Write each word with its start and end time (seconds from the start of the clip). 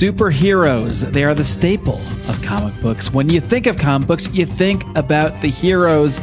Superheroes. 0.00 1.12
They 1.12 1.24
are 1.24 1.34
the 1.34 1.44
staple 1.44 2.00
of 2.26 2.40
comic 2.40 2.72
books. 2.80 3.12
When 3.12 3.28
you 3.28 3.38
think 3.38 3.66
of 3.66 3.76
comic 3.76 4.08
books, 4.08 4.32
you 4.32 4.46
think 4.46 4.82
about 4.96 5.38
the 5.42 5.48
heroes, 5.48 6.18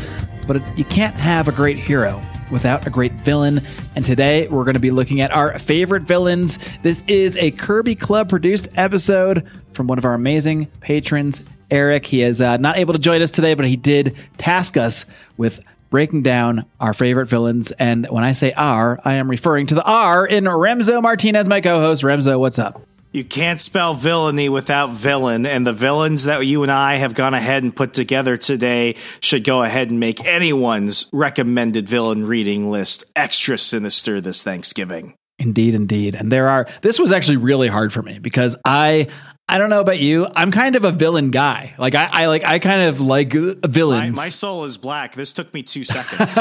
but 0.47 0.75
you 0.75 0.83
can't 0.83 1.13
have 1.13 1.47
a 1.47 1.51
great 1.51 1.77
hero 1.77 2.19
without 2.49 2.87
a 2.87 2.89
great 2.89 3.11
villain. 3.23 3.61
And 3.95 4.03
today 4.03 4.47
we're 4.47 4.63
going 4.63 4.73
to 4.73 4.79
be 4.79 4.89
looking 4.89 5.21
at 5.21 5.29
our 5.29 5.59
favorite 5.59 6.01
villains. 6.01 6.57
This 6.81 7.03
is 7.07 7.37
a 7.37 7.51
Kirby 7.51 7.93
Club 7.93 8.29
produced 8.29 8.67
episode 8.77 9.47
from 9.73 9.85
one 9.85 9.99
of 9.99 10.05
our 10.05 10.15
amazing 10.15 10.65
patrons, 10.81 11.43
Eric. 11.69 12.07
He 12.07 12.23
is 12.23 12.41
uh, 12.41 12.57
not 12.57 12.79
able 12.79 12.93
to 12.93 12.99
join 12.99 13.21
us 13.21 13.29
today, 13.29 13.53
but 13.53 13.67
he 13.67 13.77
did 13.77 14.15
task 14.39 14.75
us 14.75 15.05
with 15.37 15.59
breaking 15.91 16.23
down 16.23 16.65
our 16.79 16.95
favorite 16.95 17.27
villains. 17.27 17.71
And 17.73 18.07
when 18.07 18.23
I 18.23 18.31
say 18.31 18.53
R, 18.53 18.99
I 19.05 19.13
am 19.13 19.29
referring 19.29 19.67
to 19.67 19.75
the 19.75 19.83
R 19.83 20.25
in 20.25 20.45
Remso 20.45 20.99
Martinez, 20.99 21.47
my 21.47 21.61
co 21.61 21.79
host. 21.79 22.01
Remso, 22.01 22.39
what's 22.39 22.57
up? 22.57 22.81
You 23.17 23.23
can't 23.23 23.59
spell 23.59 23.95
villainy 23.95 24.47
without 24.47 24.91
villain, 24.91 25.47
and 25.47 25.65
the 25.65 25.73
villains 25.73 26.25
that 26.25 26.45
you 26.45 26.61
and 26.61 26.71
I 26.71 26.97
have 26.97 27.15
gone 27.15 27.33
ahead 27.33 27.63
and 27.63 27.75
put 27.75 27.91
together 27.91 28.37
today 28.37 28.93
should 29.21 29.43
go 29.43 29.63
ahead 29.63 29.89
and 29.89 29.99
make 29.99 30.23
anyone's 30.23 31.07
recommended 31.11 31.89
villain 31.89 32.27
reading 32.27 32.69
list 32.69 33.05
extra 33.15 33.57
sinister 33.57 34.21
this 34.21 34.43
Thanksgiving. 34.43 35.15
Indeed, 35.39 35.73
indeed. 35.73 36.13
And 36.13 36.31
there 36.31 36.47
are, 36.47 36.67
this 36.83 36.99
was 36.99 37.11
actually 37.11 37.37
really 37.37 37.67
hard 37.67 37.91
for 37.91 38.03
me 38.03 38.19
because 38.19 38.55
I, 38.63 39.07
I 39.49 39.57
don't 39.57 39.71
know 39.71 39.81
about 39.81 39.97
you. 39.97 40.27
I'm 40.35 40.51
kind 40.51 40.75
of 40.75 40.83
a 40.83 40.91
villain 40.91 41.31
guy. 41.31 41.73
Like 41.79 41.95
I, 41.95 42.09
I 42.11 42.25
like 42.27 42.45
I 42.45 42.59
kind 42.59 42.83
of 42.83 43.01
like 43.01 43.33
villains. 43.33 44.15
My, 44.15 44.25
my 44.25 44.29
soul 44.29 44.63
is 44.63 44.77
black. 44.77 45.15
This 45.15 45.33
took 45.33 45.51
me 45.55 45.63
two 45.63 45.83
seconds. 45.85 46.37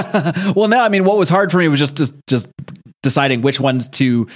well, 0.54 0.68
no, 0.68 0.80
I 0.80 0.90
mean, 0.90 1.04
what 1.04 1.16
was 1.16 1.30
hard 1.30 1.50
for 1.50 1.56
me 1.56 1.68
was 1.68 1.80
just 1.80 1.96
just 1.96 2.12
just 2.26 2.48
deciding 3.02 3.40
which 3.40 3.58
ones 3.58 3.88
to 3.88 4.26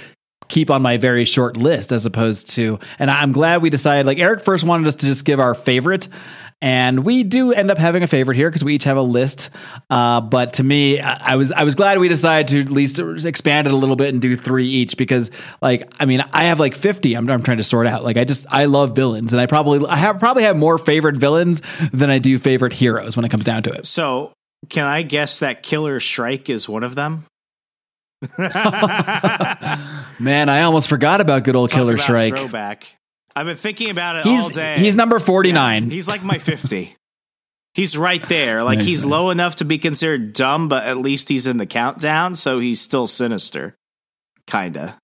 keep 0.51 0.69
on 0.69 0.81
my 0.81 0.97
very 0.97 1.25
short 1.25 1.57
list 1.57 1.91
as 1.91 2.05
opposed 2.05 2.49
to 2.49 2.79
and 2.99 3.09
I'm 3.09 3.31
glad 3.31 3.61
we 3.61 3.69
decided 3.69 4.05
like 4.05 4.19
Eric 4.19 4.43
first 4.43 4.63
wanted 4.63 4.87
us 4.87 4.95
to 4.95 5.07
just 5.07 5.25
give 5.25 5.39
our 5.39 5.55
favorite 5.55 6.07
and 6.61 7.03
we 7.03 7.23
do 7.23 7.51
end 7.51 7.71
up 7.71 7.79
having 7.79 8.03
a 8.03 8.07
favorite 8.07 8.35
here 8.35 8.47
because 8.47 8.63
we 8.63 8.75
each 8.75 8.83
have 8.83 8.97
a 8.97 9.01
list. 9.01 9.49
Uh, 9.89 10.21
but 10.21 10.53
to 10.53 10.63
me, 10.63 10.99
I, 10.99 11.33
I, 11.33 11.35
was 11.35 11.51
I 11.51 11.63
was 11.63 11.73
glad 11.73 11.97
we 11.97 12.07
decided 12.07 12.47
to 12.49 12.61
at 12.61 12.69
least 12.69 12.99
expand 12.99 13.65
it 13.65 13.73
a 13.73 13.75
little 13.75 13.95
bit 13.95 14.09
and 14.09 14.21
do 14.21 14.37
three 14.37 14.67
each 14.67 14.95
because, 14.95 15.31
like, 15.61 15.91
I 15.99 16.05
mean, 16.05 16.23
I 16.33 16.45
have 16.45 16.59
like 16.59 16.75
fifty. 16.75 17.15
I'm, 17.15 17.27
I'm 17.29 17.41
trying 17.41 17.57
to 17.57 17.63
sort 17.63 17.87
out. 17.87 18.03
Like, 18.03 18.17
I 18.17 18.25
just 18.25 18.45
I 18.49 18.65
love 18.65 18.95
villains, 18.95 19.33
and 19.33 19.41
I 19.41 19.47
probably 19.47 19.87
I 19.87 19.95
have 19.95 20.19
probably 20.19 20.43
have 20.43 20.55
more 20.55 20.77
favorite 20.77 21.17
villains 21.17 21.63
than 21.91 22.11
I 22.11 22.19
do 22.19 22.37
favorite 22.37 22.73
heroes 22.73 23.15
when 23.15 23.25
it 23.25 23.29
comes 23.29 23.43
down 23.43 23.63
to 23.63 23.71
it. 23.71 23.87
So, 23.87 24.31
can 24.69 24.85
I 24.85 25.01
guess 25.01 25.39
that 25.39 25.63
Killer 25.63 25.99
Shrike 25.99 26.47
is 26.47 26.69
one 26.69 26.83
of 26.83 26.93
them? 26.93 27.25
Man, 30.21 30.49
I 30.49 30.61
almost 30.61 30.87
forgot 30.87 31.19
about 31.19 31.43
good 31.43 31.55
old 31.55 31.69
Talk 31.69 31.79
Killer 31.79 31.97
Shrike. 31.97 32.33
Throwback. 32.33 32.85
I've 33.35 33.47
been 33.47 33.57
thinking 33.57 33.89
about 33.89 34.17
it 34.17 34.23
he's, 34.25 34.43
all 34.43 34.49
day. 34.49 34.77
He's 34.77 34.95
number 34.95 35.17
49. 35.17 35.85
Yeah, 35.85 35.89
he's 35.89 36.07
like 36.07 36.23
my 36.23 36.37
50. 36.37 36.95
he's 37.73 37.97
right 37.97 38.27
there. 38.29 38.63
Like 38.63 38.79
nice, 38.79 38.87
he's 38.87 39.05
nice. 39.05 39.11
low 39.11 39.29
enough 39.31 39.55
to 39.57 39.65
be 39.65 39.77
considered 39.79 40.33
dumb, 40.33 40.69
but 40.69 40.83
at 40.83 40.97
least 40.97 41.29
he's 41.29 41.47
in 41.47 41.57
the 41.57 41.65
countdown, 41.65 42.35
so 42.35 42.59
he's 42.59 42.79
still 42.79 43.07
sinister. 43.07 43.75
Kinda. 44.45 44.97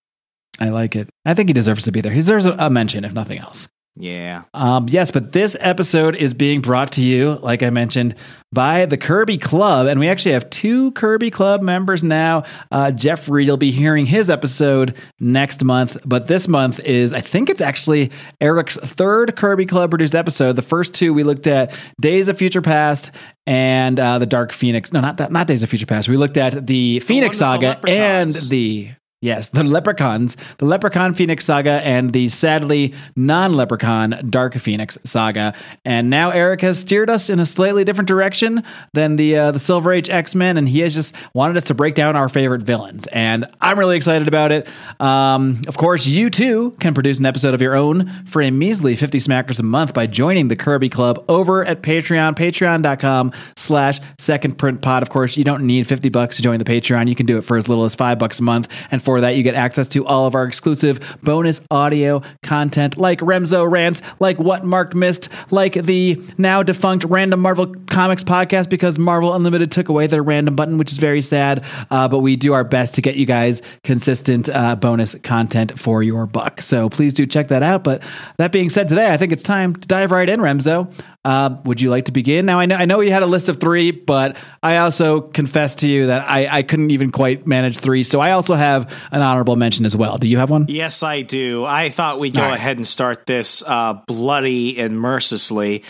I 0.59 0.69
like 0.69 0.95
it. 0.95 1.09
I 1.25 1.33
think 1.33 1.49
he 1.49 1.53
deserves 1.53 1.83
to 1.83 1.91
be 1.91 2.01
there. 2.01 2.11
He 2.11 2.19
deserves 2.19 2.45
a 2.45 2.69
mention, 2.69 3.05
if 3.05 3.13
nothing 3.13 3.39
else. 3.39 3.67
Yeah. 3.99 4.43
Um, 4.53 4.87
yes, 4.89 5.11
but 5.11 5.31
this 5.31 5.57
episode 5.59 6.15
is 6.15 6.33
being 6.33 6.61
brought 6.61 6.91
to 6.93 7.01
you, 7.01 7.33
like 7.41 7.63
I 7.63 7.71
mentioned, 7.71 8.15
by 8.51 8.85
the 8.85 8.97
Kirby 8.97 9.37
Club. 9.37 9.87
And 9.87 9.99
we 9.99 10.07
actually 10.07 10.33
have 10.33 10.49
two 10.49 10.91
Kirby 10.91 11.31
Club 11.31 11.61
members 11.61 12.03
now. 12.03 12.43
Uh, 12.71 12.91
Jeff 12.91 13.27
Reed 13.27 13.49
will 13.49 13.57
be 13.57 13.71
hearing 13.71 14.05
his 14.05 14.29
episode 14.29 14.95
next 15.19 15.63
month. 15.63 15.97
But 16.05 16.27
this 16.27 16.47
month 16.47 16.79
is, 16.81 17.11
I 17.11 17.21
think 17.21 17.49
it's 17.49 17.61
actually 17.61 18.11
Eric's 18.39 18.77
third 18.77 19.35
Kirby 19.35 19.65
Club 19.65 19.89
produced 19.89 20.15
episode. 20.15 20.55
The 20.55 20.61
first 20.61 20.93
two 20.93 21.13
we 21.13 21.23
looked 21.23 21.47
at 21.47 21.73
Days 21.99 22.27
of 22.27 22.37
Future 22.37 22.61
Past 22.61 23.11
and 23.47 23.99
uh, 23.99 24.19
the 24.19 24.25
Dark 24.27 24.51
Phoenix. 24.51 24.93
No, 24.93 25.01
not, 25.01 25.31
not 25.31 25.47
Days 25.47 25.63
of 25.63 25.69
Future 25.69 25.85
Past. 25.87 26.07
We 26.07 26.17
looked 26.17 26.37
at 26.37 26.67
the 26.67 26.99
Phoenix 26.99 27.37
the 27.37 27.39
Saga 27.39 27.79
and 27.87 28.31
the 28.31 28.91
Yes, 29.19 29.49
the 29.49 29.63
Leprechauns, 29.63 30.37
the 30.59 30.65
Leprechaun 30.65 31.15
Phoenix 31.15 31.43
Saga, 31.43 31.81
and 31.83 32.13
the 32.13 32.29
sadly 32.29 32.93
non 33.15 33.53
Leprechaun 33.53 34.27
Dark 34.29 34.53
Phoenix 34.53 34.95
Saga. 35.05 35.55
And 35.83 36.11
now 36.11 36.29
Eric 36.29 36.61
has 36.61 36.77
steered 36.77 37.09
us 37.09 37.27
in 37.27 37.39
a 37.39 37.45
slightly 37.47 37.83
different 37.83 38.07
direction 38.07 38.61
than 38.93 39.15
the 39.15 39.35
uh, 39.35 39.51
the 39.53 39.59
Silver 39.59 39.91
Age 39.91 40.11
X 40.11 40.35
Men, 40.35 40.55
and 40.55 40.69
he 40.69 40.81
has 40.81 40.93
just 40.93 41.15
wanted 41.33 41.57
us 41.57 41.63
to 41.63 41.73
break 41.73 41.95
down 41.95 42.15
our 42.15 42.29
favorite 42.29 42.61
villains. 42.61 43.07
And 43.07 43.47
I'm 43.59 43.79
really 43.79 43.97
excited 43.97 44.27
about 44.27 44.51
it. 44.51 44.67
Um, 44.99 45.63
of 45.67 45.77
course, 45.77 46.05
you 46.05 46.29
too 46.29 46.75
can 46.79 46.93
produce 46.93 47.17
an 47.17 47.25
episode 47.25 47.55
of 47.55 47.61
your 47.61 47.75
own 47.75 48.23
for 48.27 48.43
a 48.43 48.51
measly 48.51 48.95
50 48.95 49.17
smackers 49.17 49.59
a 49.59 49.63
month 49.63 49.95
by 49.95 50.05
joining 50.05 50.49
the 50.49 50.55
Kirby 50.55 50.89
Club 50.89 51.25
over 51.27 51.65
at 51.65 51.81
Patreon, 51.81 52.35
patreon.com 52.35 53.31
slash 53.55 53.99
second 54.19 54.59
print 54.59 54.83
pod. 54.83 55.01
Of 55.01 55.09
course, 55.09 55.37
you 55.37 55.43
don't 55.43 55.65
need 55.65 55.87
50 55.87 56.09
bucks 56.09 56.35
to 56.35 56.43
join 56.43 56.59
the 56.59 56.65
Patreon. 56.65 57.09
You 57.09 57.15
can 57.15 57.25
do 57.25 57.39
it 57.39 57.45
for 57.45 57.57
as 57.57 57.67
little 57.67 57.83
as 57.83 57.95
five 57.95 58.19
bucks 58.19 58.37
a 58.37 58.43
month. 58.43 58.67
And 58.91 59.01
for 59.07 59.16
that, 59.21 59.35
you 59.35 59.43
get 59.43 59.55
access 59.55 59.87
to 59.89 60.05
all 60.05 60.25
of 60.25 60.35
our 60.35 60.45
exclusive 60.45 61.17
bonus 61.23 61.61
audio 61.71 62.21
content 62.43 62.97
like 62.97 63.19
Remso 63.19 63.69
Rants, 63.69 64.01
like 64.19 64.37
What 64.39 64.65
Marc 64.65 64.95
Missed, 64.95 65.29
like 65.51 65.73
the 65.73 66.21
now 66.37 66.63
defunct 66.63 67.03
Random 67.05 67.39
Marvel 67.39 67.73
Comics 67.87 68.23
podcast 68.23 68.69
because 68.69 68.97
Marvel 68.97 69.33
Unlimited 69.33 69.71
took 69.71 69.89
away 69.89 70.07
their 70.07 70.23
random 70.23 70.55
button, 70.55 70.77
which 70.77 70.91
is 70.91 70.97
very 70.97 71.21
sad. 71.21 71.63
Uh, 71.91 72.07
but 72.07 72.19
we 72.19 72.35
do 72.35 72.53
our 72.53 72.63
best 72.63 72.95
to 72.95 73.01
get 73.01 73.15
you 73.15 73.25
guys 73.25 73.61
consistent 73.83 74.49
uh, 74.49 74.75
bonus 74.75 75.15
content 75.23 75.79
for 75.79 76.03
your 76.03 76.25
buck. 76.25 76.61
So 76.61 76.89
please 76.89 77.13
do 77.13 77.25
check 77.25 77.47
that 77.49 77.63
out. 77.63 77.83
But 77.83 78.03
that 78.37 78.51
being 78.51 78.69
said, 78.69 78.89
today 78.89 79.13
I 79.13 79.17
think 79.17 79.31
it's 79.31 79.43
time 79.43 79.75
to 79.75 79.87
dive 79.87 80.11
right 80.11 80.29
in, 80.29 80.39
Remso. 80.39 80.91
Uh, 81.25 81.57
would 81.65 81.81
you 81.81 81.89
like 81.89 82.05
to 82.05 82.11
begin? 82.11 82.45
Now 82.45 82.59
I 82.59 82.65
know 82.65 82.75
I 82.75 82.85
know 82.85 83.01
you 83.01 83.11
had 83.11 83.23
a 83.23 83.27
list 83.27 83.49
of 83.49 83.59
three, 83.59 83.91
but 83.91 84.37
I 84.63 84.77
also 84.77 85.19
confess 85.21 85.75
to 85.75 85.87
you 85.87 86.07
that 86.07 86.29
I, 86.29 86.47
I 86.47 86.63
couldn't 86.63 86.91
even 86.91 87.11
quite 87.11 87.45
manage 87.45 87.79
three. 87.79 88.03
So 88.03 88.21
I 88.21 88.31
also 88.31 88.55
have 88.55 88.89
an 89.11 89.21
honorable 89.21 89.57
mention 89.57 89.85
as 89.85 89.95
well. 89.95 90.17
Do 90.17 90.27
you 90.27 90.37
have 90.37 90.49
one? 90.49 90.67
Yes, 90.69 91.03
I 91.03 91.23
do. 91.23 91.65
I 91.65 91.89
thought 91.89 92.19
we'd 92.19 92.33
go 92.33 92.43
right. 92.43 92.53
ahead 92.53 92.77
and 92.77 92.87
start 92.87 93.25
this 93.25 93.61
uh, 93.67 93.95
bloody 94.07 94.79
and 94.79 94.97
mercilessly. 94.97 95.83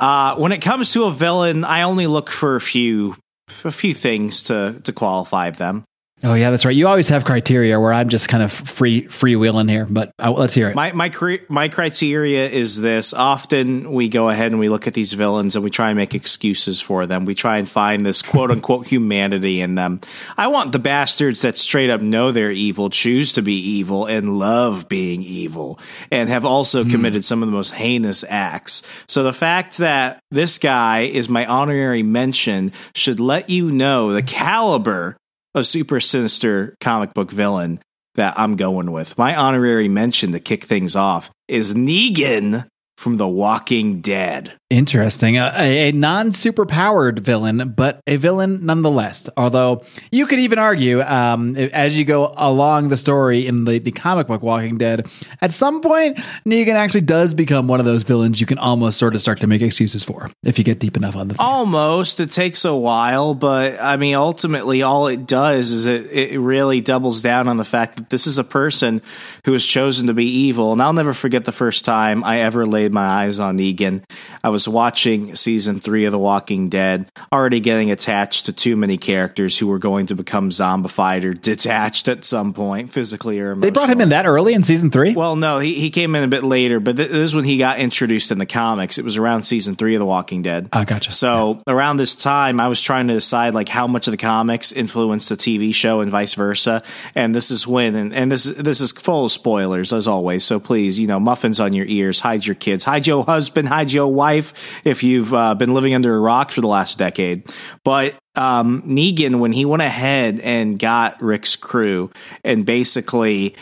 Uh, 0.00 0.36
when 0.36 0.52
it 0.52 0.62
comes 0.62 0.92
to 0.92 1.04
a 1.04 1.12
villain, 1.12 1.64
I 1.64 1.82
only 1.82 2.06
look 2.06 2.30
for 2.30 2.56
a 2.56 2.60
few 2.60 3.16
a 3.64 3.72
few 3.72 3.92
things 3.92 4.44
to 4.44 4.80
to 4.84 4.92
qualify 4.92 5.50
them. 5.50 5.84
Oh 6.24 6.34
yeah, 6.34 6.50
that's 6.50 6.64
right. 6.64 6.74
You 6.74 6.88
always 6.88 7.08
have 7.10 7.24
criteria 7.24 7.78
where 7.78 7.92
I'm 7.92 8.08
just 8.08 8.28
kind 8.28 8.42
of 8.42 8.52
free 8.52 9.04
freewheeling 9.04 9.70
here, 9.70 9.86
but 9.88 10.12
uh, 10.18 10.32
let's 10.32 10.52
hear 10.52 10.68
it. 10.68 10.74
My 10.74 10.90
my 10.90 11.12
my 11.48 11.68
criteria 11.68 12.48
is 12.48 12.80
this: 12.80 13.14
often 13.14 13.92
we 13.92 14.08
go 14.08 14.28
ahead 14.28 14.50
and 14.50 14.58
we 14.58 14.68
look 14.68 14.88
at 14.88 14.94
these 14.94 15.12
villains 15.12 15.54
and 15.54 15.62
we 15.62 15.70
try 15.70 15.90
and 15.90 15.96
make 15.96 16.16
excuses 16.16 16.80
for 16.80 17.06
them. 17.06 17.24
We 17.24 17.36
try 17.36 17.58
and 17.58 17.68
find 17.68 18.04
this 18.04 18.20
quote 18.20 18.50
unquote 18.50 18.86
humanity 18.90 19.60
in 19.60 19.76
them. 19.76 20.00
I 20.36 20.48
want 20.48 20.72
the 20.72 20.80
bastards 20.80 21.42
that 21.42 21.56
straight 21.56 21.88
up 21.88 22.00
know 22.00 22.32
they're 22.32 22.50
evil, 22.50 22.90
choose 22.90 23.32
to 23.34 23.42
be 23.42 23.54
evil, 23.54 24.06
and 24.06 24.40
love 24.40 24.88
being 24.88 25.22
evil, 25.22 25.78
and 26.10 26.28
have 26.28 26.44
also 26.44 26.82
mm. 26.82 26.90
committed 26.90 27.24
some 27.24 27.44
of 27.44 27.46
the 27.48 27.54
most 27.54 27.74
heinous 27.74 28.24
acts. 28.28 28.82
So 29.06 29.22
the 29.22 29.32
fact 29.32 29.78
that 29.78 30.18
this 30.32 30.58
guy 30.58 31.02
is 31.02 31.28
my 31.28 31.46
honorary 31.46 32.02
mention 32.02 32.72
should 32.92 33.20
let 33.20 33.50
you 33.50 33.70
know 33.70 34.12
the 34.12 34.22
caliber 34.22 35.16
a 35.54 35.64
super 35.64 36.00
sinister 36.00 36.76
comic 36.80 37.14
book 37.14 37.30
villain 37.30 37.80
that 38.14 38.38
I'm 38.38 38.56
going 38.56 38.90
with. 38.90 39.16
My 39.16 39.36
honorary 39.36 39.88
mention 39.88 40.32
to 40.32 40.40
kick 40.40 40.64
things 40.64 40.96
off 40.96 41.30
is 41.46 41.74
Negan 41.74 42.66
from 42.96 43.14
The 43.14 43.28
Walking 43.28 44.00
Dead. 44.00 44.56
Interesting. 44.70 45.38
A, 45.38 45.88
a 45.88 45.92
non 45.92 46.32
superpowered 46.32 47.20
villain, 47.20 47.72
but 47.74 48.02
a 48.06 48.16
villain 48.16 48.66
nonetheless. 48.66 49.26
Although 49.34 49.82
you 50.10 50.26
could 50.26 50.40
even 50.40 50.58
argue, 50.58 51.00
um, 51.00 51.56
as 51.56 51.96
you 51.96 52.04
go 52.04 52.34
along 52.36 52.90
the 52.90 52.98
story 52.98 53.46
in 53.46 53.64
the, 53.64 53.78
the 53.78 53.92
comic 53.92 54.26
book 54.26 54.42
Walking 54.42 54.76
Dead, 54.76 55.08
at 55.40 55.52
some 55.52 55.80
point, 55.80 56.18
Negan 56.44 56.74
actually 56.74 57.00
does 57.00 57.32
become 57.32 57.66
one 57.66 57.80
of 57.80 57.86
those 57.86 58.02
villains 58.02 58.42
you 58.42 58.46
can 58.46 58.58
almost 58.58 58.98
sort 58.98 59.14
of 59.14 59.22
start 59.22 59.40
to 59.40 59.46
make 59.46 59.62
excuses 59.62 60.04
for 60.04 60.30
if 60.42 60.58
you 60.58 60.64
get 60.64 60.80
deep 60.80 60.98
enough 60.98 61.16
on 61.16 61.28
this. 61.28 61.38
Almost. 61.40 62.20
It 62.20 62.30
takes 62.30 62.66
a 62.66 62.76
while, 62.76 63.32
but 63.32 63.80
I 63.80 63.96
mean, 63.96 64.16
ultimately, 64.16 64.82
all 64.82 65.06
it 65.06 65.26
does 65.26 65.72
is 65.72 65.86
it, 65.86 66.12
it 66.12 66.38
really 66.38 66.82
doubles 66.82 67.22
down 67.22 67.48
on 67.48 67.56
the 67.56 67.64
fact 67.64 67.96
that 67.96 68.10
this 68.10 68.26
is 68.26 68.36
a 68.36 68.44
person 68.44 69.00
who 69.46 69.54
has 69.54 69.64
chosen 69.64 70.08
to 70.08 70.14
be 70.14 70.26
evil. 70.26 70.72
And 70.72 70.82
I'll 70.82 70.92
never 70.92 71.14
forget 71.14 71.46
the 71.46 71.52
first 71.52 71.86
time 71.86 72.22
I 72.22 72.40
ever 72.40 72.66
laid 72.66 72.92
my 72.92 73.06
eyes 73.06 73.40
on 73.40 73.56
Negan. 73.56 74.04
I 74.44 74.50
was 74.50 74.57
was 74.58 74.66
watching 74.66 75.36
season 75.36 75.78
three 75.78 76.04
of 76.04 76.10
The 76.10 76.18
Walking 76.18 76.68
Dead, 76.68 77.08
already 77.32 77.60
getting 77.60 77.92
attached 77.92 78.46
to 78.46 78.52
too 78.52 78.74
many 78.74 78.98
characters 78.98 79.56
who 79.56 79.68
were 79.68 79.78
going 79.78 80.06
to 80.06 80.16
become 80.16 80.50
zombified 80.50 81.22
or 81.22 81.32
detached 81.32 82.08
at 82.08 82.24
some 82.24 82.52
point, 82.52 82.90
physically 82.90 83.38
or 83.38 83.52
emotionally. 83.52 83.70
They 83.70 83.74
brought 83.74 83.88
him 83.88 84.00
in 84.00 84.08
that 84.08 84.26
early 84.26 84.54
in 84.54 84.64
season 84.64 84.90
three? 84.90 85.14
Well, 85.14 85.36
no, 85.36 85.60
he, 85.60 85.74
he 85.74 85.90
came 85.90 86.16
in 86.16 86.24
a 86.24 86.28
bit 86.28 86.42
later, 86.42 86.80
but 86.80 86.96
th- 86.96 87.08
this 87.08 87.20
is 87.20 87.36
when 87.36 87.44
he 87.44 87.56
got 87.56 87.78
introduced 87.78 88.32
in 88.32 88.38
the 88.38 88.46
comics. 88.46 88.98
It 88.98 89.04
was 89.04 89.16
around 89.16 89.44
season 89.44 89.76
three 89.76 89.94
of 89.94 90.00
The 90.00 90.06
Walking 90.06 90.42
Dead. 90.42 90.68
Oh, 90.72 90.84
gotcha. 90.84 91.12
So 91.12 91.62
around 91.68 91.98
this 91.98 92.16
time, 92.16 92.58
I 92.58 92.66
was 92.66 92.82
trying 92.82 93.06
to 93.06 93.14
decide 93.14 93.54
like 93.54 93.68
how 93.68 93.86
much 93.86 94.08
of 94.08 94.10
the 94.10 94.16
comics 94.16 94.72
influenced 94.72 95.28
the 95.28 95.36
TV 95.36 95.72
show 95.72 96.00
and 96.00 96.10
vice 96.10 96.34
versa. 96.34 96.82
And 97.14 97.32
this 97.32 97.52
is 97.52 97.64
when, 97.64 97.94
and, 97.94 98.12
and 98.12 98.32
this 98.32 98.42
this 98.42 98.80
is 98.80 98.90
full 98.90 99.26
of 99.26 99.30
spoilers 99.30 99.92
as 99.92 100.08
always. 100.08 100.44
So 100.44 100.58
please, 100.58 100.98
you 100.98 101.06
know, 101.06 101.20
muffins 101.20 101.60
on 101.60 101.74
your 101.74 101.86
ears, 101.86 102.18
hide 102.18 102.44
your 102.44 102.56
kids, 102.56 102.82
hide 102.82 103.06
your 103.06 103.24
husband, 103.24 103.68
hide 103.68 103.92
your 103.92 104.12
wife 104.12 104.47
if 104.84 105.02
you've 105.02 105.32
uh, 105.32 105.54
been 105.54 105.74
living 105.74 105.94
under 105.94 106.14
a 106.14 106.20
rock 106.20 106.50
for 106.50 106.60
the 106.60 106.68
last 106.68 106.98
decade. 106.98 107.44
But 107.84 108.16
um, 108.36 108.82
Negan, 108.82 109.40
when 109.40 109.52
he 109.52 109.64
went 109.64 109.82
ahead 109.82 110.40
and 110.40 110.78
got 110.78 111.20
Rick's 111.22 111.56
crew 111.56 112.10
and 112.44 112.64
basically 112.64 113.56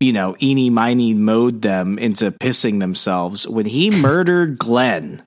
you 0.00 0.14
know, 0.14 0.34
eeny 0.40 0.70
miny 0.70 1.12
mowed 1.12 1.60
them 1.60 1.98
into 1.98 2.30
pissing 2.30 2.80
themselves. 2.80 3.46
When 3.46 3.66
he 3.66 3.90
murdered 3.90 4.56
Glenn, 4.58 5.22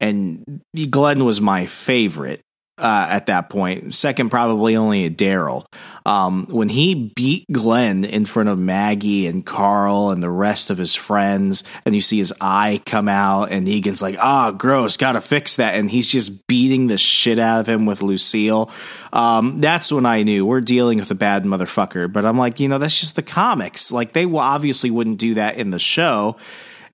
and 0.00 0.62
Glenn 0.90 1.24
was 1.24 1.40
my 1.40 1.64
favorite 1.66 2.42
uh, 2.78 3.06
at 3.10 3.26
that 3.26 3.48
point. 3.48 3.94
Second, 3.94 4.30
probably 4.30 4.76
only 4.76 5.06
a 5.06 5.10
Daryl. 5.10 5.66
Um, 6.04 6.46
when 6.48 6.68
he 6.68 6.94
beat 6.94 7.46
Glenn 7.50 8.04
in 8.04 8.26
front 8.26 8.48
of 8.48 8.58
Maggie 8.58 9.26
and 9.26 9.44
Carl 9.44 10.10
and 10.10 10.22
the 10.22 10.30
rest 10.30 10.70
of 10.70 10.78
his 10.78 10.94
friends, 10.94 11.64
and 11.84 11.94
you 11.94 12.00
see 12.00 12.18
his 12.18 12.32
eye 12.40 12.80
come 12.84 13.08
out, 13.08 13.50
and 13.50 13.66
Negan's 13.66 14.02
like, 14.02 14.16
"Ah, 14.20 14.48
oh, 14.48 14.52
gross, 14.52 14.96
gotta 14.96 15.20
fix 15.20 15.56
that," 15.56 15.74
and 15.74 15.90
he's 15.90 16.06
just 16.06 16.46
beating 16.46 16.86
the 16.86 16.98
shit 16.98 17.38
out 17.38 17.60
of 17.60 17.68
him 17.68 17.86
with 17.86 18.02
Lucille. 18.02 18.70
Um, 19.12 19.60
that's 19.60 19.90
when 19.90 20.06
I 20.06 20.22
knew 20.22 20.44
we're 20.46 20.60
dealing 20.60 20.98
with 20.98 21.10
a 21.10 21.16
bad 21.16 21.44
motherfucker. 21.44 22.12
But 22.12 22.24
I'm 22.24 22.38
like, 22.38 22.60
you 22.60 22.68
know, 22.68 22.78
that's 22.78 23.00
just 23.00 23.16
the 23.16 23.22
comics. 23.22 23.90
Like 23.90 24.12
they 24.12 24.26
obviously 24.26 24.90
wouldn't 24.90 25.18
do 25.18 25.34
that 25.34 25.56
in 25.56 25.70
the 25.70 25.78
show. 25.78 26.36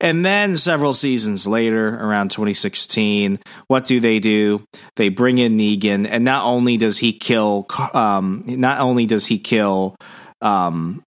And 0.02 0.24
then 0.24 0.56
several 0.56 0.94
seasons 0.94 1.46
later, 1.46 1.88
around 1.88 2.32
2016, 2.32 3.38
what 3.68 3.84
do 3.84 4.00
they 4.00 4.18
do? 4.18 4.64
They 4.96 5.10
bring 5.10 5.38
in 5.38 5.56
Negan, 5.56 6.08
and 6.10 6.24
not 6.24 6.44
only 6.44 6.76
does 6.76 6.98
he 6.98 7.12
kill, 7.12 7.66
um, 7.94 8.42
not 8.46 8.80
only 8.80 9.06
does 9.06 9.26
he 9.26 9.38
kill 9.38 9.94
um, 10.40 11.04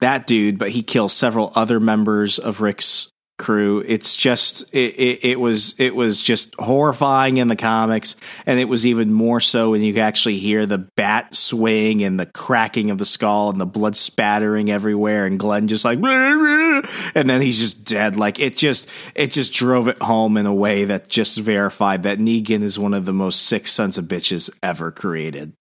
that 0.00 0.26
dude, 0.26 0.58
but 0.58 0.70
he 0.70 0.82
kills 0.82 1.12
several 1.12 1.52
other 1.54 1.78
members 1.78 2.38
of 2.38 2.62
Rick's 2.62 3.10
crew. 3.38 3.82
It's 3.86 4.16
just 4.16 4.62
it, 4.74 4.94
it, 4.94 5.24
it, 5.24 5.40
was 5.40 5.74
it 5.78 5.94
was 5.94 6.22
just 6.22 6.54
horrifying 6.58 7.36
in 7.36 7.48
the 7.48 7.56
comics, 7.56 8.16
and 8.46 8.58
it 8.58 8.66
was 8.66 8.86
even 8.86 9.12
more 9.12 9.40
so 9.40 9.70
when 9.70 9.82
you 9.82 9.98
actually 9.98 10.38
hear 10.38 10.66
the 10.66 10.78
bat 10.96 11.34
swing 11.34 12.02
and 12.02 12.18
the 12.18 12.26
cracking 12.26 12.90
of 12.90 12.98
the 12.98 13.04
skull 13.04 13.50
and 13.50 13.60
the 13.60 13.66
blood 13.66 13.96
spattering 13.96 14.70
everywhere, 14.70 15.26
and 15.26 15.38
Glenn 15.38 15.68
just 15.68 15.84
like, 15.84 15.98
and 16.02 17.28
then 17.28 17.40
he's 17.40 17.58
just 17.58 17.84
dead. 17.84 18.16
Like 18.16 18.38
it 18.38 18.56
just 18.56 18.90
it 19.14 19.32
just 19.32 19.52
drove 19.52 19.88
it 19.88 20.02
home 20.02 20.36
in 20.36 20.46
a 20.46 20.54
way 20.54 20.84
that 20.86 21.08
just 21.08 21.38
verified 21.38 22.04
that 22.04 22.18
Negan 22.18 22.62
is 22.62 22.78
one 22.78 22.94
of 22.94 23.04
the 23.04 23.12
most 23.12 23.42
sick 23.42 23.66
sons 23.66 23.98
of 23.98 24.06
bitches 24.06 24.50
ever 24.62 24.90
created. 24.90 25.52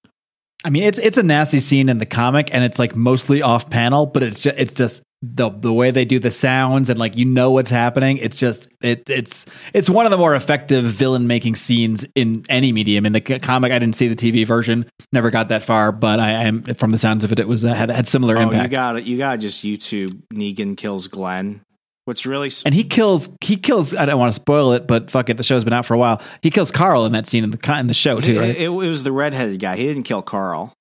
I 0.65 0.71
mean, 0.71 0.83
it's 0.83 0.97
it's 0.97 1.19
a 1.19 1.23
nasty 1.23 1.59
scene 1.59 1.89
in 1.89 1.99
the 1.99 2.07
comic, 2.07 2.51
and 2.51 2.63
it's 2.63 2.79
like 2.79 2.95
mostly 2.95 3.43
off 3.43 3.69
panel, 3.69 4.07
but 4.07 4.23
it's 4.23 4.41
just 4.41 4.57
it's 4.57 4.73
just 4.73 5.03
the 5.21 5.49
the 5.49 5.73
way 5.73 5.91
they 5.91 6.05
do 6.05 6.19
the 6.19 6.31
sounds 6.31 6.89
and 6.89 6.99
like 6.99 7.17
you 7.17 7.25
know 7.25 7.51
what's 7.51 7.69
happening. 7.69 8.17
It's 8.17 8.37
just 8.37 8.67
it 8.81 9.09
it's 9.09 9.45
it's 9.73 9.89
one 9.89 10.05
of 10.05 10.11
the 10.11 10.17
more 10.17 10.35
effective 10.35 10.85
villain 10.85 11.27
making 11.27 11.55
scenes 11.55 12.05
in 12.15 12.45
any 12.49 12.71
medium. 12.71 13.05
In 13.05 13.13
the 13.13 13.21
comic, 13.21 13.71
I 13.71 13.79
didn't 13.79 13.95
see 13.95 14.07
the 14.07 14.15
TV 14.15 14.45
version, 14.45 14.89
never 15.11 15.31
got 15.31 15.49
that 15.49 15.63
far, 15.63 15.91
but 15.91 16.19
I 16.19 16.43
am 16.43 16.63
from 16.63 16.91
the 16.91 16.99
sounds 16.99 17.23
of 17.23 17.31
it, 17.31 17.39
it 17.39 17.47
was 17.47 17.63
uh, 17.63 17.73
had 17.73 17.89
had 17.89 18.07
similar 18.07 18.37
oh, 18.37 18.41
impact. 18.41 18.63
You 18.63 18.69
got 18.69 18.95
it. 18.97 19.03
You 19.05 19.17
got 19.17 19.39
just 19.39 19.63
YouTube 19.63 20.21
Negan 20.33 20.77
kills 20.77 21.07
Glenn. 21.07 21.61
What's 22.05 22.27
really 22.27 22.51
and 22.63 22.75
he 22.75 22.83
kills 22.83 23.29
he 23.41 23.57
kills. 23.57 23.95
I 23.95 24.05
don't 24.05 24.19
want 24.19 24.29
to 24.29 24.39
spoil 24.39 24.73
it, 24.73 24.85
but 24.85 25.09
fuck 25.09 25.31
it, 25.31 25.37
the 25.37 25.43
show's 25.43 25.63
been 25.63 25.73
out 25.73 25.87
for 25.87 25.95
a 25.95 25.97
while. 25.97 26.21
He 26.43 26.51
kills 26.51 26.69
Carl 26.69 27.07
in 27.07 27.13
that 27.13 27.25
scene 27.25 27.43
in 27.43 27.49
the 27.49 27.79
in 27.79 27.87
the 27.87 27.95
show 27.95 28.19
too. 28.19 28.39
Right? 28.39 28.49
It, 28.49 28.61
it, 28.61 28.69
was 28.69 29.01
the 29.01 29.11
redheaded 29.11 29.59
guy. 29.59 29.75
He 29.75 29.87
didn't 29.87 30.03
kill 30.03 30.21
Carl. 30.21 30.74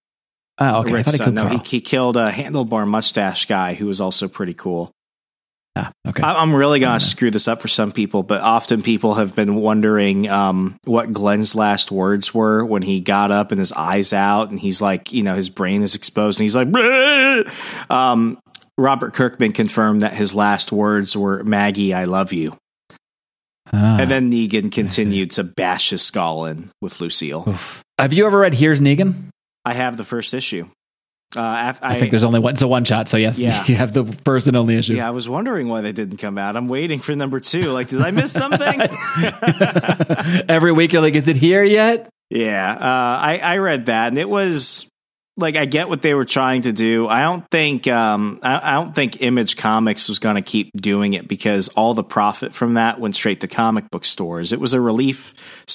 Oh, 0.59 0.81
okay. 0.81 0.93
Rick's 0.93 1.17
son. 1.17 1.35
No, 1.35 1.49
he, 1.49 1.59
he 1.59 1.81
killed 1.81 2.17
a 2.17 2.31
handlebar 2.31 2.87
mustache 2.87 3.47
guy 3.47 3.75
who 3.75 3.87
was 3.87 4.01
also 4.01 4.29
pretty 4.29 4.55
cool. 4.55 4.93
Ah, 5.77 5.91
okay. 6.07 6.23
I, 6.23 6.41
am 6.41 6.55
really 6.55 6.79
gonna 6.79 7.01
screw 7.01 7.33
this 7.33 7.49
up 7.49 7.61
for 7.61 7.67
some 7.67 7.91
people, 7.91 8.23
but 8.23 8.41
often 8.41 8.81
people 8.81 9.15
have 9.15 9.35
been 9.35 9.57
wondering 9.57 10.29
um, 10.29 10.77
what 10.85 11.13
Glenn's 11.13 11.57
last 11.57 11.91
words 11.91 12.33
were 12.33 12.65
when 12.65 12.83
he 12.83 13.01
got 13.01 13.33
up 13.33 13.51
and 13.51 13.59
his 13.59 13.73
eyes 13.73 14.13
out, 14.13 14.51
and 14.51 14.61
he's 14.61 14.81
like, 14.81 15.13
you 15.13 15.25
know, 15.25 15.35
his 15.35 15.51
brain 15.51 15.83
is 15.83 15.97
exposed, 15.97 16.39
and 16.39 16.45
he's 16.45 16.55
like, 16.55 16.69
um, 17.91 18.39
Robert 18.79 19.15
Kirkman 19.15 19.51
confirmed 19.51 20.03
that 20.03 20.15
his 20.15 20.33
last 20.33 20.71
words 20.71 21.17
were 21.17 21.43
"Maggie, 21.43 21.93
I 21.93 22.05
love 22.05 22.33
you." 22.33 22.57
Ah, 23.73 23.99
and 24.01 24.09
then 24.09 24.31
Negan 24.31 24.71
continued 24.73 25.33
to 25.33 25.43
bash 25.43 25.91
his 25.91 26.03
skull 26.03 26.45
in 26.45 26.71
with 26.81 27.01
Lucille. 27.01 27.45
Oof. 27.49 27.83
Have 27.99 28.13
you 28.13 28.27
ever 28.27 28.39
read 28.39 28.55
Here's 28.55 28.81
Negan? 28.81 29.31
I 29.65 29.75
have 29.75 29.97
the 29.97 30.05
first 30.05 30.35
issue. 30.35 30.69
Uh, 31.37 31.41
I, 31.41 31.75
I, 31.83 31.99
think 31.99 32.13
there's 32.13 32.23
only 32.23 32.39
one. 32.39 32.53
It's 32.53 32.63
a 32.63 32.69
one 32.69 32.85
shot, 32.85 33.09
so 33.09 33.17
yes, 33.17 33.39
yeah. 33.39 33.65
you 33.69 33.75
have 33.75 33.93
the 33.93 34.05
first 34.25 34.47
and 34.47 34.57
only 34.57 34.77
issue. 34.77 34.95
Yeah, 34.95 35.09
I 35.09 35.11
was 35.11 35.29
wondering 35.29 35.69
why 35.69 35.81
they 35.81 35.91
didn't 35.91 36.19
come 36.19 36.39
out. 36.39 36.57
I'm 36.57 36.69
waiting 36.69 37.01
for 37.01 37.17
number 37.17 37.41
two. 37.41 37.73
Like, 37.73 37.89
did 37.89 38.01
I 38.03 38.13
miss 38.13 38.33
something? 38.33 38.81
Every 40.49 40.71
week, 40.71 40.93
you're 40.93 41.03
like, 41.03 41.15
is 41.15 41.27
it 41.27 41.37
here 41.37 41.65
yet? 41.65 42.09
Yeah, 42.31 42.73
uh, 42.73 42.79
I 42.81 43.41
I 43.43 43.57
read 43.59 43.87
that, 43.87 44.09
and 44.09 44.19
it 44.19 44.29
was 44.29 44.87
like 45.37 45.57
I 45.57 45.65
get 45.65 45.89
what 45.89 46.03
they 46.03 46.15
were 46.15 46.25
trying 46.25 46.63
to 46.63 46.73
do. 46.73 47.09
I 47.09 47.23
don't 47.23 47.45
think 47.51 47.89
um, 47.89 48.39
I, 48.43 48.73
I 48.73 48.75
don't 48.75 48.95
think 48.95 49.21
Image 49.21 49.57
Comics 49.57 50.09
was 50.09 50.21
going 50.21 50.37
to 50.37 50.43
keep 50.43 50.71
doing 50.77 51.15
it 51.15 51.27
because 51.27 51.69
all 51.71 51.95
the 51.95 52.05
profit 52.05 52.55
from 52.55 52.75
that 52.75 53.01
went 53.01 53.17
straight 53.17 53.41
to 53.41 53.49
comic 53.49 53.91
book 53.91 54.05
stores. 54.05 54.53
It 54.53 54.61
was 54.61 54.75
a 54.75 54.81
relief 54.81 55.35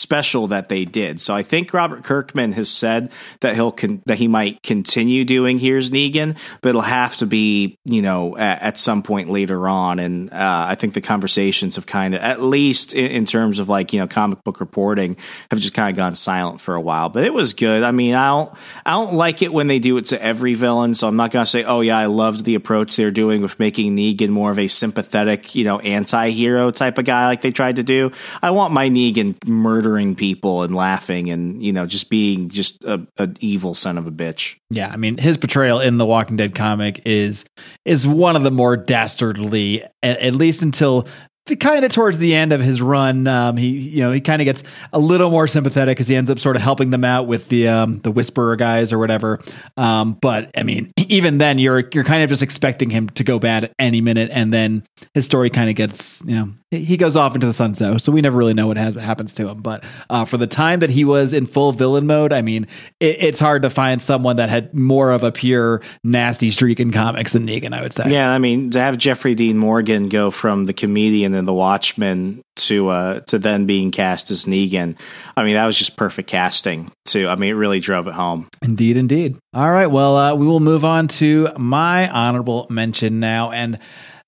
special 0.10 0.48
that 0.48 0.70
they 0.70 0.86
did. 0.86 1.22
So 1.22 1.36
I 1.36 1.44
think 1.44 1.72
Robert 1.72 2.04
Kirkman 2.04 2.54
has 2.54 2.68
said 2.68 3.12
that 3.42 3.54
he'll 3.54 3.72
con- 3.72 4.02
that 4.08 4.18
he 4.18 4.28
might 4.28 4.64
continue 4.64 5.24
doing 5.24 5.60
Here's 5.60 5.92
Negan, 5.92 6.36
but 6.62 6.70
it'll 6.70 6.82
have 6.82 7.18
to 7.18 7.28
be 7.28 7.78
you 7.86 8.02
know 8.02 8.36
at, 8.36 8.62
at 8.62 8.78
some 8.80 9.04
point 9.04 9.30
later 9.30 9.68
on. 9.68 10.00
And 10.00 10.32
uh, 10.32 10.66
I 10.70 10.74
think 10.74 10.96
the 10.96 11.02
conversations 11.02 11.76
have 11.76 11.86
kind 11.86 12.16
of 12.16 12.22
at 12.22 12.42
least 12.42 12.94
in, 12.94 13.12
in 13.12 13.26
terms 13.28 13.60
of 13.60 13.70
like 13.70 13.94
you 13.94 14.00
know 14.00 14.08
comic 14.08 14.44
book 14.44 14.60
reporting 14.60 15.16
have 15.52 15.60
just 15.60 15.76
kind 15.76 15.92
of 15.92 15.96
gone 15.96 16.16
silent 16.16 16.60
for 16.60 16.74
a 16.74 16.82
while. 16.82 17.10
But 17.10 17.24
it 17.24 17.34
was 17.34 17.54
good. 17.54 17.84
I 17.84 17.92
mean, 17.92 18.16
I 18.16 18.30
don't 18.30 18.52
I 18.88 18.92
don't 18.94 19.14
like 19.14 19.44
it 19.44 19.54
when 19.54 19.68
they 19.68 19.78
do 19.78 19.96
it 19.98 20.06
to 20.06 20.20
every 20.20 20.56
villain, 20.56 20.96
so 20.96 21.08
I'm 21.08 21.18
not 21.18 21.32
to 21.32 21.46
say, 21.46 21.64
oh, 21.64 21.82
yeah, 21.82 22.00
I 22.00 22.08
loved 22.08 22.46
the 22.46 22.56
approach 22.56 22.96
they're 22.96 23.12
doing 23.12 23.44
with 23.44 23.60
making 23.60 23.96
Negan 23.96 24.30
more 24.30 24.50
of 24.50 24.58
a 24.58 24.68
sympathetic, 24.68 25.54
you 25.54 25.66
know, 25.66 25.80
anti 25.80 26.32
hero 26.32 26.72
type 26.72 26.98
of 26.98 27.06
guy 27.06 27.28
like 27.28 27.42
they 27.42 27.52
tried 27.52 27.76
to 27.76 27.84
do. 27.84 28.12
I 28.42 28.52
want 28.52 28.74
my 28.74 28.90
Negan 28.90 29.48
murdering 29.48 29.99
people 30.16 30.64
and 30.64 30.76
laughing 30.76 31.30
and, 31.30 31.62
you 31.62 31.72
know, 31.72 31.86
just 31.86 32.10
being 32.10 32.50
just 32.50 32.84
a, 32.84 33.06
an 33.18 33.36
evil 33.40 33.74
son 33.74 33.98
of 33.98 34.08
a 34.08 34.12
bitch. 34.12 34.56
Yeah, 34.70 34.90
I 34.90 34.98
mean, 34.98 35.18
his 35.18 35.38
portrayal 35.38 35.80
in 35.80 35.98
the 35.98 36.06
Walking 36.06 36.38
Dead 36.38 36.56
comic 36.56 37.02
is 37.06 37.46
is 37.86 38.08
one 38.08 38.36
of 38.36 38.44
the 38.44 38.52
more 38.52 38.78
dastardly, 38.78 39.84
at, 40.04 40.20
at 40.20 40.36
least 40.36 40.62
until 40.62 41.08
kind 41.56 41.86
of 41.86 41.92
towards 41.92 42.18
the 42.18 42.36
end 42.36 42.52
of 42.52 42.62
his 42.62 42.82
run, 42.82 43.28
um, 43.28 43.58
he 43.58 43.68
you 43.68 44.02
know 44.02 44.12
he 44.12 44.22
kind 44.22 44.42
of 44.42 44.46
gets 44.46 44.64
a 44.94 45.00
little 45.00 45.30
more 45.30 45.48
sympathetic 45.48 45.98
because 45.98 46.08
he 46.08 46.16
ends 46.16 46.30
up 46.30 46.40
sort 46.40 46.56
of 46.56 46.62
helping 46.62 46.90
them 46.90 47.04
out 47.04 47.28
with 47.28 47.50
the 47.50 47.68
um, 47.68 48.00
the 48.00 48.12
Whisperer 48.12 48.56
guys 48.56 48.92
or 48.94 49.00
whatever. 49.00 49.40
Um, 49.78 50.14
but 50.14 50.52
I 50.56 50.64
mean, 50.64 50.94
even 50.98 51.38
then, 51.38 51.60
you're 51.60 51.84
you're 51.94 52.04
kind 52.04 52.24
of 52.24 52.30
just 52.30 52.42
expecting 52.42 52.90
him 52.90 53.10
to 53.12 53.24
go 53.24 53.40
bad 53.40 53.66
at 53.66 53.74
any 53.80 54.02
minute, 54.02 54.30
and 54.32 54.54
then 54.54 54.86
his 55.14 55.26
story 55.26 55.50
kind 55.50 55.70
of 55.70 55.76
gets 55.76 56.22
you 56.26 56.36
know 56.36 56.50
he 56.72 56.98
goes 56.98 57.16
off 57.16 57.34
into 57.34 57.48
the 57.48 57.54
sunset, 57.54 58.00
so 58.00 58.12
we 58.12 58.22
never 58.22 58.38
really 58.38 58.54
know 58.54 58.68
what 58.68 58.78
has, 58.78 58.94
happens 58.94 59.34
to 59.34 59.48
him. 59.48 59.62
But 59.62 59.84
uh, 60.08 60.26
for 60.26 60.38
the 60.38 60.46
time 60.46 60.82
that 60.82 60.92
he 60.92 61.04
was 61.04 61.34
in 61.34 61.48
full 61.48 61.72
villain 61.72 62.06
mode, 62.06 62.32
I 62.32 62.44
mean, 62.44 62.68
it, 63.00 63.24
it's 63.24 63.40
hard 63.40 63.64
to 63.64 63.72
find 63.72 64.00
someone 64.00 64.36
that 64.36 64.50
had 64.50 64.72
more 64.74 65.10
of 65.10 65.24
a 65.24 65.32
pure 65.32 65.82
nasty 66.04 66.52
streak 66.52 66.80
in 66.80 66.92
comics 66.92 67.34
than 67.34 67.48
Negan. 67.48 67.74
I 67.74 67.82
would 67.82 67.94
say. 67.94 68.10
Yeah, 68.10 68.32
I 68.32 68.38
mean, 68.38 68.70
to 68.72 68.80
have 68.80 69.00
Jeffrey 69.00 69.34
Dean 69.34 69.58
Morgan 69.58 70.10
go 70.10 70.30
from 70.30 70.66
the 70.66 70.74
comedian 70.74 71.34
in 71.40 71.46
The 71.46 71.54
Watchmen 71.54 72.44
to 72.58 72.90
uh, 72.90 73.20
to 73.22 73.40
then 73.40 73.66
being 73.66 73.90
cast 73.90 74.30
as 74.30 74.46
Negan, 74.46 75.00
I 75.36 75.44
mean, 75.44 75.56
that 75.56 75.66
was 75.66 75.78
just 75.78 75.98
perfect 75.98 76.30
casting. 76.30 76.92
Too, 77.06 77.28
I 77.28 77.36
mean, 77.36 77.50
it 77.50 77.54
really 77.54 77.80
drove 77.80 78.08
it 78.08 78.14
home. 78.14 78.48
Indeed, 78.62 78.98
indeed. 78.98 79.38
All 79.54 79.72
right, 79.72 79.88
well, 79.88 80.16
uh, 80.16 80.36
we 80.36 80.46
will 80.46 80.60
move 80.60 80.86
on 80.86 81.08
to 81.08 81.50
my 81.58 82.08
honorable 82.10 82.68
mention 82.70 83.20
now, 83.20 83.50
and 83.52 83.80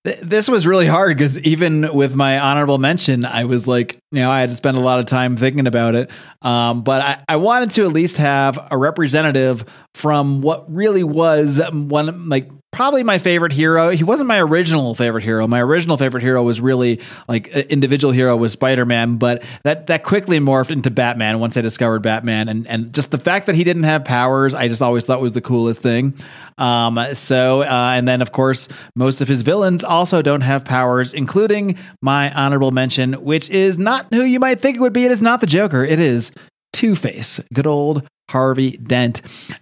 this 0.03 0.47
was 0.47 0.65
really 0.65 0.87
hard 0.87 1.15
because 1.15 1.39
even 1.41 1.93
with 1.93 2.15
my 2.15 2.39
honorable 2.39 2.79
mention, 2.79 3.23
I 3.23 3.45
was 3.45 3.67
like, 3.67 3.99
you 4.11 4.21
know, 4.21 4.31
I 4.31 4.39
had 4.39 4.49
to 4.49 4.55
spend 4.55 4.77
a 4.77 4.79
lot 4.79 4.99
of 4.99 5.05
time 5.05 5.37
thinking 5.37 5.67
about 5.67 5.93
it. 5.93 6.09
Um, 6.41 6.81
but 6.81 7.01
I, 7.01 7.23
I 7.29 7.35
wanted 7.35 7.71
to 7.71 7.83
at 7.85 7.93
least 7.93 8.17
have 8.17 8.67
a 8.71 8.77
representative 8.77 9.63
from 9.93 10.41
what 10.41 10.73
really 10.73 11.03
was 11.03 11.61
one 11.71 12.09
of 12.09 12.19
like 12.19 12.49
probably 12.71 13.03
my 13.03 13.17
favorite 13.17 13.51
hero. 13.51 13.89
He 13.89 14.03
wasn't 14.03 14.27
my 14.27 14.39
original 14.39 14.95
favorite 14.95 15.23
hero. 15.23 15.45
My 15.45 15.61
original 15.61 15.97
favorite 15.97 16.23
hero 16.23 16.41
was 16.41 16.61
really 16.61 17.01
like 17.27 17.49
individual 17.49 18.13
hero 18.13 18.35
was 18.37 18.53
Spider-Man, 18.53 19.17
but 19.17 19.43
that 19.63 19.87
that 19.87 20.03
quickly 20.03 20.39
morphed 20.39 20.71
into 20.71 20.89
Batman 20.89 21.39
once 21.39 21.57
I 21.57 21.61
discovered 21.61 21.99
Batman 22.01 22.47
and 22.47 22.67
and 22.67 22.93
just 22.93 23.11
the 23.11 23.17
fact 23.17 23.45
that 23.47 23.55
he 23.55 23.63
didn't 23.63 23.83
have 23.83 24.05
powers, 24.05 24.53
I 24.53 24.67
just 24.67 24.81
always 24.81 25.05
thought 25.05 25.21
was 25.21 25.33
the 25.33 25.41
coolest 25.41 25.81
thing. 25.81 26.13
Um 26.57 26.99
so 27.13 27.63
uh, 27.63 27.91
and 27.93 28.07
then 28.07 28.21
of 28.21 28.31
course 28.31 28.67
most 28.95 29.21
of 29.21 29.27
his 29.27 29.41
villains 29.41 29.83
also 29.83 30.21
don't 30.21 30.41
have 30.41 30.63
powers, 30.63 31.13
including 31.13 31.77
my 32.01 32.33
honorable 32.33 32.71
mention, 32.71 33.13
which 33.13 33.49
is 33.49 33.77
not 33.77 34.07
who 34.13 34.23
you 34.23 34.39
might 34.39 34.61
think 34.61 34.77
it 34.77 34.79
would 34.79 34.93
be. 34.93 35.05
It 35.05 35.11
is 35.11 35.21
not 35.21 35.41
the 35.41 35.47
Joker. 35.47 35.83
It 35.83 35.99
is 35.99 36.31
Two 36.71 36.95
Face, 36.95 37.41
good 37.53 37.67
old 37.67 38.07
Harvey 38.31 38.77
Dent. 38.77 39.21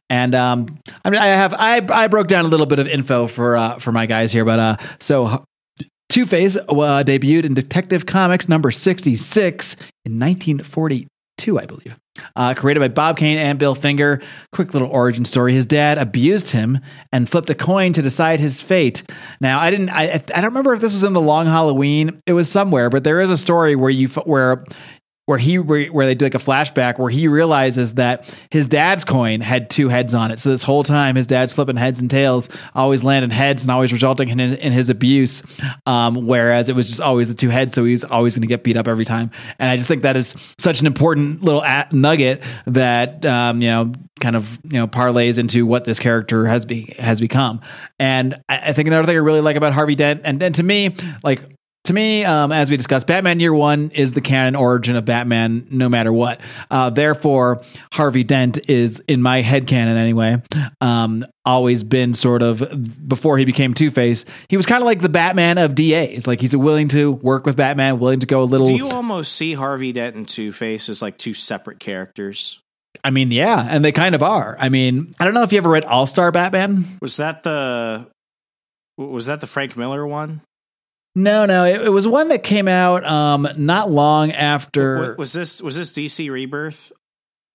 And 0.09 0.33
um, 0.35 0.79
I 1.03 1.09
mean, 1.09 1.19
I 1.19 1.27
have 1.27 1.53
I 1.53 1.85
I 1.89 2.07
broke 2.07 2.27
down 2.27 2.45
a 2.45 2.47
little 2.47 2.65
bit 2.65 2.79
of 2.79 2.87
info 2.87 3.27
for 3.27 3.57
uh, 3.57 3.79
for 3.79 3.91
my 3.91 4.05
guys 4.05 4.31
here, 4.31 4.45
but 4.45 4.59
uh, 4.59 4.77
so 4.99 5.43
Two 6.09 6.25
Face 6.25 6.55
uh, 6.55 7.03
debuted 7.05 7.45
in 7.45 7.53
Detective 7.53 8.05
Comics 8.05 8.47
number 8.47 8.71
sixty 8.71 9.15
six 9.15 9.75
in 10.05 10.17
nineteen 10.17 10.59
forty 10.59 11.07
two, 11.37 11.59
I 11.59 11.65
believe. 11.65 11.95
Uh, 12.35 12.53
created 12.53 12.81
by 12.81 12.89
Bob 12.89 13.17
Kane 13.17 13.37
and 13.37 13.57
Bill 13.57 13.75
Finger. 13.75 14.21
Quick 14.51 14.73
little 14.73 14.89
origin 14.89 15.23
story. 15.23 15.53
His 15.53 15.65
dad 15.65 15.97
abused 15.97 16.51
him 16.51 16.79
and 17.13 17.29
flipped 17.29 17.49
a 17.49 17.55
coin 17.55 17.93
to 17.93 18.01
decide 18.01 18.41
his 18.41 18.59
fate. 18.59 19.03
Now, 19.39 19.59
I 19.61 19.69
didn't. 19.69 19.89
I, 19.89 20.21
I 20.35 20.41
don't 20.41 20.45
remember 20.45 20.73
if 20.73 20.81
this 20.81 20.93
was 20.93 21.03
in 21.03 21.13
the 21.13 21.21
Long 21.21 21.45
Halloween. 21.45 22.21
It 22.25 22.33
was 22.33 22.51
somewhere, 22.51 22.89
but 22.89 23.05
there 23.05 23.21
is 23.21 23.31
a 23.31 23.37
story 23.37 23.75
where 23.77 23.89
you 23.89 24.09
where 24.09 24.65
where 25.29 25.37
he 25.37 25.59
where 25.59 26.07
they 26.07 26.15
do 26.15 26.25
like 26.25 26.33
a 26.33 26.39
flashback 26.39 26.97
where 26.97 27.11
he 27.11 27.27
realizes 27.27 27.93
that 27.93 28.25
his 28.49 28.67
dad's 28.67 29.05
coin 29.05 29.41
had 29.41 29.69
two 29.69 29.87
heads 29.87 30.15
on 30.15 30.31
it. 30.31 30.39
So 30.39 30.49
this 30.49 30.63
whole 30.63 30.81
time, 30.81 31.15
his 31.15 31.27
dad's 31.27 31.53
flipping 31.53 31.75
heads 31.75 32.01
and 32.01 32.09
tails, 32.09 32.49
always 32.73 33.03
landing 33.03 33.29
heads 33.29 33.61
and 33.61 33.69
always 33.69 33.93
resulting 33.93 34.31
in, 34.31 34.39
in 34.39 34.71
his 34.71 34.89
abuse. 34.89 35.43
Um, 35.85 36.25
whereas 36.25 36.67
it 36.67 36.75
was 36.75 36.87
just 36.87 36.99
always 36.99 37.27
the 37.27 37.35
two 37.35 37.49
heads, 37.49 37.73
so 37.73 37.85
he's 37.85 38.03
always 38.03 38.33
going 38.33 38.41
to 38.41 38.47
get 38.47 38.63
beat 38.63 38.75
up 38.75 38.87
every 38.87 39.05
time. 39.05 39.29
And 39.59 39.69
I 39.69 39.75
just 39.75 39.87
think 39.87 40.01
that 40.01 40.17
is 40.17 40.33
such 40.57 40.79
an 40.79 40.87
important 40.87 41.43
little 41.43 41.63
nugget 41.91 42.41
that 42.65 43.23
um, 43.23 43.61
you 43.61 43.69
know 43.69 43.93
kind 44.19 44.35
of 44.35 44.57
you 44.63 44.79
know 44.79 44.87
parlays 44.87 45.37
into 45.37 45.63
what 45.63 45.85
this 45.85 45.99
character 45.99 46.47
has 46.47 46.65
be 46.65 46.95
has 46.97 47.19
become. 47.19 47.61
And 47.99 48.33
I, 48.49 48.69
I 48.69 48.73
think 48.73 48.87
another 48.87 49.05
thing 49.05 49.15
I 49.15 49.19
really 49.19 49.41
like 49.41 49.57
about 49.57 49.73
Harvey 49.73 49.93
Dent, 49.93 50.21
and, 50.23 50.41
and 50.41 50.55
to 50.55 50.63
me, 50.63 50.95
like 51.23 51.58
to 51.85 51.93
me, 51.93 52.25
um, 52.25 52.51
as 52.51 52.69
we 52.69 52.77
discussed, 52.77 53.07
Batman 53.07 53.39
Year 53.39 53.53
One 53.53 53.91
is 53.91 54.11
the 54.11 54.21
canon 54.21 54.55
origin 54.55 54.95
of 54.95 55.05
Batman, 55.05 55.67
no 55.71 55.87
matter 55.87 56.11
what. 56.11 56.41
Uh, 56.69 56.89
therefore, 56.89 57.61
Harvey 57.93 58.23
Dent 58.23 58.69
is, 58.69 58.99
in 59.07 59.21
my 59.21 59.41
head 59.41 59.65
canon 59.65 59.97
anyway, 59.97 60.41
um, 60.81 61.25
always 61.45 61.83
been 61.83 62.13
sort 62.13 62.41
of 62.41 63.07
before 63.07 63.37
he 63.37 63.45
became 63.45 63.73
Two 63.73 63.91
Face. 63.91 64.25
He 64.49 64.57
was 64.57 64.65
kind 64.65 64.81
of 64.81 64.85
like 64.85 65.01
the 65.01 65.09
Batman 65.09 65.57
of 65.57 65.73
DAs. 65.73 66.27
Like 66.27 66.41
he's 66.41 66.55
willing 66.55 66.89
to 66.89 67.11
work 67.11 67.45
with 67.45 67.55
Batman, 67.55 67.99
willing 67.99 68.19
to 68.19 68.27
go 68.27 68.41
a 68.41 68.43
little. 68.43 68.67
Do 68.67 68.75
you 68.75 68.89
almost 68.89 69.33
see 69.33 69.53
Harvey 69.53 69.91
Dent 69.91 70.15
and 70.15 70.27
Two 70.27 70.51
Face 70.51 70.89
as 70.89 71.01
like 71.01 71.17
two 71.17 71.33
separate 71.33 71.79
characters? 71.79 72.59
I 73.03 73.11
mean, 73.11 73.31
yeah, 73.31 73.65
and 73.69 73.85
they 73.85 73.93
kind 73.93 74.15
of 74.15 74.21
are. 74.21 74.57
I 74.59 74.69
mean, 74.69 75.15
I 75.19 75.25
don't 75.25 75.33
know 75.33 75.43
if 75.43 75.53
you 75.53 75.57
ever 75.57 75.69
read 75.69 75.85
All 75.85 76.05
Star 76.05 76.31
Batman. 76.31 76.97
Was 77.01 77.17
that 77.17 77.43
the 77.43 78.07
was 78.97 79.27
that 79.27 79.39
the 79.39 79.47
Frank 79.47 79.77
Miller 79.77 80.05
one? 80.05 80.41
No, 81.15 81.45
no, 81.45 81.65
it, 81.65 81.81
it 81.81 81.89
was 81.89 82.07
one 82.07 82.29
that 82.29 82.43
came 82.43 82.67
out 82.67 83.03
um, 83.05 83.47
not 83.57 83.89
long 83.89 84.31
after. 84.31 85.15
Was 85.17 85.33
this 85.33 85.61
was 85.61 85.75
this 85.75 85.91
DC 85.93 86.29
Rebirth? 86.31 86.91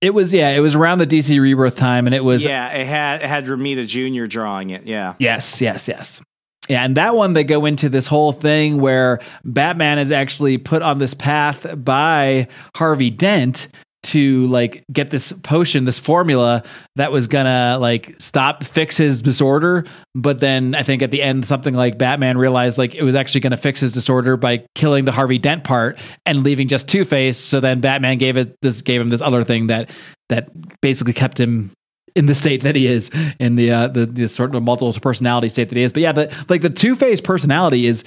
It 0.00 0.11
was 0.11 0.34
yeah, 0.34 0.50
it 0.50 0.61
was 0.61 0.75
around 0.75 0.99
the 0.99 1.06
DC 1.06 1.40
Rebirth 1.40 1.76
time, 1.76 2.06
and 2.06 2.14
it 2.14 2.25
was 2.25 2.44
yeah, 2.44 2.68
it 2.73 2.87
had 2.87 3.23
it 3.23 3.26
had 3.28 3.46
Romita 3.46 3.87
Jr. 3.87 4.26
drawing 4.26 4.70
it. 4.70 4.84
Yeah, 4.84 5.14
yes, 5.18 5.61
yes, 5.61 5.88
yes. 5.88 6.20
Yeah, 6.68 6.84
and 6.84 6.96
that 6.96 7.14
one 7.14 7.34
they 7.34 7.44
go 7.44 7.64
into 7.66 7.88
this 7.88 8.06
whole 8.06 8.32
thing 8.32 8.80
where 8.80 9.20
Batman 9.44 9.99
is 9.99 10.11
actually 10.11 10.58
put 10.58 10.82
on 10.82 10.99
this 10.99 11.14
path 11.14 11.66
by 11.76 12.49
Harvey 12.75 13.11
Dent 13.11 13.68
to 14.04 14.46
like 14.46 14.84
get 14.92 15.11
this 15.11 15.32
potion, 15.42 15.84
this 15.84 15.99
formula 15.99 16.62
that 16.96 17.12
was 17.12 17.26
gonna 17.26 17.78
like 17.80 18.14
stop 18.18 18.64
fix 18.64 18.96
his 18.96 19.23
disorder. 19.23 19.84
But 20.14 20.40
then 20.40 20.75
I 20.75 20.82
think 20.82 21.02
at 21.02 21.11
the 21.11 21.23
end, 21.23 21.46
something 21.46 21.75
like 21.75 21.99
Batman 21.99 22.38
realized 22.38 22.78
like 22.78 22.94
it 22.94 23.02
was 23.02 23.14
actually 23.14 23.40
gonna 23.40 23.56
fix 23.56 23.80
his 23.80 23.92
disorder 23.92 24.37
by 24.37 24.64
killing 24.75 25.04
the 25.04 25.12
Harvey 25.12 25.38
Dent 25.38 25.64
part 25.64 25.99
and 26.26 26.44
leaving 26.44 26.68
just 26.68 26.88
Two 26.88 27.04
Face. 27.04 27.38
So 27.38 27.61
then 27.61 27.80
Batman 27.80 28.18
gave 28.18 28.37
it 28.37 28.56
this 28.62 28.82
gave 28.82 29.00
him 29.00 29.08
this 29.08 29.20
other 29.23 29.44
thing 29.44 29.68
that 29.68 29.90
that 30.28 30.49
basically 30.80 31.12
kept 31.12 31.38
him 31.38 31.73
in 32.14 32.26
the 32.26 32.34
state 32.34 32.62
that 32.62 32.76
he 32.76 32.87
is 32.87 33.11
in 33.40 33.56
the 33.56 33.70
uh 33.70 33.88
the, 33.88 34.06
the 34.06 34.28
sort 34.28 34.54
of 34.54 34.62
multiple 34.62 34.92
personality 35.00 35.49
state 35.49 35.68
that 35.68 35.76
he 35.76 35.82
is 35.82 35.92
but 35.92 36.00
yeah 36.00 36.12
the 36.12 36.32
like 36.49 36.62
the 36.62 36.70
two-face 36.70 37.20
personality 37.20 37.87
is 37.87 38.04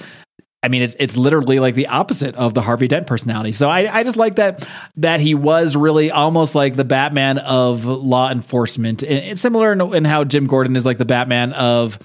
I 0.60 0.68
mean, 0.68 0.82
it's 0.82 0.96
it's 0.98 1.16
literally 1.16 1.60
like 1.60 1.76
the 1.76 1.86
opposite 1.86 2.34
of 2.34 2.52
the 2.52 2.60
Harvey 2.60 2.88
Dent 2.88 3.06
personality. 3.06 3.52
So 3.52 3.68
I, 3.68 4.00
I 4.00 4.02
just 4.02 4.16
like 4.16 4.36
that 4.36 4.66
that 4.96 5.20
he 5.20 5.34
was 5.34 5.76
really 5.76 6.10
almost 6.10 6.56
like 6.56 6.74
the 6.74 6.84
Batman 6.84 7.38
of 7.38 7.84
law 7.84 8.28
enforcement. 8.28 9.04
And 9.04 9.12
it's 9.12 9.40
similar 9.40 9.72
in, 9.72 9.80
in 9.94 10.04
how 10.04 10.24
Jim 10.24 10.48
Gordon 10.48 10.74
is 10.74 10.84
like 10.84 10.98
the 10.98 11.04
Batman 11.04 11.52
of 11.52 12.00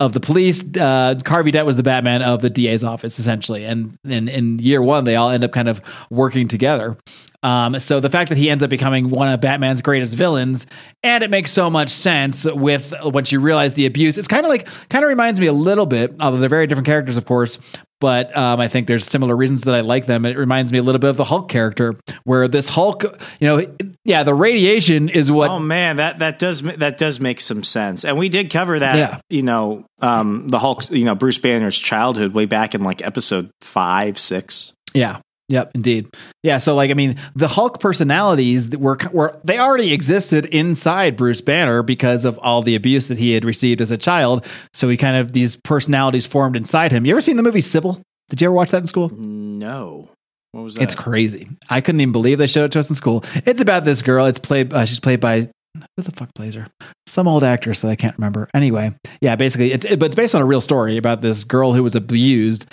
of 0.00 0.14
the 0.14 0.20
police. 0.20 0.64
Uh, 0.74 1.20
Harvey 1.26 1.50
Dent 1.50 1.66
was 1.66 1.76
the 1.76 1.82
Batman 1.82 2.22
of 2.22 2.40
the 2.40 2.48
DA's 2.48 2.82
office, 2.82 3.18
essentially. 3.18 3.64
And 3.64 3.98
in 4.04 4.28
in 4.28 4.58
year 4.58 4.80
one, 4.80 5.04
they 5.04 5.16
all 5.16 5.28
end 5.28 5.44
up 5.44 5.52
kind 5.52 5.68
of 5.68 5.82
working 6.08 6.48
together. 6.48 6.96
Um, 7.42 7.78
so 7.78 8.00
the 8.00 8.10
fact 8.10 8.30
that 8.30 8.38
he 8.38 8.50
ends 8.50 8.62
up 8.62 8.70
becoming 8.70 9.10
one 9.10 9.28
of 9.28 9.40
Batman's 9.40 9.80
greatest 9.80 10.14
villains, 10.14 10.66
and 11.02 11.22
it 11.22 11.30
makes 11.30 11.52
so 11.52 11.70
much 11.70 11.90
sense 11.90 12.44
with 12.44 12.92
once 13.02 13.30
you 13.30 13.40
realize 13.40 13.74
the 13.74 13.86
abuse. 13.86 14.18
It's 14.18 14.28
kind 14.28 14.44
of 14.44 14.50
like 14.50 14.66
kind 14.88 15.04
of 15.04 15.08
reminds 15.08 15.38
me 15.38 15.46
a 15.46 15.52
little 15.52 15.86
bit, 15.86 16.14
although 16.20 16.38
they're 16.38 16.48
very 16.48 16.66
different 16.66 16.86
characters, 16.86 17.16
of 17.16 17.24
course, 17.26 17.58
but 18.00 18.36
um, 18.36 18.60
I 18.60 18.68
think 18.68 18.86
there's 18.86 19.04
similar 19.04 19.36
reasons 19.36 19.62
that 19.62 19.74
I 19.74 19.80
like 19.80 20.06
them. 20.06 20.24
It 20.24 20.36
reminds 20.36 20.72
me 20.72 20.78
a 20.78 20.82
little 20.82 21.00
bit 21.00 21.10
of 21.10 21.16
the 21.16 21.24
Hulk 21.24 21.48
character, 21.48 21.94
where 22.24 22.46
this 22.46 22.68
Hulk, 22.68 23.04
you 23.40 23.48
know, 23.48 23.66
yeah, 24.04 24.22
the 24.22 24.34
radiation 24.34 25.08
is 25.08 25.30
what. 25.30 25.50
Oh 25.50 25.58
man, 25.58 25.96
that 25.96 26.20
that 26.20 26.38
does 26.38 26.62
that 26.62 26.98
does 26.98 27.20
make 27.20 27.40
some 27.40 27.64
sense, 27.64 28.04
and 28.04 28.16
we 28.18 28.28
did 28.28 28.50
cover 28.50 28.78
that. 28.78 28.96
Yeah. 28.96 29.20
You 29.30 29.42
know, 29.42 29.86
um, 30.00 30.48
the 30.48 30.58
Hulk, 30.58 30.90
you 30.90 31.04
know, 31.04 31.14
Bruce 31.14 31.38
Banner's 31.38 31.78
childhood 31.78 32.34
way 32.34 32.46
back 32.46 32.74
in 32.74 32.82
like 32.82 33.02
episode 33.02 33.50
five, 33.60 34.18
six. 34.18 34.72
Yeah, 34.94 35.20
Yep, 35.50 35.70
indeed. 35.74 36.14
Yeah, 36.42 36.58
so 36.58 36.74
like 36.74 36.90
I 36.90 36.94
mean, 36.94 37.18
the 37.34 37.48
Hulk 37.48 37.80
personalities 37.80 38.68
were 38.76 38.98
were 39.12 39.38
they 39.44 39.58
already 39.58 39.92
existed 39.94 40.44
inside 40.46 41.16
Bruce 41.16 41.40
Banner 41.40 41.82
because 41.82 42.26
of 42.26 42.38
all 42.40 42.62
the 42.62 42.74
abuse 42.74 43.08
that 43.08 43.18
he 43.18 43.32
had 43.32 43.44
received 43.44 43.80
as 43.80 43.90
a 43.90 43.96
child. 43.96 44.44
So 44.74 44.88
he 44.88 44.98
kind 44.98 45.16
of 45.16 45.32
these 45.32 45.56
personalities 45.56 46.26
formed 46.26 46.54
inside 46.54 46.92
him. 46.92 47.06
You 47.06 47.12
ever 47.12 47.22
seen 47.22 47.36
the 47.36 47.42
movie 47.42 47.62
Sybil? 47.62 48.02
Did 48.28 48.42
you 48.42 48.48
ever 48.48 48.54
watch 48.54 48.72
that 48.72 48.78
in 48.78 48.86
school? 48.86 49.08
No. 49.08 50.10
What 50.52 50.62
was 50.62 50.74
that? 50.74 50.82
It's 50.82 50.94
crazy. 50.94 51.48
I 51.70 51.80
couldn't 51.80 52.00
even 52.02 52.12
believe 52.12 52.38
they 52.38 52.46
showed 52.46 52.64
it 52.64 52.72
to 52.72 52.78
us 52.78 52.90
in 52.90 52.94
school. 52.94 53.24
It's 53.46 53.62
about 53.62 53.86
this 53.86 54.02
girl. 54.02 54.26
It's 54.26 54.38
played. 54.38 54.72
Uh, 54.72 54.84
she's 54.84 55.00
played 55.00 55.20
by 55.20 55.48
who 55.96 56.02
the 56.02 56.12
fuck 56.12 56.34
plays 56.34 56.54
her? 56.54 56.68
Some 57.06 57.28
old 57.28 57.44
actress 57.44 57.80
that 57.80 57.88
I 57.88 57.96
can't 57.96 58.16
remember. 58.16 58.48
Anyway, 58.54 58.94
yeah, 59.20 59.36
basically, 59.36 59.72
it's 59.72 59.84
it, 59.84 59.98
but 59.98 60.06
it's 60.06 60.14
based 60.14 60.34
on 60.34 60.42
a 60.42 60.46
real 60.46 60.60
story 60.60 60.96
about 60.96 61.22
this 61.22 61.44
girl 61.44 61.72
who 61.72 61.82
was 61.82 61.94
abused 61.94 62.66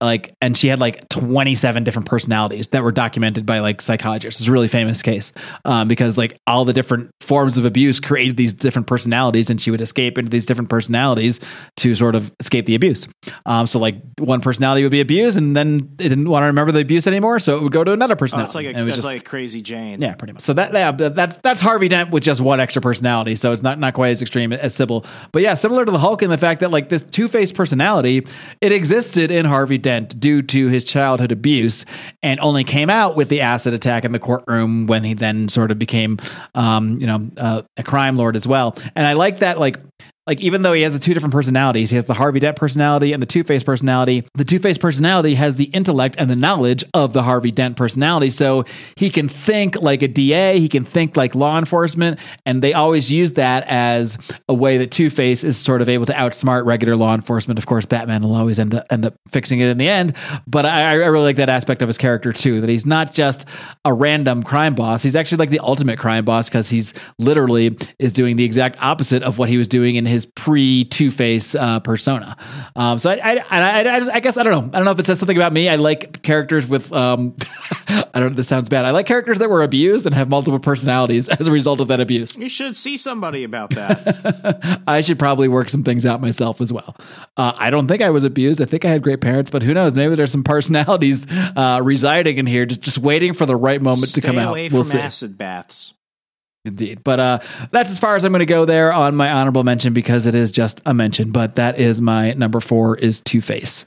like 0.00 0.34
and 0.40 0.56
she 0.56 0.68
had 0.68 0.80
like 0.80 1.08
27 1.10 1.84
different 1.84 2.08
personalities 2.08 2.68
that 2.68 2.82
were 2.82 2.92
documented 2.92 3.44
by 3.44 3.58
like 3.60 3.82
psychologists. 3.82 4.40
It's 4.40 4.48
a 4.48 4.52
really 4.52 4.68
famous 4.68 5.02
case 5.02 5.32
um, 5.66 5.88
because 5.88 6.16
like 6.16 6.38
all 6.46 6.64
the 6.64 6.72
different 6.72 7.10
forms 7.20 7.58
of 7.58 7.66
abuse 7.66 8.00
created 8.00 8.36
these 8.38 8.54
different 8.54 8.86
personalities 8.86 9.50
and 9.50 9.60
she 9.60 9.70
would 9.70 9.82
escape 9.82 10.16
into 10.16 10.30
these 10.30 10.46
different 10.46 10.70
personalities 10.70 11.38
to 11.76 11.94
sort 11.94 12.14
of 12.14 12.32
escape 12.40 12.64
the 12.64 12.74
abuse. 12.74 13.06
Um, 13.44 13.66
so 13.66 13.78
like 13.78 13.96
one 14.18 14.40
personality 14.40 14.82
would 14.82 14.92
be 14.92 15.02
abused 15.02 15.36
and 15.36 15.54
then 15.54 15.94
it 15.98 16.08
didn't 16.08 16.28
want 16.28 16.44
to 16.44 16.46
remember 16.46 16.72
the 16.72 16.80
abuse 16.80 17.06
anymore 17.06 17.38
so 17.38 17.58
it 17.58 17.62
would 17.62 17.72
go 17.72 17.84
to 17.84 17.92
another 17.92 18.16
personality 18.16 18.46
oh, 18.46 18.46
it's 18.46 18.54
like 18.54 18.66
a, 18.66 18.88
it's 18.88 18.96
just, 18.96 19.04
like 19.04 19.24
crazy 19.26 19.60
jane. 19.60 20.00
Yeah 20.00 20.14
pretty 20.14 20.32
much. 20.32 20.42
So 20.42 20.54
that 20.54 20.72
yeah, 20.72 20.92
that's 20.92 21.36
that's 21.38 21.60
harvey 21.60 21.88
dent 21.88 22.10
with 22.10 22.22
just 22.22 22.40
one 22.40 22.58
extra 22.58 22.80
personality 22.80 23.36
so 23.36 23.52
it's 23.52 23.62
not 23.62 23.78
not 23.78 23.92
quite 23.92 24.10
as 24.10 24.22
extreme 24.22 24.52
as 24.52 24.74
sybil. 24.74 25.04
But 25.32 25.42
yeah 25.42 25.52
similar 25.52 25.84
to 25.84 25.92
the 25.92 25.98
hulk 25.98 26.22
in 26.22 26.30
the 26.30 26.38
fact 26.38 26.60
that 26.60 26.70
like 26.70 26.88
this 26.88 27.02
two-faced 27.02 27.54
personality 27.54 28.26
it 28.62 28.72
existed 28.72 29.30
in 29.30 29.44
harvey 29.44 29.76
dent 29.76 29.89
due 29.98 30.42
to 30.42 30.68
his 30.68 30.84
childhood 30.84 31.32
abuse 31.32 31.84
and 32.22 32.38
only 32.40 32.64
came 32.64 32.90
out 32.90 33.16
with 33.16 33.28
the 33.28 33.40
acid 33.40 33.74
attack 33.74 34.04
in 34.04 34.12
the 34.12 34.18
courtroom 34.18 34.86
when 34.86 35.04
he 35.04 35.14
then 35.14 35.48
sort 35.48 35.70
of 35.70 35.78
became, 35.78 36.18
um, 36.54 37.00
you 37.00 37.06
know, 37.06 37.30
uh, 37.36 37.62
a 37.76 37.82
crime 37.82 38.16
lord 38.16 38.36
as 38.36 38.46
well. 38.46 38.76
And 38.94 39.06
I 39.06 39.14
like 39.14 39.38
that, 39.40 39.58
like, 39.58 39.78
like 40.30 40.42
even 40.42 40.62
though 40.62 40.72
he 40.72 40.82
has 40.82 40.92
the 40.92 41.00
two 41.00 41.12
different 41.12 41.32
personalities, 41.32 41.90
he 41.90 41.96
has 41.96 42.04
the 42.04 42.14
Harvey 42.14 42.38
Dent 42.38 42.54
personality 42.56 43.12
and 43.12 43.20
the 43.20 43.26
Two 43.26 43.42
Face 43.42 43.64
personality. 43.64 44.24
The 44.34 44.44
Two 44.44 44.60
Face 44.60 44.78
personality 44.78 45.34
has 45.34 45.56
the 45.56 45.64
intellect 45.64 46.14
and 46.18 46.30
the 46.30 46.36
knowledge 46.36 46.84
of 46.94 47.12
the 47.12 47.24
Harvey 47.24 47.50
Dent 47.50 47.76
personality, 47.76 48.30
so 48.30 48.64
he 48.94 49.10
can 49.10 49.28
think 49.28 49.74
like 49.82 50.02
a 50.02 50.08
DA, 50.08 50.60
he 50.60 50.68
can 50.68 50.84
think 50.84 51.16
like 51.16 51.34
law 51.34 51.58
enforcement, 51.58 52.20
and 52.46 52.62
they 52.62 52.74
always 52.74 53.10
use 53.10 53.32
that 53.32 53.64
as 53.66 54.18
a 54.48 54.54
way 54.54 54.78
that 54.78 54.92
Two 54.92 55.10
Face 55.10 55.42
is 55.42 55.56
sort 55.56 55.82
of 55.82 55.88
able 55.88 56.06
to 56.06 56.12
outsmart 56.12 56.64
regular 56.64 56.94
law 56.94 57.12
enforcement. 57.12 57.58
Of 57.58 57.66
course, 57.66 57.84
Batman 57.84 58.22
will 58.22 58.36
always 58.36 58.60
end 58.60 58.72
up 58.72 58.86
end 58.88 59.06
up 59.06 59.14
fixing 59.32 59.58
it 59.58 59.66
in 59.66 59.78
the 59.78 59.88
end, 59.88 60.14
but 60.46 60.64
I, 60.64 60.92
I 60.92 60.94
really 60.94 61.24
like 61.24 61.36
that 61.38 61.48
aspect 61.48 61.82
of 61.82 61.88
his 61.88 61.98
character 61.98 62.32
too. 62.32 62.60
That 62.60 62.70
he's 62.70 62.86
not 62.86 63.12
just 63.12 63.46
a 63.84 63.92
random 63.92 64.44
crime 64.44 64.76
boss; 64.76 65.02
he's 65.02 65.16
actually 65.16 65.38
like 65.38 65.50
the 65.50 65.58
ultimate 65.58 65.98
crime 65.98 66.24
boss 66.24 66.48
because 66.48 66.70
he's 66.70 66.94
literally 67.18 67.76
is 67.98 68.12
doing 68.12 68.36
the 68.36 68.44
exact 68.44 68.80
opposite 68.80 69.24
of 69.24 69.36
what 69.36 69.48
he 69.48 69.56
was 69.56 69.66
doing 69.66 69.96
in 69.96 70.06
his 70.06 70.19
pre 70.26 70.84
Two 70.84 71.10
Face 71.10 71.54
uh, 71.54 71.80
persona. 71.80 72.36
Um, 72.76 72.98
so 72.98 73.10
I, 73.10 73.14
I, 73.16 73.44
I, 73.50 73.82
I, 73.82 74.14
I 74.14 74.20
guess 74.20 74.36
I 74.36 74.42
don't 74.42 74.52
know. 74.52 74.70
I 74.72 74.78
don't 74.78 74.84
know 74.84 74.90
if 74.92 74.98
it 74.98 75.06
says 75.06 75.18
something 75.18 75.36
about 75.36 75.52
me. 75.52 75.68
I 75.68 75.76
like 75.76 76.22
characters 76.22 76.66
with 76.66 76.92
um, 76.92 77.36
I 77.88 78.04
don't. 78.14 78.30
Know, 78.30 78.36
This 78.36 78.48
sounds 78.48 78.68
bad. 78.68 78.84
I 78.84 78.90
like 78.90 79.06
characters 79.06 79.38
that 79.38 79.50
were 79.50 79.62
abused 79.62 80.06
and 80.06 80.14
have 80.14 80.28
multiple 80.28 80.58
personalities 80.60 81.28
as 81.40 81.46
a 81.46 81.52
result 81.52 81.80
of 81.80 81.88
that 81.88 82.00
abuse. 82.00 82.36
You 82.36 82.48
should 82.48 82.76
see 82.76 82.96
somebody 82.96 83.44
about 83.44 83.70
that. 83.70 84.82
I 84.86 85.00
should 85.00 85.18
probably 85.18 85.48
work 85.48 85.68
some 85.68 85.82
things 85.84 86.04
out 86.06 86.20
myself 86.20 86.60
as 86.60 86.72
well. 86.72 86.96
Uh, 87.36 87.52
I 87.56 87.70
don't 87.70 87.88
think 87.88 88.02
I 88.02 88.10
was 88.10 88.24
abused. 88.24 88.60
I 88.60 88.64
think 88.64 88.84
I 88.84 88.90
had 88.90 89.02
great 89.02 89.20
parents, 89.20 89.50
but 89.50 89.62
who 89.62 89.74
knows? 89.74 89.94
Maybe 89.94 90.14
there's 90.14 90.32
some 90.32 90.44
personalities 90.44 91.26
uh, 91.30 91.80
residing 91.82 92.38
in 92.38 92.46
here, 92.46 92.66
just, 92.66 92.80
just 92.80 92.98
waiting 92.98 93.32
for 93.34 93.46
the 93.46 93.56
right 93.56 93.80
moment 93.80 94.08
Stay 94.08 94.20
to 94.20 94.26
come 94.26 94.38
out. 94.38 94.50
away 94.50 94.68
We'll 94.68 94.82
from 94.84 94.92
see. 94.92 94.98
acid 94.98 95.38
baths. 95.38 95.94
Indeed. 96.64 97.02
But 97.02 97.20
uh, 97.20 97.38
that's 97.70 97.90
as 97.90 97.98
far 97.98 98.16
as 98.16 98.24
I'm 98.24 98.32
going 98.32 98.40
to 98.40 98.46
go 98.46 98.64
there 98.64 98.92
on 98.92 99.16
my 99.16 99.30
honorable 99.30 99.64
mention 99.64 99.94
because 99.94 100.26
it 100.26 100.34
is 100.34 100.50
just 100.50 100.82
a 100.84 100.92
mention. 100.92 101.30
But 101.32 101.56
that 101.56 101.78
is 101.78 102.00
my 102.00 102.34
number 102.34 102.60
four 102.60 102.96
is 102.96 103.20
Two 103.22 103.40
Face. 103.40 103.86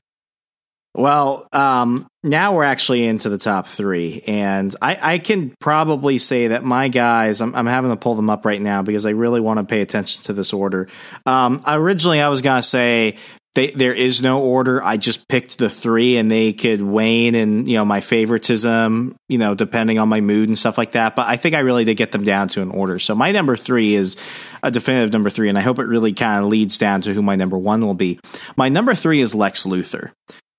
Well, 0.95 1.47
um, 1.51 2.05
now 2.23 2.55
we're 2.55 2.65
actually 2.65 3.03
into 3.03 3.29
the 3.29 3.39
top 3.39 3.65
three, 3.65 4.21
and 4.27 4.75
I, 4.79 4.97
I 5.01 5.17
can 5.17 5.55
probably 5.59 6.19
say 6.19 6.49
that 6.49 6.63
my 6.63 6.87
guys, 6.87 7.41
I'm, 7.41 7.55
I'm 7.55 7.65
having 7.65 7.89
to 7.89 7.97
pull 7.97 8.13
them 8.13 8.29
up 8.29 8.45
right 8.45 8.61
now 8.61 8.83
because 8.83 9.07
I 9.07 9.09
really 9.09 9.41
want 9.41 9.57
to 9.57 9.65
pay 9.65 9.81
attention 9.81 10.23
to 10.25 10.33
this 10.33 10.53
order. 10.53 10.87
Um, 11.25 11.63
originally, 11.65 12.21
I 12.21 12.29
was 12.29 12.43
going 12.43 12.61
to 12.61 12.67
say 12.67 13.17
they, 13.55 13.69
there 13.69 13.93
is 13.93 14.21
no 14.21 14.43
order. 14.43 14.83
I 14.83 14.97
just 14.97 15.27
picked 15.27 15.59
the 15.59 15.69
three, 15.69 16.17
and 16.17 16.29
they 16.29 16.53
could 16.53 16.81
wane 16.81 17.35
and 17.35 17.67
you 17.67 17.77
know 17.77 17.85
my 17.85 18.01
favoritism, 18.01 19.15
you 19.29 19.37
know, 19.37 19.53
depending 19.53 19.99
on 19.99 20.09
my 20.09 20.21
mood 20.21 20.49
and 20.49 20.57
stuff 20.57 20.77
like 20.77 20.93
that. 20.93 21.15
But 21.15 21.27
I 21.27 21.37
think 21.37 21.53
I 21.53 21.59
really 21.59 21.85
did 21.85 21.95
get 21.95 22.11
them 22.11 22.23
down 22.23 22.47
to 22.49 22.61
an 22.61 22.71
order. 22.71 22.97
So 22.97 23.13
my 23.13 23.31
number 23.31 23.55
three 23.55 23.93
is 23.93 24.17
a 24.63 24.71
definitive 24.71 25.13
number 25.13 25.29
three, 25.29 25.49
and 25.49 25.57
I 25.57 25.61
hope 25.61 25.77
it 25.77 25.85
really 25.85 26.13
kind 26.13 26.43
of 26.43 26.49
leads 26.49 26.77
down 26.77 27.01
to 27.01 27.13
who 27.13 27.21
my 27.21 27.35
number 27.35 27.57
one 27.57 27.85
will 27.85 27.93
be. 27.93 28.19
My 28.55 28.69
number 28.69 28.95
three 28.95 29.21
is 29.21 29.35
Lex 29.35 29.65
Luthor. 29.65 30.11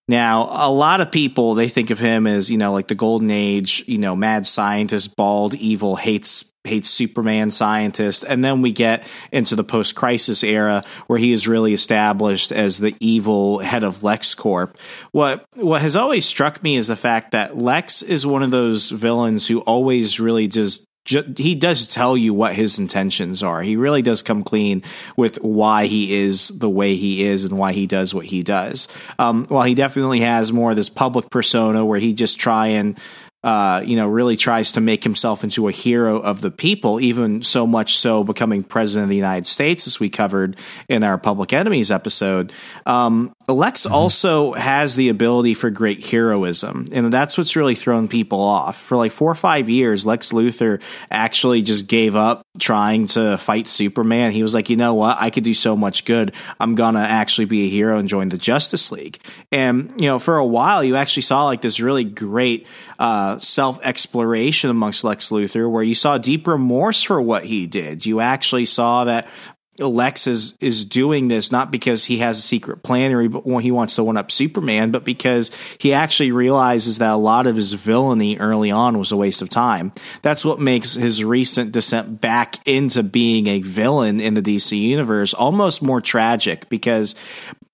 Now, 0.07 0.49
a 0.51 0.71
lot 0.71 1.01
of 1.01 1.11
people 1.11 1.55
they 1.55 1.69
think 1.69 1.91
of 1.91 1.99
him 1.99 2.27
as 2.27 2.51
you 2.51 2.59
know 2.59 2.73
like 2.73 2.89
the 2.89 2.95
golden 2.95 3.31
age, 3.31 3.83
you 3.89 3.99
know, 3.99 4.15
mad 4.15 4.47
scientist, 4.47 5.17
bald, 5.17 5.55
evil, 5.55 5.97
hates 5.97 6.53
hates 6.65 6.89
Superman 6.89 7.51
scientist, 7.51 8.25
and 8.27 8.43
then 8.43 8.63
we 8.63 8.73
get 8.73 9.07
into 9.31 9.55
the 9.55 9.65
post 9.65 9.95
crisis 9.95 10.43
era 10.43 10.83
where 11.07 11.19
he 11.19 11.31
is 11.33 11.47
really 11.47 11.75
established 11.75 12.51
as 12.51 12.79
the 12.79 12.97
evil 13.01 13.59
head 13.59 13.85
of 13.85 13.99
LexCorp. 13.99 14.75
What 15.13 15.45
what 15.55 15.83
has 15.83 15.95
always 15.95 16.25
struck 16.25 16.63
me 16.63 16.77
is 16.77 16.87
the 16.87 16.97
fact 16.97 17.33
that 17.33 17.59
Lex 17.59 18.01
is 18.01 18.27
one 18.27 18.43
of 18.43 18.51
those 18.51 18.91
villains 18.91 19.47
who 19.47 19.61
always 19.61 20.19
really 20.19 20.49
just 20.49 20.87
he 21.07 21.55
does 21.55 21.87
tell 21.87 22.17
you 22.17 22.33
what 22.33 22.55
his 22.55 22.79
intentions 22.79 23.43
are. 23.43 23.61
He 23.61 23.77
really 23.77 24.01
does 24.01 24.23
come 24.23 24.43
clean 24.43 24.83
with 25.19 25.37
why 25.43 25.85
he 25.85 26.17
is 26.17 26.49
the 26.49 26.71
way 26.71 26.95
he 26.95 27.25
is 27.25 27.45
and 27.45 27.59
why 27.59 27.73
he 27.73 27.87
does 27.87 28.15
what 28.15 28.25
he 28.25 28.43
does. 28.43 28.89
Um, 29.19 29.45
while 29.47 29.65
he 29.65 29.75
definitely 29.75 30.21
has 30.21 30.51
more 30.51 30.71
of 30.71 30.77
this 30.77 30.89
public 30.89 31.29
persona 31.29 31.85
where 31.85 31.99
he 31.99 32.15
just 32.15 32.41
try 32.41 32.69
and 32.69 32.99
uh, 33.45 33.83
you 33.85 33.95
know, 33.95 34.09
really 34.09 34.39
tries 34.39 34.73
to 34.73 34.81
make 34.81 35.05
himself 35.05 35.45
into 35.45 35.69
a 35.69 35.71
hero 35.71 36.19
of 36.19 36.41
the 36.41 36.51
people, 36.51 36.99
even 36.99 37.43
so 37.43 37.67
much 37.67 37.99
so 37.99 38.25
becoming 38.25 38.63
president 38.63 39.05
of 39.05 39.11
the 39.11 39.17
United 39.17 39.47
States, 39.47 39.87
as 39.87 40.01
we 40.01 40.09
covered 40.09 40.57
in 40.89 41.05
our 41.05 41.19
Public 41.19 41.53
Enemies 41.53 41.91
episode. 41.91 42.55
Um, 42.87 43.37
Lex 43.47 43.85
also 43.85 44.53
has 44.55 44.97
the 44.97 45.11
ability 45.11 45.53
for 45.55 45.69
great 45.69 46.05
heroism, 46.07 46.87
and 46.93 47.13
that's 47.13 47.37
what's 47.37 47.57
really 47.57 47.75
thrown 47.75 48.09
people 48.09 48.41
off. 48.41 48.77
For 48.77 48.97
like 48.97 49.13
four 49.13 49.31
or 49.31 49.35
five 49.35 49.69
years, 49.69 50.07
Lex 50.07 50.33
Luthor 50.33 50.83
actually 51.11 51.61
just 51.61 51.87
gave 51.87 52.17
up 52.17 52.47
trying 52.59 53.07
to 53.09 53.37
fight 53.37 53.69
Superman. 53.69 54.33
He 54.33 54.43
was 54.43 54.55
like, 54.55 54.71
you 54.71 54.77
know 54.77 54.95
what? 54.95 55.19
I 55.21 55.29
could 55.29 55.45
do 55.45 55.53
so 55.53 55.77
much 55.77 56.07
good. 56.07 56.35
I'm 56.59 56.75
gonna 56.75 57.01
actually 57.01 57.45
be 57.45 57.67
a 57.67 57.69
hero 57.69 57.99
and 57.99 58.09
join 58.09 58.31
the 58.31 58.39
Justice 58.39 58.91
League. 58.91 59.19
And 59.53 59.93
you 60.01 60.07
know, 60.07 60.19
for 60.19 60.39
a 60.39 60.47
while, 60.47 60.83
you 60.83 60.97
actually 60.97 61.23
saw 61.23 61.45
like 61.45 61.61
this 61.61 61.81
really 61.81 62.05
great 62.05 62.67
uh, 62.99 63.39
self 63.39 63.79
exploration 63.85 64.71
amongst 64.71 65.05
Lex 65.05 65.29
Luthor, 65.29 65.71
where 65.71 65.83
you 65.83 65.95
saw 65.95 66.17
deep 66.17 66.47
remorse 66.47 67.03
for 67.03 67.21
what 67.21 67.45
he 67.45 67.67
did. 67.67 68.07
You 68.07 68.21
actually 68.21 68.65
saw 68.65 69.05
that 69.05 69.29
Lex 69.79 70.27
is 70.27 70.57
is 70.61 70.85
doing 70.85 71.29
this 71.29 71.51
not 71.51 71.71
because 71.71 72.05
he 72.05 72.19
has 72.19 72.39
a 72.39 72.43
secret 72.43 72.83
plan 72.83 73.13
or 73.13 73.23
he, 73.23 73.63
he 73.63 73.71
wants 73.73 73.97
to 73.97 74.05
one 74.05 74.17
up 74.17 74.31
Superman, 74.31 74.93
but 74.93 75.05
because 75.05 75.51
he 75.79 75.93
actually 75.93 76.31
realizes 76.31 76.99
that 76.99 77.13
a 77.13 77.17
lot 77.17 77.47
of 77.47 77.57
his 77.57 77.73
villainy 77.73 78.39
early 78.39 78.71
on 78.71 78.99
was 78.99 79.11
a 79.11 79.17
waste 79.17 79.43
of 79.43 79.49
time. 79.49 79.93
That's 80.23 80.45
what 80.45 80.61
makes 80.61 80.95
his 80.95 81.25
recent 81.25 81.73
descent 81.73 82.21
back 82.21 82.57
into 82.67 83.03
being 83.03 83.49
a 83.49 83.63
villain 83.63 84.21
in 84.21 84.35
the 84.35 84.43
DC 84.43 84.79
universe 84.79 85.35
almost 85.35 85.83
more 85.83 86.01
tragic 86.01 86.69
because 86.69 87.15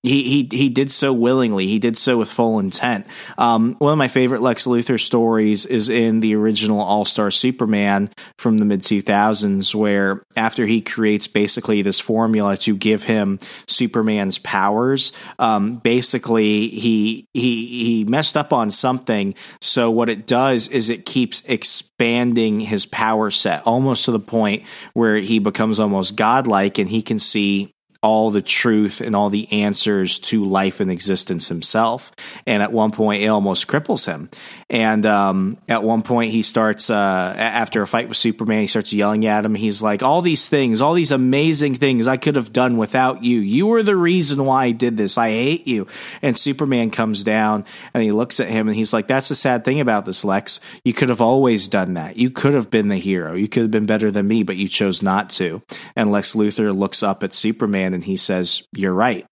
he 0.02 0.22
he 0.22 0.56
he 0.56 0.68
did 0.70 0.90
so 0.90 1.12
willingly. 1.12 1.66
He 1.66 1.78
did 1.78 1.96
so 1.98 2.18
with 2.18 2.30
full 2.30 2.58
intent. 2.58 3.06
Um, 3.36 3.74
one 3.78 3.92
of 3.92 3.98
my 3.98 4.08
favorite 4.08 4.40
Lex 4.40 4.66
Luthor 4.66 4.98
stories 4.98 5.66
is 5.66 5.90
in 5.90 6.20
the 6.20 6.34
original 6.34 6.80
All 6.80 7.04
Star 7.04 7.30
Superman 7.30 8.10
from 8.38 8.58
the 8.58 8.64
mid 8.64 8.82
two 8.82 9.02
thousands, 9.02 9.74
where 9.74 10.22
after 10.36 10.64
he 10.64 10.80
creates 10.80 11.26
basically 11.26 11.82
this 11.82 12.00
formula 12.00 12.56
to 12.58 12.74
give 12.76 13.04
him 13.04 13.38
Superman's 13.68 14.38
powers, 14.38 15.12
um, 15.38 15.76
basically 15.76 16.68
he 16.68 17.26
he 17.34 17.66
he 17.66 18.04
messed 18.04 18.38
up 18.38 18.54
on 18.54 18.70
something. 18.70 19.34
So 19.60 19.90
what 19.90 20.08
it 20.08 20.26
does 20.26 20.68
is 20.68 20.88
it 20.88 21.04
keeps 21.04 21.44
expanding 21.44 22.60
his 22.60 22.86
power 22.86 23.30
set 23.30 23.66
almost 23.66 24.06
to 24.06 24.12
the 24.12 24.18
point 24.18 24.62
where 24.94 25.16
he 25.16 25.38
becomes 25.38 25.78
almost 25.78 26.16
godlike, 26.16 26.78
and 26.78 26.88
he 26.88 27.02
can 27.02 27.18
see 27.18 27.74
all 28.02 28.30
the 28.30 28.40
truth 28.40 29.02
and 29.02 29.14
all 29.14 29.28
the 29.28 29.50
answers 29.52 30.18
to 30.18 30.42
life 30.42 30.80
and 30.80 30.90
existence 30.90 31.48
himself. 31.48 32.12
And 32.46 32.62
at 32.62 32.72
one 32.72 32.92
point, 32.92 33.22
it 33.22 33.26
almost 33.26 33.68
cripples 33.68 34.06
him. 34.06 34.30
And 34.70 35.04
um, 35.04 35.58
at 35.68 35.82
one 35.82 36.00
point, 36.00 36.30
he 36.30 36.40
starts, 36.40 36.88
uh, 36.88 37.34
after 37.36 37.82
a 37.82 37.86
fight 37.86 38.08
with 38.08 38.16
Superman, 38.16 38.62
he 38.62 38.66
starts 38.68 38.94
yelling 38.94 39.26
at 39.26 39.44
him. 39.44 39.54
He's 39.54 39.82
like, 39.82 40.02
All 40.02 40.22
these 40.22 40.48
things, 40.48 40.80
all 40.80 40.94
these 40.94 41.10
amazing 41.10 41.74
things 41.74 42.08
I 42.08 42.16
could 42.16 42.36
have 42.36 42.54
done 42.54 42.78
without 42.78 43.22
you. 43.22 43.38
You 43.40 43.66
were 43.66 43.82
the 43.82 43.96
reason 43.96 44.46
why 44.46 44.66
I 44.66 44.70
did 44.72 44.96
this. 44.96 45.18
I 45.18 45.28
hate 45.28 45.66
you. 45.66 45.86
And 46.22 46.38
Superman 46.38 46.90
comes 46.90 47.22
down 47.22 47.66
and 47.92 48.02
he 48.02 48.12
looks 48.12 48.40
at 48.40 48.48
him 48.48 48.68
and 48.68 48.76
he's 48.76 48.94
like, 48.94 49.08
That's 49.08 49.28
the 49.28 49.34
sad 49.34 49.62
thing 49.62 49.78
about 49.78 50.06
this, 50.06 50.24
Lex. 50.24 50.60
You 50.84 50.94
could 50.94 51.10
have 51.10 51.20
always 51.20 51.68
done 51.68 51.94
that. 51.94 52.16
You 52.16 52.30
could 52.30 52.54
have 52.54 52.70
been 52.70 52.88
the 52.88 52.96
hero. 52.96 53.34
You 53.34 53.48
could 53.48 53.62
have 53.62 53.70
been 53.70 53.86
better 53.86 54.10
than 54.10 54.26
me, 54.26 54.42
but 54.42 54.56
you 54.56 54.68
chose 54.68 55.02
not 55.02 55.28
to. 55.30 55.60
And 55.94 56.10
Lex 56.10 56.34
Luthor 56.34 56.74
looks 56.74 57.02
up 57.02 57.22
at 57.22 57.34
Superman 57.34 57.89
and 57.94 58.05
he 58.05 58.16
says, 58.16 58.66
You're 58.74 58.94
right. 58.94 59.26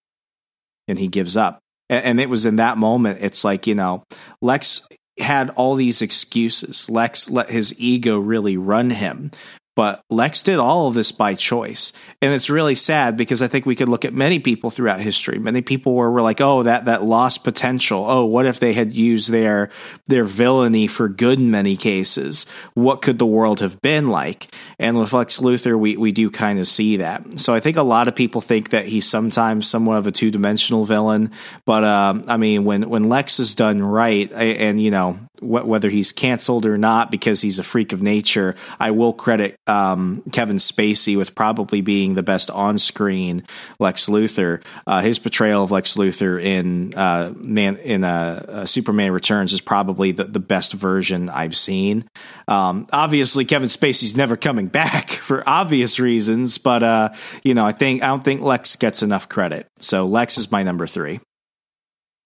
And 0.87 0.99
he 0.99 1.09
gives 1.09 1.37
up. 1.37 1.61
And, 1.89 2.05
and 2.05 2.21
it 2.21 2.29
was 2.29 2.47
in 2.47 2.57
that 2.57 2.79
moment, 2.79 3.19
it's 3.23 3.45
like, 3.45 3.67
you 3.67 3.75
know, 3.75 4.05
Lex 4.41 4.87
had 5.19 5.51
all 5.51 5.75
these 5.75 6.03
excuses. 6.03 6.89
Lex 6.89 7.31
let 7.31 7.51
his 7.51 7.75
ego 7.79 8.19
really 8.19 8.57
run 8.57 8.91
him. 8.91 9.31
But 9.79 10.03
Lex 10.11 10.43
did 10.43 10.59
all 10.59 10.89
of 10.89 10.95
this 10.95 11.13
by 11.13 11.37
choice. 11.37 11.93
And 12.21 12.35
it's 12.35 12.51
really 12.51 12.75
sad 12.75 13.17
because 13.17 13.43
I 13.43 13.47
think 13.47 13.65
we 13.65 13.77
could 13.77 13.89
look 13.89 14.05
at 14.05 14.13
many 14.13 14.41
people 14.41 14.71
throughout 14.71 14.99
history. 14.99 15.39
Many 15.39 15.63
people 15.63 15.95
where 15.95 16.11
we're 16.11 16.21
like, 16.21 16.41
oh, 16.41 16.65
that, 16.65 16.87
that 16.87 17.05
lost 17.05 17.45
potential. 17.45 18.05
Oh, 18.05 18.25
what 18.25 18.45
if 18.45 18.59
they 18.59 18.73
had 18.73 18.93
used 18.93 19.31
their 19.31 19.71
their 20.07 20.25
villainy 20.25 20.89
for 20.89 21.09
good 21.09 21.39
in 21.39 21.53
many 21.53 21.77
cases? 21.77 22.45
What 22.75 23.03
could 23.03 23.21
the 23.21 23.27
world 23.27 23.61
have 23.61 23.81
been 23.81 24.09
like? 24.09 24.53
And 24.81 24.99
with 24.99 25.13
Lex 25.13 25.39
Luthor, 25.39 25.79
we, 25.79 25.97
we 25.97 26.11
do 26.11 26.29
kind 26.29 26.59
of 26.59 26.67
see 26.67 26.97
that. 26.97 27.39
So 27.39 27.55
I 27.55 27.61
think 27.61 27.77
a 27.77 27.83
lot 27.85 28.09
of 28.09 28.17
people 28.17 28.41
think 28.41 28.71
that 28.71 28.87
he's 28.87 29.07
sometimes 29.07 29.69
somewhat 29.69 29.99
of 29.99 30.09
a 30.09 30.11
two 30.11 30.33
dimensional 30.33 30.87
villain. 30.87 31.31
But 31.65 31.85
um, 31.85 32.25
I 32.27 32.37
mean, 32.37 32.65
when, 32.65 32.91
when 32.91 33.05
Lex 33.05 33.39
is 33.39 33.55
done 33.55 33.81
right, 33.81 34.29
and, 34.33 34.83
you 34.83 34.91
know, 34.91 35.21
wh- 35.41 35.67
whether 35.67 35.91
he's 35.91 36.13
canceled 36.13 36.67
or 36.67 36.79
not 36.79 37.11
because 37.11 37.41
he's 37.41 37.59
a 37.59 37.63
freak 37.63 37.93
of 37.93 38.03
nature, 38.03 38.55
I 38.79 38.91
will 38.91 39.13
credit 39.13 39.57
um, 39.67 40.23
Kevin 40.33 40.57
Spacey 40.57 41.17
with 41.17 41.35
probably 41.35 41.81
being 41.81 42.15
the 42.15 42.23
best 42.23 42.51
on 42.51 42.79
screen 42.79 43.45
Lex 43.79 44.09
Luthor. 44.09 44.63
Uh, 44.87 45.01
his 45.01 45.19
portrayal 45.19 45.65
of 45.65 45.71
Lex 45.71 45.97
Luthor 45.97 46.43
in 46.43 46.95
uh, 46.95 47.33
Man 47.37 47.77
in 47.77 48.05
uh, 48.05 48.45
uh, 48.49 48.67
Superman 48.67 49.13
Returns 49.13 49.53
is 49.53 49.61
probably 49.61 50.13
the, 50.13 50.25
the 50.25 50.41
best 50.41 50.73
version 50.73 51.29
I've 51.29 51.57
seen. 51.57 52.05
Um, 52.47 52.87
obviously, 52.93 53.45
Kevin 53.45 53.69
Spacey's 53.69 54.17
never 54.17 54.37
coming 54.37 54.67
back 54.67 55.09
for 55.29 55.49
obvious 55.49 56.01
reasons, 56.01 56.59
but 56.59 56.83
uh, 56.83 57.11
you 57.43 57.55
know, 57.55 57.67
I 57.67 57.73
think 57.73 58.03
I 58.03 58.09
don't 58.09 58.25
think 58.25 58.41
Lex 58.41 58.77
gets 58.77 59.03
enough 59.03 59.29
credit. 59.29 59.67
So 59.79 60.07
Lex 60.07 60.39
is 60.39 60.51
my 60.51 60.63
number 60.63 60.87
three. 60.87 61.21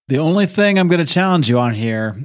The 0.09 0.19
only 0.19 0.47
thing 0.47 0.79
I'm 0.79 0.89
going 0.89 1.05
to 1.05 1.11
challenge 1.11 1.49
you 1.49 1.59
on 1.59 1.75
here, 1.75 2.17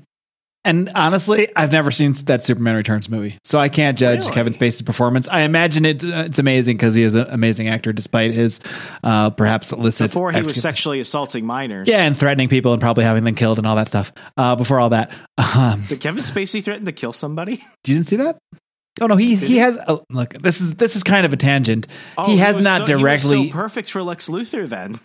and 0.67 0.91
honestly, 0.93 1.47
I've 1.55 1.71
never 1.71 1.89
seen 1.91 2.11
that 2.25 2.43
Superman 2.43 2.75
Returns 2.75 3.09
movie, 3.09 3.37
so 3.43 3.57
I 3.57 3.69
can't 3.69 3.97
judge 3.97 4.19
Really? 4.19 4.31
Kevin 4.33 4.53
Spacey's 4.53 4.81
performance. 4.83 5.27
I 5.27 5.41
imagine 5.41 5.85
it, 5.85 6.03
uh, 6.03 6.23
it's 6.27 6.37
amazing 6.39 6.77
because 6.77 6.93
he 6.93 7.01
is 7.03 7.15
an 7.15 7.25
amazing 7.29 7.67
actor, 7.67 7.91
despite 7.93 8.33
his 8.33 8.59
uh, 9.03 9.29
perhaps 9.31 9.71
illicit 9.71 10.11
Before 10.11 10.31
he 10.31 10.41
was 10.41 10.61
sexually 10.61 10.99
assaulting 10.99 11.45
minors. 11.45 11.87
Yeah, 11.87 12.03
and 12.03 12.15
threatening 12.15 12.49
people 12.49 12.73
and 12.73 12.81
probably 12.81 13.03
having 13.03 13.23
them 13.23 13.35
killed 13.35 13.57
and 13.57 13.65
all 13.65 13.75
that 13.77 13.87
stuff. 13.87 14.11
Uh, 14.35 14.55
before 14.55 14.79
all 14.79 14.89
that, 14.91 15.11
um, 15.37 15.85
Did 15.87 16.01
Kevin 16.01 16.23
Spacey 16.23 16.63
threaten 16.63 16.85
to 16.85 16.91
kill 16.91 17.13
somebody? 17.13 17.53
you 17.85 17.95
didn't 17.95 18.07
see 18.07 18.17
that? 18.17 18.37
Oh 18.99 19.05
no, 19.07 19.15
he 19.15 19.35
Did 19.35 19.47
he 19.47 19.55
he? 19.55 19.57
has. 19.59 19.77
Uh, 19.77 19.97
look, 20.09 20.33
this 20.41 20.59
is 20.59 20.73
this 20.75 20.95
is 20.95 21.03
kind 21.03 21.25
of 21.25 21.33
a 21.33 21.37
tangent. 21.37 21.87
Oh, 22.17 22.25
he 22.25 22.37
has 22.37 22.55
was 22.55 22.65
not 22.65 22.79
so- 22.79 22.85
he 22.87 23.01
directly. 23.01 23.49
so 23.49 23.53
perfect 23.53 23.91
for 23.91 24.01
Lex 24.03 24.27
Luthor 24.27 24.67
then. 24.67 24.99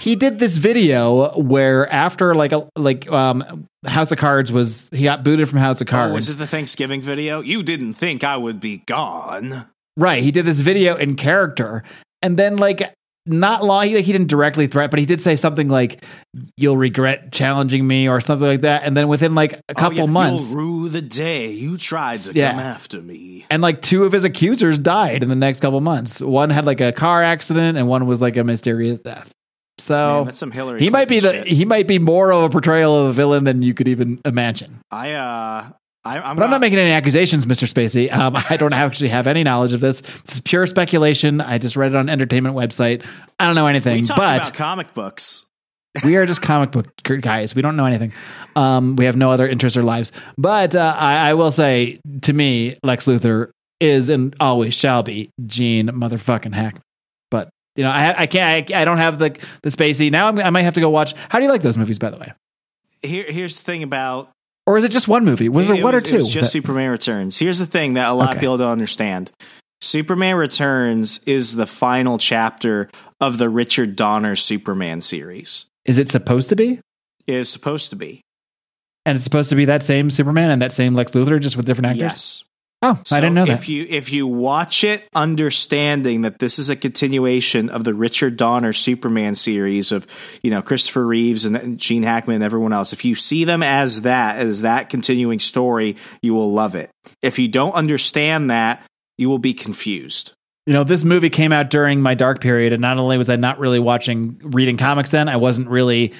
He 0.00 0.16
did 0.16 0.38
this 0.38 0.56
video 0.56 1.38
where 1.38 1.90
after 1.92 2.34
like 2.34 2.52
a 2.52 2.68
like 2.76 3.10
um 3.10 3.66
House 3.86 4.12
of 4.12 4.18
Cards 4.18 4.52
was 4.52 4.88
he 4.92 5.04
got 5.04 5.24
booted 5.24 5.48
from 5.48 5.58
House 5.58 5.80
of 5.80 5.86
Cards. 5.86 6.10
Oh, 6.10 6.14
was 6.14 6.28
it 6.28 6.38
the 6.38 6.46
Thanksgiving 6.46 7.02
video? 7.02 7.40
You 7.40 7.62
didn't 7.62 7.94
think 7.94 8.22
I 8.24 8.36
would 8.36 8.60
be 8.60 8.78
gone. 8.78 9.52
Right. 9.96 10.22
He 10.22 10.30
did 10.30 10.46
this 10.46 10.60
video 10.60 10.96
in 10.96 11.16
character. 11.16 11.82
And 12.22 12.38
then, 12.38 12.56
like, 12.56 12.94
not 13.26 13.62
long, 13.64 13.84
he, 13.86 14.00
he 14.00 14.12
didn't 14.12 14.28
directly 14.28 14.66
threat, 14.68 14.90
but 14.90 14.98
he 15.00 15.06
did 15.06 15.20
say 15.20 15.36
something 15.36 15.68
like, 15.68 16.04
You'll 16.56 16.76
regret 16.76 17.30
challenging 17.32 17.86
me 17.86 18.08
or 18.08 18.20
something 18.20 18.46
like 18.46 18.60
that. 18.62 18.84
And 18.84 18.96
then 18.96 19.08
within 19.08 19.34
like 19.34 19.60
a 19.68 19.74
couple 19.74 20.00
oh, 20.00 20.06
yeah, 20.06 20.10
months, 20.10 20.50
You'll 20.50 20.58
rue 20.58 20.88
the 20.88 21.02
day 21.02 21.50
you 21.50 21.76
tried 21.76 22.20
to 22.20 22.32
Yeah. 22.32 22.52
come 22.52 22.60
after 22.60 23.02
me. 23.02 23.44
and 23.50 23.60
like 23.62 23.82
two 23.82 24.04
of 24.04 24.12
his 24.12 24.24
accusers 24.24 24.78
died 24.78 25.22
in 25.22 25.28
the 25.28 25.34
next 25.34 25.60
couple 25.60 25.80
months. 25.80 26.20
One 26.20 26.50
had 26.50 26.64
like 26.64 26.80
a 26.80 26.92
car 26.92 27.22
accident 27.22 27.76
and 27.76 27.86
one 27.88 28.06
was 28.06 28.20
like 28.20 28.36
a 28.36 28.44
mysterious 28.44 29.00
death. 29.00 29.30
So 29.82 29.94
Man, 29.94 30.24
that's 30.26 30.38
some 30.38 30.52
Hillary. 30.52 30.80
he 30.80 30.90
might 30.90 31.08
be 31.08 31.18
the 31.20 31.32
shit. 31.32 31.46
he 31.48 31.64
might 31.64 31.88
be 31.88 31.98
more 31.98 32.32
of 32.32 32.44
a 32.44 32.50
portrayal 32.50 32.96
of 32.96 33.10
a 33.10 33.12
villain 33.12 33.44
than 33.44 33.62
you 33.62 33.74
could 33.74 33.88
even 33.88 34.20
imagine. 34.24 34.80
I 34.90 35.12
uh, 35.12 35.70
I, 36.04 36.18
I'm, 36.18 36.36
But 36.36 36.44
I'm 36.44 36.50
not 36.50 36.60
making 36.60 36.78
any 36.78 36.92
accusations, 36.92 37.46
Mr. 37.46 37.72
Spacey. 37.72 38.12
Um, 38.12 38.34
I 38.50 38.56
don't 38.56 38.72
actually 38.72 39.10
have 39.10 39.26
any 39.26 39.44
knowledge 39.44 39.72
of 39.72 39.80
this. 39.80 40.00
This 40.00 40.34
is 40.34 40.40
pure 40.40 40.66
speculation. 40.66 41.40
I 41.40 41.58
just 41.58 41.76
read 41.76 41.92
it 41.92 41.96
on 41.96 42.08
entertainment 42.08 42.56
website. 42.56 43.04
I 43.38 43.46
don't 43.46 43.54
know 43.54 43.66
anything, 43.68 44.00
We 44.00 44.06
talk 44.06 44.16
but 44.16 44.36
about 44.36 44.54
comic 44.54 44.94
books. 44.94 45.46
we 46.04 46.16
are 46.16 46.26
just 46.26 46.42
comic 46.42 46.70
book 46.72 46.88
guys. 47.02 47.54
We 47.54 47.62
don't 47.62 47.76
know 47.76 47.86
anything. 47.86 48.12
Um, 48.56 48.96
we 48.96 49.04
have 49.04 49.16
no 49.16 49.30
other 49.30 49.46
interests 49.46 49.76
or 49.76 49.82
lives. 49.82 50.10
But 50.38 50.74
uh, 50.74 50.94
I, 50.96 51.30
I 51.30 51.34
will 51.34 51.50
say, 51.52 52.00
to 52.22 52.32
me, 52.32 52.78
Lex 52.82 53.06
Luthor 53.06 53.50
is 53.80 54.08
and 54.08 54.34
always 54.40 54.74
shall 54.74 55.02
be 55.02 55.30
Gene 55.46 55.88
motherfucking 55.88 56.54
Hackman. 56.54 56.82
You 57.76 57.84
know, 57.84 57.90
I, 57.90 58.22
I 58.22 58.26
can't. 58.26 58.70
I, 58.70 58.82
I 58.82 58.84
don't 58.84 58.98
have 58.98 59.18
the 59.18 59.36
the 59.62 59.70
Spacey 59.70 60.10
now. 60.10 60.28
I'm, 60.28 60.38
I 60.38 60.50
might 60.50 60.62
have 60.62 60.74
to 60.74 60.80
go 60.80 60.90
watch. 60.90 61.14
How 61.30 61.38
do 61.38 61.44
you 61.44 61.50
like 61.50 61.62
those 61.62 61.78
movies, 61.78 61.98
by 61.98 62.10
the 62.10 62.18
way? 62.18 62.32
Here, 63.02 63.24
here's 63.26 63.56
the 63.58 63.64
thing 63.64 63.82
about 63.82 64.30
Or 64.66 64.78
is 64.78 64.84
it 64.84 64.90
just 64.92 65.08
one 65.08 65.24
movie? 65.24 65.48
Was 65.48 65.66
there 65.68 65.76
it 65.76 65.82
one 65.82 65.94
was, 65.94 66.04
or 66.04 66.06
two? 66.06 66.18
just 66.18 66.32
that- 66.34 66.44
Superman 66.44 66.90
Returns. 66.90 67.38
Here's 67.38 67.58
the 67.58 67.66
thing 67.66 67.94
that 67.94 68.08
a 68.08 68.12
lot 68.12 68.28
Okay. 68.28 68.34
of 68.36 68.40
people 68.40 68.56
don't 68.58 68.70
understand. 68.70 69.30
Superman 69.80 70.36
Returns 70.36 71.20
is 71.24 71.56
the 71.56 71.66
final 71.66 72.16
chapter 72.18 72.88
of 73.20 73.38
the 73.38 73.48
Richard 73.48 73.96
Donner 73.96 74.36
Superman 74.36 75.00
series. 75.00 75.66
is 75.84 75.98
it 75.98 76.08
supposed 76.10 76.48
to 76.50 76.56
be? 76.56 76.78
It 77.26 77.34
is 77.34 77.48
supposed 77.50 77.90
to 77.90 77.96
be. 77.96 78.20
And 79.04 79.16
it's 79.16 79.24
supposed 79.24 79.48
to 79.50 79.56
be 79.56 79.64
that 79.64 79.82
same 79.82 80.10
Superman 80.10 80.50
and 80.52 80.62
that 80.62 80.70
same 80.70 80.94
Lex 80.94 81.10
Luthor, 81.12 81.40
just 81.40 81.56
with 81.56 81.66
different 81.66 81.86
actors. 81.86 82.00
Yes. 82.00 82.44
Oh, 82.84 83.00
I 83.12 83.20
didn't 83.20 83.34
know 83.34 83.44
that. 83.46 83.52
If 83.52 83.68
you 83.68 83.86
if 83.88 84.12
you 84.12 84.26
watch 84.26 84.82
it, 84.82 85.08
understanding 85.14 86.22
that 86.22 86.40
this 86.40 86.58
is 86.58 86.68
a 86.68 86.74
continuation 86.74 87.70
of 87.70 87.84
the 87.84 87.94
Richard 87.94 88.36
Donner 88.36 88.72
Superman 88.72 89.36
series 89.36 89.92
of 89.92 90.06
you 90.42 90.50
know 90.50 90.62
Christopher 90.62 91.06
Reeves 91.06 91.44
and 91.44 91.78
Gene 91.78 92.02
Hackman 92.02 92.36
and 92.36 92.44
everyone 92.44 92.72
else, 92.72 92.92
if 92.92 93.04
you 93.04 93.14
see 93.14 93.44
them 93.44 93.62
as 93.62 94.02
that 94.02 94.38
as 94.38 94.62
that 94.62 94.88
continuing 94.90 95.38
story, 95.38 95.96
you 96.22 96.34
will 96.34 96.52
love 96.52 96.74
it. 96.74 96.90
If 97.22 97.38
you 97.38 97.46
don't 97.46 97.72
understand 97.74 98.50
that, 98.50 98.84
you 99.16 99.28
will 99.28 99.38
be 99.38 99.54
confused. 99.54 100.32
you 100.66 100.72
know, 100.72 100.82
this 100.82 101.04
movie 101.04 101.30
came 101.30 101.52
out 101.52 101.70
during 101.70 102.00
my 102.00 102.14
dark 102.14 102.40
period, 102.40 102.72
and 102.72 102.80
not 102.80 102.98
only 102.98 103.16
was 103.16 103.28
I 103.28 103.36
not 103.36 103.60
really 103.60 103.78
watching, 103.80 104.40
reading 104.42 104.76
comics 104.76 105.10
then, 105.10 105.28
I 105.28 105.36
wasn't 105.36 105.68
really. 105.68 106.14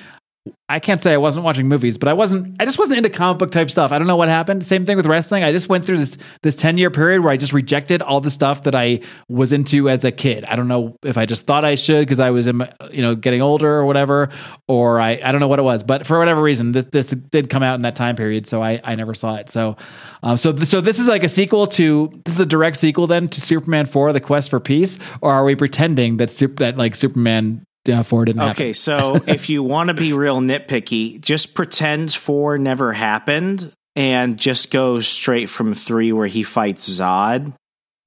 I 0.68 0.80
can't 0.80 1.00
say 1.00 1.12
I 1.12 1.18
wasn't 1.18 1.44
watching 1.44 1.68
movies, 1.68 1.98
but 1.98 2.08
I 2.08 2.14
wasn't. 2.14 2.56
I 2.60 2.64
just 2.64 2.78
wasn't 2.78 2.96
into 2.96 3.10
comic 3.10 3.38
book 3.38 3.52
type 3.52 3.70
stuff. 3.70 3.92
I 3.92 3.98
don't 3.98 4.08
know 4.08 4.16
what 4.16 4.28
happened. 4.28 4.64
Same 4.64 4.84
thing 4.84 4.96
with 4.96 5.06
wrestling. 5.06 5.44
I 5.44 5.52
just 5.52 5.68
went 5.68 5.84
through 5.84 5.98
this 5.98 6.16
this 6.42 6.56
ten 6.56 6.78
year 6.78 6.90
period 6.90 7.22
where 7.22 7.32
I 7.32 7.36
just 7.36 7.52
rejected 7.52 8.02
all 8.02 8.20
the 8.20 8.30
stuff 8.30 8.64
that 8.64 8.74
I 8.74 9.00
was 9.28 9.52
into 9.52 9.88
as 9.88 10.02
a 10.02 10.10
kid. 10.10 10.44
I 10.46 10.56
don't 10.56 10.66
know 10.68 10.96
if 11.04 11.16
I 11.16 11.26
just 11.26 11.46
thought 11.46 11.64
I 11.64 11.76
should 11.76 12.00
because 12.00 12.18
I 12.18 12.30
was 12.30 12.48
in, 12.48 12.66
you 12.90 13.02
know, 13.02 13.14
getting 13.14 13.40
older 13.40 13.70
or 13.70 13.84
whatever, 13.84 14.30
or 14.66 14.98
I 14.98 15.20
I 15.22 15.30
don't 15.30 15.40
know 15.40 15.48
what 15.48 15.60
it 15.60 15.62
was, 15.62 15.84
but 15.84 16.06
for 16.06 16.18
whatever 16.18 16.42
reason, 16.42 16.72
this 16.72 16.86
this 16.86 17.08
did 17.30 17.48
come 17.48 17.62
out 17.62 17.76
in 17.76 17.82
that 17.82 17.94
time 17.94 18.16
period, 18.16 18.48
so 18.48 18.62
I 18.62 18.80
I 18.82 18.96
never 18.96 19.14
saw 19.14 19.36
it. 19.36 19.48
So, 19.48 19.76
um, 20.24 20.36
so 20.38 20.52
th- 20.52 20.68
so 20.68 20.80
this 20.80 20.98
is 20.98 21.06
like 21.06 21.22
a 21.22 21.28
sequel 21.28 21.68
to 21.68 22.10
this 22.24 22.34
is 22.34 22.40
a 22.40 22.46
direct 22.46 22.78
sequel 22.78 23.06
then 23.06 23.28
to 23.28 23.40
Superman 23.40 23.86
four, 23.86 24.12
The 24.12 24.20
Quest 24.20 24.50
for 24.50 24.58
Peace, 24.58 24.98
or 25.20 25.32
are 25.32 25.44
we 25.44 25.54
pretending 25.54 26.16
that 26.16 26.30
Sup- 26.30 26.56
that 26.56 26.78
like 26.78 26.94
Superman 26.96 27.64
uh, 27.88 28.02
four 28.02 28.24
didn't 28.24 28.40
happen? 28.40 28.52
Okay, 28.52 28.72
so 28.72 29.16
if 29.26 29.48
you 29.50 29.62
want 29.62 29.88
to 29.88 29.94
be 29.94 30.12
real 30.12 30.40
nitpicky, 30.40 31.20
just 31.20 31.54
pretend 31.54 32.12
four 32.12 32.58
never 32.58 32.92
happened 32.92 33.72
and 33.96 34.38
just 34.38 34.70
go 34.70 35.00
straight 35.00 35.50
from 35.50 35.74
three 35.74 36.12
where 36.12 36.26
he 36.26 36.42
fights 36.42 36.88
Zod. 36.88 37.54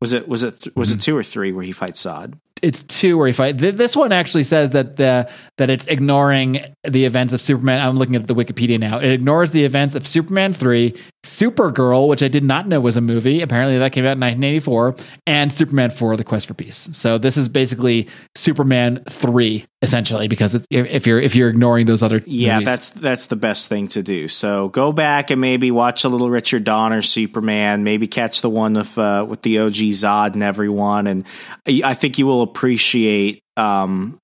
Was 0.02 0.14
it 0.14 0.28
was 0.28 0.44
it 0.44 0.68
was 0.76 0.90
Mm-hmm. 0.90 1.00
it 1.00 1.02
two 1.02 1.18
or 1.18 1.24
three 1.24 1.52
where 1.52 1.64
he 1.64 1.72
fights 1.72 2.04
Zod? 2.06 2.38
It's 2.66 2.82
two 2.84 3.18
where 3.18 3.28
he 3.28 3.34
fight. 3.34 3.60
Th- 3.60 3.76
this 3.76 3.96
one 3.96 4.12
actually 4.12 4.44
says 4.44 4.72
that 4.72 4.96
the 4.96 5.30
that 5.58 5.70
it's 5.70 5.86
ignoring 5.88 6.60
the 6.84 7.06
events 7.06 7.32
of 7.34 7.42
Superman. 7.42 7.80
I'm 7.80 7.98
looking 7.98 8.16
at 8.16 8.28
the 8.28 8.36
Wikipedia 8.36 8.80
now. 8.80 9.00
It 9.00 9.12
ignores 9.12 9.52
the 9.52 9.64
events 9.64 9.94
of 9.96 10.08
Superman 10.08 10.52
three, 10.54 10.96
Supergirl, 11.24 12.08
which 12.08 12.24
I 12.24 12.28
did 12.28 12.44
not 12.44 12.68
know 12.68 12.80
was 12.82 12.98
a 12.98 13.02
movie. 13.02 13.42
Apparently, 13.42 13.78
that 13.78 13.92
came 13.92 14.04
out 14.06 14.14
in 14.18 14.20
1984, 14.20 14.96
and 15.28 15.54
Superman 15.54 15.92
four: 15.92 16.18
The 16.18 16.24
Quest 16.24 16.48
for 16.48 16.54
Peace. 16.56 16.90
So 16.94 17.18
this 17.18 17.38
is 17.38 17.48
basically 17.50 18.08
Superman 18.36 19.04
three, 19.10 19.66
essentially, 19.82 20.28
because 20.28 20.56
it's, 20.56 20.66
if 20.72 21.06
you're 21.06 21.20
if 21.20 21.36
you're 21.36 21.50
ignoring 21.50 21.86
those 21.86 22.02
other 22.02 22.22
Yeah, 22.26 22.56
movies. 22.56 22.66
that's 22.66 22.90
that's 22.92 23.28
the 23.28 23.36
best 23.36 23.70
thing 23.70 23.88
to 23.90 24.02
do. 24.02 24.28
So 24.28 24.70
go 24.70 24.92
back 24.92 25.30
and 25.30 25.40
maybe 25.40 25.72
watch 25.72 26.04
a 26.04 26.10
little 26.10 26.30
Richard 26.30 26.64
Donner 26.64 27.02
Superman. 27.02 27.84
Maybe 27.84 28.08
catch 28.08 28.42
the 28.42 28.50
one 28.50 28.78
of 28.78 28.98
uh, 28.98 29.26
with 29.28 29.42
the 29.42 29.60
OG 29.60 29.74
Zod 29.96 30.34
and 30.34 30.44
everyone, 30.44 31.08
and 31.08 31.26
I 31.68 31.94
think 31.94 32.18
you 32.18 32.26
will 32.26 32.42
appreciate 32.56 33.44
um, 33.58 34.18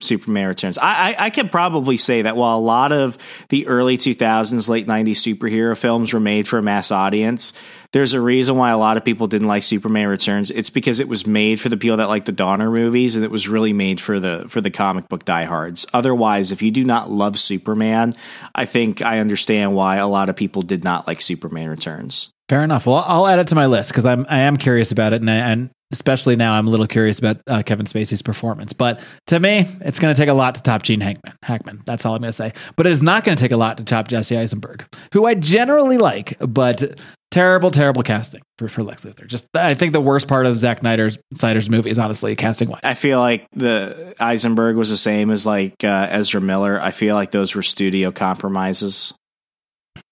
Superman 0.00 0.48
Returns. 0.48 0.78
I, 0.78 1.10
I 1.10 1.26
I 1.26 1.30
can 1.30 1.48
probably 1.48 1.96
say 1.96 2.22
that 2.22 2.36
while 2.36 2.58
a 2.58 2.60
lot 2.60 2.92
of 2.92 3.18
the 3.50 3.66
early 3.66 3.96
2000s, 3.96 4.68
late 4.68 4.86
90s 4.86 5.36
superhero 5.36 5.76
films 5.76 6.12
were 6.12 6.20
made 6.20 6.48
for 6.48 6.58
a 6.58 6.62
mass 6.62 6.90
audience, 6.90 7.52
there's 7.92 8.14
a 8.14 8.20
reason 8.20 8.56
why 8.56 8.70
a 8.70 8.78
lot 8.78 8.96
of 8.96 9.04
people 9.04 9.26
didn't 9.26 9.48
like 9.48 9.62
Superman 9.62 10.08
Returns. 10.08 10.50
It's 10.50 10.70
because 10.70 11.00
it 11.00 11.08
was 11.08 11.26
made 11.26 11.60
for 11.60 11.68
the 11.68 11.76
people 11.76 11.98
that 11.98 12.08
like 12.08 12.24
the 12.24 12.32
Donner 12.32 12.70
movies, 12.70 13.16
and 13.16 13.24
it 13.24 13.30
was 13.30 13.48
really 13.48 13.72
made 13.72 14.00
for 14.00 14.18
the 14.18 14.46
for 14.48 14.60
the 14.60 14.70
comic 14.70 15.08
book 15.08 15.24
diehards. 15.24 15.86
Otherwise, 15.92 16.52
if 16.52 16.62
you 16.62 16.70
do 16.70 16.84
not 16.84 17.10
love 17.10 17.38
Superman, 17.38 18.14
I 18.54 18.64
think 18.64 19.02
I 19.02 19.18
understand 19.18 19.74
why 19.74 19.96
a 19.96 20.08
lot 20.08 20.28
of 20.28 20.36
people 20.36 20.62
did 20.62 20.84
not 20.84 21.06
like 21.06 21.20
Superman 21.20 21.68
Returns. 21.68 22.30
Fair 22.48 22.62
enough. 22.62 22.86
Well, 22.86 23.02
I'll 23.06 23.26
add 23.26 23.38
it 23.38 23.48
to 23.48 23.54
my 23.54 23.66
list 23.66 23.90
because 23.90 24.04
I'm 24.04 24.26
I 24.28 24.40
am 24.40 24.56
curious 24.56 24.92
about 24.92 25.12
it, 25.12 25.20
and, 25.20 25.30
and 25.30 25.70
especially 25.92 26.36
now 26.36 26.54
I'm 26.54 26.66
a 26.66 26.70
little 26.70 26.86
curious 26.86 27.18
about 27.18 27.38
uh, 27.46 27.62
Kevin 27.62 27.86
Spacey's 27.86 28.22
performance. 28.22 28.72
But 28.72 29.00
to 29.28 29.38
me, 29.40 29.68
it's 29.80 29.98
going 29.98 30.14
to 30.14 30.20
take 30.20 30.28
a 30.28 30.34
lot 30.34 30.54
to 30.56 30.62
top 30.62 30.82
Gene 30.82 31.00
Hackman. 31.00 31.34
Hackman. 31.42 31.82
That's 31.86 32.04
all 32.04 32.14
I'm 32.14 32.20
going 32.22 32.28
to 32.30 32.32
say. 32.32 32.52
But 32.76 32.86
it 32.86 32.92
is 32.92 33.02
not 33.02 33.24
going 33.24 33.36
to 33.36 33.40
take 33.42 33.52
a 33.52 33.56
lot 33.56 33.76
to 33.78 33.84
top 33.84 34.08
Jesse 34.08 34.36
Eisenberg, 34.36 34.84
who 35.12 35.26
I 35.26 35.34
generally 35.34 35.98
like, 35.98 36.36
but 36.40 36.98
terrible, 37.30 37.70
terrible 37.70 38.02
casting 38.02 38.42
for, 38.58 38.68
for 38.68 38.82
Lex 38.82 39.04
Luthor. 39.04 39.26
Just 39.26 39.46
I 39.54 39.74
think 39.74 39.92
the 39.92 40.00
worst 40.00 40.28
part 40.28 40.46
of 40.46 40.58
Zack 40.58 40.80
Snyder's 40.80 41.18
Snyder's 41.34 41.68
movie 41.70 41.90
is 41.90 41.98
honestly 41.98 42.34
casting 42.36 42.68
wise. 42.68 42.80
I 42.84 42.94
feel 42.94 43.18
like 43.20 43.46
the 43.52 44.14
Eisenberg 44.20 44.76
was 44.76 44.90
the 44.90 44.96
same 44.96 45.30
as 45.30 45.44
like 45.46 45.82
uh, 45.84 46.08
Ezra 46.10 46.40
Miller. 46.40 46.80
I 46.80 46.90
feel 46.92 47.14
like 47.16 47.30
those 47.32 47.54
were 47.54 47.62
studio 47.62 48.10
compromises 48.10 49.14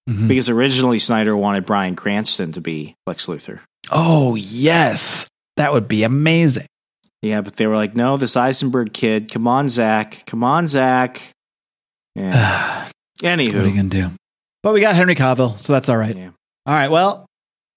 Mhm. 0.08 0.26
because 0.26 0.48
originally 0.48 0.98
Snyder 0.98 1.37
wanted 1.37 1.64
Bryan 1.64 1.94
Cranston 1.94 2.50
to 2.52 2.61
be 2.61 2.96
Lex 3.06 3.26
Luthor. 3.26 3.61
Oh 3.92 4.35
yes, 4.35 5.26
that 5.56 5.72
would 5.72 5.88
be 5.88 6.02
amazing. 6.02 6.66
Yeah, 7.22 7.40
but 7.40 7.56
they 7.56 7.66
were 7.66 7.76
like, 7.76 7.94
no, 7.94 8.16
this 8.16 8.36
Eisenberg 8.36 8.92
kid. 8.92 9.30
Come 9.30 9.46
on, 9.46 9.68
Zack. 9.68 10.24
Come 10.26 10.42
on, 10.42 10.66
Zack. 10.66 11.30
Yeah. 12.14 12.88
what 13.22 13.38
are 13.38 13.42
you 13.42 13.52
going 13.52 13.90
to 13.90 14.00
do? 14.02 14.10
But 14.62 14.72
we 14.74 14.80
got 14.80 14.94
Henry 14.94 15.14
Cavill, 15.14 15.58
so 15.58 15.72
that's 15.72 15.88
all 15.88 15.96
right. 15.96 16.16
Yeah. 16.16 16.30
All 16.66 16.74
right. 16.74 16.90
Well, 16.90 17.26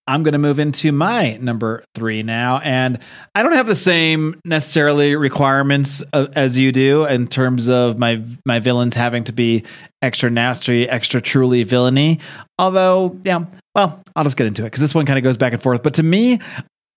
I'm 0.07 0.21
going 0.21 0.33
to 0.33 0.39
move 0.39 0.59
into 0.59 0.91
my 0.91 1.37
number 1.37 1.83
three 1.95 2.21
now. 2.21 2.59
And 2.59 2.99
I 3.33 3.41
don't 3.41 3.53
have 3.53 3.65
the 3.65 3.75
same 3.75 4.39
necessarily 4.45 5.15
requirements 5.15 6.03
as 6.13 6.59
you 6.59 6.71
do 6.71 7.05
in 7.05 7.27
terms 7.27 7.69
of 7.69 7.97
my 7.97 8.21
my 8.45 8.59
villains 8.59 8.93
having 8.93 9.23
to 9.25 9.31
be 9.31 9.63
extra 10.03 10.29
nasty, 10.29 10.87
extra 10.87 11.21
truly 11.21 11.63
villainy. 11.63 12.19
Although, 12.59 13.19
yeah, 13.23 13.45
well, 13.73 14.03
I'll 14.15 14.23
just 14.23 14.37
get 14.37 14.45
into 14.45 14.61
it 14.61 14.67
because 14.67 14.81
this 14.81 14.93
one 14.93 15.07
kind 15.07 15.17
of 15.17 15.23
goes 15.23 15.37
back 15.37 15.53
and 15.53 15.61
forth. 15.61 15.81
But 15.81 15.95
to 15.95 16.03
me, 16.03 16.39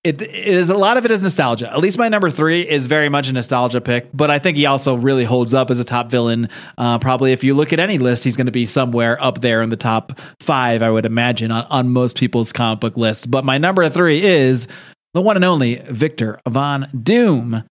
it, 0.08 0.22
it 0.22 0.32
is 0.32 0.70
a 0.70 0.74
lot 0.74 0.96
of 0.96 1.04
it 1.04 1.10
is 1.10 1.22
nostalgia. 1.22 1.70
At 1.70 1.80
least 1.80 1.98
my 1.98 2.08
number 2.08 2.30
three 2.30 2.66
is 2.66 2.86
very 2.86 3.10
much 3.10 3.28
a 3.28 3.32
nostalgia 3.32 3.80
pick, 3.80 4.08
but 4.14 4.30
I 4.30 4.38
think 4.38 4.56
he 4.56 4.64
also 4.64 4.94
really 4.94 5.24
holds 5.24 5.52
up 5.52 5.70
as 5.70 5.78
a 5.78 5.84
top 5.84 6.10
villain. 6.10 6.48
Uh, 6.78 6.98
probably 6.98 7.32
if 7.32 7.44
you 7.44 7.52
look 7.52 7.74
at 7.74 7.78
any 7.78 7.98
list, 7.98 8.24
he's 8.24 8.36
going 8.36 8.46
to 8.46 8.52
be 8.52 8.64
somewhere 8.64 9.22
up 9.22 9.42
there 9.42 9.60
in 9.60 9.68
the 9.68 9.76
top 9.76 10.18
five, 10.40 10.80
I 10.80 10.90
would 10.90 11.04
imagine, 11.04 11.50
on, 11.50 11.66
on 11.66 11.90
most 11.90 12.16
people's 12.16 12.52
comic 12.52 12.80
book 12.80 12.96
lists. 12.96 13.26
But 13.26 13.44
my 13.44 13.58
number 13.58 13.86
three 13.90 14.24
is 14.24 14.66
the 15.12 15.20
one 15.20 15.36
and 15.36 15.44
only 15.44 15.76
Victor 15.90 16.40
Von 16.48 16.88
Doom 17.02 17.64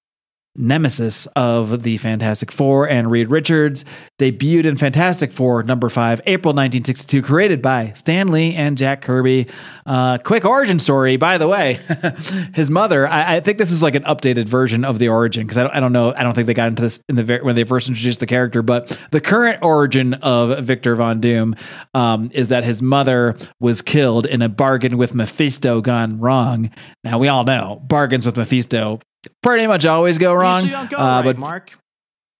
nemesis 0.57 1.27
of 1.35 1.83
the 1.83 1.97
Fantastic 1.97 2.51
Four 2.51 2.89
and 2.89 3.09
Reed 3.11 3.29
Richards, 3.29 3.85
debuted 4.17 4.65
in 4.65 4.77
Fantastic 4.77 5.31
Four 5.31 5.63
number 5.63 5.89
five, 5.89 6.19
April 6.25 6.53
1962, 6.53 7.21
created 7.21 7.61
by 7.61 7.93
Stan 7.93 8.29
Lee 8.29 8.55
and 8.55 8.77
Jack 8.77 9.01
Kirby. 9.01 9.47
Uh, 9.85 10.17
quick 10.17 10.43
origin 10.43 10.79
story, 10.79 11.15
by 11.15 11.37
the 11.37 11.47
way. 11.47 11.79
his 12.53 12.69
mother, 12.69 13.07
I, 13.07 13.35
I, 13.35 13.39
think 13.39 13.57
this 13.57 13.71
is 13.71 13.81
like 13.81 13.95
an 13.95 14.03
updated 14.03 14.47
version 14.49 14.83
of 14.83 14.99
the 14.99 15.07
origin 15.07 15.45
because 15.45 15.57
I 15.57 15.63
don't, 15.63 15.75
I 15.75 15.79
don't 15.79 15.93
know, 15.93 16.13
I 16.13 16.23
don't 16.23 16.33
think 16.33 16.47
they 16.47 16.53
got 16.53 16.67
into 16.67 16.81
this 16.81 16.99
in 17.07 17.15
the 17.15 17.39
when 17.41 17.55
they 17.55 17.63
first 17.63 17.87
introduced 17.87 18.19
the 18.19 18.25
character, 18.25 18.61
but 18.61 18.99
the 19.11 19.21
current 19.21 19.63
origin 19.63 20.15
of 20.15 20.65
Victor 20.65 20.95
Von 20.95 21.21
Doom 21.21 21.55
um, 21.93 22.29
is 22.33 22.49
that 22.49 22.63
his 22.63 22.81
mother 22.81 23.37
was 23.59 23.81
killed 23.81 24.25
in 24.25 24.41
a 24.41 24.49
bargain 24.49 24.97
with 24.97 25.13
Mephisto 25.13 25.79
gone 25.81 26.19
wrong. 26.19 26.71
Now 27.03 27.17
we 27.19 27.27
all 27.27 27.43
know 27.43 27.81
bargains 27.87 28.25
with 28.25 28.35
Mephisto 28.35 28.99
pretty 29.41 29.67
much 29.67 29.85
always 29.85 30.17
go 30.17 30.33
wrong. 30.33 30.63
Go 30.65 30.97
uh, 30.97 30.99
right, 30.99 31.23
but 31.23 31.37
Marc. 31.37 31.73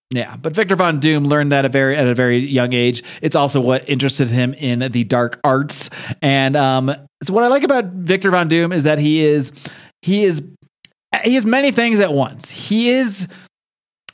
Yeah, 0.10 0.38
but 0.38 0.54
Victor 0.54 0.78
Von 0.78 1.00
Doom 1.00 1.26
learned 1.26 1.52
that 1.52 1.60
at 1.60 1.66
a 1.66 1.70
very 1.70 1.98
at 1.98 2.08
a 2.08 2.16
very 2.16 2.40
young 2.40 2.72
age. 2.72 3.04
It's 3.22 3.36
also 3.36 3.60
what 3.60 3.90
interested 3.90 4.30
him 4.30 4.54
in 4.54 4.92
the 4.92 5.04
dark 5.04 5.40
arts. 5.44 5.90
And 6.22 6.56
um, 6.56 6.94
so 7.24 7.34
what 7.34 7.44
I 7.44 7.48
like 7.48 7.64
about 7.64 7.86
Victor 7.86 8.32
Von 8.32 8.48
Doom 8.48 8.72
is 8.72 8.84
that 8.84 9.00
he 9.00 9.24
is 9.26 9.52
he 10.02 10.24
is 10.24 10.42
he 11.24 11.36
is 11.36 11.46
many 11.46 11.72
things 11.72 12.00
at 12.00 12.14
once. 12.14 12.50
He 12.50 12.90
is 12.90 13.28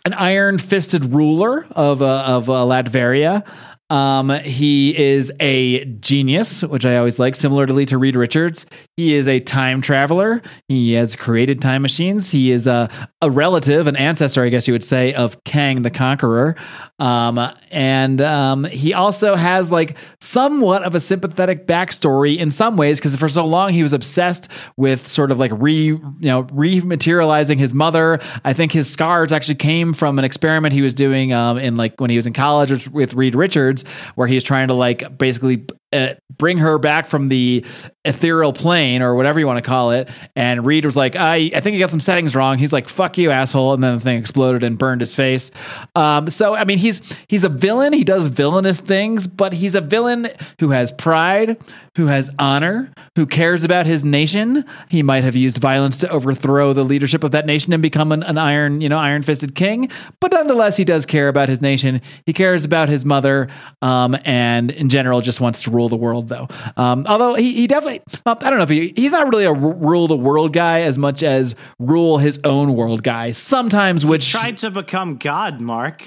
an 0.05 0.13
iron 0.13 0.57
fisted 0.57 1.13
ruler 1.13 1.67
of 1.71 2.01
uh, 2.01 2.23
of 2.25 2.49
uh, 2.49 2.53
Latveria. 2.53 3.45
Um, 3.93 4.29
he 4.29 4.97
is 4.97 5.31
a 5.39 5.85
genius, 5.85 6.63
which 6.63 6.83
I 6.83 6.97
always 6.97 7.19
like, 7.19 7.35
similarly 7.35 7.85
to 7.85 7.99
Reed 7.99 8.15
Richards. 8.15 8.65
He 8.97 9.13
is 9.13 9.27
a 9.27 9.39
time 9.39 9.83
traveler. 9.83 10.41
He 10.67 10.93
has 10.93 11.15
created 11.15 11.61
time 11.61 11.83
machines. 11.83 12.31
He 12.31 12.51
is 12.51 12.65
a, 12.65 12.89
a 13.21 13.29
relative, 13.29 13.85
an 13.85 13.95
ancestor, 13.95 14.43
I 14.43 14.49
guess 14.49 14.67
you 14.67 14.73
would 14.73 14.83
say, 14.83 15.13
of 15.13 15.43
Kang 15.43 15.83
the 15.83 15.91
Conqueror. 15.91 16.55
Um, 16.99 17.39
and 17.69 18.21
um, 18.21 18.63
he 18.63 18.93
also 18.93 19.35
has 19.35 19.71
like 19.71 19.97
somewhat 20.21 20.83
of 20.83 20.95
a 20.95 20.99
sympathetic 20.99 21.67
backstory 21.67 22.37
in 22.37 22.49
some 22.49 22.77
ways 22.77 22.99
because 22.99 23.15
for 23.15 23.27
so 23.27 23.45
long 23.45 23.73
he 23.73 23.83
was 23.83 23.93
obsessed 23.93 24.47
with 24.77 25.07
sort 25.07 25.31
of 25.31 25.39
like 25.39 25.51
re 25.55 25.87
you 25.87 25.99
know 26.21 26.43
rematerializing 26.45 27.57
his 27.57 27.73
mother. 27.73 28.19
I 28.45 28.53
think 28.53 28.71
his 28.71 28.89
scars 28.89 29.31
actually 29.31 29.55
came 29.55 29.93
from 29.93 30.17
an 30.17 30.23
experiment 30.23 30.73
he 30.73 30.81
was 30.81 30.93
doing 30.93 31.33
um, 31.33 31.57
in 31.57 31.75
like 31.75 31.99
when 31.99 32.09
he 32.09 32.15
was 32.15 32.25
in 32.25 32.33
college 32.33 32.71
with, 32.71 32.87
with 32.93 33.13
Reed 33.15 33.35
Richards, 33.35 33.82
where 34.15 34.27
he 34.27 34.35
was 34.35 34.43
trying 34.43 34.67
to 34.67 34.73
like 34.73 35.17
basically 35.17 35.65
uh, 35.93 36.15
bring 36.37 36.57
her 36.57 36.77
back 36.79 37.07
from 37.07 37.29
the 37.29 37.65
ethereal 38.05 38.51
plane 38.51 39.01
or 39.01 39.15
whatever 39.15 39.39
you 39.39 39.47
want 39.47 39.63
to 39.63 39.69
call 39.69 39.91
it. 39.91 40.09
And 40.35 40.65
Reed 40.65 40.85
was 40.85 40.95
like, 40.95 41.15
I, 41.15 41.51
I 41.55 41.59
think 41.61 41.73
you 41.73 41.79
got 41.79 41.89
some 41.89 42.01
settings 42.01 42.35
wrong. 42.35 42.57
He's 42.57 42.73
like, 42.73 42.89
fuck 42.89 43.17
you, 43.17 43.31
asshole. 43.31 43.73
And 43.73 43.83
then 43.83 43.95
the 43.95 44.01
thing 44.01 44.17
exploded 44.17 44.63
and 44.63 44.77
burned 44.77 45.01
his 45.01 45.15
face. 45.15 45.51
Um, 45.95 46.29
so, 46.29 46.55
I 46.55 46.65
mean, 46.65 46.79
he's, 46.79 47.01
he's 47.27 47.43
a 47.43 47.49
villain. 47.49 47.93
He 47.93 48.03
does 48.03 48.27
villainous 48.27 48.79
things, 48.79 49.27
but 49.27 49.53
he's 49.53 49.75
a 49.75 49.81
villain 49.81 50.29
who 50.59 50.71
has 50.71 50.91
pride, 50.91 51.57
who 51.95 52.07
has 52.07 52.29
honor, 52.39 52.91
who 53.15 53.25
cares 53.25 53.63
about 53.63 53.85
his 53.85 54.03
nation. 54.03 54.65
He 54.89 55.03
might 55.03 55.23
have 55.23 55.35
used 55.35 55.57
violence 55.57 55.97
to 55.97 56.09
overthrow 56.09 56.73
the 56.73 56.83
leadership 56.83 57.23
of 57.23 57.31
that 57.31 57.45
nation 57.45 57.71
and 57.71 57.81
become 57.81 58.11
an, 58.11 58.23
an 58.23 58.37
iron, 58.37 58.81
you 58.81 58.89
know, 58.89 58.97
iron 58.97 59.21
fisted 59.21 59.55
king. 59.55 59.89
But 60.19 60.31
nonetheless, 60.31 60.75
he 60.75 60.83
does 60.83 61.05
care 61.05 61.27
about 61.27 61.47
his 61.47 61.61
nation. 61.61 62.01
He 62.25 62.33
cares 62.33 62.65
about 62.65 62.89
his 62.89 63.05
mother, 63.05 63.47
um, 63.81 64.17
and 64.25 64.71
in 64.71 64.89
general, 64.89 65.21
just 65.21 65.39
wants 65.39 65.63
to 65.63 65.71
rule 65.71 65.82
the 65.89 65.95
world, 65.95 66.29
though. 66.29 66.47
Um, 66.77 67.05
although 67.07 67.35
he, 67.35 67.53
he 67.53 67.67
definitely, 67.67 68.01
well, 68.25 68.37
I 68.41 68.49
don't 68.49 68.57
know 68.57 68.63
if 68.63 68.69
he, 68.69 68.93
he's 68.95 69.11
not 69.11 69.27
really 69.27 69.45
a 69.45 69.53
r- 69.53 69.55
rule 69.55 70.07
the 70.07 70.17
world 70.17 70.53
guy 70.53 70.81
as 70.81 70.97
much 70.97 71.23
as 71.23 71.55
rule 71.79 72.17
his 72.17 72.39
own 72.43 72.75
world 72.75 73.03
guy. 73.03 73.31
Sometimes, 73.31 74.05
which 74.05 74.25
he 74.25 74.31
tried 74.31 74.57
to 74.57 74.71
become 74.71 75.17
God, 75.17 75.61
Marc. 75.61 76.03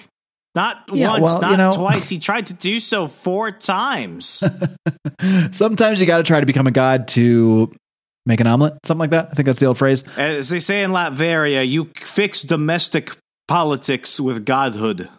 Not 0.55 0.85
yeah, 0.91 1.11
once, 1.11 1.25
well, 1.25 1.41
not 1.43 1.51
you 1.51 1.57
know, 1.59 1.71
twice. 1.73 2.09
He 2.09 2.19
tried 2.19 2.47
to 2.47 2.55
do 2.55 2.81
so 2.81 3.09
four 3.09 3.51
times. 3.51 4.43
Sometimes 5.53 6.01
you 6.01 6.07
got 6.07 6.17
to 6.17 6.23
try 6.23 6.41
to 6.41 6.47
become 6.47 6.67
a 6.67 6.71
god 6.71 7.09
to 7.09 7.71
make 8.25 8.41
an 8.41 8.47
omelet, 8.47 8.75
something 8.85 9.01
like 9.01 9.11
that. 9.11 9.29
I 9.31 9.35
think 9.35 9.45
that's 9.45 9.61
the 9.61 9.67
old 9.67 9.77
phrase. 9.77 10.03
As 10.17 10.49
they 10.49 10.59
say 10.59 10.83
in 10.83 10.93
Latveria, 10.93 11.69
you 11.69 11.91
fix 11.97 12.43
domestic 12.43 13.11
politics 13.47 14.19
with 14.19 14.47
godhood. 14.47 15.11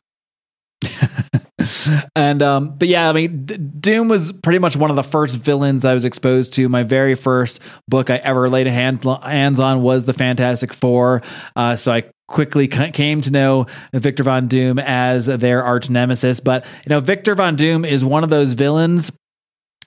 and 2.15 2.41
um, 2.41 2.77
but 2.77 2.87
yeah, 2.87 3.09
I 3.09 3.13
mean, 3.13 3.45
D- 3.45 3.57
Doom 3.57 4.07
was 4.07 4.31
pretty 4.31 4.59
much 4.59 4.75
one 4.75 4.89
of 4.89 4.95
the 4.95 5.03
first 5.03 5.35
villains 5.35 5.85
I 5.85 5.93
was 5.93 6.05
exposed 6.05 6.53
to. 6.53 6.69
My 6.69 6.83
very 6.83 7.15
first 7.15 7.59
book 7.87 8.09
I 8.09 8.17
ever 8.17 8.49
laid 8.49 8.67
hand, 8.67 9.03
hands 9.03 9.59
on 9.59 9.81
was 9.81 10.05
the 10.05 10.13
Fantastic 10.13 10.73
Four. 10.73 11.21
Uh, 11.55 11.75
so 11.75 11.91
I 11.91 12.03
quickly 12.27 12.67
came 12.67 13.21
to 13.21 13.31
know 13.31 13.67
Victor 13.93 14.23
Von 14.23 14.47
Doom 14.47 14.79
as 14.79 15.25
their 15.25 15.63
arch 15.63 15.89
nemesis. 15.89 16.39
But 16.39 16.65
you 16.85 16.89
know, 16.89 16.99
Victor 16.99 17.35
Von 17.35 17.55
Doom 17.55 17.85
is 17.85 18.03
one 18.03 18.23
of 18.23 18.29
those 18.29 18.53
villains 18.53 19.11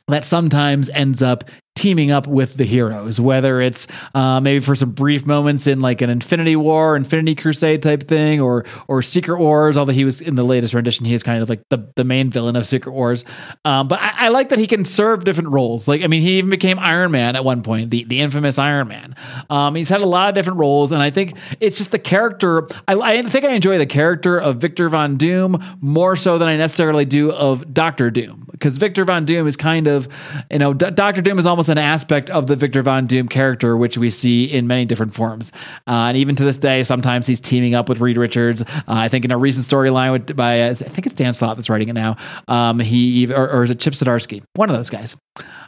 that 0.09 0.25
sometimes 0.25 0.89
ends 0.91 1.23
up 1.23 1.45
teaming 1.77 2.11
up 2.11 2.27
with 2.27 2.57
the 2.57 2.65
heroes, 2.65 3.19
whether 3.19 3.61
it's 3.61 3.87
uh, 4.15 4.39
maybe 4.41 4.63
for 4.63 4.75
some 4.75 4.91
brief 4.91 5.25
moments 5.25 5.67
in 5.67 5.81
like 5.81 6.03
an 6.03 6.11
Infinity 6.11 6.57
War, 6.57 6.95
Infinity 6.95 7.35
Crusade 7.35 7.83
type 7.83 8.07
thing, 8.07 8.41
or 8.41 8.65
or 8.89 9.03
Secret 9.03 9.39
Wars. 9.39 9.77
Although 9.77 9.93
he 9.93 10.05
was 10.05 10.21
in 10.21 10.35
the 10.35 10.45
latest 10.45 10.75
rendition, 10.75 11.07
he 11.07 11.15
is 11.15 11.23
kind 11.23 11.43
of 11.43 11.49
like 11.49 11.63
the, 11.71 11.91
the 11.97 12.05
main 12.05 12.29
villain 12.31 12.57
of 12.57 12.67
Secret 12.67 12.93
Wars. 12.93 13.25
Um, 13.65 13.89
but 13.89 13.99
I, 14.01 14.27
I, 14.27 14.29
like 14.29 14.51
that 14.51 14.59
he 14.59 14.67
can 14.67 14.85
serve 14.85 15.25
different 15.25 15.51
roles. 15.51 15.89
Like 15.89 16.03
I 16.03 16.07
mean, 16.07 16.21
he 16.23 16.39
even 16.39 16.51
became 16.51 16.79
Iron 16.79 17.13
Man 17.13 17.35
at 17.35 17.45
one 17.45 17.63
point, 17.63 17.91
the 17.91 18.05
the 18.05 18.19
infamous 18.19 18.59
Iron 18.59 18.89
Man. 18.89 19.17
Um, 19.49 19.75
he's 19.75 19.89
had 19.89 20.03
a 20.03 20.07
lot 20.07 20.29
of 20.29 20.35
different 20.35 20.59
roles, 20.59 20.93
and 20.93 21.03
I 21.03 21.11
think 21.11 21.35
it's 21.61 21.79
just 21.79 21.93
the 21.93 21.99
character. 21.99 22.69
I, 22.89 22.95
I 22.95 23.23
think 23.23 23.45
I 23.45 23.53
enjoy 23.53 23.79
the 23.79 23.87
character 23.87 24.39
of 24.39 24.57
Victor 24.57 24.89
Von 24.89 25.17
Doom 25.17 25.63
more 25.81 26.17
so 26.17 26.37
than 26.37 26.49
I 26.49 26.57
necessarily 26.57 27.07
do 27.07 27.33
of 27.33 27.73
Doctor 27.73 28.11
Doom, 28.11 28.49
because 28.51 28.77
Victor 28.77 29.05
Von 29.05 29.25
Doom 29.25 29.47
is 29.47 29.57
kind 29.57 29.87
of 29.87 30.09
you 30.51 30.59
know 30.59 30.75
D- 30.75 30.91
Doctor 30.91 31.23
Doom 31.23 31.39
is 31.39 31.47
almost 31.47 31.60
an 31.69 31.79
aspect 31.79 32.31
of 32.31 32.47
the 32.47 32.57
Victor 32.57 32.83
Von 32.83 33.07
Doom 33.07 33.29
character, 33.29 33.77
which 33.77 33.99
we 33.99 34.11
see 34.11 34.45
in 34.45 34.67
many 34.67 34.85
different 34.85 35.15
forms. 35.15 35.53
Uh, 35.87 36.09
and 36.09 36.17
even 36.17 36.37
to 36.37 36.45
this 36.45 36.59
day, 36.59 36.83
sometimes 36.83 37.27
he's 37.27 37.41
teaming 37.41 37.75
up 37.75 37.89
with 37.89 38.01
Reed 38.01 38.17
Richards. 38.17 38.63
Uh, 38.63 38.67
I 38.89 39.09
think 39.09 39.25
in 39.25 39.33
a 39.33 39.39
recent 39.39 39.67
storyline 39.67 40.35
by, 40.35 40.63
uh, 40.63 40.71
I 40.71 40.75
think 40.75 41.07
it's 41.07 41.15
Dan 41.15 41.35
Slott 41.35 41.57
that's 41.57 41.69
writing 41.69 41.89
it 41.89 41.95
now. 41.95 42.17
Um, 42.49 42.79
he 42.79 43.33
or, 43.33 43.51
or 43.51 43.63
is 43.63 43.71
it 43.71 43.81
Chip 43.81 43.95
Zdarsky? 43.95 44.43
One 44.55 44.71
of 44.71 44.77
those 44.77 44.91
guys. 44.91 45.15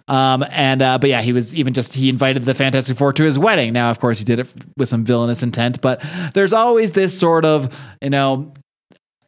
Um, 0.08 0.44
and 0.50 0.82
uh, 0.82 0.98
but 0.98 1.10
yeah, 1.10 1.22
he 1.22 1.32
was 1.32 1.54
even 1.54 1.74
just 1.74 1.94
he 1.94 2.08
invited 2.08 2.44
the 2.44 2.54
Fantastic 2.54 2.98
Four 2.98 3.12
to 3.14 3.22
his 3.22 3.38
wedding. 3.38 3.72
Now, 3.72 3.90
of 3.90 4.00
course, 4.00 4.18
he 4.18 4.24
did 4.24 4.40
it 4.40 4.48
with 4.76 4.88
some 4.88 5.04
villainous 5.04 5.42
intent, 5.42 5.80
but 5.80 6.02
there's 6.34 6.52
always 6.52 6.92
this 6.92 7.16
sort 7.16 7.44
of 7.44 7.74
you 8.00 8.10
know 8.10 8.52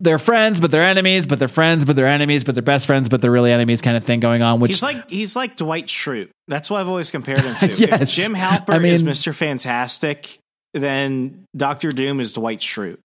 they're 0.05 0.19
friends, 0.19 0.61
but 0.61 0.71
they're 0.71 0.83
enemies, 0.83 1.27
but 1.27 1.39
they're 1.39 1.49
friends, 1.49 1.85
but 1.85 1.97
they're 1.97 2.07
enemies, 2.07 2.45
but 2.45 2.55
they're 2.55 2.63
best 2.63 2.87
friends, 2.87 3.09
but 3.09 3.21
they're 3.21 3.31
really 3.31 3.51
enemies 3.51 3.81
kind 3.83 3.97
of 3.97 4.05
thing 4.05 4.21
going 4.21 4.43
on. 4.43 4.61
Which 4.61 4.71
he's 4.71 4.83
like 4.83 5.11
he's 5.11 5.35
like 5.35 5.57
Dwight 5.57 5.87
Schrute. 5.87 6.31
That's 6.47 6.71
what 6.71 6.81
I've 6.81 6.89
always 6.89 7.11
compared 7.11 7.41
him 7.41 7.55
to. 7.61 7.75
yes. 7.75 8.01
If 8.03 8.09
Jim 8.11 8.35
Halpert 8.35 8.75
I 8.75 8.79
mean, 8.79 8.93
is 8.93 9.03
Mister 9.03 9.33
Fantastic, 9.33 10.39
then 10.75 11.45
Doctor 11.57 11.91
Doom 11.91 12.21
is 12.21 12.33
Dwight 12.33 12.61
Schrute. 12.61 12.99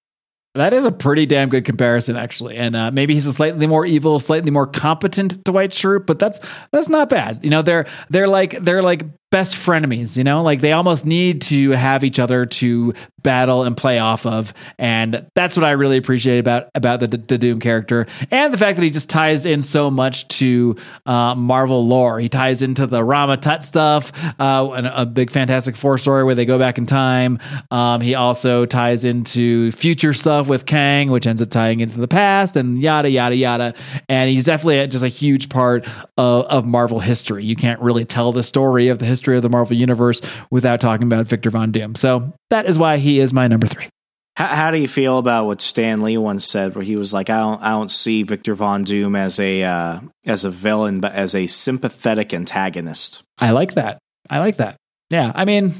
That 0.55 0.73
is 0.73 0.83
a 0.83 0.91
pretty 0.91 1.27
damn 1.27 1.49
good 1.49 1.63
comparison, 1.63 2.15
actually. 2.15 2.57
And 2.57 2.75
uh, 2.75 2.89
maybe 2.89 3.13
he's 3.13 3.27
a 3.27 3.31
slightly 3.31 3.67
more 3.67 3.85
evil, 3.85 4.19
slightly 4.19 4.49
more 4.49 4.65
competent 4.65 5.43
Dwight 5.43 5.69
Schrute, 5.69 6.07
but 6.07 6.17
that's 6.17 6.39
that's 6.71 6.89
not 6.89 7.07
bad. 7.07 7.43
You 7.43 7.51
know, 7.51 7.61
they're 7.61 7.85
they're 8.09 8.27
like 8.27 8.59
they're 8.63 8.81
like 8.81 9.03
best 9.31 9.55
frenemies, 9.55 10.17
you 10.17 10.23
know? 10.23 10.41
Like 10.43 10.61
they 10.61 10.73
almost 10.73 11.05
need 11.05 11.41
to 11.43 11.71
have 11.71 12.03
each 12.03 12.19
other 12.19 12.45
to 12.45 12.93
battle 13.21 13.63
and 13.63 13.75
play 13.75 13.99
off 13.99 14.25
of. 14.25 14.53
And 14.77 15.25
that's 15.35 15.57
what 15.57 15.65
I 15.65 15.71
really 15.71 15.97
appreciate 15.97 16.39
about 16.39 16.69
about 16.73 16.99
the, 17.01 17.07
the 17.07 17.37
Doom 17.37 17.59
character. 17.59 18.07
And 18.31 18.53
the 18.53 18.57
fact 18.57 18.77
that 18.77 18.83
he 18.83 18.89
just 18.89 19.09
ties 19.09 19.45
in 19.45 19.61
so 19.61 19.91
much 19.91 20.27
to 20.39 20.75
uh, 21.05 21.35
Marvel 21.35 21.85
lore. 21.85 22.19
He 22.19 22.29
ties 22.29 22.61
into 22.61 22.87
the 22.87 23.03
Rama 23.03 23.37
Tut 23.37 23.63
stuff, 23.63 24.11
uh, 24.39 24.69
and 24.71 24.87
a 24.87 25.05
big 25.05 25.31
Fantastic 25.31 25.75
Four 25.75 25.97
story 25.97 26.23
where 26.23 26.35
they 26.35 26.45
go 26.45 26.57
back 26.57 26.77
in 26.77 26.85
time. 26.85 27.39
Um, 27.71 28.01
he 28.01 28.15
also 28.15 28.65
ties 28.65 29.05
into 29.05 29.71
future 29.73 30.13
stuff 30.13 30.47
with 30.47 30.65
Kang, 30.65 31.11
which 31.11 31.27
ends 31.27 31.41
up 31.41 31.49
tying 31.49 31.81
into 31.81 31.99
the 31.99 32.07
past 32.07 32.55
and 32.55 32.81
yada, 32.81 33.09
yada, 33.09 33.35
yada. 33.35 33.73
And 34.07 34.29
he's 34.29 34.45
definitely 34.45 34.87
just 34.87 35.03
a 35.03 35.09
huge 35.09 35.49
part 35.49 35.85
of, 36.17 36.45
of 36.45 36.65
Marvel 36.65 36.99
history. 36.99 37.43
You 37.43 37.55
can't 37.55 37.79
really 37.81 38.05
tell 38.05 38.31
the 38.31 38.43
story 38.43 38.87
of 38.87 38.99
the 38.99 39.05
history 39.05 39.18
history 39.19 39.35
of 39.35 39.43
the 39.43 39.49
Marvel 39.49 39.75
Universe 39.75 40.21
without 40.49 40.79
talking 40.79 41.05
about 41.05 41.25
Victor 41.27 41.49
Von 41.49 41.71
Doom. 41.71 41.95
So 41.95 42.33
that 42.49 42.65
is 42.65 42.77
why 42.77 42.97
he 42.97 43.19
is 43.19 43.33
my 43.33 43.47
number 43.47 43.67
three. 43.67 43.89
How, 44.37 44.47
how, 44.47 44.71
do 44.71 44.77
you 44.77 44.87
feel 44.87 45.17
about 45.17 45.47
what 45.47 45.59
Stan 45.59 46.01
Lee 46.01 46.17
once 46.17 46.45
said, 46.45 46.73
where 46.73 46.83
he 46.83 46.95
was 46.95 47.13
like, 47.13 47.29
"I 47.29 47.39
don't, 47.39 47.61
I 47.61 47.71
don't 47.71 47.91
see 47.91 48.23
Victor 48.23 48.53
Von 48.53 48.85
Doom 48.85 49.15
as 49.15 49.37
a 49.37 49.63
uh, 49.63 49.99
as 50.25 50.45
a 50.45 50.49
villain, 50.49 51.01
but 51.01 51.11
as 51.11 51.35
a 51.35 51.47
sympathetic 51.47 52.33
antagonist." 52.33 53.21
I 53.37 53.51
like 53.51 53.73
that. 53.73 53.99
I 54.29 54.39
like 54.39 54.55
that. 54.57 54.77
Yeah, 55.09 55.33
I 55.35 55.43
mean, 55.43 55.73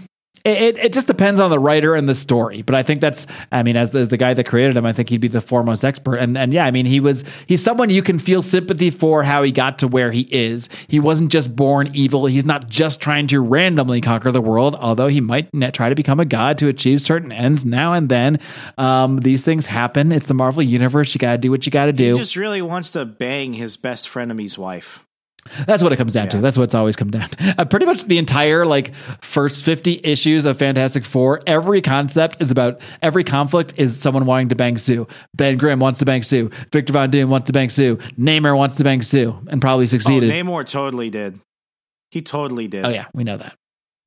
it, 0.45 0.77
it 0.77 0.93
just 0.93 1.07
depends 1.07 1.39
on 1.39 1.49
the 1.49 1.59
writer 1.59 1.95
and 1.95 2.07
the 2.07 2.15
story, 2.15 2.61
but 2.61 2.75
I 2.75 2.83
think 2.83 3.01
that's. 3.01 3.27
I 3.51 3.63
mean, 3.63 3.75
as, 3.75 3.93
as 3.93 4.09
the 4.09 4.17
guy 4.17 4.33
that 4.33 4.45
created 4.45 4.77
him, 4.77 4.85
I 4.85 4.93
think 4.93 5.09
he'd 5.09 5.21
be 5.21 5.27
the 5.27 5.41
foremost 5.41 5.83
expert. 5.83 6.15
And 6.15 6.37
and 6.37 6.53
yeah, 6.53 6.65
I 6.65 6.71
mean, 6.71 6.85
he 6.85 6.99
was 6.99 7.23
he's 7.47 7.61
someone 7.61 7.89
you 7.89 8.01
can 8.01 8.19
feel 8.19 8.41
sympathy 8.41 8.89
for 8.89 9.23
how 9.23 9.43
he 9.43 9.51
got 9.51 9.79
to 9.79 9.87
where 9.87 10.11
he 10.11 10.21
is. 10.31 10.69
He 10.87 10.99
wasn't 10.99 11.31
just 11.31 11.55
born 11.55 11.89
evil. 11.93 12.25
He's 12.27 12.45
not 12.45 12.69
just 12.69 13.01
trying 13.01 13.27
to 13.27 13.41
randomly 13.41 13.99
conquer 13.99 14.31
the 14.31 14.41
world, 14.41 14.75
although 14.75 15.07
he 15.07 15.21
might 15.21 15.49
try 15.73 15.89
to 15.89 15.95
become 15.95 16.19
a 16.19 16.25
god 16.25 16.57
to 16.59 16.67
achieve 16.67 17.01
certain 17.01 17.31
ends 17.31 17.65
now 17.65 17.93
and 17.93 18.09
then. 18.09 18.39
Um, 18.77 19.17
these 19.17 19.41
things 19.41 19.65
happen. 19.65 20.11
It's 20.11 20.27
the 20.27 20.33
Marvel 20.33 20.63
universe. 20.63 21.13
You 21.13 21.19
got 21.19 21.33
to 21.33 21.37
do 21.37 21.51
what 21.51 21.65
you 21.65 21.71
got 21.71 21.87
to 21.87 21.93
do. 21.93 22.13
He 22.13 22.19
just 22.19 22.35
really 22.35 22.61
wants 22.61 22.91
to 22.91 23.05
bang 23.05 23.53
his 23.53 23.75
best 23.75 24.07
friend 24.07 24.29
frenemy's 24.29 24.57
wife. 24.57 25.05
That's 25.65 25.83
what 25.83 25.91
it 25.91 25.97
comes 25.97 26.13
down 26.13 26.25
yeah. 26.25 26.31
to. 26.31 26.41
That's 26.41 26.57
what's 26.57 26.75
always 26.75 26.95
come 26.95 27.11
down. 27.11 27.29
Uh, 27.39 27.65
pretty 27.65 27.85
much 27.85 28.03
the 28.03 28.17
entire 28.17 28.65
like 28.65 28.93
first 29.21 29.65
50 29.65 30.01
issues 30.03 30.45
of 30.45 30.57
Fantastic 30.57 31.03
Four, 31.03 31.41
every 31.47 31.81
concept 31.81 32.37
is 32.39 32.51
about 32.51 32.81
every 33.01 33.23
conflict 33.23 33.73
is 33.77 33.99
someone 33.99 34.25
wanting 34.25 34.49
to 34.49 34.55
bang 34.55 34.77
Sue. 34.77 35.07
Ben 35.33 35.57
Grimm 35.57 35.79
wants 35.79 35.99
to 35.99 36.05
bang 36.05 36.23
Sue. 36.23 36.49
Victor 36.71 36.93
Von 36.93 37.09
Doom 37.09 37.29
wants 37.29 37.47
to 37.47 37.53
bang 37.53 37.69
Sue. 37.69 37.97
Namor 38.17 38.55
wants 38.55 38.75
to 38.77 38.83
bang 38.83 39.01
Sue 39.01 39.37
and 39.49 39.61
probably 39.61 39.87
succeeded. 39.87 40.29
Oh, 40.29 40.33
Namor 40.33 40.67
totally 40.67 41.09
did. 41.09 41.39
He 42.11 42.21
totally 42.21 42.67
did. 42.67 42.85
Oh 42.85 42.89
yeah, 42.89 43.05
we 43.13 43.23
know 43.23 43.37
that. 43.37 43.58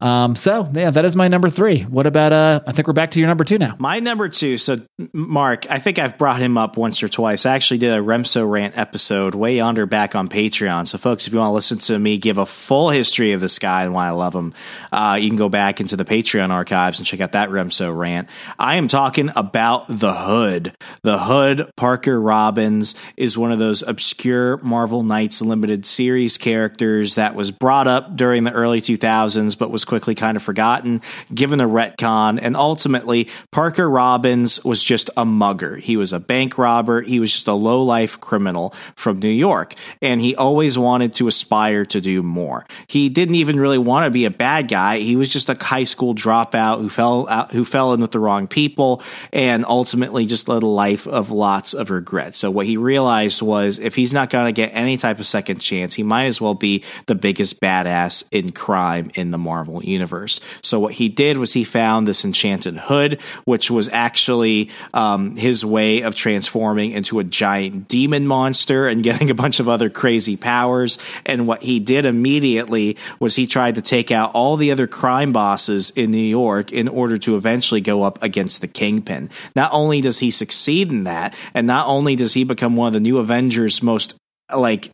Um, 0.02 0.34
so 0.34 0.68
yeah, 0.74 0.90
that 0.90 1.04
is 1.04 1.14
my 1.14 1.28
number 1.28 1.48
three. 1.48 1.82
What 1.82 2.08
about 2.08 2.32
uh? 2.32 2.60
I 2.66 2.72
think 2.72 2.88
we're 2.88 2.92
back 2.92 3.12
to 3.12 3.20
your 3.20 3.28
number 3.28 3.44
two 3.44 3.56
now. 3.56 3.76
My 3.78 4.00
number 4.00 4.28
two. 4.28 4.58
So 4.58 4.80
Marc, 5.12 5.70
I 5.70 5.78
think 5.78 6.00
I've 6.00 6.18
brought 6.18 6.40
him 6.40 6.58
up 6.58 6.76
once 6.76 7.04
or 7.04 7.08
twice. 7.08 7.46
I 7.46 7.54
actually 7.54 7.78
did 7.78 7.92
a 7.92 8.02
Remso 8.02 8.50
rant 8.50 8.76
episode 8.76 9.36
way 9.36 9.60
under 9.60 9.86
back 9.86 10.16
on 10.16 10.26
Patreon. 10.26 10.88
So 10.88 10.98
folks, 10.98 11.28
if 11.28 11.32
you 11.32 11.38
want 11.38 11.50
to 11.50 11.54
listen 11.54 11.78
to 11.78 11.96
me 11.96 12.18
give 12.18 12.36
a 12.36 12.46
full 12.46 12.90
history 12.90 13.30
of 13.30 13.40
this 13.40 13.60
guy 13.60 13.84
and 13.84 13.94
why 13.94 14.08
I 14.08 14.10
love 14.10 14.34
him, 14.34 14.54
uh, 14.90 15.18
you 15.20 15.28
can 15.28 15.36
go 15.36 15.48
back 15.48 15.80
into 15.80 15.94
the 15.94 16.04
Patreon 16.04 16.50
archives 16.50 16.98
and 16.98 17.06
check 17.06 17.20
out 17.20 17.32
that 17.32 17.50
Remso 17.50 17.96
rant. 17.96 18.28
I 18.58 18.76
am 18.76 18.88
talking 18.88 19.30
about 19.36 19.86
the 19.88 20.14
Hood. 20.14 20.74
The 21.04 21.20
Hood, 21.20 21.70
Parker 21.76 22.20
Robbins, 22.20 22.96
is 23.16 23.38
one 23.38 23.52
of 23.52 23.60
those 23.60 23.82
obscure 23.82 24.56
Marvel 24.58 25.04
Knights 25.04 25.42
limited 25.42 25.86
series 25.86 26.38
characters 26.38 27.14
that 27.14 27.36
was 27.36 27.52
brought 27.52 27.86
up 27.86 28.16
during 28.16 28.42
the 28.42 28.52
early 28.52 28.80
2000s, 28.80 29.56
but 29.56 29.70
was 29.70 29.84
quickly 29.92 30.14
kind 30.14 30.38
of 30.38 30.42
forgotten, 30.42 31.02
given 31.34 31.60
a 31.60 31.68
retcon. 31.68 32.38
And 32.40 32.56
ultimately, 32.56 33.28
Parker 33.50 33.90
Robbins 33.90 34.64
was 34.64 34.82
just 34.82 35.10
a 35.18 35.26
mugger. 35.26 35.76
He 35.76 35.98
was 35.98 36.14
a 36.14 36.18
bank 36.18 36.56
robber. 36.56 37.02
He 37.02 37.20
was 37.20 37.30
just 37.30 37.46
a 37.46 37.52
low 37.52 37.82
life 37.82 38.18
criminal 38.18 38.70
from 38.94 39.18
New 39.18 39.28
York. 39.28 39.74
And 40.00 40.18
he 40.18 40.34
always 40.34 40.78
wanted 40.78 41.12
to 41.16 41.28
aspire 41.28 41.84
to 41.84 42.00
do 42.00 42.22
more. 42.22 42.64
He 42.86 43.10
didn't 43.10 43.34
even 43.34 43.60
really 43.60 43.76
want 43.76 44.06
to 44.06 44.10
be 44.10 44.24
a 44.24 44.30
bad 44.30 44.68
guy. 44.68 44.96
He 44.96 45.14
was 45.14 45.28
just 45.28 45.50
a 45.50 45.58
high 45.60 45.84
school 45.84 46.14
dropout 46.14 46.80
who 46.80 46.88
fell 46.88 47.28
out, 47.28 47.52
who 47.52 47.62
fell 47.62 47.92
in 47.92 48.00
with 48.00 48.12
the 48.12 48.18
wrong 48.18 48.46
people 48.46 49.02
and 49.30 49.66
ultimately 49.66 50.24
just 50.24 50.48
led 50.48 50.62
a 50.62 50.66
life 50.66 51.06
of 51.06 51.30
lots 51.30 51.74
of 51.74 51.90
regret. 51.90 52.34
So 52.34 52.50
what 52.50 52.64
he 52.64 52.78
realized 52.78 53.42
was 53.42 53.78
if 53.78 53.94
he's 53.94 54.14
not 54.14 54.30
going 54.30 54.46
to 54.46 54.52
get 54.52 54.70
any 54.72 54.96
type 54.96 55.18
of 55.18 55.26
second 55.26 55.58
chance, 55.58 55.92
he 55.92 56.02
might 56.02 56.24
as 56.24 56.40
well 56.40 56.54
be 56.54 56.82
the 57.04 57.14
biggest 57.14 57.60
badass 57.60 58.24
in 58.32 58.52
crime 58.52 59.10
in 59.14 59.32
the 59.32 59.38
Marvel 59.38 59.81
universe. 59.86 60.40
So 60.62 60.78
what 60.80 60.94
he 60.94 61.08
did 61.08 61.38
was 61.38 61.52
he 61.52 61.64
found 61.64 62.06
this 62.06 62.24
enchanted 62.24 62.76
hood, 62.76 63.20
which 63.44 63.70
was 63.70 63.88
actually 63.88 64.70
um, 64.94 65.36
his 65.36 65.64
way 65.64 66.02
of 66.02 66.14
transforming 66.14 66.92
into 66.92 67.18
a 67.18 67.24
giant 67.24 67.88
demon 67.88 68.26
monster 68.26 68.86
and 68.88 69.02
getting 69.12 69.30
a 69.30 69.34
bunch 69.34 69.60
of 69.60 69.68
other 69.68 69.90
crazy 69.90 70.36
powers. 70.36 70.98
And 71.26 71.46
what 71.46 71.62
he 71.62 71.80
did 71.80 72.06
immediately 72.06 72.96
was 73.20 73.36
he 73.36 73.46
tried 73.46 73.74
to 73.76 73.82
take 73.82 74.10
out 74.10 74.32
all 74.34 74.56
the 74.56 74.72
other 74.72 74.86
crime 74.86 75.32
bosses 75.32 75.90
in 75.90 76.10
New 76.10 76.18
York 76.18 76.72
in 76.72 76.88
order 76.88 77.18
to 77.18 77.36
eventually 77.36 77.80
go 77.80 78.02
up 78.02 78.22
against 78.22 78.60
the 78.60 78.68
Kingpin. 78.68 79.28
Not 79.54 79.70
only 79.72 80.00
does 80.00 80.18
he 80.18 80.30
succeed 80.30 80.90
in 80.90 81.04
that, 81.04 81.34
and 81.54 81.66
not 81.66 81.86
only 81.86 82.16
does 82.16 82.34
he 82.34 82.44
become 82.44 82.76
one 82.76 82.88
of 82.88 82.92
the 82.94 83.00
new 83.00 83.18
Avengers' 83.18 83.82
most 83.82 84.16
like 84.54 84.90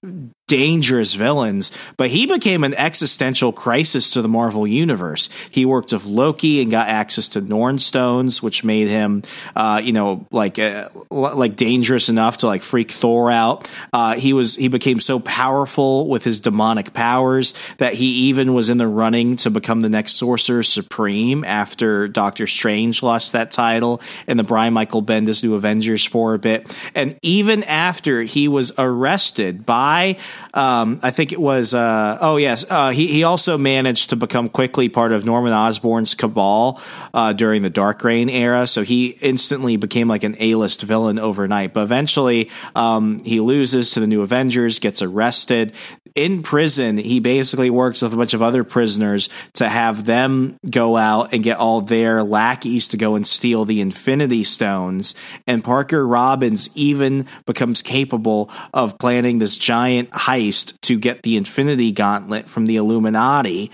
dangerous 0.48 1.14
villains, 1.14 1.70
but 1.96 2.10
he 2.10 2.26
became 2.26 2.64
an 2.64 2.74
existential 2.74 3.52
crisis 3.52 4.10
to 4.10 4.22
the 4.22 4.28
Marvel 4.28 4.66
universe. 4.66 5.28
He 5.50 5.64
worked 5.64 5.92
with 5.92 6.06
Loki 6.06 6.60
and 6.60 6.70
got 6.70 6.88
access 6.88 7.28
to 7.30 7.40
Norn 7.40 7.78
stones, 7.78 8.42
which 8.42 8.64
made 8.64 8.88
him, 8.88 9.22
uh, 9.54 9.80
you 9.84 9.92
know, 9.92 10.26
like 10.32 10.58
uh, 10.58 10.88
like 11.10 11.54
dangerous 11.54 12.08
enough 12.08 12.38
to 12.38 12.46
like 12.46 12.62
freak 12.62 12.90
Thor 12.90 13.30
out. 13.30 13.70
Uh, 13.92 14.16
he 14.16 14.32
was 14.32 14.56
he 14.56 14.68
became 14.68 15.00
so 15.00 15.20
powerful 15.20 16.08
with 16.08 16.24
his 16.24 16.40
demonic 16.40 16.92
powers 16.92 17.54
that 17.76 17.94
he 17.94 18.28
even 18.28 18.54
was 18.54 18.70
in 18.70 18.78
the 18.78 18.88
running 18.88 19.36
to 19.36 19.50
become 19.50 19.80
the 19.80 19.88
next 19.88 20.14
Sorcerer 20.14 20.62
Supreme 20.62 21.44
after 21.44 22.08
Doctor 22.08 22.46
Strange 22.46 23.02
lost 23.02 23.32
that 23.32 23.50
title 23.50 24.00
in 24.26 24.38
the 24.38 24.44
Brian 24.44 24.72
Michael 24.72 25.02
Bendis 25.02 25.42
New 25.42 25.54
Avengers 25.54 26.04
for 26.04 26.32
a 26.32 26.38
bit, 26.38 26.74
and 26.94 27.18
even 27.20 27.62
after 27.64 28.22
he 28.22 28.48
was 28.48 28.72
arrested 28.78 29.66
by 29.66 30.16
um, 30.54 31.00
I 31.02 31.10
think 31.10 31.32
it 31.32 31.40
was. 31.40 31.74
Uh, 31.74 32.18
oh 32.20 32.36
yes, 32.36 32.64
uh, 32.68 32.90
he 32.90 33.06
he 33.08 33.24
also 33.24 33.58
managed 33.58 34.10
to 34.10 34.16
become 34.16 34.48
quickly 34.48 34.88
part 34.88 35.12
of 35.12 35.24
Norman 35.24 35.52
Osborn's 35.52 36.14
cabal 36.14 36.80
uh, 37.14 37.32
during 37.32 37.62
the 37.62 37.70
Dark 37.70 38.02
Reign 38.04 38.28
era. 38.28 38.66
So 38.66 38.82
he 38.82 39.08
instantly 39.20 39.76
became 39.76 40.08
like 40.08 40.24
an 40.24 40.36
A 40.38 40.54
list 40.54 40.82
villain 40.82 41.18
overnight. 41.18 41.72
But 41.72 41.82
eventually, 41.82 42.50
um, 42.74 43.22
he 43.24 43.40
loses 43.40 43.92
to 43.92 44.00
the 44.00 44.06
New 44.06 44.22
Avengers, 44.22 44.78
gets 44.78 45.02
arrested 45.02 45.74
in 46.18 46.42
prison, 46.42 46.96
he 46.96 47.20
basically 47.20 47.70
works 47.70 48.02
with 48.02 48.12
a 48.12 48.16
bunch 48.16 48.34
of 48.34 48.42
other 48.42 48.64
prisoners 48.64 49.28
to 49.54 49.68
have 49.68 50.04
them 50.04 50.58
go 50.68 50.96
out 50.96 51.32
and 51.32 51.44
get 51.44 51.58
all 51.58 51.80
their 51.80 52.24
lackeys 52.24 52.88
to 52.88 52.96
go 52.96 53.14
and 53.14 53.24
steal 53.24 53.64
the 53.64 53.80
Infinity 53.80 54.42
Stones. 54.42 55.14
And 55.46 55.62
Parker 55.62 56.04
Robbins 56.04 56.70
even 56.74 57.26
becomes 57.46 57.82
capable 57.82 58.50
of 58.74 58.98
planning 58.98 59.38
this 59.38 59.56
giant 59.56 60.12
heist 60.28 60.78
to 60.82 60.98
get 60.98 61.22
the 61.22 61.36
Infinity 61.36 61.90
Gauntlet 61.90 62.48
from 62.48 62.66
the 62.66 62.76
Illuminati 62.76 63.70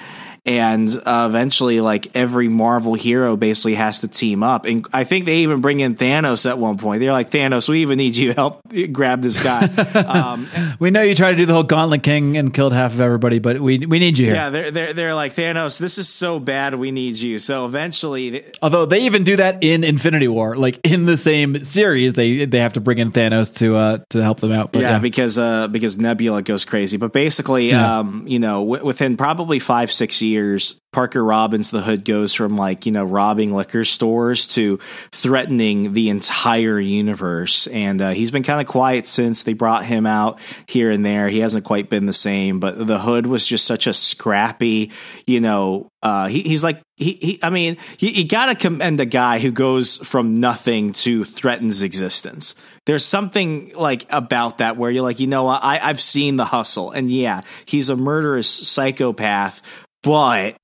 and 0.46 0.90
uh, 1.06 1.26
eventually 1.28 1.80
like 1.80 2.14
every 2.14 2.48
marvel 2.48 2.94
hero 2.94 3.36
basically 3.36 3.74
has 3.74 4.00
to 4.00 4.08
team 4.08 4.42
up. 4.42 4.66
And 4.66 4.86
i 4.92 5.04
think 5.04 5.24
they 5.24 5.38
even 5.38 5.60
bring 5.60 5.80
in 5.80 5.94
thanos 5.94 6.48
at 6.48 6.58
one 6.58 6.76
point. 6.76 7.00
They're 7.00 7.12
like 7.12 7.30
thanos 7.30 7.68
we 7.68 7.80
even 7.80 7.96
need 7.96 8.16
you 8.16 8.34
help 8.34 8.62
grab 8.92 9.22
this 9.22 9.40
guy. 9.40 9.70
Um, 10.04 10.48
we 10.78 10.90
know 10.90 11.02
you 11.02 11.14
tried 11.14 11.32
to 11.32 11.36
do 11.36 11.46
the 11.46 11.52
whole 11.52 11.62
gauntlet 11.62 12.02
king 12.02 12.36
and 12.36 12.52
killed 12.52 12.72
half 12.72 12.92
of 12.92 13.00
everybody 13.00 13.38
but 13.38 13.60
we 13.60 13.78
we 13.78 13.98
need 13.98 14.18
you 14.18 14.26
here. 14.26 14.34
Yeah 14.34 14.50
they're, 14.50 14.70
they're, 14.70 14.92
they're 14.92 15.14
like 15.14 15.34
thanos 15.34 15.78
this 15.78 15.98
is 15.98 16.08
so 16.08 16.38
bad 16.38 16.74
we 16.74 16.90
need 16.90 17.16
you. 17.16 17.38
So 17.38 17.64
eventually 17.64 18.30
they, 18.30 18.52
although 18.60 18.86
they 18.86 19.02
even 19.02 19.24
do 19.24 19.36
that 19.36 19.62
in 19.62 19.82
infinity 19.82 20.28
war 20.28 20.56
like 20.56 20.78
in 20.84 21.06
the 21.06 21.16
same 21.16 21.64
series 21.64 22.12
they 22.14 22.44
they 22.44 22.60
have 22.60 22.74
to 22.74 22.80
bring 22.80 22.98
in 22.98 23.12
thanos 23.12 23.54
to 23.58 23.76
uh 23.76 23.98
to 24.10 24.22
help 24.22 24.40
them 24.40 24.52
out 24.52 24.72
but, 24.72 24.82
yeah, 24.82 24.92
yeah, 24.92 24.98
because 24.98 25.38
uh 25.38 25.68
because 25.68 25.96
nebula 25.98 26.42
goes 26.42 26.64
crazy. 26.64 26.96
But 26.96 27.12
basically 27.12 27.70
yeah. 27.70 28.00
um 28.00 28.24
you 28.26 28.38
know 28.38 28.60
w- 28.64 28.84
within 28.84 29.16
probably 29.16 29.58
five 29.58 29.90
six 29.90 30.20
years 30.20 30.33
years, 30.34 30.80
Parker 30.92 31.24
Robbins, 31.24 31.70
the 31.70 31.82
hood, 31.82 32.04
goes 32.04 32.34
from 32.34 32.56
like, 32.56 32.86
you 32.86 32.92
know, 32.92 33.04
robbing 33.04 33.52
liquor 33.52 33.84
stores 33.84 34.46
to 34.48 34.78
threatening 35.12 35.92
the 35.92 36.08
entire 36.08 36.78
universe. 36.78 37.66
And 37.68 38.00
uh, 38.00 38.10
he's 38.10 38.30
been 38.30 38.42
kind 38.42 38.60
of 38.60 38.66
quiet 38.66 39.06
since 39.06 39.42
they 39.42 39.54
brought 39.54 39.84
him 39.84 40.06
out 40.06 40.38
here 40.68 40.90
and 40.90 41.04
there. 41.04 41.28
He 41.28 41.40
hasn't 41.40 41.64
quite 41.64 41.88
been 41.88 42.06
the 42.06 42.12
same, 42.12 42.60
but 42.60 42.86
the 42.86 42.98
hood 42.98 43.26
was 43.26 43.46
just 43.46 43.64
such 43.64 43.86
a 43.86 43.94
scrappy, 43.94 44.92
you 45.26 45.40
know, 45.40 45.90
uh, 46.04 46.28
he, 46.28 46.42
he's 46.42 46.62
like, 46.62 46.82
he, 46.96 47.12
he, 47.14 47.38
I 47.42 47.50
mean, 47.50 47.78
you, 47.98 48.10
you 48.10 48.28
got 48.28 48.46
to 48.46 48.54
commend 48.54 49.00
a 49.00 49.06
guy 49.06 49.38
who 49.38 49.50
goes 49.50 49.96
from 49.96 50.36
nothing 50.36 50.92
to 50.92 51.24
threatens 51.24 51.82
existence. 51.82 52.54
There's 52.86 53.04
something 53.04 53.72
like 53.74 54.04
about 54.10 54.58
that 54.58 54.76
where 54.76 54.90
you're 54.90 55.02
like, 55.02 55.18
you 55.18 55.26
know, 55.26 55.48
I, 55.48 55.80
I've 55.82 56.00
seen 56.00 56.36
the 56.36 56.44
hustle. 56.44 56.90
And 56.90 57.10
yeah, 57.10 57.40
he's 57.64 57.88
a 57.88 57.96
murderous 57.96 58.48
psychopath 58.48 59.83
but 60.04 60.56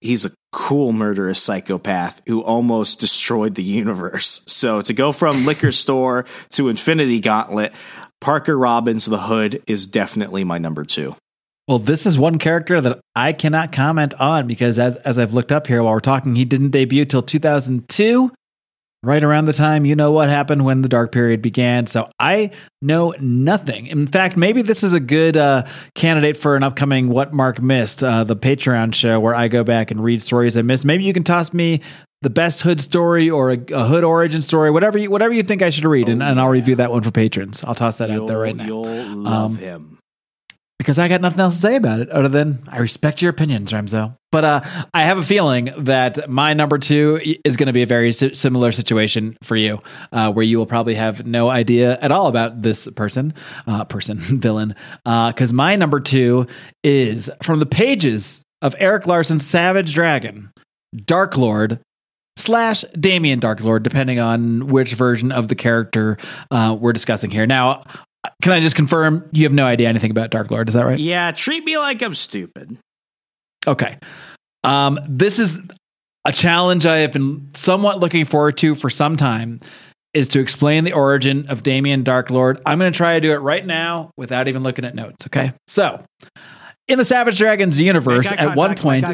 he's 0.00 0.24
a 0.24 0.30
cool 0.52 0.92
murderous 0.92 1.42
psychopath 1.42 2.20
who 2.26 2.42
almost 2.42 3.00
destroyed 3.00 3.54
the 3.54 3.62
universe. 3.62 4.42
So 4.46 4.82
to 4.82 4.92
go 4.92 5.12
from 5.12 5.46
liquor 5.46 5.72
store 5.84 6.26
to 6.50 6.68
Infinity 6.68 7.20
Gauntlet, 7.20 7.72
Parker 8.20 8.58
Robbins 8.58 9.06
the 9.06 9.18
Hood 9.18 9.62
is 9.66 9.86
definitely 9.86 10.44
my 10.44 10.58
number 10.58 10.84
two. 10.84 11.16
Well, 11.66 11.78
this 11.78 12.04
is 12.04 12.18
one 12.18 12.38
character 12.38 12.80
that 12.82 13.00
I 13.16 13.32
cannot 13.32 13.72
comment 13.72 14.12
on 14.20 14.46
because 14.46 14.78
as 14.78 14.96
as 14.96 15.18
I've 15.18 15.32
looked 15.32 15.50
up 15.50 15.66
here 15.66 15.82
while 15.82 15.94
we're 15.94 16.00
talking, 16.00 16.34
he 16.34 16.44
didn't 16.44 16.70
debut 16.70 17.06
till 17.06 17.22
2002 17.22 18.30
right 19.04 19.22
around 19.22 19.46
the 19.46 19.52
time 19.52 19.84
you 19.84 19.96
know 19.96 20.12
what 20.12 20.28
happened 20.28 20.64
when 20.64 20.82
the 20.82 20.88
dark 20.88 21.12
period 21.12 21.42
began. 21.42 21.86
So 21.86 22.10
I 22.18 22.50
know 22.82 23.14
nothing. 23.20 23.86
In 23.86 24.06
fact, 24.06 24.36
maybe 24.36 24.62
this 24.62 24.82
is 24.82 24.92
a 24.92 25.00
good 25.00 25.36
uh, 25.36 25.66
candidate 25.94 26.36
for 26.36 26.56
an 26.56 26.62
upcoming 26.62 27.08
What 27.08 27.32
Marc 27.32 27.60
Missed, 27.60 28.02
uh, 28.02 28.24
the 28.24 28.36
Patreon 28.36 28.94
show 28.94 29.20
where 29.20 29.34
I 29.34 29.48
go 29.48 29.64
back 29.64 29.90
and 29.90 30.02
read 30.02 30.22
stories 30.22 30.56
I 30.56 30.62
missed. 30.62 30.84
Maybe 30.84 31.04
you 31.04 31.12
can 31.12 31.24
toss 31.24 31.52
me 31.52 31.80
the 32.22 32.30
best 32.30 32.62
hood 32.62 32.80
story 32.80 33.28
or 33.28 33.50
a, 33.50 33.58
a 33.72 33.84
hood 33.84 34.02
origin 34.04 34.40
story, 34.40 34.70
whatever 34.70 34.96
you, 34.96 35.10
whatever 35.10 35.34
you 35.34 35.42
think 35.42 35.60
I 35.60 35.70
should 35.70 35.84
read, 35.84 36.08
oh, 36.08 36.12
and, 36.12 36.22
and, 36.22 36.40
I'll 36.40 36.48
review 36.48 36.76
that 36.76 36.90
one 36.90 37.02
for 37.02 37.10
patrons. 37.10 37.62
I'll 37.64 37.74
toss 37.74 37.98
that 37.98 38.08
you'll, 38.08 38.22
out 38.22 38.28
there 38.28 38.38
right 38.38 38.56
now. 38.56 38.64
You'll 38.64 38.84
love 38.84 39.50
um, 39.52 39.56
him 39.56 39.93
because 40.78 40.98
I 40.98 41.08
got 41.08 41.20
nothing 41.20 41.40
else 41.40 41.54
to 41.56 41.60
say 41.60 41.76
about 41.76 42.00
it 42.00 42.10
other 42.10 42.28
than 42.28 42.62
I 42.68 42.78
respect 42.78 43.22
your 43.22 43.30
opinions, 43.30 43.72
Remso. 43.72 44.16
But 44.32 44.44
uh, 44.44 44.60
I 44.92 45.02
have 45.02 45.18
a 45.18 45.22
feeling 45.22 45.72
that 45.78 46.28
my 46.28 46.54
number 46.54 46.78
two 46.78 47.20
is 47.44 47.56
going 47.56 47.68
to 47.68 47.72
be 47.72 47.82
a 47.82 47.86
very 47.86 48.12
si- 48.12 48.34
similar 48.34 48.72
situation 48.72 49.36
for 49.42 49.54
you, 49.54 49.80
uh, 50.12 50.32
where 50.32 50.44
you 50.44 50.58
will 50.58 50.66
probably 50.66 50.96
have 50.96 51.24
no 51.24 51.48
idea 51.48 51.98
at 52.00 52.10
all 52.10 52.26
about 52.26 52.62
this 52.62 52.88
person, 52.96 53.32
uh, 53.66 53.84
person, 53.84 54.18
villain. 54.40 54.74
Because 55.04 55.52
uh, 55.52 55.54
my 55.54 55.76
number 55.76 56.00
two 56.00 56.48
is 56.82 57.30
from 57.42 57.60
the 57.60 57.66
pages 57.66 58.42
of 58.60 58.74
Erik 58.78 59.06
Larsen's 59.06 59.46
Savage 59.46 59.94
Dragon, 59.94 60.50
Dark 61.06 61.36
Lord, 61.36 61.78
slash 62.36 62.82
Damien 62.98 63.38
Dark 63.38 63.60
Lord, 63.60 63.84
depending 63.84 64.18
on 64.18 64.66
which 64.66 64.94
version 64.94 65.30
of 65.30 65.46
the 65.46 65.54
character 65.54 66.18
uh, 66.50 66.76
we're 66.78 66.92
discussing 66.92 67.30
here. 67.30 67.46
Now, 67.46 67.84
can 68.42 68.52
I 68.52 68.60
just 68.60 68.76
confirm 68.76 69.28
you 69.32 69.44
have 69.44 69.52
no 69.52 69.66
idea 69.66 69.88
anything 69.88 70.10
about 70.10 70.30
Dark 70.30 70.50
Lord? 70.50 70.68
Is 70.68 70.74
that 70.74 70.84
right? 70.84 70.98
Yeah, 70.98 71.32
treat 71.32 71.64
me 71.64 71.78
like 71.78 72.02
I'm 72.02 72.14
stupid. 72.14 72.78
Okay. 73.66 73.98
Um, 74.62 74.98
this 75.08 75.38
is 75.38 75.60
a 76.24 76.32
challenge 76.32 76.86
I 76.86 76.98
have 76.98 77.12
been 77.12 77.50
somewhat 77.54 78.00
looking 78.00 78.24
forward 78.24 78.56
to 78.58 78.74
for 78.74 78.90
some 78.90 79.16
time 79.16 79.60
is 80.14 80.28
to 80.28 80.40
explain 80.40 80.84
the 80.84 80.92
origin 80.92 81.46
of 81.48 81.62
Damien 81.62 82.04
Dark 82.04 82.30
Lord. 82.30 82.62
I'm 82.64 82.78
going 82.78 82.92
to 82.92 82.96
try 82.96 83.14
to 83.14 83.20
do 83.20 83.32
it 83.32 83.38
right 83.38 83.66
now 83.66 84.10
without 84.16 84.48
even 84.48 84.62
looking 84.62 84.84
at 84.84 84.94
notes. 84.94 85.26
Okay. 85.26 85.52
So, 85.66 86.02
in 86.86 86.98
the 86.98 87.04
Savage 87.04 87.36
Dragons 87.36 87.80
universe, 87.80 88.26
at 88.30 88.56
one 88.56 88.76
point. 88.76 89.04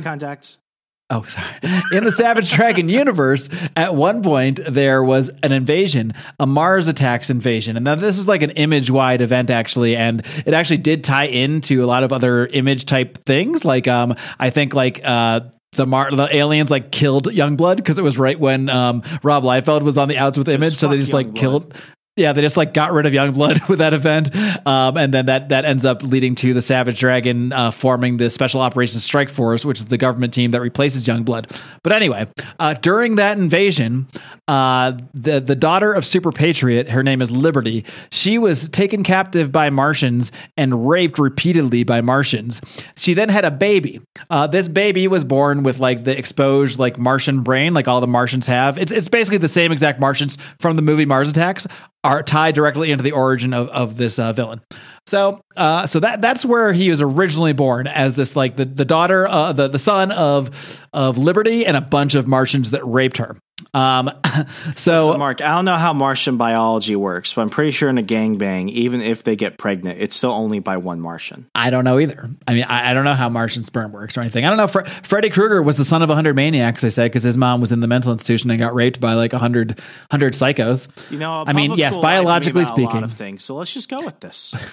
Oh, 1.11 1.24
sorry. 1.24 1.46
In 1.92 2.04
the 2.04 2.12
Savage 2.12 2.50
Dragon 2.54 2.88
universe, 2.88 3.48
at 3.76 3.94
one 3.94 4.22
point 4.22 4.61
there 4.68 5.02
was 5.02 5.30
an 5.42 5.50
invasion, 5.50 6.14
a 6.38 6.46
Mars 6.46 6.86
attacks 6.86 7.30
invasion. 7.30 7.76
And 7.76 7.84
now 7.84 7.96
this 7.96 8.16
is 8.16 8.28
like 8.28 8.42
an 8.42 8.50
image 8.52 8.90
wide 8.90 9.20
event 9.20 9.50
actually, 9.50 9.96
and 9.96 10.24
it 10.46 10.54
actually 10.54 10.78
did 10.78 11.02
tie 11.02 11.24
into 11.24 11.82
a 11.82 11.86
lot 11.86 12.04
of 12.04 12.12
other 12.12 12.46
image 12.46 12.86
type 12.86 13.24
things. 13.24 13.64
Like 13.64 13.88
um 13.88 14.14
I 14.38 14.50
think 14.50 14.72
like 14.72 15.00
uh 15.04 15.40
the 15.72 15.86
Mar- 15.86 16.11
the 16.11 16.28
aliens 16.34 16.70
like 16.70 16.90
killed 16.90 17.26
Youngblood 17.26 17.76
because 17.76 17.98
it 17.98 18.02
was 18.02 18.18
right 18.18 18.38
when 18.38 18.68
um, 18.68 19.02
Rob 19.22 19.44
Liefeld 19.44 19.82
was 19.82 19.96
on 19.96 20.08
the 20.08 20.18
outs 20.18 20.36
with 20.36 20.48
Image, 20.48 20.74
so 20.74 20.88
they 20.88 20.98
just 20.98 21.12
like 21.12 21.34
killed 21.34 21.74
yeah, 22.20 22.34
they 22.34 22.42
just 22.42 22.56
like 22.56 22.74
got 22.74 22.92
rid 22.92 23.06
of 23.06 23.12
Youngblood 23.12 23.66
with 23.68 23.78
that 23.78 23.94
event, 23.94 24.34
um, 24.66 24.96
and 24.96 25.12
then 25.12 25.26
that 25.26 25.48
that 25.48 25.64
ends 25.64 25.84
up 25.84 26.02
leading 26.02 26.34
to 26.36 26.52
the 26.52 26.62
Savage 26.62 27.00
Dragon 27.00 27.52
uh, 27.52 27.70
forming 27.70 28.18
the 28.18 28.28
Special 28.28 28.60
Operations 28.60 29.02
Strike 29.02 29.30
Force, 29.30 29.64
which 29.64 29.78
is 29.78 29.86
the 29.86 29.98
government 29.98 30.34
team 30.34 30.50
that 30.50 30.60
replaces 30.60 31.04
Youngblood. 31.04 31.50
But 31.82 31.92
anyway, 31.92 32.26
uh, 32.58 32.74
during 32.74 33.16
that 33.16 33.38
invasion, 33.38 34.06
uh, 34.48 34.92
the 35.14 35.40
the 35.40 35.56
daughter 35.56 35.92
of 35.92 36.04
Super 36.04 36.30
Patriot, 36.30 36.90
her 36.90 37.02
name 37.02 37.22
is 37.22 37.30
Liberty. 37.30 37.84
She 38.10 38.38
was 38.38 38.68
taken 38.68 39.02
captive 39.02 39.50
by 39.50 39.70
Martians 39.70 40.30
and 40.58 40.88
raped 40.88 41.18
repeatedly 41.18 41.84
by 41.84 42.02
Martians. 42.02 42.60
She 42.96 43.14
then 43.14 43.30
had 43.30 43.46
a 43.46 43.50
baby. 43.50 44.00
Uh, 44.28 44.46
this 44.46 44.68
baby 44.68 45.08
was 45.08 45.24
born 45.24 45.62
with 45.62 45.78
like 45.78 46.04
the 46.04 46.16
exposed 46.16 46.78
like 46.78 46.98
Martian 46.98 47.42
brain, 47.42 47.72
like 47.72 47.88
all 47.88 48.00
the 48.00 48.06
Martians 48.06 48.46
have. 48.46 48.76
It's 48.76 48.92
it's 48.92 49.08
basically 49.08 49.38
the 49.38 49.48
same 49.48 49.72
exact 49.72 50.00
Martians 50.00 50.36
from 50.58 50.76
the 50.76 50.82
movie 50.82 51.06
Mars 51.06 51.30
Attacks 51.30 51.66
are 52.03 52.22
tied 52.22 52.55
directly 52.55 52.90
into 52.90 53.03
the 53.03 53.12
origin 53.12 53.53
of, 53.53 53.68
of 53.68 53.96
this 53.96 54.18
uh, 54.18 54.32
villain. 54.32 54.61
So, 55.07 55.40
uh, 55.57 55.86
so 55.86 56.01
that 56.01 56.20
that's 56.20 56.44
where 56.44 56.72
he 56.72 56.88
was 56.88 57.01
originally 57.01 57.53
born 57.53 57.86
as 57.86 58.16
this 58.16 58.36
like 58.36 58.57
the 58.57 58.64
the 58.64 58.84
daughter, 58.84 59.26
uh, 59.26 59.53
the 59.53 59.68
the 59.68 59.78
son 59.78 60.12
of 60.12 60.80
of 60.92 61.18
Liberty 61.18 61.66
and 61.66 61.76
a 61.76 61.80
bunch 61.80 62.14
of 62.14 62.26
Martians 62.26 62.70
that 62.70 62.84
raped 62.86 63.18
her. 63.18 63.36
Um, 63.74 64.11
so, 64.76 65.06
Listen, 65.06 65.18
Marc, 65.18 65.40
I 65.42 65.54
don't 65.54 65.64
know 65.64 65.76
how 65.76 65.92
Martian 65.92 66.36
biology 66.36 66.96
works, 66.96 67.34
but 67.34 67.42
I'm 67.42 67.50
pretty 67.50 67.70
sure 67.70 67.88
in 67.88 67.98
a 67.98 68.02
gangbang, 68.02 68.70
even 68.70 69.00
if 69.00 69.22
they 69.22 69.36
get 69.36 69.58
pregnant, 69.58 70.00
it's 70.00 70.16
still 70.16 70.32
only 70.32 70.58
by 70.58 70.76
one 70.76 71.00
Martian. 71.00 71.48
I 71.54 71.70
don't 71.70 71.84
know 71.84 71.98
either. 71.98 72.30
I 72.46 72.54
mean, 72.54 72.64
I, 72.64 72.90
I 72.90 72.92
don't 72.92 73.04
know 73.04 73.14
how 73.14 73.28
Martian 73.28 73.62
sperm 73.62 73.92
works 73.92 74.16
or 74.16 74.20
anything. 74.20 74.44
I 74.44 74.48
don't 74.48 74.56
know. 74.56 74.66
Fre- 74.66 74.88
Freddy 75.02 75.30
Krueger 75.30 75.62
was 75.62 75.76
the 75.76 75.84
son 75.84 76.02
of 76.02 76.11
a 76.11 76.12
100 76.12 76.34
maniacs, 76.34 76.82
they 76.82 76.90
say, 76.90 77.06
because 77.06 77.22
his 77.22 77.36
mom 77.36 77.61
was 77.61 77.72
in 77.72 77.80
the 77.80 77.88
mental 77.88 78.12
institution 78.12 78.50
and 78.50 78.58
got 78.58 78.74
raped 78.74 79.00
by 79.00 79.14
like 79.14 79.32
a 79.32 79.36
100 79.36 79.78
psychos. 80.11 80.88
You 81.11 81.18
know, 81.18 81.44
I 81.46 81.52
mean, 81.52 81.74
yes, 81.74 81.96
biologically 81.96 82.64
speaking, 82.64 83.02
of 83.02 83.12
things. 83.12 83.44
So 83.44 83.56
let's 83.56 83.72
just 83.72 83.88
go 83.88 84.04
with 84.04 84.20
this. 84.20 84.54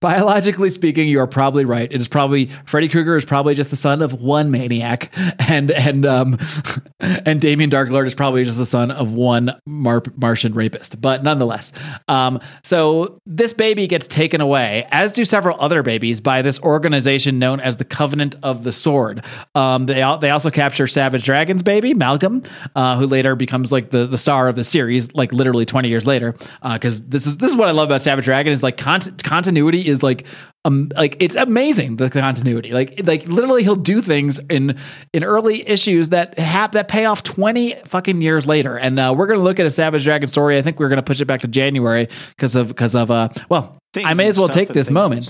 biologically 0.00 0.70
speaking, 0.70 1.08
you 1.08 1.20
are 1.20 1.26
probably 1.26 1.64
right. 1.64 1.90
It 1.90 2.00
is 2.00 2.08
probably 2.08 2.50
Freddy 2.66 2.88
Krueger 2.88 3.16
is 3.16 3.24
probably 3.24 3.54
just 3.54 3.70
the 3.70 3.76
son 3.76 4.02
of 4.02 4.20
one 4.20 4.50
maniac, 4.50 5.10
and 5.38 5.70
and 5.70 6.06
um 6.06 6.38
and 7.00 7.40
Damien 7.40 7.70
Darklord 7.70 8.06
is 8.06 8.14
probably 8.14 8.44
just 8.44 8.58
the 8.58 8.66
son 8.66 8.90
of 8.90 9.12
one 9.12 9.54
Mar- 9.66 10.02
Martian 10.16 10.54
rapist. 10.54 11.00
But 11.00 11.22
nonetheless, 11.22 11.72
um, 12.08 12.40
so 12.62 13.20
this 13.26 13.52
baby 13.52 13.86
gets 13.86 14.06
taken 14.06 14.40
away, 14.40 14.86
as 14.90 15.12
do 15.12 15.24
several 15.24 15.56
other 15.60 15.82
babies, 15.82 16.20
by 16.20 16.42
this 16.42 16.60
organization 16.60 17.38
known 17.38 17.60
as 17.60 17.76
the 17.76 17.84
Covenant 17.84 18.36
of 18.42 18.64
the 18.64 18.72
Sword. 18.72 19.24
Um, 19.54 19.86
they 19.86 20.02
they 20.20 20.30
also 20.30 20.50
capture 20.50 20.86
Savage 20.86 21.24
Dragon's 21.24 21.62
baby 21.62 21.94
Malcolm, 21.94 22.42
uh, 22.76 22.96
who 22.98 23.06
later 23.06 23.34
becomes 23.34 23.72
like 23.72 23.90
the 23.90 24.06
the 24.06 24.18
star 24.18 24.48
of 24.48 24.56
the 24.56 24.64
series, 24.64 25.12
like 25.14 25.32
literally 25.32 25.66
twenty 25.66 25.88
years 25.88 26.06
later. 26.06 26.34
Because 26.62 27.00
uh, 27.00 27.04
this 27.08 27.26
is 27.26 27.36
this 27.36 27.50
is 27.50 27.56
what 27.56 27.68
I 27.68 27.72
love 27.72 27.88
about 27.88 28.02
Savage 28.02 28.24
Dragon 28.24 28.52
is 28.52 28.62
like 28.62 28.76
con- 28.76 29.00
continuity 29.22 29.67
is 29.74 30.02
like 30.02 30.26
um 30.64 30.90
like 30.96 31.16
it's 31.20 31.36
amazing 31.36 31.96
the 31.96 32.10
continuity. 32.10 32.70
Like 32.70 33.00
like 33.04 33.26
literally 33.26 33.62
he'll 33.62 33.76
do 33.76 34.00
things 34.02 34.38
in 34.50 34.78
in 35.12 35.24
early 35.24 35.66
issues 35.68 36.10
that 36.10 36.38
have 36.38 36.72
that 36.72 36.88
pay 36.88 37.04
off 37.04 37.22
20 37.22 37.74
fucking 37.86 38.20
years 38.22 38.46
later. 38.46 38.76
And 38.78 38.98
uh, 38.98 39.14
we're 39.16 39.26
gonna 39.26 39.42
look 39.42 39.60
at 39.60 39.66
a 39.66 39.70
savage 39.70 40.04
dragon 40.04 40.28
story. 40.28 40.58
I 40.58 40.62
think 40.62 40.78
we're 40.80 40.88
gonna 40.88 41.02
push 41.02 41.20
it 41.20 41.26
back 41.26 41.40
to 41.40 41.48
january 41.48 42.08
because 42.30 42.54
of 42.56 42.68
because 42.68 42.94
of 42.94 43.10
uh 43.10 43.28
well 43.48 43.76
things 43.92 44.08
i 44.08 44.14
may 44.14 44.28
as 44.28 44.38
well 44.38 44.48
take 44.48 44.68
this 44.68 44.90
moment 44.90 45.28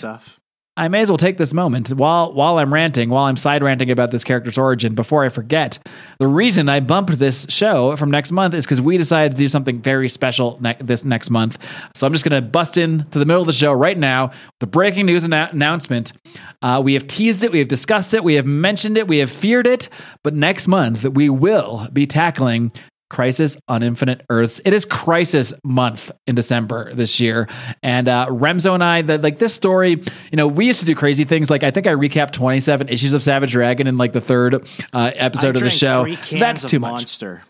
I 0.78 0.86
may 0.86 1.00
as 1.00 1.10
well 1.10 1.18
take 1.18 1.38
this 1.38 1.52
moment 1.52 1.88
while 1.88 2.32
while 2.32 2.58
I'm 2.58 2.72
ranting, 2.72 3.10
while 3.10 3.24
I'm 3.24 3.36
side 3.36 3.64
ranting 3.64 3.90
about 3.90 4.12
this 4.12 4.22
character's 4.22 4.56
origin, 4.56 4.94
before 4.94 5.24
I 5.24 5.28
forget. 5.28 5.78
The 6.20 6.28
reason 6.28 6.68
I 6.68 6.78
bumped 6.78 7.18
this 7.18 7.46
show 7.48 7.96
from 7.96 8.12
next 8.12 8.30
month 8.30 8.54
is 8.54 8.64
because 8.64 8.80
we 8.80 8.96
decided 8.96 9.32
to 9.32 9.38
do 9.38 9.48
something 9.48 9.82
very 9.82 10.08
special 10.08 10.56
ne- 10.60 10.76
this 10.80 11.04
next 11.04 11.30
month. 11.30 11.58
So 11.96 12.06
I'm 12.06 12.12
just 12.12 12.24
going 12.24 12.40
to 12.40 12.48
bust 12.48 12.76
in 12.76 13.04
to 13.10 13.18
the 13.18 13.26
middle 13.26 13.40
of 13.40 13.48
the 13.48 13.52
show 13.52 13.72
right 13.72 13.98
now. 13.98 14.30
The 14.60 14.68
breaking 14.68 15.06
news 15.06 15.24
annou- 15.24 15.52
announcement. 15.52 16.12
Uh, 16.62 16.80
we 16.84 16.94
have 16.94 17.08
teased 17.08 17.42
it, 17.42 17.50
we 17.50 17.58
have 17.58 17.68
discussed 17.68 18.14
it, 18.14 18.22
we 18.22 18.34
have 18.34 18.46
mentioned 18.46 18.96
it, 18.96 19.08
we 19.08 19.18
have 19.18 19.32
feared 19.32 19.66
it, 19.66 19.88
but 20.22 20.34
next 20.34 20.68
month 20.68 21.04
we 21.04 21.28
will 21.28 21.88
be 21.92 22.06
tackling 22.06 22.70
Crisis 23.10 23.56
on 23.68 23.82
Infinite 23.82 24.24
Earths. 24.28 24.60
It 24.64 24.74
is 24.74 24.84
Crisis 24.84 25.52
Month 25.64 26.10
in 26.26 26.34
December 26.34 26.92
this 26.94 27.20
year, 27.20 27.48
and 27.82 28.08
uh, 28.08 28.26
Remso 28.28 28.74
and 28.74 28.84
I, 28.84 29.02
the, 29.02 29.18
like 29.18 29.38
this 29.38 29.54
story, 29.54 30.02
you 30.30 30.36
know, 30.36 30.46
we 30.46 30.66
used 30.66 30.80
to 30.80 30.86
do 30.86 30.94
crazy 30.94 31.24
things. 31.24 31.50
Like 31.50 31.62
I 31.62 31.70
think 31.70 31.86
I 31.86 31.92
recapped 31.92 32.32
twenty 32.32 32.60
seven 32.60 32.88
issues 32.88 33.14
of 33.14 33.22
Savage 33.22 33.52
Dragon 33.52 33.86
in 33.86 33.96
like 33.98 34.12
the 34.12 34.20
third 34.20 34.66
uh, 34.92 35.10
episode 35.14 35.56
of 35.56 35.62
the 35.62 35.70
show. 35.70 36.06
That's 36.30 36.64
too 36.64 36.78
much. 36.78 36.90
Monster. 36.90 37.44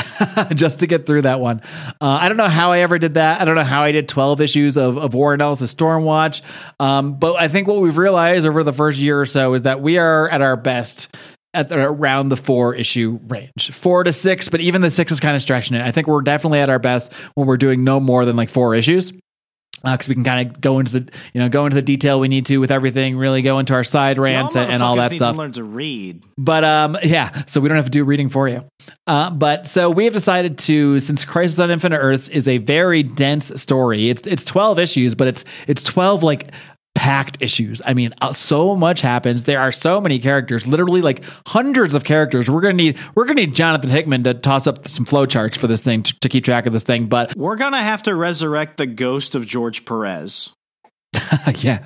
just 0.54 0.80
to 0.80 0.86
get 0.86 1.06
through 1.06 1.22
that 1.22 1.40
one. 1.40 1.60
Uh, 2.00 2.18
I 2.20 2.28
don't 2.28 2.36
know 2.36 2.48
how 2.48 2.72
I 2.72 2.80
ever 2.80 2.98
did 2.98 3.14
that. 3.14 3.40
I 3.40 3.44
don't 3.44 3.56
know 3.56 3.64
how 3.64 3.82
I 3.82 3.92
did 3.92 4.08
12 4.08 4.40
issues 4.40 4.76
of, 4.76 4.96
of 4.96 5.14
Warren 5.14 5.40
Ellis 5.40 5.62
Stormwatch. 5.62 6.40
Um, 6.80 7.18
but 7.18 7.36
I 7.36 7.48
think 7.48 7.68
what 7.68 7.80
we've 7.80 7.98
realized 7.98 8.46
over 8.46 8.64
the 8.64 8.72
first 8.72 8.98
year 8.98 9.20
or 9.20 9.26
so 9.26 9.54
is 9.54 9.62
that 9.62 9.82
we 9.82 9.98
are 9.98 10.28
at 10.30 10.40
our 10.40 10.56
best 10.56 11.08
at 11.54 11.68
the, 11.68 11.78
around 11.78 12.28
the 12.28 12.36
four 12.36 12.74
issue 12.74 13.18
range, 13.28 13.70
four 13.72 14.04
to 14.04 14.12
six. 14.12 14.48
But 14.48 14.60
even 14.60 14.82
the 14.82 14.90
six 14.90 15.12
is 15.12 15.20
kind 15.20 15.36
of 15.36 15.42
stretching 15.42 15.76
it. 15.76 15.82
I 15.82 15.90
think 15.90 16.06
we're 16.06 16.22
definitely 16.22 16.60
at 16.60 16.70
our 16.70 16.78
best 16.78 17.12
when 17.34 17.46
we're 17.46 17.56
doing 17.56 17.84
no 17.84 18.00
more 18.00 18.24
than 18.24 18.36
like 18.36 18.50
four 18.50 18.74
issues 18.74 19.12
because 19.82 20.06
uh, 20.06 20.10
we 20.10 20.14
can 20.14 20.24
kind 20.24 20.48
of 20.48 20.60
go 20.60 20.78
into 20.78 21.00
the 21.00 21.12
you 21.34 21.40
know 21.40 21.48
go 21.48 21.66
into 21.66 21.74
the 21.74 21.82
detail 21.82 22.20
we 22.20 22.28
need 22.28 22.46
to 22.46 22.58
with 22.58 22.70
everything 22.70 23.16
really 23.16 23.42
go 23.42 23.58
into 23.58 23.74
our 23.74 23.84
side 23.84 24.18
rants 24.18 24.54
and, 24.54 24.70
and, 24.70 24.82
all 24.82 24.96
that 24.96 25.12
stuff 25.12 25.36
learn 25.36 25.52
to 25.52 25.64
read 25.64 26.22
but 26.38 26.64
um 26.64 26.96
yeah 27.02 27.44
so 27.46 27.60
we 27.60 27.68
don't 27.68 27.76
have 27.76 27.86
to 27.86 27.90
do 27.90 28.04
reading 28.04 28.28
for 28.28 28.48
you 28.48 28.64
uh, 29.06 29.30
but 29.30 29.66
so 29.66 29.90
we 29.90 30.04
have 30.04 30.12
decided 30.12 30.58
to 30.58 31.00
since 31.00 31.24
crisis 31.24 31.58
on 31.58 31.70
infinite 31.70 31.98
earths 31.98 32.28
is 32.28 32.46
a 32.46 32.58
very 32.58 33.02
dense 33.02 33.60
story 33.60 34.08
it's 34.08 34.26
it's 34.26 34.44
12 34.44 34.78
issues 34.78 35.14
but 35.14 35.26
it's 35.26 35.44
it's 35.66 35.82
12 35.82 36.22
like 36.22 36.52
packed 36.94 37.38
issues. 37.40 37.80
I 37.84 37.94
mean, 37.94 38.14
uh, 38.20 38.32
so 38.32 38.76
much 38.76 39.00
happens. 39.00 39.44
There 39.44 39.60
are 39.60 39.72
so 39.72 40.00
many 40.00 40.18
characters, 40.18 40.66
literally 40.66 41.00
like 41.00 41.22
hundreds 41.46 41.94
of 41.94 42.04
characters. 42.04 42.50
We're 42.50 42.60
gonna 42.60 42.74
need 42.74 42.98
we're 43.14 43.24
gonna 43.24 43.40
need 43.40 43.54
Jonathan 43.54 43.90
Hickman 43.90 44.24
to 44.24 44.34
toss 44.34 44.66
up 44.66 44.86
some 44.86 45.04
flowcharts 45.04 45.56
for 45.56 45.66
this 45.66 45.82
thing 45.82 46.02
to, 46.04 46.20
to 46.20 46.28
keep 46.28 46.44
track 46.44 46.66
of 46.66 46.72
this 46.72 46.84
thing. 46.84 47.06
But 47.06 47.36
we're 47.36 47.56
gonna 47.56 47.82
have 47.82 48.02
to 48.04 48.14
resurrect 48.14 48.76
the 48.76 48.86
ghost 48.86 49.34
of 49.34 49.46
George 49.46 49.84
Perez. 49.84 50.50
yeah, 51.56 51.84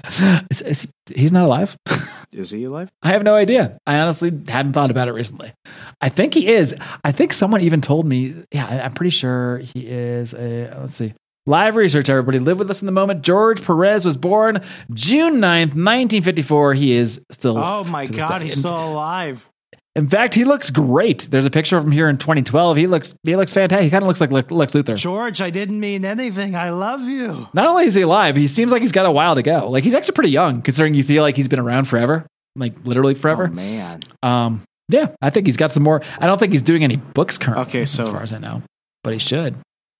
is, 0.51 0.63
is 0.63 0.83
he, 0.83 0.89
he's 1.15 1.33
not 1.33 1.45
alive. 1.45 1.77
is 2.33 2.51
he 2.51 2.65
alive? 2.65 2.91
I 3.03 3.09
have 3.11 3.25
no 3.25 3.35
idea. 3.35 3.79
I 3.87 3.99
honestly 3.99 4.31
hadn't 4.49 4.73
thought 4.73 4.91
about 4.91 5.09
it 5.09 5.13
recently. 5.13 5.53
I 6.01 6.09
think 6.09 6.35
he 6.35 6.47
is. 6.47 6.77
I 7.05 7.11
think 7.13 7.33
someone 7.33 7.61
even 7.61 7.81
told 7.81 8.07
me. 8.07 8.45
Yeah, 8.53 8.67
I'm 8.67 8.93
pretty 8.93 9.11
sure 9.11 9.59
he 9.59 9.87
is. 9.87 10.33
A, 10.33 10.77
let's 10.81 10.95
see. 10.95 11.15
Live 11.49 11.77
research, 11.77 12.09
everybody. 12.09 12.41
Live 12.41 12.59
with 12.59 12.69
us 12.71 12.83
in 12.83 12.87
the 12.87 12.93
moment. 12.93 13.23
George 13.23 13.63
Perez 13.63 14.05
was 14.05 14.17
born 14.17 14.61
June 14.93 15.35
9th, 15.35 15.77
1954. 15.77 16.75
He 16.75 16.93
is 16.93 17.21
still. 17.31 17.57
Oh 17.57 17.85
my 17.85 18.07
God, 18.07 18.43
he's 18.43 18.59
still 18.59 18.77
alive. 18.77 19.49
In 19.95 20.09
fact, 20.09 20.35
he 20.35 20.45
looks 20.45 20.71
great. 20.71 21.29
There's 21.31 21.47
a 21.47 21.51
picture 21.51 21.77
of 21.77 21.85
him 21.85 21.93
here 21.93 22.09
in 22.09 22.19
2012. 22.19 22.77
He 22.77 22.87
looks 22.89 23.15
he 23.23 23.37
looks 23.37 23.53
fantastic. 23.53 23.85
He 23.85 23.91
kind 23.91 24.03
of 24.03 24.09
looks 24.09 24.21
like 24.21 24.33
Lex 24.33 24.75
Luthor. 24.75 24.97
George, 24.97 25.41
I 25.41 25.51
didn't 25.51 25.79
mean 25.79 26.05
anything. 26.05 26.57
I 26.57 26.71
love 26.71 27.03
you. 27.03 27.49
Not 27.55 27.69
only 27.69 27.87
is 27.87 27.95
he 27.95 28.03
alive, 28.03 28.35
he 28.35 28.49
seems 28.49 28.73
like 28.73 28.83
he's 28.83 28.93
got 28.93 29.07
a 29.07 29.13
while 29.13 29.37
to 29.37 29.43
go. 29.43 29.71
Like 29.71 29.85
he's 29.85 29.95
actually 29.95 30.15
pretty 30.15 30.31
young, 30.31 30.63
considering 30.63 30.95
you 30.95 31.05
feel 31.05 31.23
like 31.23 31.37
he's 31.37 31.49
been 31.49 31.61
around 31.61 31.87
forever, 31.87 32.27
like 32.57 32.75
literally 32.85 33.15
forever. 33.15 33.49
Oh 33.51 33.55
man. 33.55 34.01
Um. 34.23 34.63
Yeah, 34.89 35.09
I 35.23 35.31
think 35.31 35.47
he's 35.47 35.57
got 35.57 35.73
some 35.73 35.83
more. 35.83 36.03
I 36.19 36.27
don't 36.27 36.39
think 36.39 36.53
he's 36.53 36.63
doing 36.63 36.85
any 36.85 36.97
books 36.97 37.39
currently. 37.39 37.67
Okay, 37.67 37.85
so 37.87 38.05
as 38.05 38.09
far 38.09 38.23
as 38.23 38.33
I 38.33 38.39
know, 38.39 38.63
but 39.03 39.13
he 39.13 39.19
should. 39.19 39.55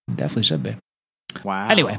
He 0.09 0.15
definitely 0.15 0.43
should 0.45 0.63
be. 0.63 0.77
Wow. 1.45 1.69
Anyway, 1.69 1.99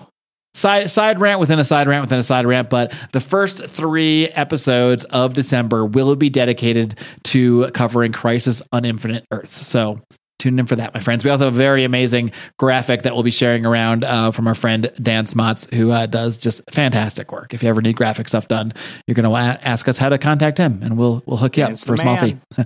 side 0.54 0.90
side 0.90 1.20
rant 1.20 1.40
within 1.40 1.60
a 1.60 1.64
side 1.64 1.88
rant 1.88 2.02
within 2.02 2.20
a 2.20 2.24
side 2.24 2.46
rant, 2.46 2.70
but 2.70 2.94
the 3.12 3.22
first 3.22 3.66
three 3.66 4.28
episodes 4.30 5.06
of 5.06 5.34
December 5.34 5.86
will 5.86 6.16
be 6.16 6.30
dedicated 6.30 6.98
to 7.26 7.70
covering 7.72 8.12
Crisis 8.12 8.62
on 8.72 8.86
Infinite 8.86 9.26
Earths. 9.32 9.66
So 9.68 10.02
tune 10.40 10.60
in 10.60 10.66
for 10.66 10.76
that, 10.76 10.94
my 10.94 11.00
friends. 11.00 11.24
We 11.24 11.32
also 11.32 11.46
have 11.46 11.54
a 11.54 11.58
very 11.58 11.84
amazing 11.84 12.32
graphic 12.60 13.04
that 13.04 13.14
we'll 13.14 13.24
be 13.24 13.32
sharing 13.32 13.66
around 13.66 14.04
uh, 14.04 14.32
from 14.32 14.48
our 14.48 14.56
friend 14.56 14.92
Dan 15.02 15.26
Smots, 15.26 15.68
who 15.74 15.92
uh, 15.92 16.06
does 16.06 16.38
just 16.38 16.62
fantastic 16.72 17.32
work. 17.32 17.54
If 17.54 17.64
you 17.64 17.70
ever 17.70 17.82
need 17.82 17.96
graphic 17.96 18.28
stuff 18.28 18.48
done, 18.48 18.74
you're 19.06 19.16
going 19.16 19.30
to 19.30 19.36
ask 19.68 19.88
us 19.88 19.98
how 19.98 20.10
to 20.10 20.18
contact 20.18 20.58
him, 20.58 20.82
and 20.84 20.98
we'll 20.98 21.24
we'll 21.26 21.38
hook 21.38 21.58
you 21.58 21.64
up 21.64 21.78
for 21.78 21.94
a 21.94 21.98
small 21.98 22.18
fee. 22.18 22.38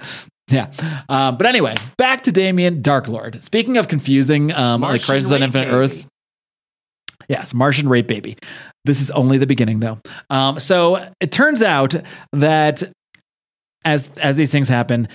Yeah. 0.52 0.70
Um, 1.08 1.38
but 1.38 1.48
anyway, 1.48 1.76
back 1.98 2.24
to 2.24 2.32
Damien 2.34 2.84
Darklord. 2.84 3.42
Speaking 3.42 3.78
of 3.78 3.88
confusing, 3.88 4.54
um, 4.54 4.82
like 4.82 5.02
Crisis 5.02 5.32
on 5.32 5.44
Infinite 5.44 5.68
Earths. 5.68 6.08
Yes, 7.30 7.54
Martian 7.54 7.90
Rape 7.90 8.08
Baby. 8.08 8.38
This 8.86 9.02
is 9.02 9.12
only 9.12 9.38
the 9.38 9.48
beginning, 9.48 9.80
though. 9.80 10.00
Um, 10.30 10.60
so 10.60 11.10
it 11.20 11.32
turns 11.32 11.62
out 11.62 11.96
that 12.34 12.84
as 13.84 14.08
as 14.18 14.38
these 14.38 14.52
things 14.52 14.68
happen, 14.68 15.08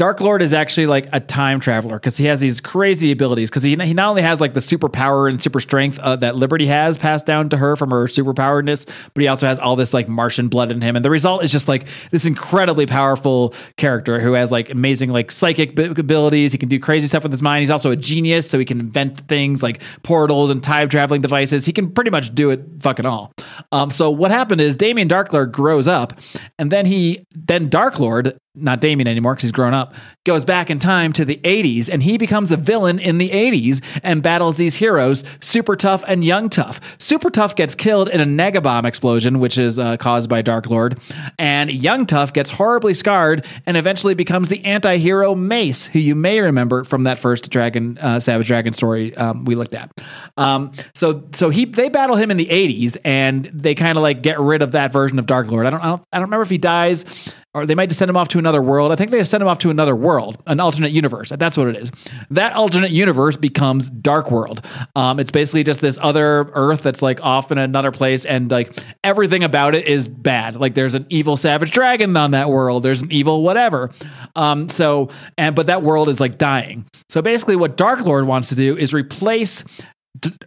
Dark 0.00 0.22
Lord 0.22 0.40
is 0.40 0.54
actually 0.54 0.86
like 0.86 1.10
a 1.12 1.20
time 1.20 1.60
traveler 1.60 1.96
because 1.96 2.16
he 2.16 2.24
has 2.24 2.40
these 2.40 2.58
crazy 2.58 3.12
abilities. 3.12 3.50
Because 3.50 3.62
he, 3.62 3.76
he 3.76 3.92
not 3.92 4.08
only 4.08 4.22
has 4.22 4.40
like 4.40 4.54
the 4.54 4.60
superpower 4.60 5.28
and 5.28 5.42
super 5.42 5.60
strength 5.60 5.98
uh, 5.98 6.16
that 6.16 6.36
Liberty 6.36 6.64
has 6.68 6.96
passed 6.96 7.26
down 7.26 7.50
to 7.50 7.58
her 7.58 7.76
from 7.76 7.90
her 7.90 8.06
superpoweredness, 8.06 8.88
but 9.12 9.20
he 9.20 9.28
also 9.28 9.46
has 9.46 9.58
all 9.58 9.76
this 9.76 9.92
like 9.92 10.08
Martian 10.08 10.48
blood 10.48 10.70
in 10.70 10.80
him. 10.80 10.96
And 10.96 11.04
the 11.04 11.10
result 11.10 11.44
is 11.44 11.52
just 11.52 11.68
like 11.68 11.86
this 12.12 12.24
incredibly 12.24 12.86
powerful 12.86 13.52
character 13.76 14.20
who 14.20 14.32
has 14.32 14.50
like 14.50 14.70
amazing 14.70 15.10
like 15.10 15.30
psychic 15.30 15.78
abilities. 15.78 16.52
He 16.52 16.56
can 16.56 16.70
do 16.70 16.80
crazy 16.80 17.06
stuff 17.06 17.24
with 17.24 17.32
his 17.32 17.42
mind. 17.42 17.60
He's 17.60 17.70
also 17.70 17.90
a 17.90 17.96
genius, 17.96 18.48
so 18.48 18.58
he 18.58 18.64
can 18.64 18.80
invent 18.80 19.28
things 19.28 19.62
like 19.62 19.82
portals 20.02 20.48
and 20.48 20.62
time 20.62 20.88
traveling 20.88 21.20
devices. 21.20 21.66
He 21.66 21.74
can 21.74 21.92
pretty 21.92 22.10
much 22.10 22.34
do 22.34 22.48
it 22.48 22.64
fucking 22.80 23.04
all. 23.04 23.34
Um, 23.70 23.90
so 23.90 24.10
what 24.10 24.30
happened 24.30 24.62
is 24.62 24.76
Damien 24.76 25.10
Darklord 25.10 25.52
grows 25.52 25.86
up, 25.86 26.18
and 26.58 26.72
then 26.72 26.86
he 26.86 27.26
then 27.34 27.68
Darklord 27.68 28.38
not 28.56 28.80
Damien 28.80 29.06
anymore 29.06 29.34
because 29.34 29.42
he's 29.42 29.52
grown 29.52 29.74
up, 29.74 29.94
goes 30.24 30.44
back 30.44 30.70
in 30.70 30.80
time 30.80 31.12
to 31.12 31.24
the 31.24 31.36
80s 31.44 31.88
and 31.88 32.02
he 32.02 32.18
becomes 32.18 32.50
a 32.50 32.56
villain 32.56 32.98
in 32.98 33.18
the 33.18 33.30
80s 33.30 33.80
and 34.02 34.24
battles 34.24 34.56
these 34.56 34.74
heroes, 34.74 35.22
Super 35.40 35.76
Tough 35.76 36.02
and 36.08 36.24
Young 36.24 36.48
Tough. 36.48 36.80
Super 36.98 37.30
Tough 37.30 37.54
gets 37.54 37.76
killed 37.76 38.08
in 38.08 38.20
a 38.20 38.24
negabomb 38.24 38.84
explosion, 38.84 39.38
which 39.38 39.56
is 39.56 39.78
uh, 39.78 39.96
caused 39.98 40.28
by 40.28 40.42
Dark 40.42 40.66
Lord, 40.66 40.98
and 41.38 41.70
Young 41.70 42.06
Tough 42.06 42.32
gets 42.32 42.50
horribly 42.50 42.92
scarred 42.92 43.46
and 43.66 43.76
eventually 43.76 44.14
becomes 44.14 44.48
the 44.48 44.64
anti 44.64 44.96
hero 44.96 45.36
Mace, 45.36 45.86
who 45.86 46.00
you 46.00 46.16
may 46.16 46.40
remember 46.40 46.82
from 46.82 47.04
that 47.04 47.20
first 47.20 47.50
Dragon, 47.50 47.98
uh, 47.98 48.18
Savage 48.18 48.48
Dragon 48.48 48.72
story 48.72 49.16
um, 49.16 49.44
we 49.44 49.54
looked 49.54 49.74
at. 49.74 49.92
Um, 50.36 50.72
so 50.94 51.28
so 51.34 51.50
he 51.50 51.66
they 51.66 51.88
battle 51.88 52.16
him 52.16 52.32
in 52.32 52.36
the 52.36 52.46
80s 52.46 52.96
and 53.04 53.48
they 53.54 53.76
kind 53.76 53.96
of 53.96 54.02
like 54.02 54.22
get 54.22 54.40
rid 54.40 54.60
of 54.60 54.72
that 54.72 54.92
version 54.92 55.20
of 55.20 55.26
Dark 55.26 55.48
Lord. 55.50 55.66
I 55.66 55.70
don't, 55.70 55.80
I 55.80 55.86
don't, 55.86 56.02
I 56.12 56.18
don't 56.18 56.26
remember 56.26 56.42
if 56.42 56.50
he 56.50 56.58
dies 56.58 57.04
or 57.52 57.66
they 57.66 57.74
might 57.74 57.88
just 57.88 57.98
send 57.98 58.08
him 58.08 58.16
off 58.16 58.28
to 58.28 58.38
another 58.38 58.62
world. 58.62 58.92
I 58.92 58.96
think 58.96 59.10
they 59.10 59.22
send 59.24 59.42
him 59.42 59.48
off 59.48 59.58
to 59.60 59.70
another 59.70 59.96
world, 59.96 60.40
an 60.46 60.60
alternate 60.60 60.92
universe. 60.92 61.30
That's 61.30 61.56
what 61.56 61.66
it 61.66 61.76
is. 61.76 61.90
That 62.30 62.52
alternate 62.52 62.92
universe 62.92 63.36
becomes 63.36 63.90
Dark 63.90 64.30
World. 64.30 64.64
Um, 64.94 65.18
it's 65.18 65.32
basically 65.32 65.64
just 65.64 65.80
this 65.80 65.98
other 66.00 66.50
Earth 66.54 66.82
that's 66.82 67.02
like 67.02 67.20
off 67.22 67.50
in 67.50 67.58
another 67.58 67.90
place, 67.90 68.24
and 68.24 68.50
like 68.50 68.78
everything 69.02 69.42
about 69.42 69.74
it 69.74 69.88
is 69.88 70.06
bad. 70.06 70.56
Like 70.56 70.74
there's 70.74 70.94
an 70.94 71.06
evil 71.10 71.36
savage 71.36 71.72
dragon 71.72 72.16
on 72.16 72.30
that 72.32 72.50
world. 72.50 72.84
There's 72.84 73.02
an 73.02 73.10
evil 73.10 73.42
whatever. 73.42 73.90
Um, 74.36 74.68
so 74.68 75.08
and 75.36 75.56
but 75.56 75.66
that 75.66 75.82
world 75.82 76.08
is 76.08 76.20
like 76.20 76.38
dying. 76.38 76.86
So 77.08 77.20
basically, 77.20 77.56
what 77.56 77.76
Dark 77.76 78.00
Lord 78.00 78.26
wants 78.26 78.48
to 78.50 78.54
do 78.54 78.76
is 78.76 78.94
replace 78.94 79.64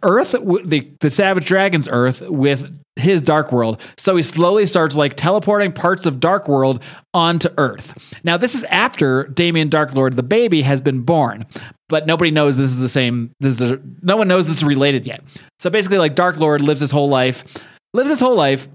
Earth, 0.03 0.31
the 0.31 0.89
the 0.99 1.11
Savage 1.11 1.45
Dragon's 1.45 1.87
Earth, 1.89 2.21
with 2.21 2.82
his 2.95 3.21
Dark 3.21 3.51
World. 3.51 3.81
So 3.97 4.15
he 4.15 4.23
slowly 4.23 4.65
starts 4.65 4.95
like 4.95 5.15
teleporting 5.15 5.71
parts 5.71 6.05
of 6.05 6.19
Dark 6.19 6.47
World 6.47 6.81
onto 7.13 7.49
Earth. 7.57 7.97
Now, 8.23 8.37
this 8.37 8.55
is 8.55 8.63
after 8.65 9.25
Damien 9.25 9.69
Dark 9.69 9.93
Lord, 9.93 10.15
the 10.15 10.23
baby, 10.23 10.61
has 10.61 10.81
been 10.81 11.01
born, 11.01 11.45
but 11.89 12.05
nobody 12.05 12.31
knows 12.31 12.57
this 12.57 12.71
is 12.71 12.79
the 12.79 12.89
same. 12.89 13.31
This 13.39 13.59
is 13.59 13.71
a, 13.71 13.81
no 14.01 14.17
one 14.17 14.27
knows 14.27 14.47
this 14.47 14.57
is 14.57 14.63
related 14.63 15.07
yet. 15.07 15.23
So 15.59 15.69
basically, 15.69 15.97
like 15.97 16.15
Dark 16.15 16.37
Lord 16.37 16.61
lives 16.61 16.81
his 16.81 16.91
whole 16.91 17.09
life, 17.09 17.43
lives 17.93 18.09
his 18.09 18.19
whole 18.19 18.35
life, 18.35 18.67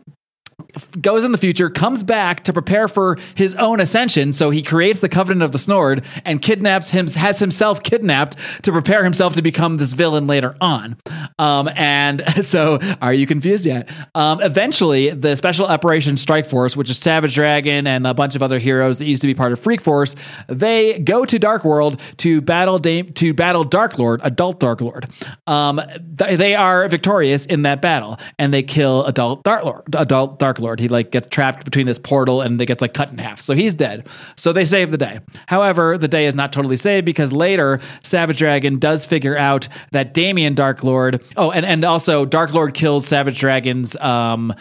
goes 1.01 1.25
in 1.25 1.33
the 1.33 1.39
future, 1.39 1.71
comes 1.71 2.03
back 2.03 2.43
to 2.45 2.53
prepare 2.53 2.89
for 2.89 3.19
his 3.35 3.55
own 3.55 3.81
ascension. 3.81 4.33
So 4.33 4.51
he 4.51 4.63
creates 4.63 5.01
the 5.01 5.09
Covenant 5.09 5.43
of 5.43 5.53
the 5.53 5.59
Sword 5.59 6.05
and 6.25 6.43
kidnaps 6.43 6.91
him, 6.91 7.09
has 7.09 7.39
himself 7.39 7.83
kidnapped 7.83 8.37
to 8.63 8.73
prepare 8.73 9.05
himself 9.05 9.35
to 9.35 9.43
become 9.43 9.77
this 9.77 9.93
villain 9.93 10.27
later 10.27 10.57
on. 10.61 10.97
Um, 11.39 11.69
and 11.75 12.25
so, 12.45 12.79
are 13.01 13.13
you 13.13 13.27
confused 13.27 13.67
yet? 13.67 13.89
Um, 14.15 14.41
eventually, 14.43 15.11
the 15.11 15.37
Special 15.37 15.67
Operations 15.67 16.21
Strike 16.21 16.47
Force, 16.47 16.77
which 16.77 16.91
is 16.91 16.99
Savage 16.99 17.35
Dragon 17.35 17.87
and 17.87 18.07
a 18.07 18.15
bunch 18.15 18.35
of 18.35 18.43
other 18.43 18.59
heroes 18.59 18.99
that 18.99 19.07
used 19.07 19.23
to 19.23 19.27
be 19.27 19.35
part 19.35 19.53
of 19.53 19.61
Freak 19.61 19.81
Force, 19.81 20.15
they 20.49 20.99
go 21.01 21.25
to 21.25 21.39
Dark 21.39 21.65
World 21.65 22.01
to 22.19 22.41
battle 22.41 22.79
Dame, 22.79 23.13
to 23.15 23.33
battle 23.33 23.65
Dark 23.65 23.99
Lord, 23.99 24.21
Adult 24.25 24.61
Dark 24.61 24.81
Lord. 24.81 25.09
Um, 25.47 25.81
th- 26.19 26.39
they 26.39 26.55
are 26.55 26.89
victorious 26.89 27.47
in 27.47 27.63
that 27.63 27.81
battle, 27.81 28.19
and 28.39 28.53
they 28.53 28.63
kill 28.63 29.05
Adult 29.07 29.45
Dark 29.45 29.65
Lord. 29.65 29.83
Adult 29.95 30.39
Dark 30.39 30.48
Lord. 30.59 30.81
He 30.81 30.89
like 30.89 31.11
gets 31.11 31.29
trapped 31.29 31.65
between 31.65 31.87
this 31.87 31.99
portal 31.99 32.41
and 32.41 32.61
it 32.61 32.67
gets 32.67 32.81
like 32.81 32.95
cut 32.95 33.11
in 33.11 33.19
half. 33.19 33.41
So 33.41 33.55
he's 33.55 33.75
dead. 33.75 34.09
So 34.37 34.53
they 34.53 34.65
save 34.65 34.91
the 34.91 34.99
day. 34.99 35.21
However, 35.47 35.99
the 35.99 36.09
day 36.09 36.27
is 36.27 36.35
not 36.35 36.53
totally 36.53 36.77
saved 36.77 37.05
because 37.05 37.33
later 37.33 37.81
Savage 38.03 38.39
Dragon 38.39 38.79
does 38.79 39.05
figure 39.05 39.37
out 39.37 39.69
that 39.93 40.15
Damien 40.15 40.55
Dark 40.55 40.83
Lord. 40.83 41.23
Oh, 41.37 41.51
and 41.51 41.67
and 41.67 41.85
also 41.85 42.25
Dark 42.25 42.53
Lord 42.53 42.75
kills 42.75 43.07
Savage 43.07 43.39
Dragon's 43.39 43.97
um 43.97 44.55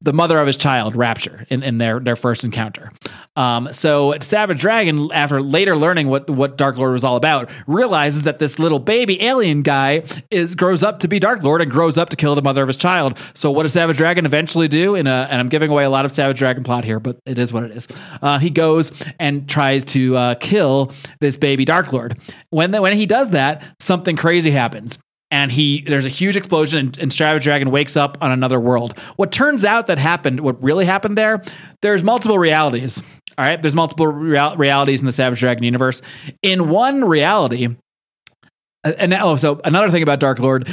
the 0.00 0.12
mother 0.12 0.38
of 0.38 0.46
his 0.46 0.56
child, 0.56 0.96
Rapture, 0.96 1.46
in, 1.48 1.62
in 1.62 1.78
their, 1.78 2.00
their 2.00 2.16
first 2.16 2.42
encounter. 2.42 2.90
Um, 3.36 3.72
so 3.72 4.14
Savage 4.20 4.58
Dragon, 4.58 5.10
after 5.12 5.40
later 5.40 5.76
learning 5.76 6.08
what, 6.08 6.28
what 6.28 6.56
Dark 6.56 6.76
Lord 6.76 6.92
was 6.92 7.04
all 7.04 7.16
about, 7.16 7.50
realizes 7.66 8.24
that 8.24 8.38
this 8.38 8.58
little 8.58 8.78
baby 8.78 9.22
alien 9.22 9.62
guy 9.62 10.02
is 10.30 10.54
grows 10.54 10.82
up 10.82 10.98
to 11.00 11.08
be 11.08 11.18
Dark 11.18 11.42
Lord 11.42 11.62
and 11.62 11.70
grows 11.70 11.96
up 11.96 12.08
to 12.08 12.16
kill 12.16 12.34
the 12.34 12.42
mother 12.42 12.62
of 12.62 12.68
his 12.68 12.76
child. 12.76 13.18
So 13.34 13.50
what 13.50 13.62
does 13.62 13.72
Savage 13.72 13.96
Dragon 13.96 14.26
eventually 14.26 14.68
do? 14.68 14.94
In 14.94 15.06
a, 15.06 15.28
and 15.30 15.40
I'm 15.40 15.48
giving 15.48 15.70
away 15.70 15.84
a 15.84 15.90
lot 15.90 16.04
of 16.04 16.12
Savage 16.12 16.38
Dragon 16.38 16.64
plot 16.64 16.84
here, 16.84 16.98
but 16.98 17.18
it 17.24 17.38
is 17.38 17.52
what 17.52 17.62
it 17.64 17.70
is. 17.70 17.86
Uh, 18.20 18.38
he 18.38 18.50
goes 18.50 18.90
and 19.18 19.48
tries 19.48 19.84
to 19.86 20.16
uh, 20.16 20.34
kill 20.36 20.92
this 21.20 21.36
baby 21.36 21.64
Dark 21.64 21.92
Lord. 21.92 22.18
When 22.48 22.72
the, 22.72 22.82
when 22.82 22.94
he 22.94 23.06
does 23.06 23.30
that, 23.30 23.62
something 23.78 24.16
crazy 24.16 24.50
happens 24.50 24.98
and 25.30 25.52
he 25.52 25.82
there's 25.82 26.06
a 26.06 26.10
huge 26.10 26.36
explosion 26.36 26.78
and, 26.78 26.98
and 26.98 27.12
Savage 27.12 27.44
Dragon 27.44 27.70
wakes 27.70 27.96
up 27.96 28.18
on 28.20 28.32
another 28.32 28.60
world. 28.60 28.98
What 29.16 29.32
turns 29.32 29.64
out 29.64 29.86
that 29.86 29.98
happened, 29.98 30.40
what 30.40 30.62
really 30.62 30.84
happened 30.84 31.16
there, 31.16 31.42
there's 31.82 32.02
multiple 32.02 32.38
realities. 32.38 33.02
All 33.38 33.46
right, 33.46 33.60
there's 33.60 33.76
multiple 33.76 34.06
real, 34.06 34.56
realities 34.56 35.00
in 35.00 35.06
the 35.06 35.12
Savage 35.12 35.40
Dragon 35.40 35.62
universe. 35.64 36.02
In 36.42 36.68
one 36.68 37.04
reality, 37.04 37.68
and 38.84 39.14
oh, 39.14 39.36
so 39.36 39.60
another 39.64 39.90
thing 39.90 40.02
about 40.02 40.20
Dark 40.20 40.38
Lord, 40.38 40.68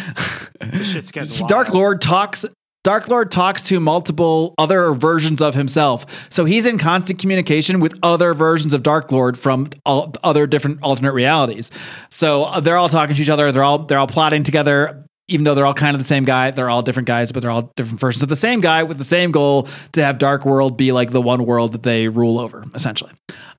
Dark 1.48 1.70
Lord 1.70 2.02
talks 2.02 2.46
Dark 2.88 3.10
Lord 3.10 3.32
talks 3.32 3.64
to 3.64 3.82
multiple 3.82 4.56
other 4.58 4.94
versions 4.94 5.42
of 5.42 5.56
himself. 5.56 6.06
So 6.30 6.46
he's 6.46 6.66
in 6.66 6.78
constant 6.78 7.20
communication 7.20 7.82
with 7.82 7.94
other 8.02 8.34
versions 8.34 8.74
of 8.74 8.82
Dark 8.82 9.12
Lord 9.12 9.38
from 9.38 9.72
all, 9.86 10.14
other 10.24 10.48
different 10.48 10.82
alternate 10.82 11.12
realities. 11.12 11.70
So 12.10 12.46
uh, 12.46 12.62
they're 12.62 12.78
all 12.78 12.88
talking 12.88 13.14
to 13.18 13.22
each 13.22 13.28
other. 13.28 13.52
They're 13.52 13.66
all 13.66 13.80
they're 13.80 13.98
all 13.98 14.08
plotting 14.08 14.44
together 14.44 15.04
even 15.28 15.44
though 15.44 15.54
they're 15.54 15.66
all 15.66 15.74
kind 15.74 15.94
of 15.94 16.00
the 16.00 16.08
same 16.08 16.24
guy, 16.24 16.52
they're 16.52 16.70
all 16.70 16.82
different 16.82 17.08
guys, 17.08 17.34
but 17.34 17.42
they're 17.42 17.52
all 17.52 17.74
different 17.76 18.00
versions 18.00 18.24
of 18.24 18.30
the 18.30 18.38
same 18.38 18.62
guy 18.62 18.84
with 18.84 18.98
the 18.98 19.04
same 19.04 19.34
goal 19.34 19.68
to 19.92 20.02
have 20.02 20.20
Dark 20.20 20.46
World 20.46 20.78
be 20.78 20.94
like 20.94 21.12
the 21.12 21.22
one 21.22 21.46
world 21.46 21.74
that 21.74 21.84
they 21.84 22.08
rule 22.08 22.40
over, 22.40 22.64
essentially. 22.74 23.12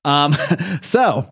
Um, 0.03 0.35
so. 0.81 1.29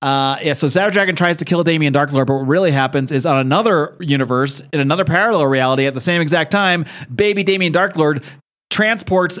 Uh, 0.00 0.38
yeah, 0.42 0.52
so 0.52 0.68
Savage 0.68 0.94
Dragon 0.94 1.16
tries 1.16 1.38
to 1.38 1.44
kill 1.44 1.64
Damien 1.64 1.92
Darklord, 1.92 2.26
but 2.26 2.34
what 2.34 2.46
really 2.46 2.70
happens 2.70 3.10
is 3.10 3.26
on 3.26 3.36
another 3.36 3.96
universe, 4.00 4.62
in 4.72 4.80
another 4.80 5.04
parallel 5.04 5.46
reality, 5.46 5.86
at 5.86 5.94
the 5.94 6.00
same 6.00 6.20
exact 6.20 6.52
time, 6.52 6.84
baby 7.12 7.42
Damien 7.42 7.72
Darklord 7.72 8.22
transports 8.70 9.40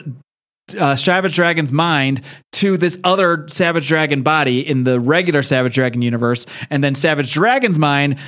uh, 0.78 0.96
Savage 0.96 1.34
Dragon's 1.34 1.72
mind 1.72 2.22
to 2.52 2.76
this 2.76 2.98
other 3.04 3.46
Savage 3.48 3.86
Dragon 3.86 4.22
body 4.22 4.66
in 4.66 4.84
the 4.84 4.98
regular 5.00 5.42
Savage 5.42 5.74
Dragon 5.74 6.02
universe, 6.02 6.44
and 6.70 6.82
then 6.82 6.94
Savage 6.94 7.32
Dragon's 7.32 7.78
mind 7.78 8.18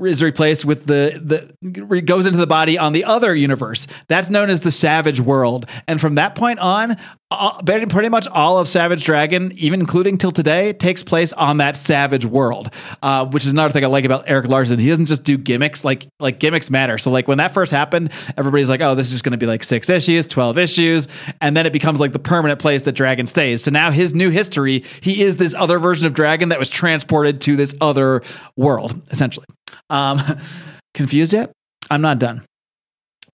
is 0.00 0.22
replaced 0.22 0.64
with 0.64 0.84
the 0.84 1.50
the 1.62 2.00
goes 2.02 2.26
into 2.26 2.38
the 2.38 2.46
body 2.46 2.78
on 2.78 2.92
the 2.92 3.04
other 3.04 3.34
universe. 3.34 3.86
That's 4.08 4.28
known 4.28 4.50
as 4.50 4.60
the 4.60 4.70
Savage 4.70 5.20
World, 5.20 5.66
and 5.86 6.00
from 6.00 6.16
that 6.16 6.34
point 6.34 6.58
on, 6.58 6.96
pretty 7.30 8.08
much 8.08 8.26
all 8.28 8.58
of 8.58 8.68
Savage 8.68 9.04
Dragon, 9.04 9.52
even 9.56 9.80
including 9.80 10.16
till 10.16 10.32
today, 10.32 10.72
takes 10.72 11.02
place 11.02 11.32
on 11.34 11.58
that 11.58 11.76
Savage 11.76 12.24
world. 12.24 12.72
Uh, 13.02 13.26
which 13.26 13.44
is 13.44 13.50
another 13.50 13.72
thing 13.72 13.84
I 13.84 13.88
like 13.88 14.04
about 14.04 14.28
Erik 14.28 14.48
Larsen. 14.48 14.78
He 14.78 14.88
doesn't 14.88 15.06
just 15.06 15.24
do 15.24 15.36
gimmicks; 15.36 15.84
like 15.84 16.06
like 16.20 16.38
gimmicks 16.38 16.70
matter. 16.70 16.96
So 16.96 17.10
like 17.10 17.28
when 17.28 17.38
that 17.38 17.52
first 17.52 17.70
happened, 17.70 18.10
everybody's 18.36 18.68
like, 18.68 18.80
"Oh, 18.80 18.94
this 18.94 19.06
is 19.06 19.12
just 19.12 19.24
going 19.24 19.32
to 19.32 19.38
be 19.38 19.46
like 19.46 19.62
six 19.62 19.90
issues, 19.90 20.26
twelve 20.26 20.56
issues," 20.56 21.06
and 21.40 21.56
then 21.56 21.66
it 21.66 21.72
becomes 21.72 22.00
like 22.00 22.12
the 22.12 22.18
permanent 22.18 22.60
place 22.60 22.82
that 22.82 22.92
Dragon 22.92 23.26
stays. 23.26 23.62
So 23.62 23.70
now 23.70 23.90
his 23.90 24.14
new 24.14 24.30
history, 24.30 24.84
he 25.00 25.22
is 25.22 25.36
this 25.36 25.54
other 25.54 25.78
version 25.78 26.06
of 26.06 26.14
Dragon 26.14 26.48
that 26.48 26.58
was 26.58 26.68
transported 26.68 27.40
to 27.42 27.56
this 27.56 27.74
other 27.80 28.22
world, 28.56 29.00
essentially. 29.10 29.46
Um, 29.90 30.20
confused 30.94 31.32
yet? 31.32 31.52
I'm 31.90 32.00
not 32.00 32.18
done. 32.18 32.47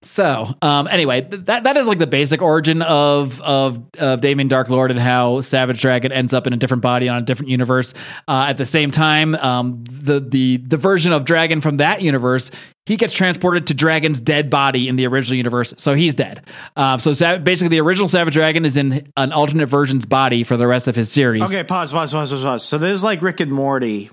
So, 0.04 0.54
um, 0.62 0.86
anyway, 0.88 1.22
that 1.30 1.64
that 1.64 1.76
is 1.76 1.86
like 1.86 1.98
the 1.98 2.06
basic 2.06 2.42
origin 2.42 2.82
of 2.82 3.40
of 3.40 3.82
of 3.98 4.20
Damien 4.20 4.48
Dark 4.48 4.68
Lord 4.68 4.90
and 4.90 5.00
how 5.00 5.40
Savage 5.40 5.80
Dragon 5.80 6.12
ends 6.12 6.32
up 6.32 6.46
in 6.46 6.52
a 6.52 6.56
different 6.56 6.82
body 6.82 7.08
on 7.08 7.18
a 7.18 7.22
different 7.22 7.50
universe. 7.50 7.94
Uh, 8.28 8.46
at 8.48 8.56
the 8.56 8.66
same 8.66 8.90
time, 8.90 9.34
um, 9.36 9.84
the 9.90 10.20
the 10.20 10.58
the 10.58 10.76
version 10.76 11.12
of 11.12 11.24
Dragon 11.24 11.60
from 11.60 11.78
that 11.78 12.02
universe 12.02 12.50
he 12.86 12.96
gets 12.96 13.14
transported 13.14 13.66
to 13.68 13.74
Dragon's 13.74 14.20
dead 14.20 14.50
body 14.50 14.88
in 14.88 14.96
the 14.96 15.06
original 15.06 15.36
universe, 15.36 15.72
so 15.78 15.94
he's 15.94 16.14
dead. 16.14 16.42
Uh, 16.76 16.98
so 16.98 17.14
sa- 17.14 17.38
basically, 17.38 17.68
the 17.68 17.80
original 17.80 18.08
Savage 18.08 18.34
Dragon 18.34 18.64
is 18.64 18.76
in 18.76 19.10
an 19.16 19.32
alternate 19.32 19.66
version's 19.68 20.04
body 20.04 20.44
for 20.44 20.56
the 20.56 20.66
rest 20.66 20.86
of 20.86 20.94
his 20.94 21.10
series. 21.10 21.42
Okay, 21.42 21.64
pause, 21.64 21.92
pause, 21.92 22.12
pause, 22.12 22.30
pause, 22.30 22.42
pause. 22.42 22.64
So 22.64 22.76
this 22.76 22.92
is 22.92 23.04
like 23.04 23.22
Rick 23.22 23.40
and 23.40 23.50
Morty, 23.50 24.10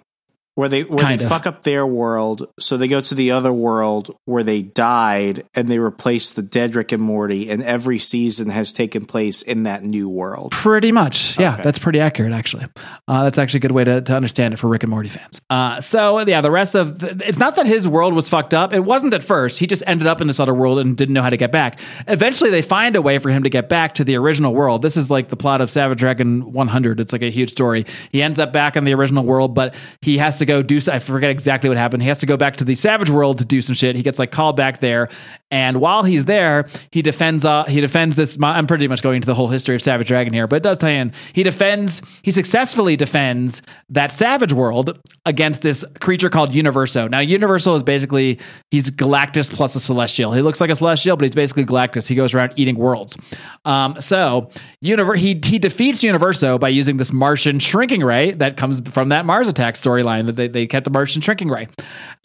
where 0.56 0.68
they 0.68 0.84
where 0.84 1.00
Kind 1.06 1.20
they 1.22 1.26
fuck 1.26 1.46
up 1.48 1.64
their 1.64 1.86
world, 1.88 2.46
so 2.60 2.76
they 2.78 2.88
go 2.88 3.00
to 3.02 3.16
the 3.16 3.32
other 3.32 3.54
world 3.54 4.16
where 4.26 4.44
they 4.44 4.62
died, 4.62 5.46
and 5.54 5.68
they 5.70 5.80
replace 5.80 6.30
the 6.30 6.42
dead 6.42 6.76
Rick 6.76 6.92
and 6.92 7.02
Morty, 7.02 7.50
and 7.50 7.64
every 7.64 8.00
season 8.00 8.50
has 8.50 8.74
taken 8.74 9.06
place 9.06 9.42
in 9.42 9.64
that 9.64 9.84
new 9.84 10.10
world. 10.10 10.52
Pretty 10.52 10.92
much. 10.92 11.40
Yeah, 11.40 11.54
Okay. 11.54 11.64
that's 11.64 11.80
pretty 11.80 12.00
accurate, 12.00 12.34
actually. 12.34 12.66
Uh, 13.08 13.24
that's 13.24 13.38
actually 13.38 13.60
a 13.60 13.62
good 13.62 13.72
way 13.72 13.84
to, 13.86 14.02
to 14.02 14.16
understand 14.16 14.54
it 14.54 14.58
for 14.58 14.68
Rick 14.68 14.84
and 14.84 14.90
Morty 14.90 15.10
fans. 15.10 15.40
Uh, 15.50 15.80
so, 15.80 16.20
yeah, 16.28 16.42
the 16.42 16.52
rest 16.52 16.76
of 16.76 17.00
the, 17.00 17.22
it's 17.28 17.40
not 17.40 17.56
that 17.56 17.66
his 17.66 17.88
world 17.88 18.14
was 18.14 18.28
fucked 18.28 18.54
up. 18.54 18.74
It 18.74 18.82
wasn't 18.82 19.14
at 19.14 19.24
first. 19.24 19.60
He 19.60 19.68
just 19.68 19.84
ended 19.88 20.06
up 20.08 20.20
in 20.22 20.28
this 20.28 20.40
other 20.40 20.54
world 20.54 20.80
and 20.80 20.98
didn't 20.98 21.14
know 21.14 21.22
how 21.24 21.30
to 21.30 21.38
get 21.38 21.52
back. 21.52 21.80
Eventually, 22.08 22.50
they 22.50 22.62
find 22.62 22.96
a 22.96 23.02
way 23.02 23.18
for 23.20 23.30
him 23.30 23.44
to 23.44 23.50
get 23.50 23.70
back 23.70 23.96
to 23.96 24.04
the 24.04 24.16
original 24.18 24.54
world. 24.54 24.82
This 24.82 24.98
is 24.98 25.10
like 25.10 25.30
the 25.30 25.38
plot 25.38 25.62
of 25.62 25.72
Savage 25.72 25.98
Dragon 26.00 26.52
100. 26.52 27.00
It's 27.00 27.14
like 27.14 27.22
a 27.22 27.32
huge 27.32 27.52
story. 27.52 27.86
He 28.12 28.22
ends 28.22 28.38
up 28.40 28.52
back 28.52 28.76
in 28.76 28.84
the 28.84 28.94
original 28.94 29.24
world, 29.24 29.56
but 29.56 29.74
he 30.02 30.18
has 30.18 30.38
to 30.42 30.46
go 30.46 30.62
do, 30.62 30.80
I 30.92 31.00
forget 31.00 31.30
exactly 31.30 31.70
what 31.70 31.78
happened. 31.78 32.04
He 32.04 32.10
has 32.10 32.18
to 32.20 32.26
go 32.26 32.36
back 32.38 32.58
to 32.58 32.64
the 32.64 32.76
Savage 32.76 33.10
world 33.10 33.38
to 33.38 33.46
do 33.46 33.62
some 33.62 33.74
shit. 33.74 33.96
He 33.96 34.04
gets 34.04 34.20
like 34.20 34.32
called 34.32 34.58
back 34.58 34.82
there. 34.82 35.10
And 35.52 35.82
while 35.82 36.04
he's 36.04 36.26
there, 36.26 36.68
he 36.92 37.02
defends. 37.02 37.44
Uh, 37.46 37.66
he 37.66 37.82
defends 37.82 38.16
this. 38.16 38.38
I'm 38.42 38.68
pretty 38.68 38.88
much 38.88 39.02
going 39.02 39.18
into 39.18 39.26
the 39.26 39.36
whole 39.36 39.50
history 39.50 39.76
of 39.76 39.82
Savage 39.82 40.08
Dragon 40.08 40.34
here, 40.34 40.48
but 40.48 40.56
it 40.56 40.64
does 40.64 40.78
tie 40.78 40.92
in. 40.92 41.12
He 41.34 41.44
defends. 41.44 42.02
He 42.22 42.32
successfully 42.32 42.96
defends 42.96 43.62
that 43.90 44.12
Savage 44.12 44.54
world 44.54 44.98
against 45.26 45.62
this 45.62 45.84
creature 46.00 46.30
called 46.30 46.54
Universo. 46.54 47.08
Now, 47.08 47.20
Universo 47.20 47.76
is 47.76 47.84
basically 47.84 48.40
he's 48.72 48.90
Galactus 48.90 49.52
plus 49.52 49.76
a 49.76 49.80
Celestial. 49.82 50.32
He 50.32 50.42
looks 50.42 50.62
like 50.62 50.70
a 50.70 50.76
Celestial, 50.76 51.18
but 51.18 51.26
he's 51.26 51.36
basically 51.36 51.66
Galactus. 51.66 52.08
He 52.08 52.16
goes 52.16 52.34
around 52.34 52.54
eating 52.56 52.78
worlds. 52.78 53.18
Um, 53.66 54.00
so, 54.00 54.50
Univer- 54.84 55.18
he 55.18 55.40
he 55.44 55.60
defeats 55.60 56.02
Universo 56.02 56.58
by 56.58 56.70
using 56.70 56.96
this 56.96 57.12
Martian 57.12 57.60
shrinking 57.60 58.04
ray 58.04 58.32
that 58.32 58.56
comes 58.56 58.80
from 58.90 59.10
that 59.10 59.26
Mars 59.26 59.50
attack 59.50 59.76
storyline 59.76 60.28
that 60.28 60.38
they, 60.38 60.48
they 60.48 60.66
kept 60.66 60.86
the 60.86 60.90
Martian 60.90 61.22
shrinking 61.22 61.50
ray. 61.50 61.68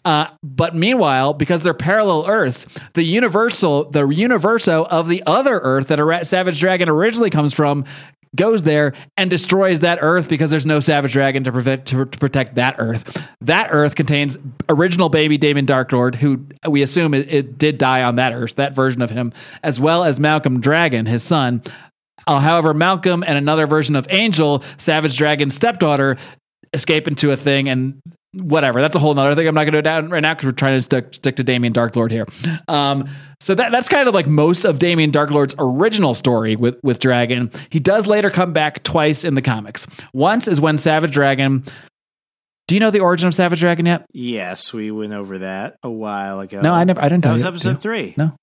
Uh, 0.07 0.29
but 0.41 0.73
meanwhile, 0.73 1.33
because 1.33 1.63
they're 1.63 1.73
parallel 1.73 2.25
Earths, 2.29 2.65
the 2.93 3.03
universal, 3.03 3.89
the 3.89 4.07
universo 4.07 4.85
of 4.85 5.09
the 5.09 5.21
other 5.27 5.59
Earth 5.59 5.89
that 5.89 5.99
a 5.99 6.23
Savage 6.23 6.61
Dragon 6.61 6.87
originally 6.87 7.29
comes 7.29 7.53
from, 7.53 7.83
goes 8.33 8.63
there 8.63 8.93
and 9.17 9.29
destroys 9.29 9.81
that 9.81 9.99
Earth 9.99 10.29
because 10.29 10.49
there's 10.49 10.65
no 10.65 10.79
Savage 10.79 11.11
Dragon 11.11 11.43
to 11.43 11.51
prevent 11.51 11.85
to, 11.87 12.05
to 12.05 12.17
protect 12.19 12.55
that 12.55 12.75
Earth. 12.77 13.21
That 13.41 13.67
Earth 13.69 13.95
contains 13.95 14.37
original 14.69 15.09
baby 15.09 15.37
Damien 15.37 15.65
Darklord, 15.65 16.15
who 16.15 16.45
we 16.65 16.83
assume 16.83 17.13
it, 17.13 17.29
it 17.29 17.57
did 17.57 17.77
die 17.77 18.03
on 18.03 18.15
that 18.15 18.31
Earth, 18.31 18.55
that 18.55 18.73
version 18.73 19.01
of 19.01 19.09
him, 19.09 19.33
as 19.61 19.77
well 19.77 20.05
as 20.05 20.21
Malcolm 20.21 20.61
Dragon, 20.61 21.05
his 21.05 21.21
son. 21.21 21.61
Uh, 22.27 22.39
however, 22.39 22.73
Malcolm 22.73 23.25
and 23.27 23.37
another 23.37 23.67
version 23.67 23.97
of 23.97 24.07
Angel, 24.09 24.63
Savage 24.77 25.17
Dragon's 25.17 25.53
stepdaughter, 25.53 26.15
escape 26.71 27.09
into 27.09 27.31
a 27.31 27.35
thing 27.35 27.67
and 27.67 28.01
whatever. 28.41 28.81
That's 28.81 28.95
a 28.95 28.99
whole 28.99 29.13
nother 29.13 29.35
thing. 29.35 29.47
I'm 29.47 29.55
not 29.55 29.61
going 29.63 29.73
to 29.73 29.77
go 29.77 29.81
down 29.81 30.09
right 30.09 30.21
now 30.21 30.33
because 30.33 30.45
we're 30.45 30.51
trying 30.51 30.77
to 30.77 30.81
stick, 30.81 31.13
stick 31.13 31.35
to 31.37 31.43
Damien 31.43 31.73
Darklord 31.73 32.11
here. 32.11 32.25
Um, 32.67 33.09
so 33.39 33.53
that 33.55 33.71
that's 33.71 33.87
kind 33.89 34.07
of 34.07 34.13
like 34.13 34.27
most 34.27 34.65
of 34.65 34.79
Damien 34.79 35.11
Darklord's 35.11 35.53
original 35.59 36.15
story 36.15 36.55
with 36.55 36.77
with 36.83 36.99
Dragon. 36.99 37.51
He 37.69 37.79
does 37.79 38.07
later 38.07 38.29
come 38.31 38.53
back 38.53 38.83
twice 38.83 39.23
in 39.23 39.35
the 39.35 39.41
comics. 39.41 39.85
Once 40.13 40.47
is 40.47 40.59
when 40.59 40.77
Savage 40.77 41.11
Dragon. 41.11 41.63
Do 42.67 42.75
you 42.75 42.79
know 42.81 42.91
the 42.91 42.99
origin 42.99 43.27
of 43.29 43.33
Savage 43.35 43.59
Dragon 43.61 43.85
yet? 43.85 44.05
Yes, 44.11 44.73
we 44.73 44.91
went 44.91 45.13
over 45.13 45.37
that 45.37 45.77
a 45.83 45.89
while 45.89 46.39
ago. 46.41 46.59
No, 46.61 46.73
I 46.73 46.83
never. 46.83 46.99
I 46.99 47.03
didn't 47.09 47.23
That 47.23 47.27
tell 47.29 47.33
was 47.33 47.43
you. 47.43 47.49
episode 47.49 47.81
three. 47.81 48.13
No. 48.17 48.33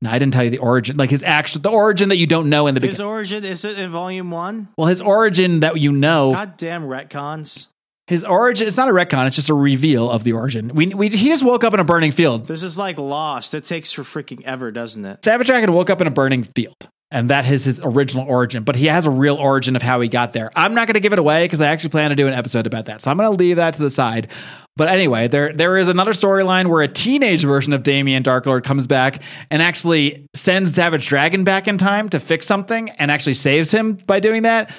No, 0.00 0.10
I 0.10 0.18
didn't 0.18 0.32
tell 0.34 0.44
you 0.44 0.50
the 0.50 0.58
origin. 0.58 0.96
Like 0.96 1.10
his 1.10 1.22
actual, 1.22 1.60
the 1.62 1.70
origin 1.70 2.08
that 2.10 2.16
you 2.16 2.26
don't 2.26 2.48
know 2.48 2.66
in 2.66 2.74
the 2.74 2.80
His 2.80 2.98
beginning. 2.98 3.10
origin 3.12 3.44
is 3.44 3.64
it 3.64 3.78
in 3.78 3.90
volume 3.90 4.30
one? 4.30 4.68
Well, 4.78 4.86
his 4.88 5.00
origin 5.00 5.60
that 5.60 5.78
you 5.78 5.92
know 5.92 6.32
Goddamn 6.32 6.82
retcons. 6.84 7.68
His 8.06 8.22
origin, 8.22 8.68
it's 8.68 8.76
not 8.76 8.88
a 8.88 8.92
retcon, 8.92 9.26
it's 9.26 9.36
just 9.36 9.48
a 9.48 9.54
reveal 9.54 10.10
of 10.10 10.24
the 10.24 10.32
origin. 10.32 10.70
We, 10.74 10.88
we, 10.88 11.08
he 11.08 11.28
just 11.28 11.42
woke 11.42 11.64
up 11.64 11.72
in 11.72 11.80
a 11.80 11.84
burning 11.84 12.12
field. 12.12 12.44
This 12.46 12.62
is 12.62 12.76
like 12.76 12.98
Lost. 12.98 13.54
It 13.54 13.64
takes 13.64 13.92
for 13.92 14.02
freaking 14.02 14.42
ever, 14.42 14.70
doesn't 14.70 15.04
it? 15.04 15.24
Savage 15.24 15.46
Dragon 15.46 15.72
woke 15.72 15.88
up 15.88 16.02
in 16.02 16.06
a 16.06 16.10
burning 16.10 16.44
field, 16.44 16.76
and 17.10 17.30
that 17.30 17.50
is 17.50 17.64
his 17.64 17.80
original 17.82 18.26
origin, 18.28 18.62
but 18.62 18.76
he 18.76 18.86
has 18.86 19.06
a 19.06 19.10
real 19.10 19.36
origin 19.36 19.74
of 19.74 19.80
how 19.80 20.02
he 20.02 20.08
got 20.08 20.34
there. 20.34 20.50
I'm 20.54 20.74
not 20.74 20.86
going 20.86 20.94
to 20.94 21.00
give 21.00 21.14
it 21.14 21.18
away 21.18 21.46
because 21.46 21.62
I 21.62 21.68
actually 21.68 21.90
plan 21.90 22.10
to 22.10 22.16
do 22.16 22.26
an 22.26 22.34
episode 22.34 22.66
about 22.66 22.84
that. 22.86 23.00
So 23.00 23.10
I'm 23.10 23.16
going 23.16 23.30
to 23.30 23.36
leave 23.36 23.56
that 23.56 23.72
to 23.72 23.80
the 23.80 23.90
side. 23.90 24.30
But 24.76 24.88
anyway, 24.88 25.28
there 25.28 25.54
there 25.54 25.78
is 25.78 25.88
another 25.88 26.12
storyline 26.12 26.66
where 26.66 26.82
a 26.82 26.88
teenage 26.88 27.44
version 27.44 27.72
of 27.72 27.84
Damien 27.84 28.22
Darklord 28.22 28.64
comes 28.64 28.86
back 28.86 29.22
and 29.50 29.62
actually 29.62 30.26
sends 30.34 30.74
Savage 30.74 31.06
Dragon 31.06 31.44
back 31.44 31.68
in 31.68 31.78
time 31.78 32.10
to 32.10 32.20
fix 32.20 32.44
something 32.44 32.90
and 32.90 33.10
actually 33.10 33.34
saves 33.34 33.70
him 33.70 33.94
by 33.94 34.20
doing 34.20 34.42
that 34.42 34.70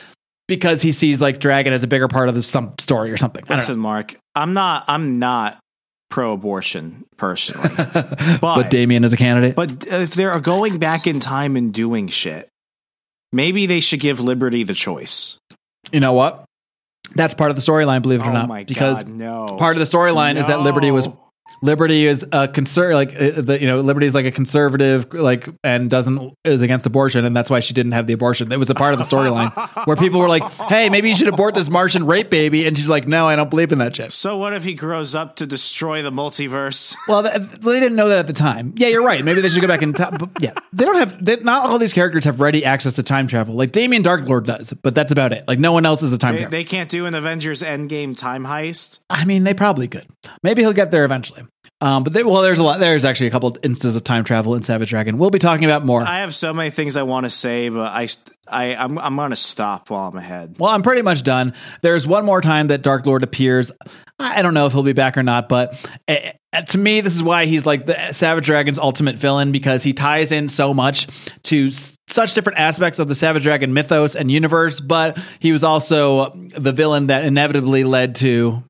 because 0.47 0.81
he 0.81 0.91
sees 0.91 1.21
like 1.21 1.39
Dragon 1.39 1.73
as 1.73 1.83
a 1.83 1.87
bigger 1.87 2.07
part 2.07 2.29
of 2.29 2.35
the, 2.35 2.43
some 2.43 2.73
story 2.79 3.11
or 3.11 3.17
something. 3.17 3.43
I 3.49 3.57
don't 3.57 3.67
know. 3.69 3.75
Marc, 3.75 4.15
I'm 4.35 4.53
not 4.53 4.85
I'm 4.87 5.19
not 5.19 5.59
pro-abortion 6.09 7.05
personally, 7.17 7.69
but, 7.77 8.39
but 8.41 8.69
Damien 8.69 9.03
is 9.03 9.13
a 9.13 9.17
candidate. 9.17 9.55
but 9.55 9.85
if 9.87 10.13
they're 10.13 10.39
going 10.39 10.77
back 10.77 11.07
in 11.07 11.19
time 11.19 11.55
and 11.55 11.73
doing 11.73 12.07
shit, 12.07 12.47
maybe 13.31 13.65
they 13.65 13.79
should 13.79 13.99
give 13.99 14.19
Liberty 14.19 14.63
the 14.63 14.73
choice. 14.73 15.37
you 15.91 15.99
know 15.99 16.13
what? 16.13 16.45
That's 17.13 17.33
part 17.33 17.51
of 17.51 17.55
the 17.55 17.61
storyline, 17.61 18.01
believe 18.01 18.21
it 18.21 18.25
or 18.25 18.31
oh 18.31 18.45
not. 18.45 18.67
because 18.67 19.03
god, 19.03 19.11
no! 19.13 19.57
part 19.57 19.77
of 19.77 19.79
the 19.79 19.97
storyline 19.97 20.37
is 20.37 20.47
that 20.47 20.61
Liberty 20.61 20.91
was 20.91 21.07
No. 21.07 21.24
Liberty 21.61 22.05
is 22.05 22.23
a 22.23 22.47
conser 22.47 22.93
like 22.93 23.09
uh, 23.15 23.41
the, 23.41 23.59
you 23.59 23.67
know 23.67 23.81
Liberty 23.81 24.05
is 24.07 24.13
like 24.13 24.25
a 24.25 24.31
conservative 24.31 25.13
like 25.13 25.47
and 25.63 25.89
doesn't 25.89 26.33
is 26.43 26.61
against 26.61 26.85
abortion 26.85 27.25
and 27.25 27.35
that's 27.35 27.49
why 27.49 27.59
she 27.59 27.73
didn't 27.73 27.93
have 27.93 28.07
the 28.07 28.13
abortion. 28.13 28.51
It 28.51 28.59
was 28.59 28.69
a 28.69 28.75
part 28.75 28.93
of 28.93 28.99
the 28.99 29.05
storyline 29.05 29.51
where 29.87 29.95
people 29.95 30.19
were 30.19 30.27
like, 30.29 30.43
"Hey, 30.69 30.89
maybe 30.89 31.09
you 31.09 31.15
should 31.15 31.27
abort 31.27 31.55
this 31.55 31.69
Martian 31.69 32.05
rape 32.05 32.29
baby," 32.29 32.65
and 32.65 32.77
she's 32.77 32.89
like, 32.89 33.07
"No, 33.07 33.27
I 33.27 33.35
don't 33.35 33.49
believe 33.49 33.71
in 33.71 33.79
that 33.79 33.95
shit." 33.95 34.11
So 34.13 34.37
what 34.37 34.53
if 34.53 34.63
he 34.63 34.73
grows 34.73 35.15
up 35.15 35.35
to 35.37 35.45
destroy 35.47 36.01
the 36.01 36.11
multiverse? 36.11 36.95
Well, 37.07 37.21
th- 37.23 37.35
they 37.61 37.79
didn't 37.79 37.95
know 37.95 38.09
that 38.09 38.17
at 38.17 38.27
the 38.27 38.33
time. 38.33 38.73
Yeah, 38.77 38.87
you're 38.87 39.05
right. 39.05 39.23
Maybe 39.23 39.39
they 39.41 39.49
should 39.49 39.61
go 39.61 39.67
back 39.67 39.83
in 39.83 39.93
time. 39.93 40.17
But 40.17 40.29
yeah, 40.41 40.53
they 40.73 40.85
don't 40.85 40.95
have. 40.95 41.23
They, 41.23 41.35
not 41.37 41.69
all 41.69 41.77
these 41.77 41.93
characters 41.93 42.23
have 42.25 42.39
ready 42.39 42.65
access 42.65 42.95
to 42.95 43.03
time 43.03 43.27
travel. 43.27 43.53
Like 43.53 43.71
Damien 43.71 44.01
Darklord 44.03 44.45
does, 44.45 44.73
but 44.73 44.95
that's 44.95 45.11
about 45.11 45.31
it. 45.33 45.47
Like 45.47 45.59
no 45.59 45.71
one 45.71 45.85
else 45.85 46.01
is 46.01 46.11
a 46.11 46.17
time 46.17 46.33
They, 46.33 46.41
traveler. 46.41 46.57
they 46.57 46.63
can't 46.63 46.89
do 46.89 47.05
an 47.05 47.13
Avengers 47.13 47.61
Endgame 47.61 48.17
time 48.17 48.43
heist. 48.43 48.99
I 49.09 49.23
mean, 49.25 49.43
they 49.43 49.53
probably 49.53 49.87
could. 49.87 50.07
Maybe 50.41 50.63
he'll 50.63 50.73
get 50.73 50.89
there 50.91 51.05
eventually. 51.05 51.43
Um, 51.82 52.03
but 52.05 52.13
they, 52.13 52.23
well, 52.23 52.41
there's 52.41 52.57
a 52.59 52.63
lot. 52.63 52.80
There's 52.80 53.03
actually 53.03 53.28
a 53.28 53.32
couple 53.32 53.49
instances 53.61 53.95
of 53.97 54.03
time 54.03 54.23
travel 54.23 54.55
in 54.55 54.63
Savage 54.63 54.89
Dragon. 54.89 55.17
We'll 55.17 55.30
be 55.30 55.39
talking 55.39 55.65
about 55.65 55.86
more. 55.86 56.01
I 56.01 56.19
have 56.19 56.34
so 56.34 56.53
many 56.53 56.69
things 56.69 56.95
I 56.95 57.03
want 57.03 57.26
to 57.26 57.30
say, 57.30 57.67
but 57.69 57.91
I, 57.91 58.07
I, 58.47 58.76
I'm, 58.76 58.97
I'm 58.97 59.30
to 59.30 59.36
stop 59.36 59.89
while 59.89 60.07
I'm 60.07 60.15
ahead. 60.17 60.55
well, 60.57 60.69
I'm 60.71 60.84
pretty 60.84 61.01
much 61.01 61.23
done. 61.23 61.53
There's 61.82 62.07
one 62.07 62.23
more 62.26 62.39
time 62.41 62.67
that 62.67 62.82
Dark 62.82 63.05
Lord 63.05 63.23
appears. 63.23 63.71
I 64.17 64.41
don't 64.41 64.53
know 64.53 64.65
if 64.65 64.71
he'll 64.71 64.84
be 64.84 64.93
back 64.93 65.17
or 65.17 65.23
not, 65.23 65.49
but 65.49 65.86
uh, 66.07 66.61
to 66.69 66.78
me, 66.78 67.01
this 67.01 67.13
is 67.13 67.21
why 67.21 67.45
he's 67.45 67.65
like 67.65 67.86
the 67.86 68.13
Savage 68.13 68.45
Dragon's 68.45 68.80
ultimate 68.80 69.17
villain 69.17 69.51
because 69.51 69.84
he 69.84 69.91
ties 69.91 70.32
in 70.32 70.47
so 70.47 70.73
much 70.73 71.07
to 71.43 71.67
s- 71.67 71.93
such 72.07 72.34
different 72.34 72.57
aspects 72.59 72.99
of 72.99 73.09
the 73.09 73.15
Savage 73.15 73.43
Dragon 73.43 73.73
mythos 73.73 74.15
and 74.15 74.32
universe. 74.32 74.80
But 74.80 75.17
he 75.39 75.51
was 75.51 75.65
also 75.65 76.32
the 76.55 76.71
villain 76.71 77.07
that 77.07 77.26
inevitably 77.26 77.84
led 77.84 78.15
to. 78.15 78.63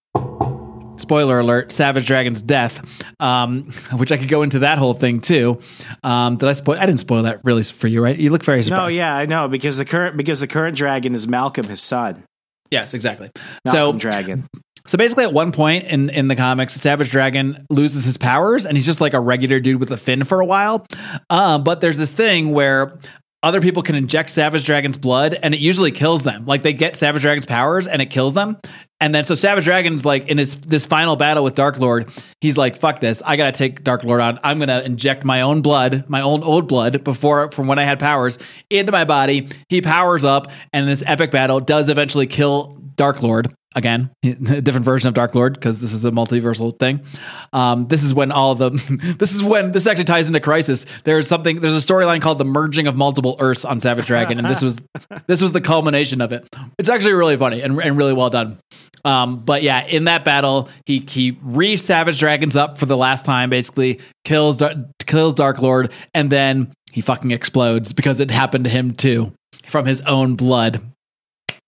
Spoiler 0.98 1.40
alert: 1.40 1.72
Savage 1.72 2.06
Dragon's 2.06 2.42
death, 2.42 2.84
um, 3.20 3.72
which 3.98 4.12
I 4.12 4.18
could 4.18 4.30
go 4.30 4.44
into 4.44 4.60
that 4.60 4.78
whole 4.78 4.94
thing 4.94 5.22
too. 5.22 5.60
Um, 6.04 6.38
did 6.38 6.48
I 6.48 6.54
spoil? 6.54 6.78
I 6.80 6.86
didn't 6.86 7.02
spoil 7.02 7.24
that 7.24 7.42
really 7.44 7.64
for 7.64 7.88
you, 7.88 8.02
right? 8.02 8.18
You 8.18 8.30
look 8.30 8.44
very 8.44 8.64
surprised. 8.64 8.94
No, 8.94 8.98
yeah, 8.98 9.16
I 9.16 9.26
know 9.26 9.48
because 9.48 9.78
the 9.78 9.86
current 9.86 10.18
because 10.18 10.40
the 10.40 10.48
current 10.48 10.78
dragon 10.78 11.14
is 11.14 11.28
Malcolm, 11.28 11.68
his 11.68 11.82
son. 11.82 12.24
Yes, 12.72 12.94
exactly. 12.94 13.30
Malcolm 13.66 13.98
so 13.98 14.00
Dragon. 14.00 14.48
So 14.88 14.98
basically, 14.98 15.24
at 15.24 15.34
one 15.34 15.52
point 15.52 15.86
in, 15.86 16.10
in 16.12 16.28
the 16.28 16.36
comics, 16.36 16.74
Savage 16.76 17.10
Dragon 17.10 17.66
loses 17.70 18.06
his 18.06 18.18
powers 18.18 18.66
and 18.66 18.78
he's 18.78 18.86
just 18.86 19.02
like 19.02 19.14
a 19.14 19.20
regular 19.20 19.60
dude 19.60 19.80
with 19.80 19.92
a 19.92 19.98
fin 19.98 20.24
for 20.24 20.40
a 20.42 20.46
while. 20.46 20.86
Um, 21.30 21.64
but 21.64 21.82
there's 21.82 21.98
this 21.98 22.12
thing 22.12 22.52
where 22.52 23.00
other 23.42 23.62
people 23.62 23.82
can 23.82 23.96
inject 23.96 24.30
Savage 24.30 24.66
Dragon's 24.66 24.98
blood 24.98 25.38
and 25.42 25.54
it 25.54 25.60
usually 25.60 25.92
kills 25.92 26.24
them. 26.24 26.46
Like 26.46 26.62
they 26.62 26.74
get 26.74 26.96
Savage 26.96 27.24
Dragon's 27.24 27.46
powers 27.46 27.88
and 27.88 28.02
it 28.02 28.08
kills 28.08 28.34
them. 28.36 28.58
And 29.02 29.14
then 29.14 29.26
so 29.26 29.36
Savage 29.36 29.66
Dragon's 29.66 30.06
like 30.06 30.30
in 30.30 30.38
his 30.38 30.56
this 30.56 30.86
final 30.86 31.16
battle 31.16 31.44
with 31.44 31.56
Dark 31.56 31.80
Lord, 31.80 32.10
he's 32.40 32.58
like, 32.58 32.78
"Fuck 32.78 33.02
this! 33.02 33.22
I 33.26 33.36
gotta 33.36 33.52
take 33.52 33.84
Dark 33.84 34.04
Lord 34.04 34.22
on. 34.22 34.40
I'm 34.44 34.58
gonna 34.58 34.82
inject 34.86 35.26
my 35.26 35.42
own 35.42 35.62
blood, 35.62 36.06
my 36.08 36.22
own 36.22 36.44
old 36.44 36.68
blood, 36.68 37.04
before 37.04 37.52
from 37.52 37.68
when 37.68 37.78
I 37.78 37.84
had 37.84 38.00
powers 38.00 38.40
into 38.70 38.92
my 38.92 39.04
body." 39.04 39.50
He 39.68 39.82
powers 39.82 40.24
up, 40.24 40.50
and 40.72 40.88
this 40.88 41.04
epic 41.06 41.32
battle 41.32 41.60
does 41.60 41.90
eventually 41.90 42.26
kill 42.26 42.78
Dark 42.96 43.22
Lord 43.22 43.54
again, 43.76 44.10
a 44.24 44.62
different 44.62 44.86
version 44.86 45.08
of 45.08 45.14
Dark 45.14 45.36
Lord 45.36 45.54
because 45.54 45.80
this 45.80 45.94
is 45.94 46.06
a 46.06 46.12
multiversal 46.12 46.78
thing. 46.80 47.02
Um, 47.54 47.88
this 47.88 48.04
is 48.04 48.14
when 48.14 48.32
all 48.32 48.56
the 48.56 48.72
this 49.20 49.34
is 49.34 49.44
when 49.44 49.72
this 49.72 49.86
actually 49.86 50.06
ties 50.06 50.28
into 50.28 50.40
Crisis. 50.40 50.86
There's 51.04 51.28
something 51.28 51.60
there's 51.60 51.76
a 51.76 51.86
storyline 51.86 52.22
called 52.22 52.38
the 52.38 52.46
merging 52.46 52.88
of 52.88 52.96
multiple 52.96 53.36
Earths 53.40 53.66
on 53.66 53.80
Savage 53.80 54.08
Dragon, 54.08 54.40
and 54.40 54.48
this 54.48 54.62
was 54.62 54.80
this 55.28 55.42
was 55.42 55.52
the 55.52 55.62
culmination 55.62 56.22
of 56.22 56.32
it. 56.32 56.48
It's 56.80 56.90
actually 56.90 57.14
really 57.14 57.38
funny 57.38 57.62
and, 57.62 57.80
and 57.80 57.98
really 57.98 58.14
well 58.14 58.30
done. 58.30 58.58
Um, 59.04 59.44
but 59.44 59.62
yeah, 59.62 59.86
in 59.86 60.06
that 60.06 60.26
battle, 60.26 60.70
he 60.86 61.00
he 61.00 61.38
re 61.42 61.78
Savage 61.78 62.20
Dragons 62.20 62.56
up 62.56 62.78
for 62.78 62.86
the 62.86 62.98
last 62.98 63.26
time, 63.26 63.50
basically 63.50 64.00
kills 64.24 64.62
kills 65.06 65.36
Dark 65.36 65.62
Lord, 65.62 65.92
and 66.14 66.32
then 66.32 66.74
he 66.92 67.02
fucking 67.02 67.32
explodes 67.32 67.92
because 67.94 68.20
it 68.20 68.32
happened 68.32 68.64
to 68.64 68.70
him 68.70 68.94
too 68.94 69.34
from 69.68 69.86
his 69.86 70.02
own 70.02 70.36
blood. 70.36 70.82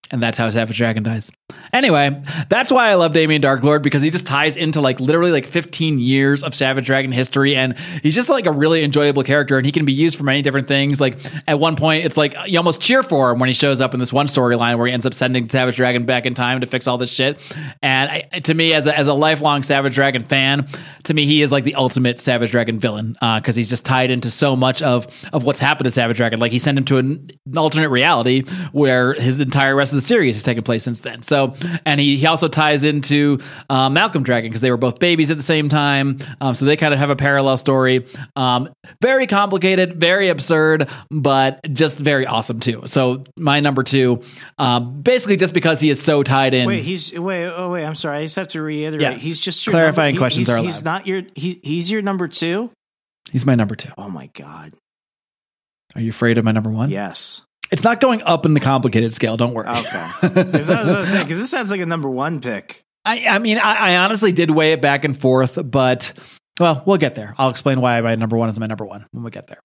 And 0.10 0.24
that's 0.24 0.38
how 0.38 0.49
Savage 0.49 0.78
Dragon 0.78 1.03
dies. 1.03 1.30
Anyway, 1.74 2.22
that's 2.50 2.72
why 2.72 2.89
I 2.89 2.95
love 2.95 3.14
Damien 3.14 3.41
Darklord 3.41 3.82
because 3.82 4.02
he 4.02 4.10
just 4.10 4.26
ties 4.26 4.56
into 4.56 4.82
like 4.82 5.00
literally 5.00 5.32
like 5.32 5.48
15 5.48 6.00
years 6.00 6.43
of 6.43 6.56
Savage 6.56 6.86
Dragon 6.86 7.12
history, 7.12 7.56
and 7.56 7.78
he's 8.02 8.16
just 8.16 8.30
like 8.30 8.45
a 8.45 8.52
really 8.52 8.84
enjoyable 8.84 9.24
character, 9.24 9.58
and 9.58 9.66
he 9.66 9.72
can 9.72 9.86
be 9.86 9.93
used 9.93 10.18
for 10.18 10.24
many 10.24 10.41
different 10.41 10.68
things. 10.68 11.00
Like 11.00 11.18
at 11.48 11.60
one 11.60 11.76
point, 11.76 12.06
it's 12.06 12.18
like 12.18 12.36
you 12.48 12.58
almost 12.58 12.82
cheer 12.82 13.04
for 13.04 13.32
him 13.32 13.39
when 13.39 13.48
he 13.48 13.54
shows 13.54 13.80
up 13.80 13.93
in 13.93 14.00
this 14.00 14.12
one 14.12 14.28
storyline 14.28 14.78
where 14.78 14.88
he 14.88 14.93
ends 14.93 15.06
up 15.06 15.14
sending 15.14 15.48
Savage 15.50 15.76
Dragon 15.76 16.06
back 16.06 16.26
in 16.26 16.34
time 16.34 16.62
to 16.62 16.68
fix 16.68 16.88
all 16.88 16.98
this 16.98 17.12
shit. 17.12 17.39
And 17.82 18.10
I, 18.10 18.39
to 18.39 18.54
me, 18.54 18.74
as 18.74 18.88
a, 18.88 18.98
as 18.98 19.08
a 19.08 19.14
lifelong 19.14 19.64
Savage 19.64 19.93
Dragon 19.93 20.24
fan, 20.24 20.68
to 21.04 21.14
me 21.14 21.26
he 21.26 21.41
is 21.41 21.52
like 21.52 21.64
the 21.64 21.76
ultimate 21.76 22.20
Savage 22.20 22.52
Dragon 22.52 22.80
villain 22.80 23.14
because 23.14 23.56
uh, 23.56 23.60
he's 23.60 23.70
just 23.70 23.86
tied 23.86 24.10
into 24.10 24.32
so 24.32 24.56
much 24.56 24.82
of 24.82 25.06
of 25.32 25.43
what's 25.43 25.60
happened 25.60 25.86
to 25.86 25.91
Savage 25.91 26.18
Dragon. 26.18 26.39
Like 26.39 26.52
he 26.52 26.60
sent 26.60 26.78
him 26.78 26.86
to 26.86 26.98
an, 26.98 27.30
an 27.45 27.58
alternate 27.58 27.89
reality 27.89 28.43
where 28.72 29.14
his 29.14 29.39
entire 29.39 29.76
rest 29.76 29.91
of 29.93 29.98
the 29.98 30.06
series 30.06 30.36
has 30.36 30.43
taken 30.43 30.64
place 30.64 30.84
since 30.84 31.02
then. 31.02 31.22
So 31.22 31.37
and 31.86 32.00
he, 32.00 32.18
he 32.18 32.28
also 32.28 32.48
ties 32.48 32.84
into 32.84 33.40
uh, 33.70 33.90
Malcolm 33.90 34.24
Dragon 34.24 34.50
because 34.50 34.62
they 34.62 34.72
were 34.72 34.78
both 34.78 35.00
babies 35.00 35.32
at 35.32 35.38
the 35.38 35.44
same 35.44 35.70
time. 35.70 36.20
Um, 36.42 36.56
so 36.56 36.66
they 36.66 36.78
kind 36.78 36.94
of 36.94 37.00
have 37.00 37.10
a 37.10 37.16
parallel 37.16 37.58
story. 37.58 38.06
Um, 38.36 38.70
very 39.02 39.28
complicated, 39.28 40.00
very 40.00 40.30
absurd, 40.30 40.90
but 41.10 41.60
just 41.74 42.00
very 42.00 42.26
awesome 42.26 42.60
too. 42.60 42.84
So 42.86 43.24
my 43.38 43.60
number 43.60 43.84
two, 43.84 44.22
um, 44.58 45.02
basically 45.02 45.38
just 45.38 45.54
because 45.54 45.80
he 45.80 45.90
is 45.90 46.02
so 46.02 46.24
tied 46.24 46.54
in. 46.54 46.68
Wait, 46.68 46.84
he's 46.84 47.18
wait. 47.18 47.48
Oh 47.48 47.72
wait, 47.72 47.86
I'm 47.86 47.96
sorry. 47.96 48.20
I 48.20 48.24
just 48.24 48.36
have 48.36 48.48
to 48.50 48.62
reiterate. 48.62 49.02
Yes. 49.02 49.22
He's 49.22 49.40
just 49.40 49.66
your 49.66 49.74
clarifying 49.74 50.16
number, 50.16 50.22
questions 50.22 50.48
he's, 50.48 50.50
are 50.54 50.58
allowed. 50.58 50.66
He's 50.66 50.84
not 50.84 51.08
your. 51.08 51.24
He, 51.36 51.60
he's 51.64 51.92
your 51.92 52.02
number 52.02 52.28
two. 52.28 52.72
He's 53.32 53.46
my 53.46 53.56
number 53.56 53.76
two. 53.76 53.92
Oh 53.98 54.10
my 54.10 54.28
god. 54.34 54.74
Are 55.96 56.02
you 56.02 56.10
afraid 56.12 56.38
of 56.38 56.46
my 56.46 56.52
number 56.52 56.70
one? 56.70 56.90
Yes. 56.90 57.42
It's 57.72 57.84
not 57.84 57.99
going 57.99 58.22
up 58.24 58.45
in 58.45 58.53
the 58.53 58.59
complicated 58.59 59.13
scale. 59.13 59.38
Don't 59.38 59.53
worry. 59.53 59.68
Okay. 59.68 60.07
Because 60.22 60.70
I 60.70 60.82
was 60.82 60.89
going 60.89 60.99
to 61.01 61.05
say 61.05 61.24
because 61.24 61.39
this 61.39 61.49
sounds 61.49 61.72
like 61.72 61.82
a 61.82 61.86
number 61.86 62.09
one 62.09 62.39
pick. 62.39 62.84
I, 63.05 63.28
I 63.28 63.39
mean, 63.39 63.57
I, 63.57 63.93
I 63.93 63.97
honestly 63.97 64.32
did 64.32 64.51
weigh 64.51 64.74
it 64.74 64.82
back 64.82 65.05
and 65.05 65.20
forth, 65.20 65.59
but 65.63 66.13
well, 66.59 66.84
we'll 66.86 66.97
get 66.97 67.15
there. 67.15 67.36
I'll 67.38 67.49
explain 67.49 67.80
why 67.82 68.01
my 68.01 68.15
number 68.15 68.38
one 68.38 68.49
is 68.49 68.59
my 68.59 68.65
number 68.65 68.86
one 68.86 69.05
when 69.11 69.24
we 69.24 69.32
get 69.32 69.47
there. 69.47 69.59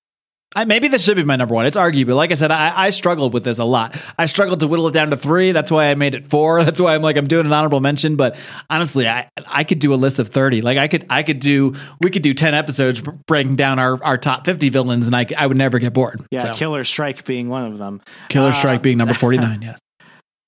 I, 0.54 0.64
maybe 0.64 0.88
this 0.88 1.02
should 1.02 1.16
be 1.16 1.24
my 1.24 1.36
number 1.36 1.54
one. 1.54 1.66
It's 1.66 1.76
arguable. 1.76 2.14
Like 2.14 2.30
I 2.30 2.34
said, 2.34 2.50
I, 2.50 2.86
I 2.86 2.90
struggled 2.90 3.32
with 3.32 3.44
this 3.44 3.58
a 3.58 3.64
lot. 3.64 3.96
I 4.18 4.26
struggled 4.26 4.60
to 4.60 4.66
whittle 4.66 4.88
it 4.88 4.92
down 4.92 5.10
to 5.10 5.16
three. 5.16 5.52
That's 5.52 5.70
why 5.70 5.86
I 5.86 5.94
made 5.94 6.14
it 6.14 6.26
four. 6.26 6.62
That's 6.64 6.80
why 6.80 6.94
I'm 6.94 7.02
like 7.02 7.16
I'm 7.16 7.26
doing 7.26 7.46
an 7.46 7.52
honorable 7.52 7.80
mention. 7.80 8.16
But 8.16 8.36
honestly, 8.68 9.08
I 9.08 9.28
I 9.46 9.64
could 9.64 9.78
do 9.78 9.94
a 9.94 9.96
list 9.96 10.18
of 10.18 10.28
thirty. 10.28 10.62
Like 10.62 10.78
I 10.78 10.88
could 10.88 11.06
I 11.10 11.22
could 11.22 11.40
do 11.40 11.74
we 12.00 12.10
could 12.10 12.22
do 12.22 12.34
ten 12.34 12.54
episodes 12.54 13.00
breaking 13.26 13.56
down 13.56 13.78
our, 13.78 14.02
our 14.04 14.18
top 14.18 14.44
fifty 14.44 14.68
villains, 14.68 15.06
and 15.06 15.16
I 15.16 15.26
I 15.36 15.46
would 15.46 15.56
never 15.56 15.78
get 15.78 15.92
bored. 15.92 16.24
Yeah, 16.30 16.52
So, 16.52 16.54
Killer 16.54 16.84
Strike 16.84 17.24
being 17.24 17.48
one 17.48 17.64
of 17.70 17.78
them. 17.78 18.00
Killer 18.28 18.52
Strike 18.52 18.80
Uh, 18.80 18.82
being 18.82 18.98
number 18.98 19.14
forty 19.14 19.38
nine. 19.38 19.62
Yes. 19.72 19.78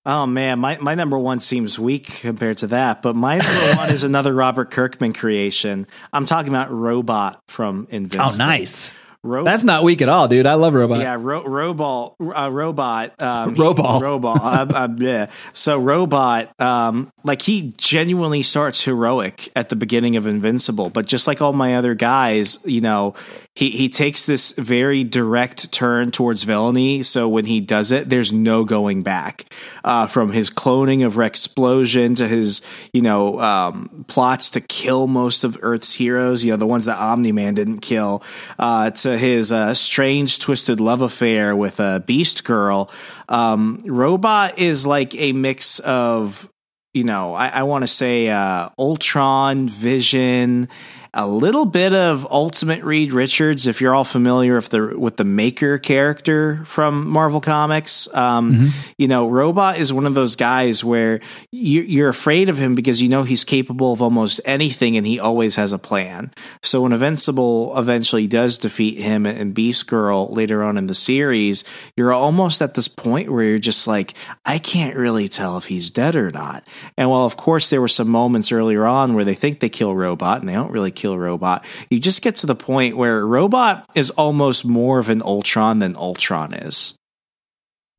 Oh 0.07 0.27
man, 0.27 0.59
my, 0.59 0.77
my 0.81 0.95
number 0.95 1.19
one 1.19 1.41
seems 1.41 1.79
weak 1.79 2.21
compared 2.21 2.59
to 2.59 2.67
that, 2.67 3.01
but 3.01 3.17
my 3.17 3.39
number 3.39 3.77
one 3.77 3.89
is 3.91 4.05
another 4.05 4.35
Robert 4.35 4.71
Kirkman 4.71 5.15
creation. 5.15 5.87
I'm 6.13 6.27
talking 6.27 6.51
about 6.51 6.71
Robot 6.71 7.41
from 7.49 7.87
Invincible. 7.89 8.31
Oh, 8.31 8.37
nice. 8.47 8.91
Ro- 9.25 9.43
That's 9.43 9.65
not 9.65 9.83
weak 9.85 10.03
at 10.03 10.09
all, 10.11 10.29
dude. 10.29 10.47
I 10.47 10.53
love 10.55 10.75
Robot. 10.75 11.01
yeah, 11.01 11.17
ro- 11.19 11.45
robot, 11.45 12.15
uh, 12.21 12.51
robot, 12.53 13.21
um, 13.23 13.55
Robot. 13.59 14.03
robot. 14.03 14.37
uh, 14.41 14.67
uh, 14.77 14.89
yeah. 14.99 15.31
So 15.55 15.79
robot, 15.79 16.61
um, 16.61 17.11
like 17.25 17.41
he 17.41 17.73
genuinely 17.79 18.43
starts 18.43 18.85
heroic 18.85 19.49
at 19.57 19.71
the 19.71 19.77
beginning 19.77 20.17
of 20.17 20.27
Invincible, 20.27 20.91
but 20.91 21.07
just 21.07 21.27
like 21.27 21.41
all 21.41 21.55
my 21.55 21.77
other 21.77 21.95
guys, 21.95 22.59
you 22.67 22.83
know, 22.83 23.15
he 23.55 23.71
he 23.71 23.89
takes 23.89 24.27
this 24.27 24.53
very 24.53 25.05
direct 25.05 25.71
turn 25.71 26.11
towards 26.11 26.43
villainy. 26.43 27.03
So 27.05 27.29
when 27.29 27.45
he 27.45 27.61
does 27.61 27.93
it, 27.93 28.11
there's 28.11 28.33
no 28.33 28.65
going 28.65 29.03
back. 29.03 29.53
Uh, 29.85 30.07
from 30.07 30.33
his 30.33 30.51
cloning 30.51 31.07
of 31.07 31.17
Rex 31.17 31.47
Splode 31.47 32.17
to 32.17 32.27
his, 32.27 32.63
you 32.93 33.03
know, 33.03 33.41
um, 33.41 34.05
plots 34.09 34.51
to 34.51 34.61
kill 34.61 35.07
most 35.07 35.45
of 35.45 35.59
Earth's 35.61 35.95
heroes, 35.95 36.45
you 36.45 36.51
know, 36.51 36.57
the 36.57 36.67
ones 36.67 36.87
that 36.87 36.99
Omni 36.99 37.33
Man 37.33 37.55
didn't 37.55 37.81
kill, 37.81 38.23
uh, 38.59 38.91
to 38.91 39.17
his 39.17 39.53
uh, 39.53 39.75
strange, 39.75 40.39
twisted 40.39 40.81
love 40.81 41.03
affair 41.03 41.55
with 41.55 41.79
a 41.81 42.03
Beast 42.05 42.45
Girl. 42.45 42.91
Um, 43.29 43.83
Robot 43.85 44.59
is 44.59 44.87
like 44.87 45.15
a 45.15 45.33
mix 45.33 45.79
of, 45.81 46.51
you 46.93 47.05
know, 47.05 47.35
I, 47.35 47.49
I 47.49 47.63
want 47.65 47.83
to 47.83 47.89
say 47.89 48.29
uh, 48.29 48.71
Ultron, 48.79 49.69
Vision, 49.69 50.69
a 51.17 51.27
little 51.27 51.65
bit 51.65 51.93
of 51.93 52.27
Ultimate 52.31 52.83
Reed 52.83 53.13
Richards, 53.13 53.69
if 53.69 53.81
you're 53.81 53.95
all 53.95 54.05
familiar 54.05 54.57
with 54.57 54.69
the 54.71 54.99
with 54.99 55.17
the 55.17 55.25
Maker 55.25 55.79
character 55.79 56.65
from 56.65 57.09
Marvel 57.09 57.41
Comics. 57.41 58.13
Um, 58.15 58.73
You 58.99 59.09
know, 59.09 59.29
Robot 59.29 59.79
is 59.79 59.93
one 59.93 60.07
of 60.07 60.15
those 60.15 60.37
guys 60.37 60.85
where 60.85 61.21
you, 61.51 61.83
you're 61.83 62.09
afraid 62.09 62.49
of 62.49 62.59
him 62.59 62.75
because 62.75 63.01
you 63.03 63.09
know 63.09 63.23
he's 63.23 63.45
capable 63.45 63.93
of 63.93 64.03
almost 64.03 64.41
anything, 64.45 64.97
and 64.97 65.07
he 65.07 65.21
always 65.21 65.57
has 65.57 65.73
a 65.73 65.79
plan. 65.79 66.33
So 66.63 66.83
when 66.83 66.93
Invincible 66.93 67.77
eventually 67.79 68.27
does 68.27 68.59
defeat 68.59 69.01
him 69.01 69.27
and 69.27 69.55
Beast 69.55 69.87
Girl 69.87 70.29
later 70.33 70.63
on 70.63 70.77
in 70.77 70.87
the 70.87 70.95
series, 70.95 71.65
you're 71.97 72.13
almost 72.13 72.61
at 72.61 72.75
this 72.75 72.89
point 72.89 73.31
where 73.31 73.45
you're 73.45 73.59
just 73.59 73.87
like, 73.87 74.15
I 74.45 74.59
can't 74.59 74.97
really 74.97 75.29
tell 75.29 75.59
if 75.59 75.67
he's 75.67 75.91
dead 75.91 76.17
or 76.17 76.31
not. 76.31 76.67
And 76.97 77.09
while 77.09 77.25
of 77.25 77.37
course 77.37 77.71
there 77.71 77.81
were 77.81 77.89
some 77.89 78.09
moments 78.09 78.51
earlier 78.53 78.85
on 78.87 79.15
where 79.15 79.25
they 79.25 79.35
think 79.35 79.61
they 79.61 79.69
kill 79.69 79.95
Robot 79.95 80.41
and 80.41 80.49
they 80.49 80.55
don't 80.55 80.73
really 80.73 80.93
kill 81.05 81.19
Robot, 81.19 81.67
you 81.91 82.01
just 82.01 82.23
get 82.23 82.37
to 82.37 82.47
the 82.47 82.55
point 82.55 82.97
where 82.97 83.27
Robot 83.27 83.85
is 83.95 84.09
almost 84.11 84.65
more 84.65 84.99
of 84.99 85.11
an 85.11 85.21
Ultron 85.21 85.81
than 85.81 85.97
Ultron 85.97 86.55
is. 86.55 86.97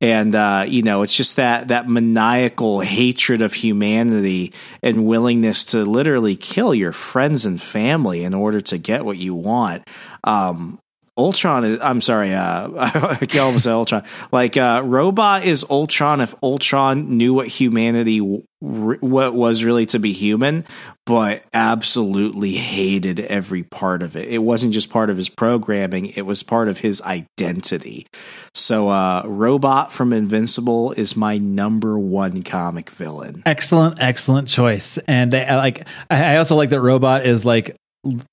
And 0.00 0.34
uh, 0.34 0.64
you 0.66 0.82
know, 0.82 1.02
it's 1.02 1.16
just 1.16 1.36
that 1.36 1.68
that 1.68 1.88
maniacal 1.88 2.80
hatred 2.80 3.40
of 3.40 3.54
humanity 3.54 4.52
and 4.82 5.06
willingness 5.06 5.64
to 5.66 5.84
literally 5.84 6.36
kill 6.36 6.74
your 6.74 6.92
friends 6.92 7.46
and 7.46 7.60
family 7.60 8.24
in 8.24 8.34
order 8.34 8.60
to 8.60 8.76
get 8.76 9.04
what 9.04 9.16
you 9.16 9.34
want. 9.34 9.84
Um, 10.24 10.78
Ultron 11.18 11.64
is, 11.64 11.78
I'm 11.80 12.02
sorry, 12.02 12.34
uh, 12.34 12.68
I 13.20 13.26
can 13.26 13.40
almost 13.40 13.64
say 13.64 13.70
Ultron. 13.70 14.04
Like, 14.32 14.56
uh, 14.56 14.82
Robot 14.84 15.44
is 15.44 15.64
Ultron 15.70 16.20
if 16.20 16.34
Ultron 16.42 17.16
knew 17.16 17.32
what 17.32 17.48
humanity, 17.48 18.18
what 18.18 19.34
was 19.34 19.64
really 19.64 19.86
to 19.86 19.98
be 19.98 20.12
human, 20.12 20.64
but 21.06 21.42
absolutely 21.54 22.52
hated 22.52 23.20
every 23.20 23.62
part 23.62 24.02
of 24.02 24.14
it. 24.14 24.28
It 24.28 24.38
wasn't 24.38 24.74
just 24.74 24.90
part 24.90 25.08
of 25.08 25.16
his 25.16 25.30
programming, 25.30 26.06
it 26.06 26.22
was 26.22 26.42
part 26.42 26.68
of 26.68 26.78
his 26.78 27.00
identity. 27.00 28.06
So, 28.54 28.90
uh, 28.90 29.22
Robot 29.24 29.92
from 29.92 30.12
Invincible 30.12 30.92
is 30.92 31.16
my 31.16 31.38
number 31.38 31.98
one 31.98 32.42
comic 32.42 32.90
villain. 32.90 33.42
Excellent, 33.46 34.00
excellent 34.00 34.48
choice. 34.48 34.98
And 35.08 35.34
I, 35.34 35.44
uh, 35.44 35.56
like, 35.56 35.86
I 36.10 36.36
also 36.36 36.56
like 36.56 36.70
that 36.70 36.80
Robot 36.82 37.24
is 37.24 37.44
like 37.46 37.74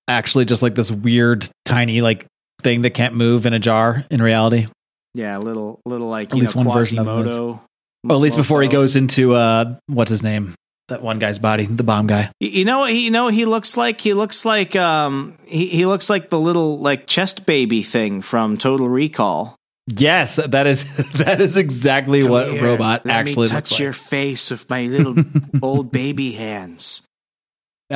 actually 0.07 0.45
just 0.45 0.61
like 0.61 0.75
this 0.75 0.91
weird, 0.91 1.49
tiny, 1.65 2.01
like 2.01 2.27
thing 2.63 2.81
that 2.83 2.91
can't 2.91 3.13
move 3.15 3.45
in 3.45 3.53
a 3.53 3.59
jar 3.59 4.05
in 4.09 4.21
reality. 4.21 4.67
Yeah, 5.13 5.37
a 5.37 5.39
little, 5.39 5.79
little 5.85 6.07
like 6.07 6.31
at 6.31 6.35
you 6.35 6.41
least 6.43 6.55
know, 6.55 6.63
one 6.63 6.71
Quasimodo. 6.75 7.61
Well, 8.03 8.17
at 8.17 8.21
least 8.21 8.35
before 8.37 8.61
he 8.61 8.67
goes 8.67 8.95
into 8.95 9.33
uh, 9.35 9.75
what's 9.87 10.09
his 10.09 10.23
name? 10.23 10.55
That 10.89 11.01
one 11.01 11.17
guy's 11.19 11.39
body, 11.39 11.65
the 11.65 11.83
bomb 11.83 12.07
guy. 12.07 12.29
You 12.41 12.65
know, 12.65 12.85
you 12.85 13.09
know, 13.09 13.29
he 13.29 13.45
looks 13.45 13.77
like 13.77 14.01
he 14.01 14.13
looks 14.13 14.43
like 14.43 14.75
um, 14.75 15.37
he, 15.45 15.67
he 15.67 15.85
looks 15.85 16.09
like 16.09 16.29
the 16.29 16.39
little 16.39 16.77
like 16.77 17.07
chest 17.07 17.45
baby 17.45 17.81
thing 17.83 18.21
from 18.21 18.57
Total 18.57 18.89
Recall. 18.89 19.55
Yes, 19.87 20.35
that 20.35 20.67
is 20.67 20.83
that 21.13 21.39
is 21.39 21.55
exactly 21.55 22.21
Come 22.21 22.31
what 22.31 22.47
here, 22.49 22.63
robot 22.65 23.05
let 23.05 23.15
actually 23.15 23.45
me 23.45 23.49
touch 23.49 23.71
like. 23.71 23.79
your 23.79 23.93
face 23.93 24.51
with 24.51 24.69
my 24.69 24.87
little 24.87 25.15
old 25.61 25.91
baby 25.91 26.33
hands. 26.33 27.03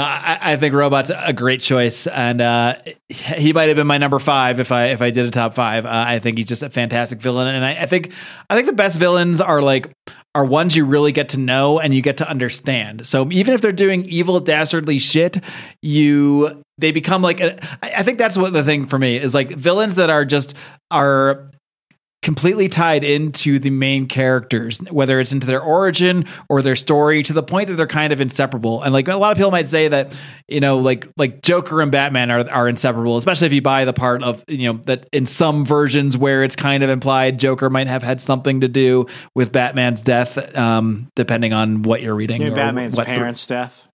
I, 0.03 0.53
I, 0.53 0.55
think 0.57 0.73
Robot's 0.73 1.11
a 1.15 1.33
great 1.33 1.61
choice, 1.61 2.07
and 2.07 2.41
uh, 2.41 2.75
he 3.09 3.53
might 3.53 3.67
have 3.69 3.75
been 3.75 3.87
my 3.87 3.97
number 3.97 4.19
five 4.19 4.59
if 4.59 4.71
I 4.71 4.87
if 4.87 5.01
I 5.01 5.11
did 5.11 5.25
a 5.25 5.31
top 5.31 5.55
five. 5.55 5.85
Uh, 5.85 5.89
I 6.07 6.19
think 6.19 6.37
he's 6.37 6.47
just 6.47 6.63
a 6.63 6.69
fantastic 6.69 7.19
villain, 7.19 7.47
and 7.47 7.63
I, 7.63 7.81
I, 7.81 7.85
think 7.85 8.13
I 8.49 8.55
think 8.55 8.67
the 8.67 8.73
best 8.73 8.99
villains 8.99 9.39
are 9.41 9.61
like 9.61 9.91
are 10.35 10.45
ones 10.45 10.75
you 10.75 10.85
really 10.85 11.11
get 11.11 11.29
to 11.29 11.39
know 11.39 11.79
and 11.79 11.93
you 11.93 12.01
get 12.01 12.17
to 12.17 12.29
understand. 12.29 13.07
So 13.07 13.31
even 13.31 13.53
if 13.53 13.61
they're 13.61 13.71
doing 13.71 14.05
evil, 14.05 14.39
dastardly 14.39 14.99
shit, 14.99 15.37
you 15.81 16.63
they 16.77 16.91
become 16.91 17.21
like 17.21 17.39
a, 17.39 17.57
I 17.81 18.03
think 18.03 18.19
that's 18.19 18.37
what 18.37 18.53
the 18.53 18.63
thing 18.63 18.85
for 18.85 18.99
me 18.99 19.17
is 19.17 19.33
like 19.33 19.49
villains 19.49 19.95
that 19.95 20.09
are 20.09 20.25
just 20.25 20.53
are 20.91 21.49
completely 22.27 22.67
tied 22.67 23.05
into 23.05 23.57
the 23.57 23.69
main 23.69 24.05
characters, 24.05 24.79
whether 24.91 25.17
it's 25.21 25.31
into 25.31 25.47
their 25.47 25.61
origin 25.61 26.25
or 26.49 26.61
their 26.61 26.75
story, 26.75 27.23
to 27.23 27.31
the 27.31 27.41
point 27.41 27.69
that 27.69 27.75
they're 27.75 27.87
kind 27.87 28.11
of 28.11 28.19
inseparable. 28.19 28.83
And 28.83 28.91
like 28.91 29.07
a 29.07 29.15
lot 29.15 29.31
of 29.31 29.37
people 29.37 29.49
might 29.49 29.69
say 29.69 29.87
that, 29.87 30.13
you 30.45 30.59
know, 30.59 30.79
like 30.79 31.07
like 31.15 31.41
Joker 31.41 31.81
and 31.81 31.89
Batman 31.89 32.29
are 32.29 32.45
are 32.49 32.67
inseparable, 32.67 33.15
especially 33.15 33.47
if 33.47 33.53
you 33.53 33.61
buy 33.61 33.85
the 33.85 33.93
part 33.93 34.23
of 34.23 34.43
you 34.49 34.73
know 34.73 34.81
that 34.87 35.07
in 35.13 35.25
some 35.25 35.65
versions 35.65 36.17
where 36.17 36.43
it's 36.43 36.57
kind 36.57 36.83
of 36.83 36.89
implied 36.89 37.39
Joker 37.39 37.69
might 37.69 37.87
have 37.87 38.03
had 38.03 38.19
something 38.19 38.59
to 38.59 38.67
do 38.67 39.05
with 39.33 39.53
Batman's 39.53 40.01
death, 40.01 40.53
um, 40.57 41.07
depending 41.15 41.53
on 41.53 41.81
what 41.83 42.01
you're 42.01 42.13
reading. 42.13 42.53
Batman's 42.53 42.99
parents' 42.99 43.47
death. 43.47 43.87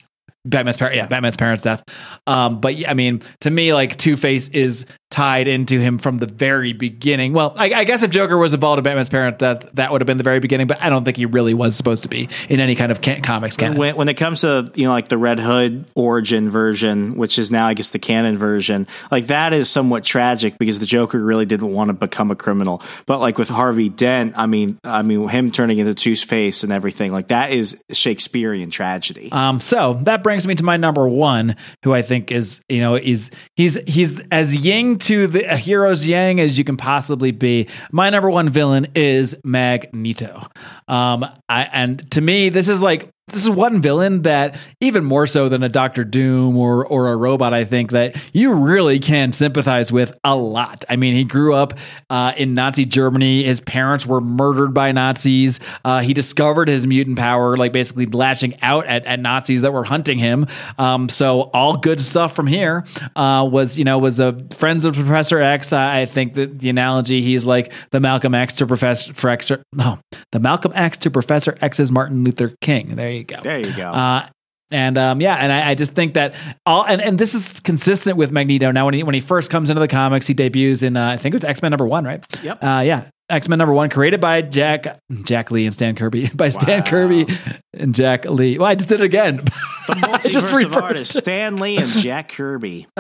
Batman's 0.45 0.77
parents, 0.77 0.97
yeah, 0.97 1.05
Batman's 1.05 1.37
parents' 1.37 1.63
death. 1.63 1.83
Um, 2.27 2.59
but 2.59 2.75
yeah, 2.75 2.91
I 2.91 2.95
mean, 2.95 3.21
to 3.41 3.51
me, 3.51 3.73
like 3.73 3.97
Two 3.97 4.17
Face 4.17 4.49
is 4.49 4.85
tied 5.13 5.47
into 5.47 5.79
him 5.79 5.99
from 5.99 6.17
the 6.17 6.25
very 6.25 6.73
beginning. 6.73 7.33
Well, 7.33 7.53
I, 7.55 7.71
I, 7.71 7.83
guess 7.83 8.01
if 8.01 8.09
Joker 8.09 8.35
was 8.35 8.55
involved 8.55 8.79
in 8.79 8.83
Batman's 8.83 9.09
parent 9.09 9.37
death, 9.37 9.67
that 9.73 9.91
would 9.91 10.01
have 10.01 10.07
been 10.07 10.17
the 10.17 10.23
very 10.23 10.39
beginning. 10.39 10.65
But 10.65 10.81
I 10.81 10.89
don't 10.89 11.05
think 11.05 11.17
he 11.17 11.27
really 11.27 11.53
was 11.53 11.75
supposed 11.75 12.01
to 12.01 12.09
be 12.09 12.29
in 12.49 12.59
any 12.59 12.73
kind 12.73 12.91
of 12.91 12.99
can- 12.99 13.21
comics 13.21 13.55
canon. 13.55 13.77
When, 13.77 13.95
when, 13.95 14.09
it 14.09 14.15
comes 14.15 14.41
to 14.41 14.65
you 14.73 14.85
know 14.85 14.91
like 14.91 15.09
the 15.09 15.19
Red 15.19 15.39
Hood 15.39 15.85
origin 15.93 16.49
version, 16.49 17.15
which 17.15 17.37
is 17.37 17.51
now 17.51 17.67
I 17.67 17.75
guess 17.75 17.91
the 17.91 17.99
canon 17.99 18.39
version, 18.39 18.87
like 19.11 19.27
that 19.27 19.53
is 19.53 19.69
somewhat 19.69 20.03
tragic 20.03 20.57
because 20.57 20.79
the 20.79 20.87
Joker 20.87 21.23
really 21.23 21.45
didn't 21.45 21.71
want 21.71 21.89
to 21.89 21.93
become 21.93 22.31
a 22.31 22.35
criminal. 22.35 22.81
But 23.05 23.19
like 23.19 23.37
with 23.37 23.49
Harvey 23.49 23.89
Dent, 23.89 24.33
I 24.35 24.47
mean, 24.47 24.79
I 24.83 25.03
mean 25.03 25.27
him 25.27 25.51
turning 25.51 25.77
into 25.77 25.93
Two 25.93 26.15
Face 26.15 26.63
and 26.63 26.73
everything, 26.73 27.11
like 27.11 27.27
that 27.27 27.51
is 27.51 27.83
Shakespearean 27.91 28.71
tragedy. 28.71 29.29
Um, 29.31 29.61
so 29.61 29.99
that 30.05 30.23
brings 30.23 30.47
me 30.47 30.55
to 30.55 30.63
my 30.63 30.77
number 30.77 31.07
one, 31.07 31.55
who 31.83 31.93
I 31.93 32.01
think 32.01 32.31
is 32.31 32.61
you 32.67 32.81
know 32.81 32.95
is 32.95 33.29
he's 33.55 33.75
he's 33.85 34.19
as 34.31 34.55
Ying 34.55 34.97
to 35.03 35.27
the 35.27 35.55
hero's 35.57 36.05
yang 36.05 36.39
as 36.39 36.57
you 36.57 36.63
can 36.63 36.77
possibly 36.77 37.31
be. 37.31 37.67
My 37.91 38.09
number 38.09 38.29
one 38.29 38.49
villain 38.49 38.87
is 38.95 39.35
Magneto. 39.43 40.47
Um, 40.87 41.25
I, 41.49 41.63
and 41.71 42.09
to 42.11 42.21
me, 42.21 42.49
this 42.49 42.67
is 42.67 42.81
like 42.81 43.09
this 43.27 43.43
is 43.43 43.49
one 43.49 43.81
villain 43.81 44.23
that 44.23 44.57
even 44.81 45.05
more 45.05 45.27
so 45.27 45.47
than 45.47 45.63
a 45.63 45.69
Doctor 45.69 46.03
Doom 46.03 46.57
or 46.57 46.85
or 46.85 47.13
a 47.13 47.15
robot, 47.15 47.53
I 47.53 47.63
think 47.63 47.91
that 47.91 48.17
you 48.33 48.51
really 48.51 48.99
can 48.99 49.31
sympathize 49.31 49.93
with 49.93 50.17
a 50.25 50.35
lot. 50.35 50.83
I 50.89 50.97
mean, 50.97 51.15
he 51.15 51.23
grew 51.23 51.53
up 51.53 51.73
uh, 52.09 52.33
in 52.35 52.53
Nazi 52.53 52.83
Germany. 52.83 53.43
His 53.43 53.61
parents 53.61 54.05
were 54.05 54.19
murdered 54.19 54.73
by 54.73 54.91
Nazis. 54.91 55.61
Uh, 55.85 56.01
he 56.01 56.13
discovered 56.13 56.67
his 56.67 56.85
mutant 56.85 57.17
power, 57.17 57.55
like 57.55 57.71
basically 57.71 58.07
lashing 58.07 58.55
out 58.61 58.87
at, 58.87 59.05
at 59.05 59.21
Nazis 59.21 59.61
that 59.61 59.71
were 59.71 59.85
hunting 59.85 60.17
him. 60.17 60.45
Um, 60.77 61.07
so 61.07 61.43
all 61.53 61.77
good 61.77 62.01
stuff 62.01 62.35
from 62.35 62.47
here 62.47 62.83
uh, 63.15 63.47
was 63.49 63.77
you 63.77 63.85
know 63.85 63.99
was 63.99 64.19
a 64.19 64.45
friends 64.53 64.83
of 64.83 64.95
Professor 64.95 65.39
X. 65.39 65.71
I 65.71 66.07
think 66.07 66.33
that 66.33 66.59
the 66.59 66.69
analogy 66.69 67.21
he's 67.21 67.45
like 67.45 67.71
the 67.91 68.01
Malcolm 68.01 68.35
X 68.35 68.55
to 68.55 68.67
Professor 68.67 69.29
X. 69.29 69.49
No, 69.71 69.99
the 70.33 70.41
Malcolm 70.41 70.73
X 70.75 70.97
to 70.97 71.09
Professor 71.09 71.57
X's 71.61 71.89
Martin 71.89 72.25
Luther 72.25 72.53
King. 72.59 72.97
There 72.97 73.12
you 73.13 73.23
go. 73.23 73.37
There 73.41 73.59
you 73.59 73.75
go. 73.75 73.91
Uh, 73.91 74.29
and 74.71 74.97
um, 74.97 75.21
yeah, 75.21 75.35
and 75.35 75.51
I, 75.51 75.69
I, 75.69 75.75
just 75.75 75.93
think 75.93 76.15
that 76.15 76.33
all 76.65 76.83
and, 76.83 76.99
and 76.99 77.19
this 77.19 77.35
is 77.35 77.59
consistent 77.59 78.17
with 78.17 78.31
Magneto. 78.31 78.71
Now, 78.71 78.85
when 78.85 78.95
he 78.95 79.03
when 79.03 79.13
he 79.13 79.21
first 79.21 79.51
comes 79.51 79.69
into 79.69 79.79
the 79.79 79.87
comics, 79.87 80.25
he 80.25 80.33
debuts 80.33 80.81
in 80.81 80.97
uh, 80.97 81.09
I 81.09 81.17
think 81.17 81.33
it 81.33 81.35
was 81.35 81.43
X 81.43 81.61
Men 81.61 81.69
number 81.69 81.85
one, 81.85 82.05
right? 82.05 82.25
Yep. 82.41 82.63
Uh, 82.63 82.81
yeah, 82.83 83.05
X 83.29 83.47
Men 83.47 83.57
number 83.57 83.73
one, 83.73 83.89
created 83.89 84.19
by 84.19 84.41
Jack 84.41 84.99
Jack 85.23 85.51
Lee 85.51 85.65
and 85.65 85.73
Stan 85.73 85.95
Kirby, 85.95 86.29
by 86.35 86.49
Stan. 86.49 86.83
Kirby 86.83 87.27
and 87.73 87.93
Jack 87.93 88.25
Lee. 88.25 88.57
Well, 88.57 88.67
I 88.67 88.75
just 88.75 88.89
did 88.89 89.01
it 89.01 89.03
again. 89.03 89.37
The 89.37 89.41
multiverse 89.93 90.65
of 90.65 90.75
artists, 90.75 91.17
Stan 91.17 91.57
Lee 91.57 91.77
and 91.77 91.89
Jack 91.89 92.29
Kirby. 92.29 92.87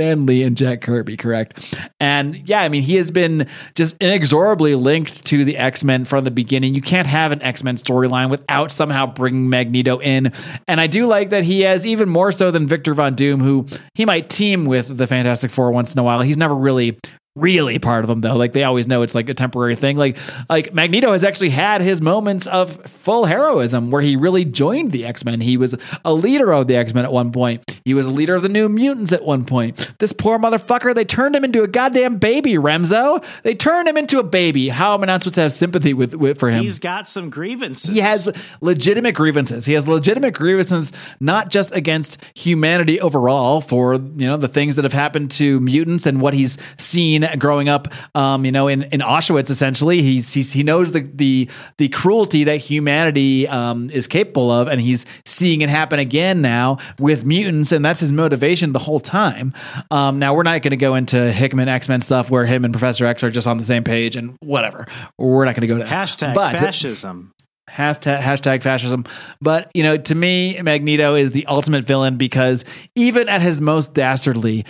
Stan 0.00 0.24
Lee 0.24 0.42
and 0.44 0.56
Jack 0.56 0.80
Kirby, 0.80 1.18
correct. 1.18 1.78
And 2.00 2.48
yeah, 2.48 2.62
I 2.62 2.70
mean, 2.70 2.82
he 2.82 2.96
has 2.96 3.10
been 3.10 3.46
just 3.74 3.98
inexorably 4.00 4.74
linked 4.74 5.26
to 5.26 5.44
the 5.44 5.58
X 5.58 5.84
Men 5.84 6.06
from 6.06 6.24
the 6.24 6.30
beginning. 6.30 6.74
You 6.74 6.80
can't 6.80 7.06
have 7.06 7.32
an 7.32 7.42
X 7.42 7.62
Men 7.62 7.76
storyline 7.76 8.30
without 8.30 8.72
somehow 8.72 9.04
bringing 9.04 9.50
Magneto 9.50 10.00
in. 10.00 10.32
And 10.66 10.80
I 10.80 10.86
do 10.86 11.04
like 11.04 11.28
that 11.30 11.44
he 11.44 11.60
has, 11.60 11.84
even 11.84 12.08
more 12.08 12.32
so 12.32 12.50
than 12.50 12.66
Victor 12.66 12.94
Von 12.94 13.14
Doom, 13.14 13.40
who 13.40 13.66
he 13.92 14.06
might 14.06 14.30
team 14.30 14.64
with 14.64 14.96
the 14.96 15.06
Fantastic 15.06 15.50
Four 15.50 15.70
once 15.70 15.92
in 15.92 15.98
a 15.98 16.02
while. 16.02 16.22
He's 16.22 16.38
never 16.38 16.54
really 16.54 16.98
really 17.36 17.78
part 17.78 18.04
of 18.04 18.08
them 18.08 18.20
though. 18.22 18.36
Like 18.36 18.52
they 18.52 18.64
always 18.64 18.88
know 18.88 19.02
it's 19.02 19.14
like 19.14 19.28
a 19.28 19.34
temporary 19.34 19.76
thing. 19.76 19.96
Like 19.96 20.16
like 20.48 20.74
magneto 20.74 21.12
has 21.12 21.22
actually 21.22 21.50
had 21.50 21.80
his 21.80 22.00
moments 22.00 22.46
of 22.48 22.84
full 22.86 23.24
heroism 23.24 23.90
where 23.92 24.02
he 24.02 24.16
really 24.16 24.44
joined 24.44 24.90
the 24.90 25.04
x-men. 25.04 25.40
He 25.40 25.56
was 25.56 25.76
a 26.04 26.12
leader 26.12 26.52
of 26.52 26.66
the 26.66 26.74
x-men 26.74 27.04
at 27.04 27.12
one 27.12 27.30
point. 27.30 27.80
He 27.84 27.94
was 27.94 28.06
a 28.06 28.10
leader 28.10 28.34
of 28.34 28.42
the 28.42 28.48
new 28.48 28.68
mutants 28.68 29.12
at 29.12 29.24
one 29.24 29.44
point. 29.44 29.92
This 30.00 30.12
poor 30.12 30.38
motherfucker 30.38 30.92
they 30.92 31.04
turned 31.04 31.36
him 31.36 31.44
into 31.44 31.62
a 31.62 31.68
goddamn 31.68 32.18
baby 32.18 32.54
Remso. 32.54 33.24
They 33.44 33.54
turned 33.54 33.88
him 33.88 33.96
into 33.96 34.18
a 34.18 34.24
baby. 34.24 34.68
How 34.68 34.94
am 34.94 35.04
i 35.04 35.06
not 35.06 35.22
supposed 35.22 35.36
to 35.36 35.42
have 35.42 35.52
sympathy 35.52 35.94
with, 35.94 36.14
with 36.14 36.38
for 36.38 36.50
him? 36.50 36.64
He's 36.64 36.80
got 36.80 37.08
some 37.08 37.30
grievances. 37.30 37.94
He 37.94 38.00
has 38.00 38.28
legitimate 38.60 39.14
grievances. 39.14 39.66
He 39.66 39.74
has 39.74 39.86
legitimate 39.86 40.34
grievances 40.34 40.92
not 41.20 41.50
just 41.50 41.72
against 41.72 42.18
humanity 42.34 43.00
overall 43.00 43.60
for 43.60 43.94
you 43.94 44.26
know 44.26 44.36
the 44.36 44.48
things 44.48 44.74
that 44.74 44.84
have 44.84 44.92
happened 44.92 45.30
to 45.30 45.60
mutants 45.60 46.06
and 46.06 46.20
what 46.20 46.34
he's 46.34 46.58
seen 46.76 47.19
growing 47.38 47.68
up, 47.68 47.88
um, 48.14 48.44
you 48.44 48.52
know, 48.52 48.68
in, 48.68 48.82
in 48.84 49.00
Auschwitz. 49.00 49.50
Essentially, 49.50 50.02
he's, 50.02 50.32
he's 50.32 50.52
he 50.52 50.62
knows 50.62 50.92
the 50.92 51.00
the 51.00 51.48
the 51.78 51.88
cruelty 51.88 52.44
that 52.44 52.56
humanity 52.56 53.48
um, 53.48 53.90
is 53.90 54.06
capable 54.06 54.50
of, 54.50 54.68
and 54.68 54.80
he's 54.80 55.06
seeing 55.24 55.60
it 55.60 55.68
happen 55.68 55.98
again 55.98 56.40
now 56.40 56.78
with 56.98 57.24
mutants, 57.24 57.72
and 57.72 57.84
that's 57.84 58.00
his 58.00 58.12
motivation 58.12 58.72
the 58.72 58.78
whole 58.78 59.00
time. 59.00 59.52
Um, 59.90 60.18
now, 60.18 60.34
we're 60.34 60.42
not 60.42 60.62
going 60.62 60.70
to 60.70 60.76
go 60.76 60.94
into 60.94 61.32
Hickman 61.32 61.68
X 61.68 61.88
Men 61.88 62.00
stuff 62.00 62.30
where 62.30 62.46
him 62.46 62.64
and 62.64 62.72
Professor 62.72 63.06
X 63.06 63.22
are 63.24 63.30
just 63.30 63.46
on 63.46 63.58
the 63.58 63.64
same 63.64 63.84
page 63.84 64.16
and 64.16 64.36
whatever. 64.40 64.86
We're 65.18 65.44
not 65.44 65.54
going 65.54 65.68
to 65.68 65.74
go 65.74 65.78
to 65.78 65.84
hashtag 65.84 66.34
but, 66.34 66.58
fascism 66.58 67.32
hashtag, 67.70 68.20
hashtag 68.20 68.62
fascism. 68.62 69.04
But, 69.40 69.70
you 69.74 69.82
know, 69.82 69.96
to 69.96 70.14
me, 70.14 70.60
Magneto 70.60 71.14
is 71.14 71.32
the 71.32 71.46
ultimate 71.46 71.84
villain 71.84 72.16
because 72.16 72.64
even 72.94 73.28
at 73.28 73.42
his 73.42 73.60
most 73.60 73.94
dastardly, 73.94 74.64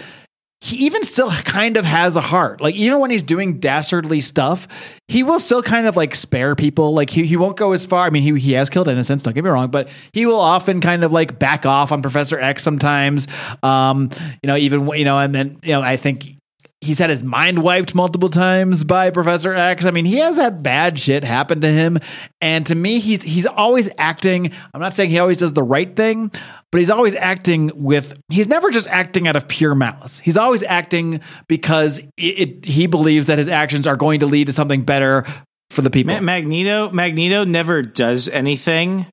he 0.61 0.85
even 0.87 1.03
still 1.05 1.31
kind 1.45 1.77
of 1.77 1.85
has 1.85 2.17
a 2.17 2.21
heart. 2.21 2.61
Like 2.61 2.75
even 2.75 3.01
when 3.01 3.11
he's 3.11 3.23
doing 3.23 3.59
dastardly 3.61 4.21
stuff, 4.21 4.69
he 5.09 5.23
will 5.23 5.41
still 5.41 5.63
kind 5.63 5.87
of 5.87 5.97
like 5.97 6.15
spare 6.15 6.55
people. 6.55 6.95
Like 6.95 7.11
he, 7.11 7.25
he 7.27 7.37
won't 7.37 7.57
go 7.57 7.73
as 7.73 7.87
far. 7.87 8.07
I 8.07 8.11
mean, 8.11 8.23
he, 8.23 8.39
he 8.39 8.53
has 8.53 8.71
killed 8.71 8.89
innocents, 8.89 9.23
don't 9.23 9.35
get 9.35 9.45
me 9.45 9.51
wrong, 9.51 9.71
but 9.71 9.89
he 10.13 10.27
will 10.27 10.41
often 10.41 10.81
kind 10.81 11.05
of 11.05 11.13
like 11.13 11.39
back 11.39 11.67
off 11.67 11.93
on 11.93 12.03
Professor 12.03 12.39
X 12.39 12.63
sometimes. 12.63 13.27
Um, 13.63 14.11
you 14.43 14.47
know, 14.47 14.57
even, 14.57 14.87
you 14.91 15.05
know, 15.05 15.19
and 15.19 15.35
then, 15.35 15.59
you 15.63 15.73
know, 15.73 15.83
I 15.83 15.97
think 15.97 16.37
he's 16.81 16.99
had 16.99 17.11
his 17.11 17.23
mind 17.23 17.63
wiped 17.63 17.95
multiple 17.95 18.31
times 18.31 18.85
by 18.85 19.11
Professor 19.11 19.55
X. 19.55 19.85
I 19.85 19.91
mean, 19.91 20.05
he 20.05 20.17
has 20.17 20.37
had 20.37 20.63
bad 20.63 20.99
shit 20.99 21.25
happen 21.25 21.61
to 21.61 21.69
him, 21.69 21.99
and 22.41 22.67
to 22.67 22.75
me, 22.75 23.01
he's 23.01 23.23
he's 23.23 23.47
always 23.47 23.89
acting. 23.99 24.53
I'm 24.73 24.81
not 24.81 24.95
saying 24.95 25.11
he 25.11 25.19
always 25.19 25.39
does 25.39 25.53
the 25.53 25.63
right 25.63 25.95
thing, 25.95 26.31
but 26.73 26.79
he's 26.79 26.91
always 26.91 27.15
acting 27.15 27.71
with. 27.75 28.15
He's 28.29 28.49
never 28.49 28.71
just 28.71 28.89
acting 28.89 29.29
out 29.29 29.37
of 29.37 29.49
pure 29.49 29.75
malice. 29.75 30.19
He's 30.19 30.37
always 30.37 30.63
acting 30.63 31.21
because 31.49 31.99
it, 32.17 32.23
it, 32.23 32.65
he 32.65 32.87
believes 32.87 33.27
that 33.27 33.39
his 33.39 33.49
actions 33.49 33.87
are 33.87 33.97
going 33.97 34.21
to 34.21 34.27
lead 34.27 34.47
to 34.47 34.53
something 34.53 34.83
better 34.83 35.27
for 35.71 35.83
the 35.83 35.91
people. 35.91 36.21
Magneto 36.21 36.91
Magneto 36.91 37.45
never 37.45 37.83
does 37.83 38.29
anything 38.29 39.07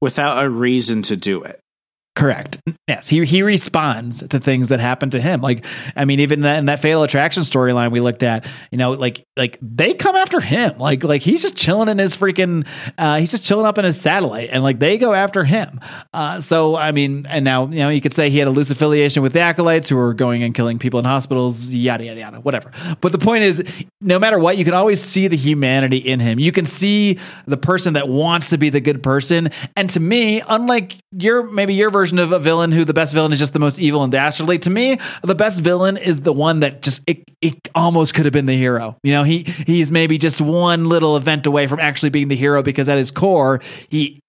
without 0.00 0.44
a 0.44 0.50
reason 0.50 1.02
to 1.02 1.16
do 1.16 1.42
it. 1.44 1.60
Correct. 2.16 2.60
Yes, 2.86 3.08
he 3.08 3.24
he 3.24 3.42
responds 3.42 4.26
to 4.28 4.38
things 4.38 4.68
that 4.68 4.78
happen 4.78 5.10
to 5.10 5.20
him. 5.20 5.40
Like, 5.40 5.64
I 5.96 6.04
mean, 6.04 6.20
even 6.20 6.42
that, 6.42 6.58
in 6.58 6.66
that 6.66 6.78
Fatal 6.78 7.02
Attraction 7.02 7.42
storyline 7.42 7.90
we 7.90 7.98
looked 7.98 8.22
at, 8.22 8.46
you 8.70 8.78
know, 8.78 8.92
like 8.92 9.24
like 9.36 9.58
they 9.60 9.94
come 9.94 10.14
after 10.14 10.38
him. 10.38 10.78
Like 10.78 11.02
like 11.02 11.22
he's 11.22 11.42
just 11.42 11.56
chilling 11.56 11.88
in 11.88 11.98
his 11.98 12.16
freaking, 12.16 12.68
uh, 12.98 13.18
he's 13.18 13.32
just 13.32 13.42
chilling 13.42 13.66
up 13.66 13.78
in 13.78 13.84
his 13.84 14.00
satellite, 14.00 14.50
and 14.52 14.62
like 14.62 14.78
they 14.78 14.96
go 14.96 15.12
after 15.12 15.42
him. 15.42 15.80
Uh, 16.12 16.40
so 16.40 16.76
I 16.76 16.92
mean, 16.92 17.26
and 17.26 17.44
now 17.44 17.66
you 17.66 17.78
know 17.78 17.88
you 17.88 18.00
could 18.00 18.14
say 18.14 18.30
he 18.30 18.38
had 18.38 18.46
a 18.46 18.52
loose 18.52 18.70
affiliation 18.70 19.20
with 19.20 19.32
the 19.32 19.40
acolytes 19.40 19.88
who 19.88 19.96
were 19.96 20.14
going 20.14 20.44
and 20.44 20.54
killing 20.54 20.78
people 20.78 21.00
in 21.00 21.04
hospitals, 21.04 21.66
yada 21.66 22.04
yada 22.04 22.20
yada, 22.20 22.36
whatever. 22.38 22.70
But 23.00 23.10
the 23.10 23.18
point 23.18 23.42
is, 23.42 23.60
no 24.00 24.20
matter 24.20 24.38
what, 24.38 24.56
you 24.56 24.64
can 24.64 24.74
always 24.74 25.02
see 25.02 25.26
the 25.26 25.36
humanity 25.36 25.96
in 25.96 26.20
him. 26.20 26.38
You 26.38 26.52
can 26.52 26.64
see 26.64 27.18
the 27.48 27.56
person 27.56 27.94
that 27.94 28.08
wants 28.08 28.50
to 28.50 28.58
be 28.58 28.70
the 28.70 28.80
good 28.80 29.02
person. 29.02 29.50
And 29.74 29.90
to 29.90 29.98
me, 29.98 30.42
unlike 30.46 30.96
your 31.10 31.42
maybe 31.42 31.74
your 31.74 31.90
version 31.90 32.03
version 32.04 32.18
of 32.18 32.32
a 32.32 32.38
villain 32.38 32.70
who 32.70 32.84
the 32.84 32.92
best 32.92 33.14
villain 33.14 33.32
is 33.32 33.38
just 33.38 33.54
the 33.54 33.58
most 33.58 33.78
evil 33.78 34.02
and 34.02 34.12
dastardly. 34.12 34.58
To 34.58 34.68
me, 34.68 34.98
the 35.22 35.34
best 35.34 35.62
villain 35.62 35.96
is 35.96 36.20
the 36.20 36.34
one 36.34 36.60
that 36.60 36.82
just 36.82 37.00
it, 37.06 37.24
it 37.40 37.54
almost 37.74 38.12
could 38.12 38.26
have 38.26 38.32
been 38.32 38.44
the 38.44 38.56
hero. 38.56 38.98
You 39.02 39.12
know, 39.12 39.22
he 39.22 39.44
he's 39.44 39.90
maybe 39.90 40.18
just 40.18 40.38
one 40.38 40.90
little 40.90 41.16
event 41.16 41.46
away 41.46 41.66
from 41.66 41.80
actually 41.80 42.10
being 42.10 42.28
the 42.28 42.36
hero 42.36 42.62
because 42.62 42.90
at 42.90 42.98
his 42.98 43.10
core, 43.10 43.62
he 43.88 44.20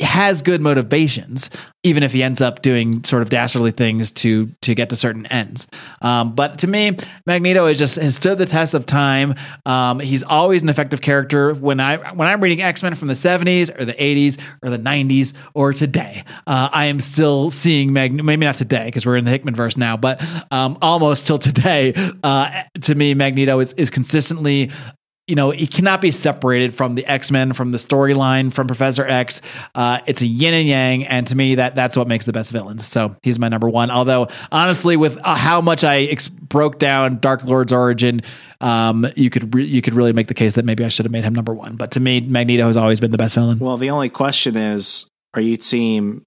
has 0.00 0.42
good 0.42 0.60
motivations, 0.60 1.48
even 1.82 2.02
if 2.02 2.12
he 2.12 2.22
ends 2.22 2.42
up 2.42 2.60
doing 2.60 3.02
sort 3.04 3.22
of 3.22 3.30
dastardly 3.30 3.70
things 3.70 4.10
to 4.10 4.46
to 4.60 4.74
get 4.74 4.90
to 4.90 4.96
certain 4.96 5.24
ends. 5.26 5.66
Um, 6.02 6.34
but 6.34 6.58
to 6.58 6.66
me, 6.66 6.96
Magneto 7.24 7.66
is 7.66 7.78
just 7.78 7.96
has 7.96 8.16
stood 8.16 8.36
the 8.36 8.46
test 8.46 8.74
of 8.74 8.84
time. 8.84 9.34
Um, 9.64 10.00
he's 10.00 10.22
always 10.22 10.60
an 10.60 10.68
effective 10.68 11.00
character. 11.00 11.54
When 11.54 11.80
I 11.80 12.12
when 12.12 12.28
I'm 12.28 12.42
reading 12.42 12.60
X 12.60 12.82
Men 12.82 12.94
from 12.94 13.08
the 13.08 13.14
70s 13.14 13.78
or 13.78 13.86
the 13.86 13.94
80s 13.94 14.38
or 14.62 14.68
the 14.68 14.78
90s 14.78 15.32
or 15.54 15.72
today, 15.72 16.24
uh, 16.46 16.68
I 16.72 16.86
am 16.86 17.00
still 17.00 17.50
seeing 17.50 17.92
Magneto. 17.92 18.22
Maybe 18.22 18.44
not 18.44 18.56
today 18.56 18.86
because 18.86 19.06
we're 19.06 19.16
in 19.16 19.24
the 19.24 19.30
Hickman 19.30 19.54
verse 19.54 19.78
now, 19.78 19.96
but 19.96 20.22
um, 20.50 20.76
almost 20.82 21.26
till 21.26 21.38
today. 21.38 21.94
Uh, 22.22 22.64
to 22.82 22.94
me, 22.94 23.14
Magneto 23.14 23.60
is 23.60 23.72
is 23.74 23.88
consistently 23.88 24.70
you 25.26 25.34
know, 25.34 25.50
he 25.50 25.66
cannot 25.66 26.00
be 26.00 26.12
separated 26.12 26.74
from 26.74 26.94
the 26.94 27.04
X 27.04 27.32
Men, 27.32 27.52
from 27.52 27.72
the 27.72 27.78
storyline, 27.78 28.52
from 28.52 28.68
Professor 28.68 29.04
X. 29.04 29.42
Uh, 29.74 29.98
it's 30.06 30.22
a 30.22 30.26
yin 30.26 30.54
and 30.54 30.68
yang, 30.68 31.04
and 31.04 31.26
to 31.26 31.34
me, 31.34 31.56
that 31.56 31.74
that's 31.74 31.96
what 31.96 32.06
makes 32.06 32.26
the 32.26 32.32
best 32.32 32.52
villains. 32.52 32.86
So 32.86 33.16
he's 33.22 33.38
my 33.38 33.48
number 33.48 33.68
one. 33.68 33.90
Although 33.90 34.28
honestly, 34.52 34.96
with 34.96 35.18
uh, 35.24 35.34
how 35.34 35.60
much 35.60 35.82
I 35.82 36.02
ex- 36.02 36.28
broke 36.28 36.78
down 36.78 37.18
Dark 37.18 37.42
Lord's 37.42 37.72
origin, 37.72 38.22
um, 38.60 39.06
you 39.16 39.30
could 39.30 39.52
re- 39.52 39.66
you 39.66 39.82
could 39.82 39.94
really 39.94 40.12
make 40.12 40.28
the 40.28 40.34
case 40.34 40.54
that 40.54 40.64
maybe 40.64 40.84
I 40.84 40.88
should 40.88 41.06
have 41.06 41.12
made 41.12 41.24
him 41.24 41.34
number 41.34 41.52
one. 41.52 41.74
But 41.74 41.92
to 41.92 42.00
me, 42.00 42.20
Magneto 42.20 42.66
has 42.68 42.76
always 42.76 43.00
been 43.00 43.10
the 43.10 43.18
best 43.18 43.34
villain. 43.34 43.58
Well, 43.58 43.78
the 43.78 43.90
only 43.90 44.10
question 44.10 44.56
is, 44.56 45.08
are 45.34 45.40
you 45.42 45.56
team 45.56 46.22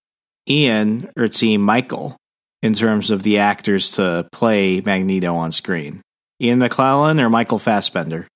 Ian 0.49 1.09
or 1.15 1.29
team 1.29 1.61
Michael 1.61 2.17
in 2.61 2.73
terms 2.73 3.11
of 3.11 3.23
the 3.23 3.37
actors 3.37 3.91
to 3.91 4.27
play 4.33 4.81
Magneto 4.81 5.35
on 5.35 5.53
screen? 5.53 6.01
Ian 6.41 6.59
McKellen 6.59 7.21
or 7.21 7.29
Michael 7.29 7.59
Fassbender? 7.59 8.27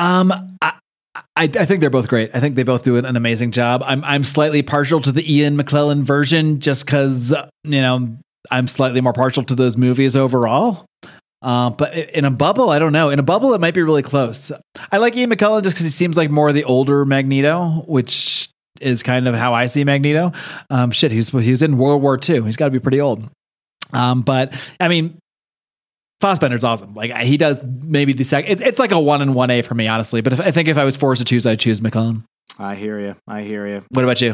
Um, 0.00 0.56
I, 0.62 0.72
I, 1.14 1.22
I, 1.36 1.66
think 1.66 1.80
they're 1.80 1.90
both 1.90 2.08
great. 2.08 2.30
I 2.32 2.40
think 2.40 2.56
they 2.56 2.62
both 2.62 2.82
do 2.82 2.96
an, 2.96 3.04
an, 3.04 3.16
amazing 3.16 3.52
job. 3.52 3.82
I'm 3.84 4.02
I'm 4.02 4.24
slightly 4.24 4.62
partial 4.62 5.00
to 5.02 5.12
the 5.12 5.32
Ian 5.32 5.58
McKellen 5.58 6.02
version 6.02 6.60
just 6.60 6.86
because 6.86 7.34
you 7.64 7.82
know 7.82 8.16
I'm 8.50 8.66
slightly 8.66 9.02
more 9.02 9.12
partial 9.12 9.44
to 9.44 9.54
those 9.54 9.76
movies 9.76 10.16
overall. 10.16 10.86
Uh, 11.42 11.70
but 11.70 11.94
in 11.94 12.24
a 12.24 12.30
bubble, 12.30 12.70
I 12.70 12.78
don't 12.78 12.92
know. 12.92 13.10
In 13.10 13.18
a 13.18 13.22
bubble, 13.22 13.52
it 13.52 13.60
might 13.60 13.74
be 13.74 13.82
really 13.82 14.02
close. 14.02 14.50
I 14.90 14.96
like 14.96 15.16
Ian 15.16 15.30
McKellen 15.30 15.62
just 15.62 15.74
because 15.74 15.84
he 15.84 15.90
seems 15.90 16.16
like 16.16 16.30
more 16.30 16.52
the 16.52 16.64
older 16.64 17.04
Magneto, 17.04 17.84
which 17.86 18.48
is 18.80 19.02
kind 19.02 19.28
of 19.28 19.34
how 19.34 19.52
I 19.52 19.66
see 19.66 19.84
Magneto. 19.84 20.32
Um, 20.70 20.90
shit, 20.92 21.12
he's 21.12 21.28
he's 21.28 21.60
in 21.60 21.76
World 21.76 22.00
War 22.00 22.18
II. 22.26 22.42
He's 22.42 22.56
got 22.56 22.66
to 22.66 22.70
be 22.70 22.80
pretty 22.80 23.00
old. 23.02 23.28
Um, 23.92 24.22
but 24.22 24.54
I 24.78 24.88
mean, 24.88 25.18
Fassbender's 26.20 26.64
awesome. 26.64 26.94
Like 26.94 27.14
he 27.16 27.36
does 27.36 27.58
maybe 27.62 28.12
the 28.12 28.24
second. 28.24 28.50
It's, 28.50 28.60
it's 28.60 28.78
like 28.78 28.92
a 28.92 29.00
one 29.00 29.22
and 29.22 29.34
one 29.34 29.50
A 29.50 29.62
for 29.62 29.74
me, 29.74 29.88
honestly. 29.88 30.20
But 30.20 30.34
if, 30.34 30.40
I 30.40 30.50
think 30.50 30.68
if 30.68 30.76
I 30.76 30.84
was 30.84 30.96
forced 30.96 31.20
to 31.20 31.24
choose, 31.24 31.46
I'd 31.46 31.60
choose 31.60 31.80
McKellen. 31.80 32.24
I 32.58 32.74
hear 32.74 33.00
you. 33.00 33.16
I 33.26 33.42
hear 33.42 33.66
you. 33.66 33.84
What 33.88 34.04
about 34.04 34.20
you? 34.20 34.32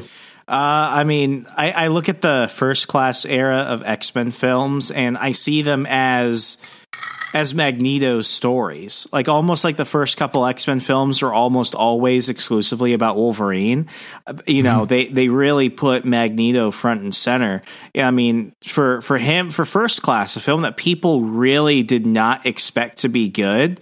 Uh, 0.49 0.95
I 0.99 1.05
mean, 1.05 1.47
I, 1.57 1.73
I 1.73 1.87
look 1.89 2.09
at 2.09 2.21
the 2.21 2.49
first 2.53 2.89
class 2.89 3.25
era 3.25 3.59
of 3.59 3.83
X 3.85 4.15
Men 4.15 4.33
films, 4.33 4.91
and 4.91 5.17
I 5.17 5.33
see 5.33 5.63
them 5.63 5.87
as 5.89 6.57
as 7.35 7.55
Magneto's 7.55 8.29
stories. 8.29 9.07
Like 9.13 9.29
almost 9.29 9.65
like 9.65 9.77
the 9.77 9.85
first 9.85 10.17
couple 10.17 10.47
X 10.47 10.67
Men 10.67 10.81
films 10.81 11.23
are 11.23 11.33
almost 11.33 11.75
always 11.75 12.29
exclusively 12.29 12.93
about 12.93 13.17
Wolverine. 13.17 13.89
You 14.47 14.63
know, 14.63 14.81
mm-hmm. 14.81 14.87
they 14.87 15.07
they 15.07 15.29
really 15.29 15.69
put 15.69 16.05
Magneto 16.05 16.71
front 16.71 17.03
and 17.03 17.15
center. 17.15 17.63
I 17.95 18.11
mean, 18.11 18.53
for 18.65 19.01
for 19.01 19.19
him, 19.19 19.51
for 19.51 19.65
First 19.65 20.03
Class, 20.03 20.37
a 20.37 20.41
film 20.41 20.63
that 20.63 20.77
people 20.77 21.23
really 21.23 21.83
did 21.83 22.07
not 22.07 22.47
expect 22.47 22.99
to 22.99 23.09
be 23.09 23.29
good. 23.29 23.81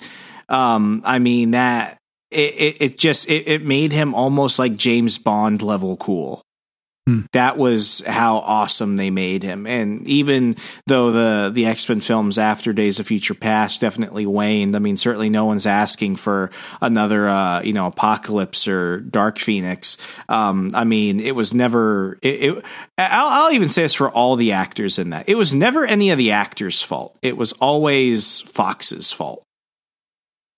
Um, 0.48 1.02
I 1.04 1.18
mean 1.18 1.52
that 1.52 1.98
it, 2.30 2.54
it, 2.54 2.82
it 2.82 2.98
just 2.98 3.30
it, 3.30 3.48
it 3.48 3.64
made 3.64 3.92
him 3.92 4.14
almost 4.14 4.58
like 4.58 4.76
James 4.76 5.18
Bond 5.18 5.62
level 5.62 5.96
cool. 5.96 6.42
Hmm. 7.06 7.20
That 7.32 7.58
was 7.58 8.02
how 8.06 8.38
awesome 8.38 8.96
they 8.96 9.10
made 9.10 9.42
him. 9.42 9.66
And 9.66 10.08
even 10.08 10.56
though 10.86 11.10
the 11.10 11.50
the 11.52 11.66
X 11.66 11.86
Men 11.86 12.00
films 12.00 12.38
after 12.38 12.72
Days 12.72 12.98
of 12.98 13.06
Future 13.06 13.34
Past 13.34 13.82
definitely 13.82 14.24
waned, 14.24 14.74
I 14.74 14.78
mean, 14.78 14.96
certainly 14.96 15.28
no 15.28 15.44
one's 15.44 15.66
asking 15.66 16.16
for 16.16 16.50
another, 16.80 17.28
uh, 17.28 17.60
you 17.60 17.74
know, 17.74 17.88
Apocalypse 17.88 18.66
or 18.66 19.00
Dark 19.00 19.38
Phoenix. 19.38 19.98
Um, 20.30 20.70
I 20.72 20.84
mean, 20.84 21.20
it 21.20 21.34
was 21.34 21.52
never. 21.52 22.18
It, 22.22 22.42
it 22.42 22.64
I'll, 22.96 23.44
I'll 23.44 23.52
even 23.52 23.68
say 23.68 23.82
this 23.82 23.92
for 23.92 24.10
all 24.10 24.36
the 24.36 24.52
actors 24.52 24.98
in 24.98 25.10
that. 25.10 25.28
It 25.28 25.34
was 25.34 25.54
never 25.54 25.84
any 25.84 26.10
of 26.10 26.16
the 26.16 26.30
actors' 26.30 26.80
fault. 26.80 27.18
It 27.20 27.36
was 27.36 27.52
always 27.54 28.40
Fox's 28.40 29.12
fault. 29.12 29.42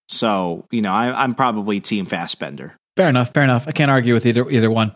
So 0.09 0.65
you 0.71 0.81
know, 0.81 0.93
I, 0.93 1.25
I'm 1.25 1.35
probably 1.35 1.81
Team 1.81 2.07
Fassbender. 2.07 2.77
Fair 2.97 3.09
enough. 3.09 3.33
Fair 3.33 3.45
enough. 3.45 3.69
I 3.69 3.73
can't 3.73 3.91
argue 3.91 4.15
with 4.15 4.27
either 4.27 4.49
either 4.51 4.71
one. 4.71 4.95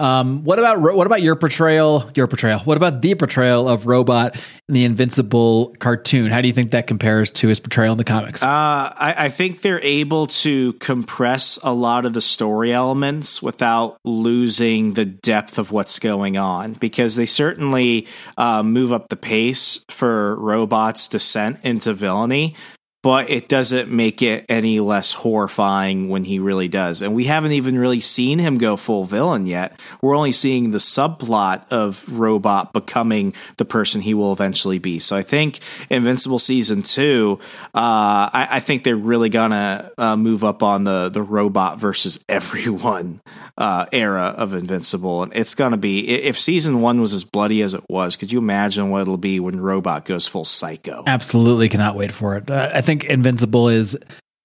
Um, 0.00 0.44
what 0.44 0.60
about 0.60 0.80
what 0.80 1.08
about 1.08 1.22
your 1.22 1.34
portrayal? 1.34 2.08
Your 2.14 2.28
portrayal. 2.28 2.60
What 2.60 2.76
about 2.76 3.02
the 3.02 3.16
portrayal 3.16 3.68
of 3.68 3.86
Robot 3.86 4.36
in 4.68 4.74
the 4.74 4.84
Invincible 4.84 5.74
cartoon? 5.80 6.30
How 6.30 6.40
do 6.40 6.46
you 6.46 6.54
think 6.54 6.70
that 6.70 6.86
compares 6.86 7.32
to 7.32 7.48
his 7.48 7.58
portrayal 7.58 7.92
in 7.92 7.98
the 7.98 8.04
comics? 8.04 8.40
Uh, 8.40 8.46
I, 8.46 9.14
I 9.18 9.28
think 9.28 9.60
they're 9.60 9.80
able 9.82 10.28
to 10.28 10.74
compress 10.74 11.58
a 11.64 11.72
lot 11.72 12.06
of 12.06 12.12
the 12.12 12.20
story 12.20 12.72
elements 12.72 13.42
without 13.42 13.98
losing 14.04 14.92
the 14.92 15.04
depth 15.04 15.58
of 15.58 15.72
what's 15.72 15.98
going 15.98 16.36
on 16.36 16.74
because 16.74 17.16
they 17.16 17.26
certainly 17.26 18.06
uh, 18.36 18.62
move 18.62 18.92
up 18.92 19.08
the 19.08 19.16
pace 19.16 19.84
for 19.88 20.36
Robot's 20.36 21.08
descent 21.08 21.58
into 21.64 21.92
villainy 21.92 22.54
but 23.02 23.30
it 23.30 23.48
doesn't 23.48 23.90
make 23.90 24.22
it 24.22 24.44
any 24.48 24.80
less 24.80 25.12
horrifying 25.12 26.08
when 26.08 26.24
he 26.24 26.40
really 26.40 26.66
does. 26.66 27.00
And 27.00 27.14
we 27.14 27.24
haven't 27.24 27.52
even 27.52 27.78
really 27.78 28.00
seen 28.00 28.40
him 28.40 28.58
go 28.58 28.76
full 28.76 29.04
villain 29.04 29.46
yet. 29.46 29.80
We're 30.02 30.16
only 30.16 30.32
seeing 30.32 30.72
the 30.72 30.78
subplot 30.78 31.68
of 31.70 32.18
Robot 32.18 32.72
becoming 32.72 33.34
the 33.56 33.64
person 33.64 34.00
he 34.00 34.14
will 34.14 34.32
eventually 34.32 34.80
be. 34.80 34.98
So 34.98 35.16
I 35.16 35.22
think 35.22 35.60
Invincible 35.90 36.40
season 36.40 36.82
two, 36.82 37.38
uh, 37.66 38.28
I, 38.32 38.48
I, 38.52 38.60
think 38.60 38.82
they're 38.82 38.96
really 38.96 39.28
gonna 39.28 39.92
uh, 39.96 40.16
move 40.16 40.42
up 40.42 40.62
on 40.62 40.84
the 40.84 41.08
the 41.08 41.22
Robot 41.22 41.78
versus 41.78 42.24
everyone 42.28 43.20
uh, 43.56 43.86
era 43.92 44.34
of 44.36 44.54
Invincible, 44.54 45.22
and 45.22 45.32
it's 45.34 45.54
gonna 45.54 45.76
be 45.76 46.08
if 46.08 46.38
season 46.38 46.80
one 46.80 47.00
was 47.00 47.14
as 47.14 47.24
bloody 47.24 47.62
as 47.62 47.74
it 47.74 47.84
was. 47.88 48.16
Could 48.16 48.32
you 48.32 48.38
imagine 48.38 48.90
what 48.90 49.02
it'll 49.02 49.16
be 49.16 49.38
when 49.38 49.60
Robot 49.60 50.04
goes 50.04 50.26
full 50.26 50.44
psycho? 50.44 51.04
Absolutely, 51.06 51.68
cannot 51.68 51.96
wait 51.96 52.12
for 52.12 52.36
it. 52.36 52.50
Uh, 52.50 52.70
I 52.74 52.80
think 52.88 53.04
Invincible 53.04 53.68
is. 53.68 53.96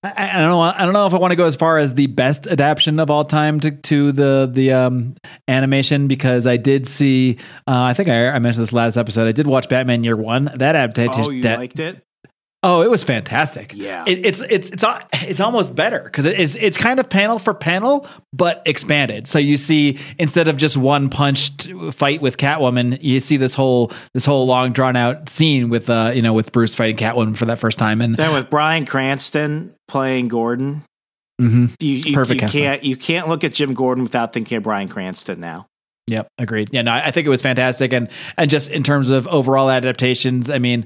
I, 0.04 0.38
I, 0.38 0.42
don't 0.42 0.50
know. 0.50 0.60
I 0.60 0.80
don't 0.80 0.92
know 0.92 1.08
if 1.08 1.14
I 1.14 1.18
want 1.18 1.32
to 1.32 1.38
go 1.38 1.46
as 1.46 1.56
far 1.56 1.78
as 1.78 1.94
the 1.94 2.08
best 2.08 2.46
adaptation 2.46 3.00
of 3.00 3.10
all 3.10 3.24
time 3.24 3.62
to 3.62 3.72
to 3.72 4.12
the 4.12 4.52
the 4.52 4.74
um, 4.74 5.16
animation 5.48 6.10
because 6.10 6.46
I 6.46 6.58
did 6.58 6.88
see. 6.88 7.38
Uh, 7.66 7.84
I 7.84 7.94
think 7.94 8.10
I, 8.10 8.28
I, 8.28 8.40
mentioned 8.40 8.64
this 8.64 8.74
last 8.74 8.98
episode. 8.98 9.30
I 9.30 9.32
did 9.32 9.48
watch 9.48 9.70
Batman 9.70 10.04
Year 10.04 10.18
One. 10.18 10.52
That 10.56 10.76
adaptation. 10.76 11.24
Oh, 11.24 11.30
you 11.30 11.44
that, 11.44 11.58
liked 11.58 11.80
it? 11.80 12.04
Oh, 12.66 12.82
it 12.82 12.90
was 12.90 13.04
fantastic. 13.04 13.74
Yeah. 13.76 14.06
it, 14.08 14.26
it's 14.26 14.40
it's 14.42 14.70
it's 14.72 14.84
it's 15.22 15.40
almost 15.42 15.76
better 15.76 16.02
because 16.04 16.26
it's 16.26 16.56
it's 16.56 16.78
kind 16.78 17.00
of 17.00 17.10
panel 17.10 17.38
for 17.38 17.54
panel, 17.54 18.08
but 18.32 18.62
expanded. 18.66 19.28
So 19.28 19.38
you 19.38 19.58
see 19.58 20.00
instead 20.18 20.48
of 20.48 20.56
just 20.56 20.78
one 20.78 21.10
punched 21.10 21.68
fight 21.92 22.22
with 22.22 22.38
Catwoman, 22.38 23.04
you 23.04 23.20
see 23.20 23.36
this 23.36 23.54
whole 23.54 23.92
this 24.14 24.24
whole 24.26 24.46
long 24.48 24.72
drawn 24.72 24.96
out 24.96 25.28
scene 25.28 25.68
with 25.70 25.90
uh 25.90 26.14
you 26.16 26.22
know 26.22 26.32
with 26.34 26.54
Bruce 26.54 26.74
fighting 26.74 26.96
Catwoman 26.96 27.36
for 27.36 27.46
that 27.46 27.60
first 27.60 27.78
time, 27.78 28.00
and 28.02 28.16
Then 28.16 28.34
with 28.34 28.50
Bryan 28.50 28.86
Cranston 28.86 29.76
playing 29.90 30.30
Gordon, 30.30 30.84
Mhm. 31.42 31.72
you, 31.82 31.90
you, 31.96 32.14
Perfect 32.14 32.42
you 32.44 32.48
can't 32.48 32.84
you 32.84 32.96
can't 32.96 33.28
look 33.28 33.44
at 33.44 33.54
Jim 33.54 33.74
Gordon 33.74 34.04
without 34.06 34.32
thinking 34.32 34.56
of 34.58 34.64
Bryan 34.64 34.88
Cranston 34.88 35.40
now. 35.42 35.68
Yep, 36.08 36.28
agreed. 36.38 36.70
Yeah, 36.72 36.82
no, 36.84 36.92
I 36.92 37.08
I 37.08 37.12
think 37.12 37.28
it 37.28 37.30
was 37.30 37.42
fantastic, 37.42 37.92
and 37.92 38.08
and 38.38 38.50
just 38.50 38.70
in 38.70 38.84
terms 38.84 39.10
of 39.10 39.28
overall 39.28 39.70
adaptations, 39.70 40.50
I 40.50 40.60
mean, 40.60 40.86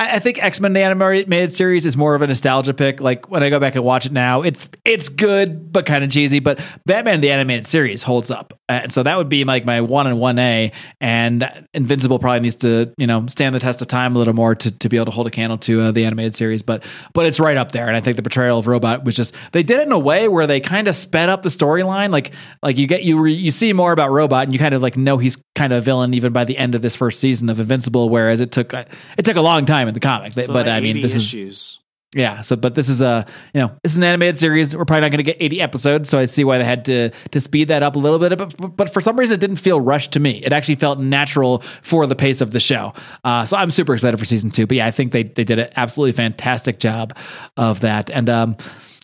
I, 0.00 0.16
I 0.16 0.18
think 0.18 0.42
X 0.42 0.58
Men 0.60 0.72
the 0.72 0.80
animated 0.80 1.52
series 1.52 1.84
is 1.84 1.96
more 1.96 2.14
of 2.14 2.22
a 2.22 2.26
nostalgia 2.26 2.72
pick. 2.72 3.00
Like 3.00 3.30
when 3.30 3.44
I 3.44 3.50
go 3.50 3.60
back 3.60 3.74
and 3.74 3.84
watch 3.84 4.06
it 4.06 4.12
now, 4.12 4.42
it's 4.42 4.68
it's 4.84 5.08
good 5.10 5.72
but 5.72 5.84
kind 5.84 6.02
of 6.02 6.10
cheesy. 6.10 6.40
But 6.40 6.58
Batman 6.86 7.20
the 7.20 7.30
animated 7.30 7.66
series 7.66 8.02
holds 8.02 8.30
up, 8.30 8.58
and 8.68 8.90
so 8.90 9.02
that 9.02 9.18
would 9.18 9.28
be 9.28 9.44
like 9.44 9.66
my 9.66 9.82
one 9.82 10.06
and 10.06 10.18
one 10.18 10.38
A. 10.38 10.72
And 11.00 11.66
Invincible 11.74 12.18
probably 12.18 12.40
needs 12.40 12.56
to 12.56 12.92
you 12.96 13.06
know 13.06 13.26
stand 13.26 13.54
the 13.54 13.60
test 13.60 13.82
of 13.82 13.88
time 13.88 14.16
a 14.16 14.18
little 14.18 14.34
more 14.34 14.54
to, 14.54 14.70
to 14.70 14.88
be 14.88 14.96
able 14.96 15.06
to 15.06 15.10
hold 15.12 15.26
a 15.26 15.30
candle 15.30 15.58
to 15.58 15.82
uh, 15.82 15.90
the 15.90 16.06
animated 16.06 16.34
series. 16.34 16.62
But 16.62 16.82
but 17.12 17.26
it's 17.26 17.38
right 17.38 17.58
up 17.58 17.72
there, 17.72 17.86
and 17.86 17.96
I 17.96 18.00
think 18.00 18.16
the 18.16 18.22
portrayal 18.22 18.58
of 18.58 18.66
Robot 18.66 19.04
was 19.04 19.14
just 19.14 19.34
they 19.52 19.62
did 19.62 19.80
it 19.80 19.86
in 19.86 19.92
a 19.92 19.98
way 19.98 20.28
where 20.28 20.46
they 20.46 20.60
kind 20.60 20.88
of 20.88 20.96
sped 20.96 21.28
up 21.28 21.42
the 21.42 21.50
storyline. 21.50 22.10
Like 22.10 22.32
like 22.62 22.78
you 22.78 22.86
get 22.86 23.02
you 23.02 23.20
re, 23.20 23.34
you 23.34 23.50
see 23.50 23.74
more 23.74 23.92
about 23.92 24.10
Robot, 24.10 24.44
and 24.44 24.54
you 24.54 24.58
kind 24.58 24.72
of 24.72 24.80
like 24.80 24.96
know 24.96 25.18
he's 25.18 25.36
kind 25.54 25.74
of 25.74 25.80
a 25.80 25.82
villain 25.82 26.14
even 26.14 26.32
by 26.32 26.44
the 26.44 26.56
end 26.56 26.74
of 26.74 26.80
this 26.80 26.96
first 26.96 27.20
season 27.20 27.50
of 27.50 27.60
Invincible. 27.60 28.08
Whereas 28.08 28.40
it 28.40 28.50
took 28.50 28.72
it 28.72 29.24
took 29.24 29.36
a 29.36 29.42
long 29.42 29.66
time 29.66 29.89
in 29.90 29.94
the 29.94 30.00
comic, 30.00 30.34
but, 30.34 30.48
like 30.48 30.66
I 30.66 30.80
mean 30.80 30.96
80 30.96 31.02
this 31.02 31.16
is 31.16 31.80
yeah. 32.14 32.40
So, 32.40 32.56
but 32.56 32.74
this 32.74 32.88
is 32.88 33.00
a 33.00 33.24
you 33.54 33.60
know 33.60 33.70
this 33.84 33.92
is 33.92 33.98
an 33.98 34.02
animated 34.02 34.36
series. 34.36 34.74
We're 34.74 34.84
probably 34.84 35.02
not 35.02 35.10
going 35.10 35.18
to 35.18 35.22
get 35.24 35.36
eighty 35.38 35.60
episodes, 35.60 36.08
so 36.08 36.18
I 36.18 36.24
see 36.24 36.42
why 36.42 36.58
they 36.58 36.64
had 36.64 36.84
to 36.86 37.10
to 37.10 37.40
speed 37.40 37.68
that 37.68 37.84
up 37.84 37.94
a 37.94 37.98
little 38.00 38.18
bit. 38.18 38.36
But 38.36 38.76
but 38.76 38.92
for 38.92 39.00
some 39.00 39.16
reason, 39.16 39.34
it 39.34 39.40
didn't 39.40 39.56
feel 39.56 39.80
rushed 39.80 40.12
to 40.12 40.20
me. 40.20 40.42
It 40.44 40.52
actually 40.52 40.74
felt 40.74 40.98
natural 40.98 41.62
for 41.82 42.08
the 42.08 42.16
pace 42.16 42.40
of 42.40 42.50
the 42.50 42.58
show. 42.58 42.94
Uh, 43.22 43.44
so 43.44 43.56
I'm 43.56 43.70
super 43.70 43.94
excited 43.94 44.18
for 44.18 44.24
season 44.24 44.50
two. 44.50 44.66
But 44.66 44.78
yeah, 44.78 44.86
I 44.86 44.90
think 44.90 45.12
they 45.12 45.22
they 45.22 45.44
did 45.44 45.60
an 45.60 45.68
absolutely 45.76 46.12
fantastic 46.12 46.80
job 46.80 47.16
of 47.56 47.80
that. 47.80 48.10
And 48.10 48.28
um, 48.28 48.56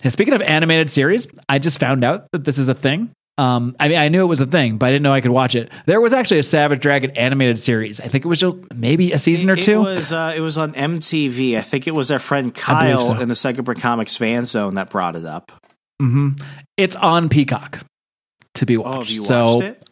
and 0.03 0.13
speaking 0.13 0.35
of 0.35 0.43
animated 0.43 0.91
series, 0.91 1.29
I 1.49 1.61
just 1.61 1.79
found 1.79 2.03
out 2.03 2.31
that 2.33 2.43
this 2.43 2.59
is 2.59 2.69
a 2.69 2.75
thing. 2.75 3.13
Um, 3.39 3.77
I 3.79 3.89
mean, 3.89 3.99
I 3.99 4.09
knew 4.09 4.23
it 4.23 4.27
was 4.27 4.41
a 4.41 4.47
thing, 4.47 4.79
but 4.79 4.87
I 4.87 4.91
didn't 4.93 5.03
know 5.03 5.13
I 5.13 5.21
could 5.21 5.31
watch 5.31 5.55
it. 5.55 5.71
There 5.85 6.01
was 6.01 6.15
actually 6.15 6.39
a 6.39 6.43
Savage 6.43 6.81
Dragon 6.81 7.11
animated 7.13 7.59
series. 7.59 8.01
I 8.01 8.09
think 8.09 8.25
it 8.25 8.29
was 8.29 8.41
just 8.41 8.57
maybe 8.75 9.13
a 9.13 9.19
season 9.19 9.51
or 9.51 9.55
It 9.55 9.63
two. 9.63 9.81
was 9.83 10.13
uh, 10.13 10.33
it 10.35 10.41
was 10.41 10.57
on 10.57 10.73
MTV. 10.73 11.57
I 11.57 11.61
think 11.61 11.87
it 11.87 11.95
was 11.95 12.11
our 12.11 12.19
friend 12.19 12.55
Kyle 12.55 13.03
so. 13.15 13.21
in 13.21 13.29
the 13.29 13.35
Second 13.35 13.65
Print 13.65 13.81
Comics 13.81 14.17
fan 14.17 14.47
zone 14.47 14.75
that 14.77 14.89
brought 14.89 15.17
it 15.17 15.27
up. 15.27 15.53
Mm-hmm. 16.01 16.43
It's 16.79 16.97
on 16.97 17.29
Peacock 17.29 17.81
to 18.55 18.65
be 18.67 18.77
Oh, 18.79 18.81
watched. 18.83 19.09
have 19.11 19.17
you 19.17 19.25
so 19.25 19.45
watched 19.57 19.65
it? 19.65 19.83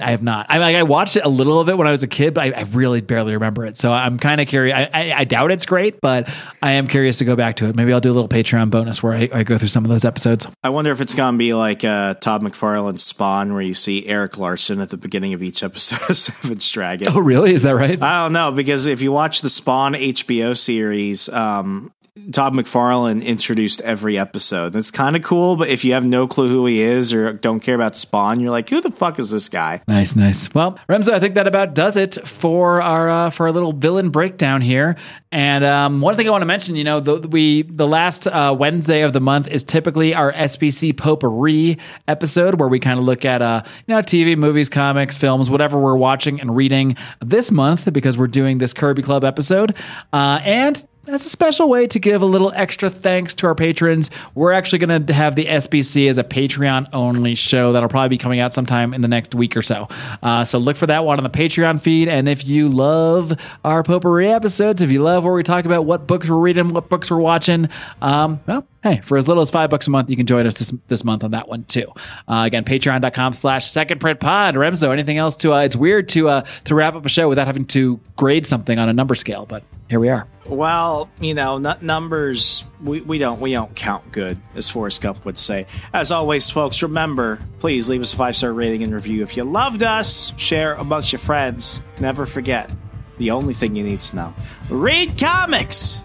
I 0.00 0.10
have 0.10 0.22
not. 0.22 0.46
I 0.48 0.58
like 0.58 0.76
I 0.76 0.82
watched 0.82 1.16
it 1.16 1.24
a 1.24 1.28
little 1.28 1.60
of 1.60 1.68
it 1.68 1.76
when 1.76 1.88
I 1.88 1.90
was 1.90 2.02
a 2.02 2.06
kid, 2.06 2.34
but 2.34 2.44
I, 2.44 2.60
I 2.60 2.62
really 2.62 3.00
barely 3.00 3.32
remember 3.32 3.66
it. 3.66 3.76
So 3.76 3.92
I'm 3.92 4.18
kind 4.18 4.40
of 4.40 4.48
curious. 4.48 4.76
I, 4.76 4.90
I, 4.92 5.12
I 5.18 5.24
doubt 5.24 5.50
it's 5.50 5.66
great, 5.66 6.00
but 6.00 6.28
I 6.62 6.72
am 6.72 6.86
curious 6.86 7.18
to 7.18 7.24
go 7.24 7.36
back 7.36 7.56
to 7.56 7.66
it. 7.66 7.76
Maybe 7.76 7.92
I'll 7.92 8.00
do 8.00 8.10
a 8.10 8.14
little 8.14 8.28
Patreon 8.28 8.70
bonus 8.70 9.02
where 9.02 9.12
I, 9.12 9.28
I 9.32 9.42
go 9.42 9.58
through 9.58 9.68
some 9.68 9.84
of 9.84 9.90
those 9.90 10.04
episodes. 10.04 10.46
I 10.62 10.70
wonder 10.70 10.90
if 10.90 11.00
it's 11.00 11.14
gonna 11.14 11.38
be 11.38 11.54
like 11.54 11.84
uh, 11.84 12.14
Todd 12.14 12.42
McFarlane's 12.42 13.02
Spawn, 13.02 13.52
where 13.52 13.62
you 13.62 13.74
see 13.74 14.06
Erik 14.06 14.38
Larsen 14.38 14.80
at 14.80 14.90
the 14.90 14.96
beginning 14.96 15.34
of 15.34 15.42
each 15.42 15.62
episode 15.62 16.10
of 16.10 16.16
Savage 16.16 16.72
Dragon. 16.72 17.08
Oh, 17.10 17.20
really? 17.20 17.54
Is 17.54 17.62
that 17.62 17.74
right? 17.74 18.00
I 18.02 18.22
don't 18.22 18.32
know 18.32 18.52
because 18.52 18.86
if 18.86 19.02
you 19.02 19.12
watch 19.12 19.40
the 19.40 19.48
Spawn 19.48 19.94
HBO 19.94 20.56
series, 20.56 21.28
um, 21.28 21.92
Todd 22.32 22.52
McFarlane 22.52 23.24
introduced 23.24 23.80
every 23.82 24.18
episode. 24.18 24.72
That's 24.72 24.90
kind 24.90 25.16
of 25.16 25.22
cool, 25.22 25.56
but 25.56 25.68
if 25.68 25.84
you 25.84 25.92
have 25.92 26.04
no 26.04 26.26
clue 26.26 26.48
who 26.48 26.66
he 26.66 26.82
is 26.82 27.12
or 27.12 27.32
don't 27.32 27.60
care 27.60 27.74
about 27.74 27.96
Spawn, 27.96 28.40
you're 28.40 28.50
like, 28.50 28.68
who 28.68 28.80
the 28.80 28.90
fuck 28.90 29.18
is 29.18 29.30
this 29.30 29.48
guy? 29.48 29.80
Nice, 29.88 30.14
nice. 30.14 30.52
Well, 30.54 30.78
Remso, 30.88 31.10
I 31.10 31.20
think 31.20 31.34
that 31.34 31.46
about 31.46 31.74
does 31.74 31.96
it 31.96 32.26
for 32.28 32.82
our 32.82 33.08
uh, 33.08 33.30
for 33.30 33.46
our 33.46 33.52
little 33.52 33.72
villain 33.72 34.10
breakdown 34.10 34.60
here. 34.60 34.96
And 35.30 35.64
um, 35.64 36.00
one 36.00 36.16
thing 36.16 36.26
I 36.26 36.30
want 36.30 36.42
to 36.42 36.46
mention, 36.46 36.74
you 36.76 36.84
know, 36.84 37.00
the, 37.00 37.28
we 37.28 37.62
the 37.62 37.86
last 37.86 38.26
uh, 38.26 38.54
Wednesday 38.58 39.02
of 39.02 39.12
the 39.12 39.20
month 39.20 39.46
is 39.48 39.62
typically 39.62 40.14
our 40.14 40.32
SPC 40.32 40.96
potpourri 40.96 41.78
episode, 42.06 42.58
where 42.58 42.68
we 42.68 42.80
kind 42.80 42.98
of 42.98 43.04
look 43.04 43.24
at 43.24 43.42
uh, 43.42 43.62
you 43.86 43.94
know 43.94 44.00
TV, 44.00 44.36
movies, 44.36 44.68
comics, 44.68 45.16
films, 45.16 45.50
whatever 45.50 45.78
we're 45.78 45.96
watching 45.96 46.40
and 46.40 46.56
reading 46.56 46.96
this 47.20 47.50
month 47.50 47.92
because 47.92 48.16
we're 48.16 48.26
doing 48.26 48.58
this 48.58 48.72
Kirby 48.72 49.02
Club 49.02 49.24
episode, 49.24 49.74
uh, 50.12 50.40
and 50.42 50.86
as 51.08 51.24
a 51.24 51.30
special 51.30 51.68
way 51.68 51.86
to 51.86 51.98
give 51.98 52.22
a 52.22 52.26
little 52.26 52.52
extra 52.54 52.90
thanks 52.90 53.34
to 53.34 53.46
our 53.46 53.54
patrons, 53.54 54.10
we're 54.34 54.52
actually 54.52 54.78
going 54.78 55.06
to 55.06 55.12
have 55.12 55.36
the 55.36 55.46
SPC 55.46 56.08
as 56.08 56.18
a 56.18 56.24
Patreon 56.24 56.88
only 56.92 57.34
show 57.34 57.72
that'll 57.72 57.88
probably 57.88 58.10
be 58.10 58.18
coming 58.18 58.40
out 58.40 58.52
sometime 58.52 58.92
in 58.92 59.00
the 59.00 59.08
next 59.08 59.34
week 59.34 59.56
or 59.56 59.62
so. 59.62 59.88
Uh, 60.22 60.44
so 60.44 60.58
look 60.58 60.76
for 60.76 60.86
that 60.86 61.04
one 61.04 61.18
on 61.18 61.24
the 61.24 61.30
Patreon 61.30 61.80
feed. 61.80 62.08
And 62.08 62.28
if 62.28 62.46
you 62.46 62.68
love 62.68 63.36
our 63.64 63.82
potpourri 63.82 64.30
episodes, 64.30 64.82
if 64.82 64.90
you 64.90 65.02
love 65.02 65.24
where 65.24 65.32
we 65.32 65.42
talk 65.42 65.64
about 65.64 65.84
what 65.84 66.06
books 66.06 66.28
we're 66.28 66.36
reading, 66.36 66.68
what 66.68 66.88
books 66.88 67.10
we're 67.10 67.18
watching, 67.18 67.68
um, 68.02 68.40
well, 68.46 68.66
hey, 68.88 69.00
for 69.02 69.16
as 69.16 69.28
little 69.28 69.42
as 69.42 69.50
five 69.50 69.70
bucks 69.70 69.86
a 69.86 69.90
month, 69.90 70.10
you 70.10 70.16
can 70.16 70.26
join 70.26 70.46
us 70.46 70.58
this, 70.58 70.72
this 70.88 71.04
month 71.04 71.24
on 71.24 71.32
that 71.32 71.48
one 71.48 71.64
too. 71.64 71.86
Uh, 72.26 72.44
again, 72.46 72.64
patreon.com 72.64 73.32
slash 73.32 73.70
second 73.70 74.00
print 74.00 74.20
pod. 74.20 74.54
Remso, 74.54 74.92
anything 74.92 75.18
else 75.18 75.36
to, 75.36 75.52
uh, 75.52 75.60
it's 75.60 75.76
weird 75.76 76.08
to, 76.10 76.28
uh, 76.28 76.46
to 76.64 76.74
wrap 76.74 76.94
up 76.94 77.04
a 77.04 77.08
show 77.08 77.28
without 77.28 77.46
having 77.46 77.64
to 77.66 78.00
grade 78.16 78.46
something 78.46 78.78
on 78.78 78.88
a 78.88 78.92
number 78.92 79.14
scale, 79.14 79.46
but 79.46 79.62
here 79.88 80.00
we 80.00 80.08
are. 80.08 80.26
Well, 80.46 81.10
you 81.20 81.34
know, 81.34 81.58
numbers 81.58 82.64
we, 82.82 83.00
we 83.02 83.18
don't 83.18 83.40
we 83.40 83.52
don't 83.52 83.74
count 83.74 84.12
good, 84.12 84.38
as 84.54 84.70
Forrest 84.70 85.02
Gump 85.02 85.24
would 85.24 85.36
say. 85.36 85.66
As 85.92 86.12
always, 86.12 86.48
folks, 86.48 86.82
remember, 86.82 87.38
please 87.58 87.90
leave 87.90 88.00
us 88.00 88.12
a 88.12 88.16
five 88.16 88.36
star 88.36 88.52
rating 88.52 88.82
and 88.82 88.94
review. 88.94 89.22
If 89.22 89.36
you 89.36 89.44
loved 89.44 89.82
us, 89.82 90.32
share 90.38 90.74
amongst 90.74 91.12
your 91.12 91.18
friends. 91.18 91.82
Never 92.00 92.24
forget 92.24 92.72
the 93.18 93.30
only 93.30 93.52
thing 93.52 93.76
you 93.76 93.84
need 93.84 94.00
to 94.00 94.16
know: 94.16 94.34
read 94.70 95.18
comics 95.18 96.02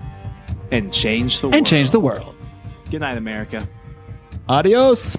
and 0.72 0.94
change 0.94 1.40
the 1.40 1.48
world. 1.48 1.56
And 1.56 1.68
change 1.68 1.92
the 1.92 2.00
world. 2.00 2.33
Good 2.94 3.02
night, 3.02 3.18
America. 3.18 3.68
Adios. 4.48 5.18